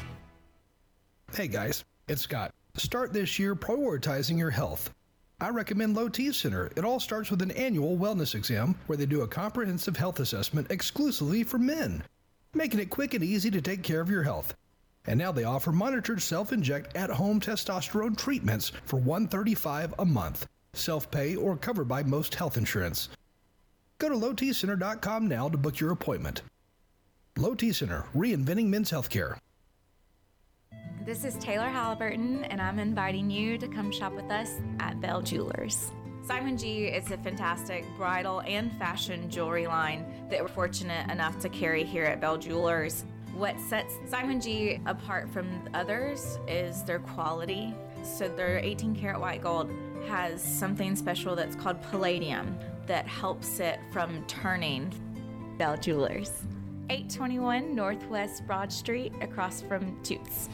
Hey 1.33 1.47
guys, 1.47 1.83
it's 2.07 2.21
Scott. 2.21 2.53
Start 2.75 3.11
this 3.11 3.39
year 3.39 3.55
prioritizing 3.55 4.37
your 4.37 4.51
health. 4.51 4.93
I 5.41 5.49
recommend 5.49 5.95
Low 5.95 6.09
T 6.09 6.31
Center. 6.31 6.69
It 6.75 6.85
all 6.85 6.99
starts 6.99 7.31
with 7.31 7.41
an 7.41 7.49
annual 7.51 7.97
wellness 7.97 8.35
exam 8.35 8.75
where 8.85 8.97
they 8.97 9.07
do 9.07 9.21
a 9.21 9.27
comprehensive 9.27 9.97
health 9.97 10.19
assessment 10.19 10.69
exclusively 10.69 11.43
for 11.43 11.57
men, 11.57 12.03
making 12.53 12.79
it 12.79 12.91
quick 12.91 13.15
and 13.15 13.23
easy 13.23 13.49
to 13.49 13.61
take 13.61 13.81
care 13.81 13.99
of 13.99 14.11
your 14.11 14.23
health. 14.23 14.53
And 15.07 15.17
now 15.17 15.31
they 15.31 15.43
offer 15.43 15.71
monitored 15.71 16.21
self-inject 16.21 16.95
at-home 16.95 17.39
testosterone 17.39 18.15
treatments 18.15 18.73
for 18.85 18.97
135 18.97 19.95
a 19.97 20.05
month, 20.05 20.45
self-pay 20.73 21.35
or 21.35 21.57
covered 21.57 21.87
by 21.87 22.03
most 22.03 22.35
health 22.35 22.57
insurance. 22.57 23.09
Go 23.99 24.09
to 24.09 24.15
lowtcenter.com 24.15 25.27
now 25.27 25.49
to 25.49 25.57
book 25.57 25.79
your 25.79 25.91
appointment. 25.91 26.43
Low 27.35 27.55
T 27.55 27.71
Center, 27.73 28.05
reinventing 28.15 28.67
men's 28.67 28.91
healthcare. 28.91 29.37
This 31.03 31.23
is 31.23 31.35
Taylor 31.35 31.69
Halliburton, 31.69 32.43
and 32.45 32.61
I'm 32.61 32.79
inviting 32.79 33.29
you 33.29 33.57
to 33.57 33.67
come 33.67 33.91
shop 33.91 34.13
with 34.13 34.29
us 34.29 34.51
at 34.79 35.01
Bell 35.01 35.21
Jewelers. 35.21 35.91
Simon 36.23 36.57
G 36.57 36.85
is 36.85 37.09
a 37.11 37.17
fantastic 37.17 37.85
bridal 37.95 38.41
and 38.41 38.71
fashion 38.77 39.29
jewelry 39.31 39.65
line 39.65 40.05
that 40.29 40.41
we're 40.41 40.47
fortunate 40.49 41.09
enough 41.09 41.39
to 41.39 41.49
carry 41.49 41.83
here 41.83 42.03
at 42.03 42.19
Bell 42.19 42.37
Jewelers. 42.37 43.05
What 43.33 43.59
sets 43.61 43.93
Simon 44.07 44.41
G 44.41 44.79
apart 44.85 45.29
from 45.29 45.47
others 45.73 46.37
is 46.47 46.83
their 46.83 46.99
quality. 46.99 47.73
So, 48.03 48.27
their 48.27 48.59
18 48.59 48.95
karat 48.95 49.19
white 49.19 49.41
gold 49.41 49.71
has 50.07 50.41
something 50.41 50.95
special 50.95 51.35
that's 51.35 51.55
called 51.55 51.81
palladium 51.83 52.57
that 52.87 53.07
helps 53.07 53.59
it 53.59 53.79
from 53.91 54.25
turning. 54.27 54.91
Bell 55.57 55.77
Jewelers, 55.77 56.31
821 56.89 57.75
Northwest 57.75 58.45
Broad 58.47 58.71
Street, 58.71 59.13
across 59.21 59.61
from 59.61 60.01
Toots. 60.03 60.49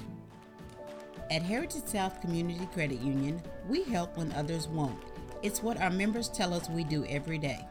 At 1.32 1.42
Heritage 1.42 1.86
South 1.86 2.22
Community 2.22 2.68
Credit 2.74 3.00
Union, 3.02 3.42
we 3.68 3.84
help 3.84 4.18
when 4.18 4.32
others 4.34 4.68
won't. 4.68 5.00
It's 5.42 5.64
what 5.64 5.82
our 5.82 5.90
members 5.90 6.30
tell 6.30 6.54
us 6.54 6.70
we 6.70 6.84
do 6.84 7.06
every 7.06 7.38
day. 7.38 7.66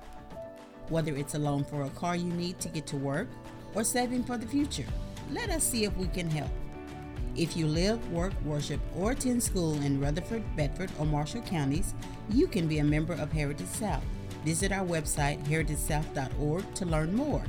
Whether 0.89 1.17
it's 1.17 1.35
a 1.35 1.39
loan 1.39 1.65
for 1.65 1.83
a 1.83 1.91
car 1.91 2.17
you 2.17 2.33
need 2.33 2.59
to 2.61 2.69
get 2.69 2.87
to 2.89 2.97
work 2.97 3.29
or 3.75 3.85
saving 3.85 4.25
for 4.25 4.37
the 4.37 4.47
future, 4.47 4.87
let 5.31 5.51
us 5.51 5.65
see 5.65 5.85
if 5.85 5.97
we 5.97 6.07
can 6.09 6.29
help. 6.29 6.51
If 7.35 7.57
you 7.57 7.67
live, 7.67 8.13
work, 8.13 8.35
worship, 8.45 8.81
or 8.95 9.13
attend 9.13 9.43
school 9.43 9.75
in 9.83 10.01
Rutherford, 10.01 10.45
Bedford, 10.55 10.91
or 10.99 11.07
Marshall 11.07 11.41
counties, 11.43 11.95
you 12.29 12.47
can 12.47 12.69
be 12.69 12.79
a 12.79 12.85
member 12.85 13.15
of 13.15 13.33
Heritage 13.33 13.67
South. 13.69 14.05
Visit 14.44 14.73
our 14.73 14.85
website, 14.85 15.43
heritagesouth.org, 15.44 16.74
to 16.74 16.86
learn 16.86 17.14
more. 17.14 17.43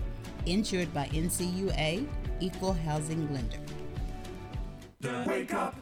Insured 0.46 0.94
by 0.94 1.08
NCUA, 1.08 2.08
Equal 2.40 2.74
Housing 2.74 3.34
Lender. 3.34 3.58
The 5.00 5.24
Wake 5.28 5.54
Up 5.54 5.76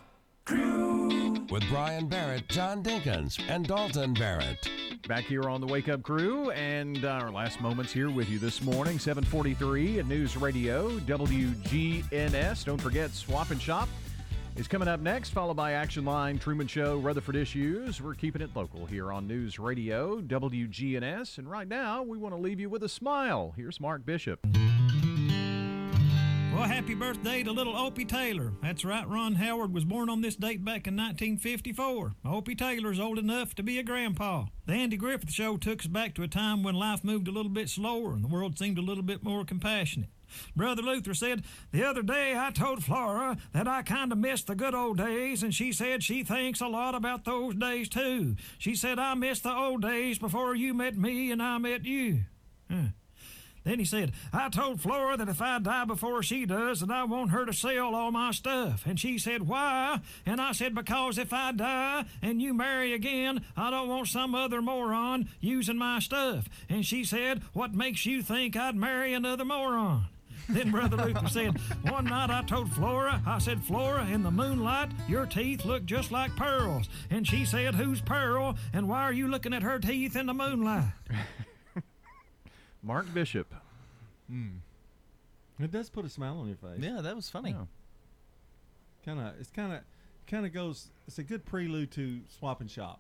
Crew. 0.46 1.46
With 1.50 1.68
Brian 1.70 2.08
Barrett, 2.08 2.48
John 2.50 2.84
Dinkins, 2.84 3.40
and 3.50 3.68
Dalton 3.68 4.14
Barrett. 4.14 4.70
Back 5.08 5.26
here 5.26 5.50
on 5.50 5.62
the 5.62 5.68
Wake 5.68 5.90
Up 5.90 6.04
Crew, 6.04 6.52
and 6.52 7.04
our 7.04 7.32
last 7.32 7.60
moments 7.60 7.92
here 7.92 8.10
with 8.10 8.30
you 8.30 8.40
this 8.40 8.62
morning, 8.62 9.00
743 9.00 10.00
at 10.00 10.08
News 10.08 10.38
Radio, 10.38 10.92
WGNS. 11.00 12.66
Don't 12.66 12.82
forget, 12.82 13.12
Swap 13.12 13.52
and 13.52 13.62
Shop 13.62 13.90
is 14.56 14.68
coming 14.68 14.88
up 14.88 15.00
next, 15.00 15.30
followed 15.30 15.56
by 15.56 15.74
Action 15.74 16.06
Line, 16.06 16.38
Truman 16.38 16.68
Show, 16.68 16.98
Rutherford 16.98 17.36
Issues. 17.36 18.02
We're 18.02 18.14
keeping 18.14 18.42
it 18.42 18.56
local 18.56 18.86
here 18.86 19.12
on 19.12 19.28
News 19.28 19.60
Radio, 19.60 20.22
WGNS. 20.22 21.38
And 21.38 21.50
right 21.50 21.68
now, 21.68 22.04
we 22.04 22.18
want 22.18 22.36
to 22.36 22.42
leave 22.42 22.60
you 22.60 22.70
with 22.70 22.84
a 22.84 22.90
smile. 22.90 23.54
Here's 23.56 23.80
Mark 23.80 24.06
Bishop. 24.06 24.46
Well, 26.54 26.64
happy 26.64 26.96
birthday 26.96 27.44
to 27.44 27.52
little 27.52 27.76
Opie 27.76 28.06
Taylor. 28.06 28.52
That's 28.62 28.84
right, 28.84 29.08
Ron 29.08 29.36
Howard 29.36 29.74
was 29.74 29.86
born 29.86 30.10
on 30.10 30.22
this 30.22 30.36
date 30.36 30.64
back 30.64 30.86
in 30.86 30.96
1954. 30.98 32.14
Opie 32.26 32.56
Taylor's 32.56 33.00
old 33.00 33.18
enough 33.18 33.56
to 33.56 33.64
be 33.64 33.80
a 33.80 33.84
grandpa. 33.84 34.46
The 34.68 34.74
Andy 34.74 34.98
Griffith 34.98 35.32
Show 35.32 35.56
took 35.58 35.80
us 35.80 35.88
back 35.88 36.14
to 36.16 36.24
a 36.24 36.28
time 36.28 36.62
when 36.62 36.76
life 36.76 37.04
moved 37.04 37.28
a 37.28 37.32
little 37.32 37.50
bit 37.50 37.70
slower 37.70 38.14
and 38.14 38.24
the 38.24 38.28
world 38.28 38.60
seemed 38.60 38.78
a 38.78 38.82
little 38.82 39.02
bit 39.02 39.24
more 39.24 39.46
compassionate. 39.46 40.10
Brother 40.56 40.82
Luther 40.82 41.14
said, 41.14 41.44
The 41.72 41.84
other 41.84 42.02
day 42.02 42.36
I 42.38 42.52
told 42.52 42.84
Flora 42.84 43.38
that 43.54 43.68
I 43.68 43.82
kind 43.82 44.12
of 44.12 44.18
missed 44.18 44.48
the 44.48 44.56
good 44.56 44.76
old 44.76 44.98
days, 44.98 45.44
and 45.44 45.54
she 45.54 45.72
said 45.72 46.04
she 46.04 46.24
thinks 46.24 46.62
a 46.62 46.68
lot 46.68 46.96
about 46.96 47.26
those 47.26 47.56
days 47.56 47.90
too. 47.90 48.36
She 48.58 48.76
said, 48.76 49.00
I 49.00 49.14
miss 49.14 49.40
the 49.40 49.56
old 49.56 49.82
days 49.82 50.20
before 50.20 50.56
you 50.56 50.74
met 50.74 50.98
me 50.98 51.32
and 51.32 51.42
I 51.42 51.58
met 51.58 51.86
you. 51.86 52.22
Huh. 52.70 52.90
Then 53.64 53.78
he 53.78 53.86
said, 53.86 54.14
I 54.34 54.50
told 54.50 54.82
Flora 54.82 55.18
that 55.18 55.30
if 55.30 55.42
I 55.42 55.60
die 55.60 55.86
before 55.86 56.24
she 56.24 56.46
does, 56.46 56.80
that 56.80 56.90
I 56.90 57.04
want 57.04 57.30
her 57.30 57.46
to 57.46 57.54
sell 57.54 57.94
all 57.94 58.12
my 58.12 58.32
stuff. 58.32 58.86
And 58.88 59.00
she 59.00 59.20
said, 59.20 59.48
Why? 59.48 60.00
And 60.26 60.42
I 60.42 60.52
said, 60.52 60.74
Because 60.74 61.20
if 61.20 61.32
I 61.32 61.52
die 61.52 62.06
and 62.22 62.42
you 62.42 62.54
marry 62.56 62.94
again, 62.94 63.46
I 63.56 63.70
don't 63.70 63.88
want 63.88 64.08
some 64.08 64.34
other 64.34 64.62
moron 64.62 65.30
using 65.40 65.78
my 65.78 66.00
stuff. 66.00 66.50
And 66.70 66.86
she 66.86 67.04
said, 67.04 67.44
What 67.54 67.76
makes 67.76 68.06
you 68.06 68.24
think 68.24 68.56
I'd 68.56 68.76
marry 68.76 69.14
another 69.14 69.46
moron? 69.46 70.08
Then 70.54 70.72
Brother 70.72 70.98
Luther 70.98 71.28
said, 71.30 71.58
One 71.90 72.06
night 72.06 72.30
I 72.30 72.42
told 72.44 72.72
Flora, 72.74 73.22
I 73.26 73.40
said, 73.40 73.64
Flora, 73.64 74.06
in 74.08 74.22
the 74.24 74.32
moonlight, 74.32 74.90
your 75.08 75.26
teeth 75.26 75.64
look 75.66 75.86
just 75.86 76.12
like 76.12 76.36
pearls. 76.36 76.90
And 77.10 77.26
she 77.28 77.46
said, 77.46 77.76
Who's 77.76 78.02
Pearl? 78.02 78.56
And 78.74 78.88
why 78.90 79.04
are 79.04 79.14
you 79.14 79.28
looking 79.28 79.54
at 79.54 79.64
her 79.64 79.80
teeth 79.80 80.16
in 80.16 80.26
the 80.26 80.34
moonlight? 80.34 80.86
Mark 82.84 83.14
Bishop. 83.14 83.54
It 85.60 85.72
does 85.72 85.90
put 85.90 86.06
a 86.06 86.10
smile 86.10 86.38
on 86.40 86.48
your 86.48 86.56
face. 86.58 86.80
Yeah, 86.80 87.02
that 87.02 87.16
was 87.16 87.30
funny. 87.30 87.56
Kind 89.06 89.20
of, 89.20 89.34
it's 89.40 89.50
kind 89.52 89.74
of, 89.74 89.80
kind 90.28 90.46
of 90.46 90.54
goes. 90.54 90.88
It's 91.08 91.20
a 91.20 91.24
good 91.24 91.46
prelude 91.46 91.92
to 91.92 92.22
Swap 92.40 92.62
and 92.62 92.70
Shop. 92.72 93.00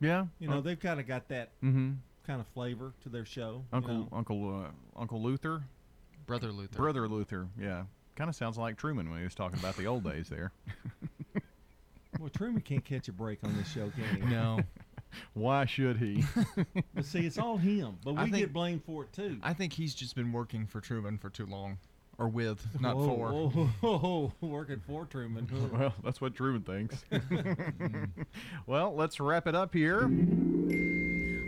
Yeah, 0.00 0.26
You 0.38 0.48
know, 0.48 0.60
they've 0.60 0.78
kind 0.78 1.00
of 1.00 1.06
got 1.06 1.28
that 1.28 1.58
Mhm. 1.62 1.96
kind 2.26 2.40
of 2.40 2.46
flavor 2.48 2.92
to 3.02 3.08
their 3.08 3.24
show. 3.24 3.64
you 3.72 3.76
Uncle 3.76 3.94
know. 3.94 4.08
Uncle 4.12 4.64
uh, 4.64 4.70
Uncle 5.00 5.22
Luther, 5.22 5.62
Brother 6.26 6.52
Luther, 6.52 6.76
Brother 6.76 7.08
Luther. 7.08 7.48
Yeah, 7.60 7.84
kind 8.16 8.28
of 8.28 8.36
sounds 8.36 8.58
like 8.58 8.76
Truman 8.76 9.08
when 9.10 9.18
he 9.18 9.24
was 9.24 9.34
talking 9.34 9.58
about 9.58 9.76
the 9.76 9.86
old 9.86 10.04
days 10.04 10.28
there. 10.28 10.52
Well, 12.18 12.30
Truman 12.30 12.62
can't 12.62 12.82
catch 12.82 13.08
a 13.08 13.12
break 13.12 13.40
on 13.44 13.54
this 13.58 13.68
show, 13.70 13.90
can 13.90 14.22
he? 14.22 14.26
No. 14.34 14.60
Why 15.34 15.66
should 15.66 15.98
he? 15.98 16.24
but 16.94 17.04
see, 17.04 17.26
it's 17.26 17.36
all 17.36 17.58
him. 17.58 17.98
But 18.02 18.14
we 18.14 18.20
I 18.20 18.24
think- 18.24 18.36
get 18.36 18.52
blamed 18.54 18.84
for 18.84 19.02
it 19.04 19.12
too. 19.12 19.36
I 19.42 19.52
think 19.52 19.74
he's 19.74 19.94
just 19.94 20.14
been 20.16 20.32
working 20.32 20.66
for 20.66 20.80
Truman 20.80 21.18
for 21.18 21.28
too 21.28 21.44
long, 21.44 21.76
or 22.16 22.28
with, 22.28 22.66
not 22.80 22.96
Whoa, 22.96 23.06
for. 23.06 23.32
whoa, 23.32 23.48
whoa, 23.80 23.98
whoa, 24.40 24.48
working 24.48 24.80
for 24.86 25.04
Truman. 25.04 25.46
well, 25.78 25.92
that's 26.02 26.18
what 26.22 26.34
Truman 26.34 26.62
thinks. 26.62 27.04
well, 28.66 28.94
let's 28.94 29.20
wrap 29.20 29.46
it 29.46 29.54
up 29.54 29.74
here. 29.74 30.04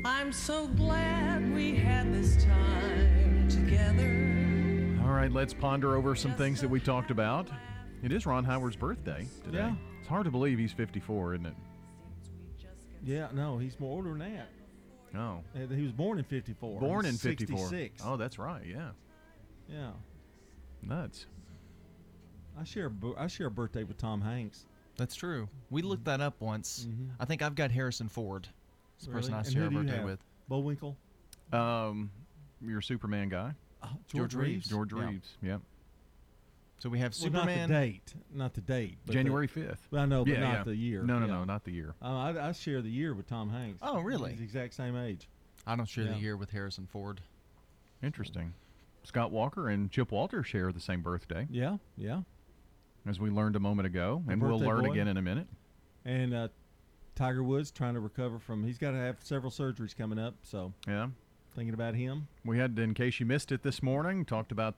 I'm 0.04 0.32
so 0.32 0.66
glad 0.66 1.50
we 1.54 1.76
had 1.76 2.12
this 2.12 2.44
time 2.44 3.48
together. 3.48 4.34
All 5.08 5.14
right, 5.14 5.32
let's 5.32 5.54
ponder 5.54 5.96
over 5.96 6.14
some 6.14 6.34
things 6.34 6.60
that 6.60 6.68
we 6.68 6.80
talked 6.80 7.10
about. 7.10 7.48
It 8.02 8.12
is 8.12 8.26
Ron 8.26 8.44
Howard's 8.44 8.76
birthday 8.76 9.26
today. 9.42 9.56
Yeah. 9.60 9.74
It's 9.98 10.06
hard 10.06 10.24
to 10.26 10.30
believe 10.30 10.58
he's 10.58 10.70
54, 10.70 11.32
isn't 11.32 11.46
it? 11.46 11.54
Yeah, 13.02 13.28
no, 13.32 13.56
he's 13.56 13.80
more 13.80 13.96
older 13.96 14.10
than 14.10 14.18
that. 14.18 14.48
Oh. 15.18 15.40
Uh, 15.56 15.66
He 15.74 15.82
was 15.82 15.92
born 15.92 16.18
in 16.18 16.24
'54. 16.24 16.78
Born 16.78 17.06
in 17.06 17.12
He's 17.12 17.22
54. 17.22 17.56
66. 17.56 18.02
Oh, 18.04 18.18
that's 18.18 18.38
right. 18.38 18.62
Yeah. 18.66 18.90
Yeah. 19.66 19.92
Nuts. 20.82 21.24
I 22.60 22.64
share 22.64 22.92
a 23.02 23.18
I 23.18 23.28
share 23.28 23.46
a 23.46 23.50
birthday 23.50 23.84
with 23.84 23.96
Tom 23.96 24.20
Hanks. 24.20 24.66
That's 24.98 25.14
true. 25.14 25.48
We 25.70 25.80
looked 25.80 26.04
that 26.04 26.20
up 26.20 26.38
once. 26.38 26.86
I 27.18 27.24
think 27.24 27.40
I've 27.40 27.54
got 27.54 27.70
Harrison 27.70 28.10
Ford. 28.10 28.46
It's 28.98 29.06
the 29.06 29.12
person 29.12 29.32
I 29.32 29.42
share 29.42 29.64
a 29.64 29.68
do 29.70 29.76
you 29.76 29.80
birthday 29.84 29.96
have? 29.96 30.04
with. 30.04 30.20
Bullwinkle. 30.48 30.98
Um, 31.50 32.10
your 32.60 32.82
Superman 32.82 33.30
guy, 33.30 33.52
George 33.82 34.32
George 34.32 34.34
Reeves. 34.34 34.68
George 34.68 34.92
Yeah. 34.92 35.06
Reeves. 35.06 35.36
Yep. 35.42 35.60
So 36.80 36.88
we 36.88 37.00
have 37.00 37.12
Well, 37.20 37.30
not 37.30 37.46
the 37.46 37.52
Superman. 37.52 37.68
date, 37.70 38.14
not 38.32 38.54
the 38.54 38.60
date. 38.60 38.98
but 39.04 39.12
January 39.12 39.46
the- 39.48 39.60
5th. 39.60 39.92
I 39.98 40.06
know, 40.06 40.24
but 40.24 40.38
not 40.38 40.64
the 40.64 40.76
year. 40.76 41.02
No, 41.02 41.18
no, 41.18 41.26
Yeah. 41.26 41.32
no, 41.32 41.44
not 41.44 41.64
the 41.64 41.72
year. 41.72 41.94
Uh, 42.00 42.04
I, 42.06 42.48
I 42.48 42.52
share 42.52 42.80
the 42.82 42.90
year 42.90 43.14
with 43.14 43.26
Tom 43.26 43.50
Hanks. 43.50 43.80
Oh, 43.82 44.00
really? 44.00 44.30
He's 44.30 44.38
the 44.38 44.44
exact 44.44 44.74
same 44.74 44.96
age. 44.96 45.28
I 45.66 45.74
don't 45.74 45.88
share 45.88 46.04
Yeah. 46.04 46.12
the 46.12 46.18
year 46.20 46.36
with 46.36 46.50
Harrison 46.50 46.86
Ford. 46.86 47.20
Interesting. 48.02 48.54
Scott 49.02 49.32
Walker 49.32 49.68
and 49.68 49.90
Chip 49.90 50.12
Walter 50.12 50.42
share 50.44 50.70
the 50.70 50.80
same 50.80 51.02
birthday. 51.02 51.48
Yeah, 51.50 51.78
yeah. 51.96 52.22
As 53.06 53.18
we 53.18 53.30
learned 53.30 53.56
a 53.56 53.60
moment 53.60 53.86
ago, 53.86 54.22
and 54.28 54.40
we'll 54.40 54.58
birthday 54.58 54.66
learn 54.66 54.84
boy. 54.84 54.92
again 54.92 55.08
in 55.08 55.16
a 55.16 55.22
minute. 55.22 55.48
And 56.04 56.32
uh, 56.34 56.48
Tiger 57.16 57.42
Woods 57.42 57.70
trying 57.72 57.94
to 57.94 58.00
recover 58.00 58.38
from. 58.38 58.62
He's 58.64 58.78
got 58.78 58.92
to 58.92 58.98
have 58.98 59.16
several 59.24 59.50
surgeries 59.50 59.96
coming 59.96 60.18
up. 60.18 60.34
So 60.42 60.72
Yeah. 60.86 61.08
Thinking 61.58 61.74
about 61.74 61.94
him. 61.96 62.28
We 62.44 62.58
had, 62.58 62.78
in 62.78 62.94
case 62.94 63.18
you 63.18 63.26
missed 63.26 63.50
it 63.50 63.62
this 63.64 63.82
morning, 63.82 64.24
talked 64.24 64.52
about 64.52 64.76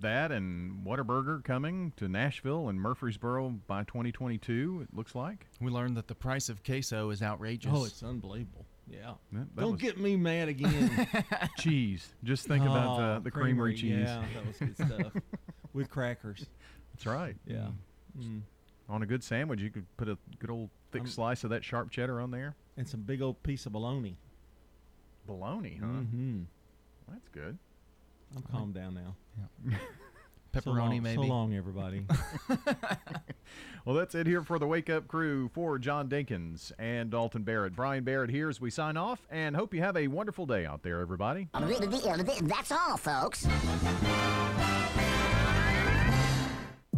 that 0.00 0.30
and 0.30 0.86
Whataburger 0.86 1.42
coming 1.44 1.92
to 1.96 2.08
Nashville 2.08 2.68
and 2.68 2.80
Murfreesboro 2.80 3.50
by 3.66 3.82
2022. 3.84 4.86
It 4.88 4.96
looks 4.96 5.14
like. 5.16 5.46
We 5.60 5.70
learned 5.70 5.96
that 5.96 6.06
the 6.06 6.14
price 6.14 6.48
of 6.48 6.62
queso 6.62 7.10
is 7.10 7.22
outrageous. 7.22 7.72
Oh, 7.74 7.84
it's 7.84 8.02
unbelievable. 8.04 8.64
Yeah. 8.88 9.14
That- 9.32 9.54
that 9.56 9.60
Don't 9.62 9.72
was- 9.72 9.80
get 9.80 9.98
me 9.98 10.16
mad 10.16 10.48
again. 10.48 11.08
cheese. 11.58 12.08
Just 12.22 12.46
think 12.46 12.62
about 12.64 13.00
Oh, 13.00 13.14
the, 13.14 13.20
the 13.24 13.30
creamery, 13.32 13.74
cheese. 13.74 14.06
Yeah, 14.06 14.22
that 14.34 14.46
was 14.46 14.56
good 14.58 14.76
stuff. 14.76 15.12
With 15.72 15.90
crackers. 15.90 16.46
That's 16.94 17.06
right. 17.06 17.34
Yeah. 17.46 17.68
Mm. 18.18 18.42
On 18.88 19.02
a 19.02 19.06
good 19.06 19.24
sandwich, 19.24 19.60
you 19.60 19.70
could 19.70 19.86
put 19.96 20.08
a 20.08 20.16
good 20.38 20.50
old 20.50 20.70
thick 20.92 21.02
I'm- 21.02 21.10
slice 21.10 21.42
of 21.42 21.50
that 21.50 21.64
sharp 21.64 21.90
cheddar 21.90 22.20
on 22.20 22.30
there. 22.30 22.54
And 22.76 22.88
some 22.88 23.00
big 23.00 23.22
old 23.22 23.42
piece 23.42 23.66
of 23.66 23.72
bologna. 23.72 24.16
Bologna, 25.26 25.78
huh? 25.80 25.86
Mm-hmm. 25.86 26.40
That's 27.10 27.28
good. 27.28 27.58
I'm 28.36 28.42
calmed 28.42 28.74
down 28.74 28.94
now. 28.94 29.16
Yeah. 29.68 29.76
So 30.54 30.60
Pepperoni, 30.60 30.76
long- 30.76 31.02
maybe. 31.02 31.22
So 31.22 31.28
long, 31.28 31.54
everybody. 31.54 32.04
Well, 33.84 33.96
that's 33.96 34.14
it 34.14 34.28
here 34.28 34.42
for 34.42 34.60
the 34.60 34.66
Wake 34.66 34.88
Up 34.88 35.08
Crew 35.08 35.48
for 35.52 35.76
John 35.76 36.08
Dinkins 36.08 36.70
and 36.78 37.10
Dalton 37.10 37.42
Barrett. 37.42 37.74
Brian 37.74 38.04
Barrett 38.04 38.30
here 38.30 38.48
as 38.48 38.60
we 38.60 38.70
sign 38.70 38.96
off, 38.96 39.26
and 39.28 39.56
hope 39.56 39.74
you 39.74 39.80
have 39.80 39.96
a 39.96 40.06
wonderful 40.06 40.46
day 40.46 40.64
out 40.64 40.84
there, 40.84 41.00
everybody. 41.00 41.48
That's 42.42 42.70
all, 42.70 42.96
folks. 42.96 43.44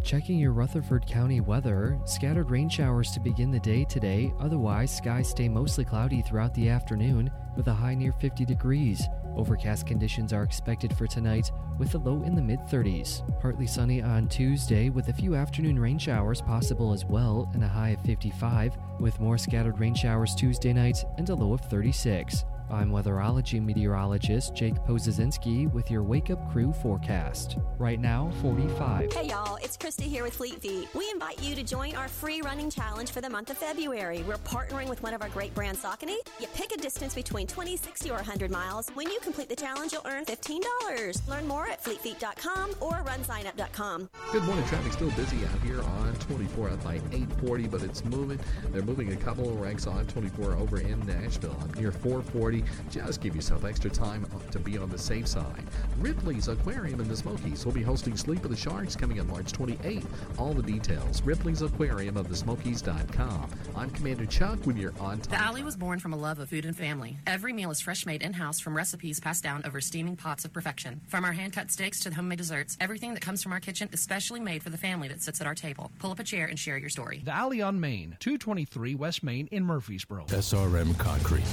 Checking 0.05 0.39
your 0.39 0.53
Rutherford 0.53 1.07
County 1.07 1.41
weather, 1.41 1.99
scattered 2.05 2.51
rain 2.51 2.69
showers 2.69 3.11
to 3.13 3.21
begin 3.21 3.51
the 3.51 3.59
day 3.59 3.85
today. 3.85 4.35
Otherwise, 4.39 4.95
skies 4.95 5.31
stay 5.31 5.49
mostly 5.49 5.83
cloudy 5.83 6.21
throughout 6.21 6.53
the 6.53 6.69
afternoon 6.69 7.31
with 7.57 7.69
a 7.69 7.73
high 7.73 7.95
near 7.95 8.13
50 8.13 8.45
degrees. 8.45 9.09
Overcast 9.35 9.87
conditions 9.87 10.35
are 10.35 10.43
expected 10.43 10.95
for 10.95 11.07
tonight 11.07 11.51
with 11.79 11.95
a 11.95 11.99
low 11.99 12.23
in 12.23 12.35
the 12.35 12.43
mid 12.43 12.61
30s. 12.61 13.23
Partly 13.41 13.67
sunny 13.67 14.03
on 14.03 14.29
Tuesday 14.29 14.91
with 14.91 15.09
a 15.09 15.13
few 15.15 15.37
afternoon 15.37 15.79
rain 15.79 15.99
showers 15.99 16.43
possible 16.43 16.93
as 16.93 17.07
well 17.07 17.51
and 17.55 17.65
a 17.65 17.69
high 17.69 17.91
of 17.91 18.01
55 18.03 18.77
with 19.01 19.19
more 19.21 19.39
scattered 19.39 19.81
rain 19.81 19.95
showers 19.95 20.35
Tuesday 20.35 20.75
night 20.75 21.03
and 21.17 21.31
a 21.31 21.35
low 21.35 21.55
of 21.55 21.63
36. 21.63 22.45
I'm 22.71 22.91
weatherology 22.91 23.63
meteorologist 23.63 24.55
Jake 24.55 24.75
Pozazinski 24.87 25.71
with 25.73 25.91
your 25.91 26.03
Wake 26.03 26.31
Up 26.31 26.51
Crew 26.51 26.73
forecast. 26.73 27.59
Right 27.79 28.01
now, 28.01 28.33
45. 28.41 29.13
Hey 29.13 29.29
y'all, 29.29 29.57
it's 29.57 29.77
Krista 29.77 30.03
here 30.03 30.25
with 30.25 30.35
Fleet 30.35 30.61
Feet. 30.61 30.89
We 30.95 31.11
invite 31.11 31.43
you 31.43 31.55
to 31.57 31.63
join 31.63 31.95
our 31.95 32.09
free 32.09 32.41
running 32.41 32.71
challenge 32.71 33.11
for 33.11 33.21
the 33.21 33.29
month 33.29 33.51
of 33.51 33.59
February. 33.59 34.25
We're 34.27 34.39
partnering 34.39 34.89
with 34.89 35.03
one 35.03 35.13
of 35.13 35.21
our 35.21 35.29
great 35.29 35.55
brands, 35.55 35.83
Saucony. 35.83 36.17
You 36.41 36.47
pick 36.55 36.73
a 36.73 36.79
distance 36.79 37.15
between 37.15 37.47
20, 37.47 37.77
60, 37.77 38.11
or 38.11 38.15
100 38.15 38.51
miles. 38.51 38.89
When 38.95 39.11
you 39.11 39.21
complete 39.21 39.51
the 39.51 39.57
challenge, 39.57 39.93
you'll 39.93 40.07
earn 40.07 40.25
$15. 40.25 41.29
Learn 41.29 41.47
more 41.47 41.67
at 41.67 41.85
fleetfeet.com 41.85 42.71
or 42.81 43.05
runsignup.com. 43.05 44.09
Good 44.33 44.43
morning. 44.45 44.65
Traffic 44.67 44.93
still 44.95 45.11
busy 45.11 45.45
out 45.45 45.61
here 45.63 45.83
on 45.83 46.15
24 46.15 46.71
up 46.71 46.83
by 46.83 46.95
840, 46.95 47.67
but 47.69 47.83
it's 47.83 48.05
moving. 48.07 48.41
They're 48.71 48.83
moving 48.83 49.13
a 49.13 49.17
couple 49.17 49.49
of 49.51 49.61
ranks 49.61 49.87
on 49.87 50.07
24 50.07 50.55
over 50.55 50.81
in 50.81 50.99
Nashville. 51.07 51.57
Up 51.63 51.77
near 51.77 51.93
440. 51.93 52.54
Just 52.91 53.21
give 53.21 53.35
yourself 53.35 53.65
extra 53.65 53.91
time 53.91 54.27
to 54.51 54.59
be 54.59 54.79
on 54.79 54.91
the 54.91 54.99
safe 54.99 55.27
side. 55.27 55.65
Ripley's 55.99 56.49
Aquarium 56.49 57.01
in 57.01 57.09
the 57.09 57.17
Smokies 57.17 57.65
will 57.65 57.73
be 57.73 57.83
hosting 57.83 58.17
Sleep 58.17 58.45
of 58.45 58.51
the 58.51 58.57
Sharks 58.57 58.95
coming 58.95 59.19
on 59.19 59.27
March 59.27 59.53
28th. 59.53 60.05
All 60.39 60.53
the 60.53 60.63
details, 60.63 61.23
Ripley's 61.23 61.63
Aquarium 61.63 62.17
of 62.17 62.29
the 62.29 62.37
Smokies.com. 62.37 63.51
I'm 63.75 63.91
Commander 63.91 64.27
Chuck 64.27 64.65
with 64.67 64.77
your 64.77 64.93
on 65.01 65.21
The. 65.21 65.37
Alley 65.37 65.63
was 65.63 65.77
born 65.77 65.99
from 65.99 66.13
a 66.13 66.17
love 66.17 66.39
of 66.39 66.49
food 66.51 66.65
and 66.65 66.77
family. 66.77 67.19
Every 67.27 67.53
meal 67.53 67.71
is 67.71 67.81
fresh 67.81 68.07
made 68.07 68.23
in 68.23 68.33
house 68.33 68.61
from 68.61 68.77
recipes 68.77 69.21
passed 69.21 69.43
down 69.43 69.63
over 69.65 69.81
steaming 69.81 70.17
pots 70.17 70.45
of 70.45 70.53
perfection. 70.53 71.01
From 71.09 71.25
our 71.25 71.33
hand 71.33 71.53
cut 71.53 71.71
steaks 71.71 72.01
to 72.01 72.11
the 72.11 72.17
homemade 72.17 72.39
desserts, 72.39 72.77
everything 72.81 73.15
that 73.15 73.21
comes 73.21 73.43
from 73.43 73.53
our 73.53 73.61
kitchen 73.61 73.89
is 73.93 74.01
specially 74.01 74.41
made 74.41 74.63
for 74.63 74.71
the 74.71 74.77
family 74.77 75.09
that 75.09 75.23
sits 75.23 75.41
at 75.41 75.47
our 75.47 75.55
table. 75.55 75.91
Pull 75.99 76.11
up 76.11 76.19
a 76.21 76.25
chair 76.25 76.47
and 76.47 76.59
share 76.59 76.77
your 76.79 76.91
story. 76.91 77.23
The 77.25 77.35
Alley 77.35 77.63
on 77.63 77.81
Main, 77.81 78.17
223 78.21 78.95
West 78.95 79.23
Main 79.23 79.47
in 79.49 79.65
Murfreesboro. 79.65 80.27
SRM 80.27 80.99
Concrete. 80.99 81.45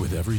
With 0.00 0.12
every 0.12 0.38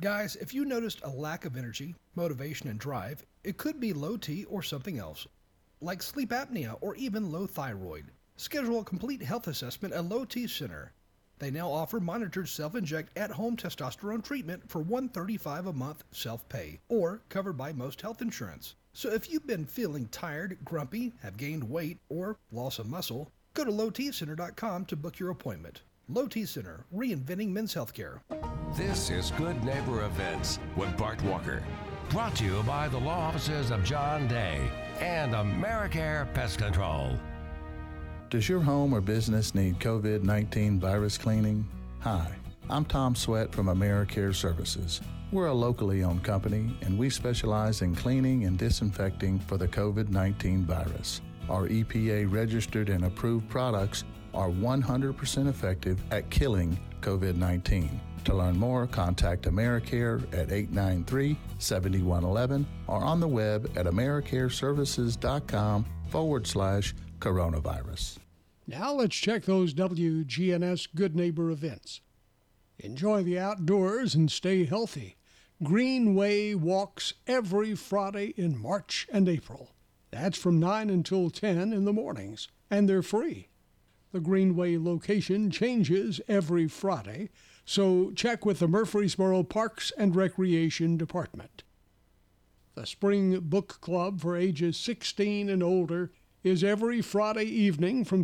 Guys, 0.00 0.34
if 0.36 0.54
you 0.54 0.64
noticed 0.64 1.02
a 1.04 1.10
lack 1.10 1.44
of 1.44 1.58
energy, 1.58 1.94
motivation, 2.14 2.70
and 2.70 2.80
drive, 2.80 3.22
it 3.44 3.58
could 3.58 3.78
be 3.78 3.92
low 3.92 4.16
T 4.16 4.44
or 4.44 4.62
something 4.62 4.98
else, 4.98 5.26
like 5.82 6.02
sleep 6.02 6.30
apnea 6.30 6.78
or 6.80 6.94
even 6.94 7.30
low 7.30 7.46
thyroid. 7.46 8.06
Schedule 8.36 8.80
a 8.80 8.84
complete 8.84 9.20
health 9.20 9.46
assessment 9.46 9.92
at 9.92 10.06
Low 10.06 10.24
T 10.24 10.46
Center. 10.46 10.94
They 11.38 11.50
now 11.50 11.70
offer 11.70 12.00
monitored 12.00 12.48
self-inject 12.48 13.18
at-home 13.18 13.58
testosterone 13.58 14.24
treatment 14.24 14.70
for 14.70 14.80
135 14.80 15.66
a 15.66 15.72
month 15.74 16.02
self-pay 16.12 16.80
or 16.88 17.20
covered 17.28 17.58
by 17.58 17.74
most 17.74 18.00
health 18.00 18.22
insurance. 18.22 18.76
So 18.94 19.10
if 19.10 19.30
you've 19.30 19.46
been 19.46 19.66
feeling 19.66 20.06
tired, 20.06 20.56
grumpy, 20.64 21.12
have 21.20 21.36
gained 21.36 21.64
weight, 21.64 21.98
or 22.08 22.38
loss 22.50 22.78
of 22.78 22.88
muscle, 22.88 23.30
go 23.52 23.64
to 23.64 23.70
lowtcenter.com 23.70 24.86
to 24.86 24.96
book 24.96 25.18
your 25.18 25.28
appointment. 25.28 25.82
Low 26.12 26.26
T 26.26 26.44
Center, 26.44 26.84
reinventing 26.92 27.50
men's 27.50 27.72
healthcare. 27.72 28.18
This 28.76 29.10
is 29.10 29.30
Good 29.32 29.62
Neighbor 29.62 30.04
Events 30.04 30.58
with 30.74 30.96
Bart 30.96 31.22
Walker. 31.22 31.62
Brought 32.08 32.34
to 32.36 32.44
you 32.44 32.64
by 32.64 32.88
the 32.88 32.98
law 32.98 33.28
offices 33.28 33.70
of 33.70 33.84
John 33.84 34.26
Day 34.26 34.68
and 34.98 35.34
Americare 35.34 36.32
Pest 36.34 36.58
Control. 36.58 37.16
Does 38.28 38.48
your 38.48 38.58
home 38.58 38.92
or 38.92 39.00
business 39.00 39.54
need 39.54 39.78
COVID 39.78 40.24
19 40.24 40.80
virus 40.80 41.16
cleaning? 41.16 41.64
Hi, 42.00 42.34
I'm 42.68 42.84
Tom 42.84 43.14
Sweat 43.14 43.52
from 43.52 43.66
AmeriCare 43.66 44.34
Services. 44.34 45.00
We're 45.30 45.46
a 45.46 45.54
locally 45.54 46.02
owned 46.02 46.24
company 46.24 46.76
and 46.82 46.98
we 46.98 47.08
specialize 47.08 47.82
in 47.82 47.94
cleaning 47.94 48.46
and 48.46 48.58
disinfecting 48.58 49.38
for 49.38 49.56
the 49.56 49.68
COVID 49.68 50.08
19 50.08 50.64
virus. 50.64 51.20
Our 51.48 51.68
EPA 51.68 52.32
registered 52.32 52.88
and 52.88 53.04
approved 53.04 53.48
products 53.48 54.02
are 54.34 54.48
100% 54.48 55.48
effective 55.48 56.02
at 56.10 56.28
killing 56.30 56.78
COVID 57.00 57.36
19. 57.36 58.00
To 58.24 58.34
learn 58.34 58.56
more, 58.56 58.86
contact 58.86 59.44
AmeriCare 59.44 60.22
at 60.34 60.52
893 60.52 61.38
7111 61.58 62.66
or 62.86 63.02
on 63.02 63.18
the 63.18 63.28
web 63.28 63.70
at 63.76 63.86
AmeriCareServices.com 63.86 65.86
forward 66.08 66.46
slash 66.46 66.94
coronavirus. 67.18 68.18
Now 68.66 68.92
let's 68.92 69.16
check 69.16 69.44
those 69.44 69.74
WGNS 69.74 70.88
Good 70.94 71.16
Neighbor 71.16 71.50
events. 71.50 72.00
Enjoy 72.78 73.22
the 73.22 73.38
outdoors 73.38 74.14
and 74.14 74.30
stay 74.30 74.64
healthy. 74.64 75.16
Greenway 75.62 76.54
walks 76.54 77.14
every 77.26 77.74
Friday 77.74 78.32
in 78.36 78.56
March 78.56 79.06
and 79.12 79.28
April. 79.28 79.70
That's 80.10 80.38
from 80.38 80.58
9 80.58 80.88
until 80.88 81.30
10 81.30 81.72
in 81.72 81.84
the 81.84 81.92
mornings, 81.92 82.48
and 82.70 82.88
they're 82.88 83.02
free. 83.02 83.49
The 84.12 84.20
Greenway 84.20 84.76
location 84.76 85.52
changes 85.52 86.20
every 86.26 86.66
Friday, 86.66 87.30
so 87.64 88.10
check 88.10 88.44
with 88.44 88.58
the 88.58 88.66
Murfreesboro 88.66 89.44
Parks 89.44 89.92
and 89.96 90.16
Recreation 90.16 90.96
Department. 90.96 91.62
The 92.74 92.86
Spring 92.86 93.38
Book 93.38 93.78
Club 93.80 94.20
for 94.20 94.36
ages 94.36 94.76
16 94.78 95.48
and 95.48 95.62
older 95.62 96.10
is 96.42 96.64
every 96.64 97.00
Friday 97.00 97.44
evening 97.44 98.04
from 98.04 98.18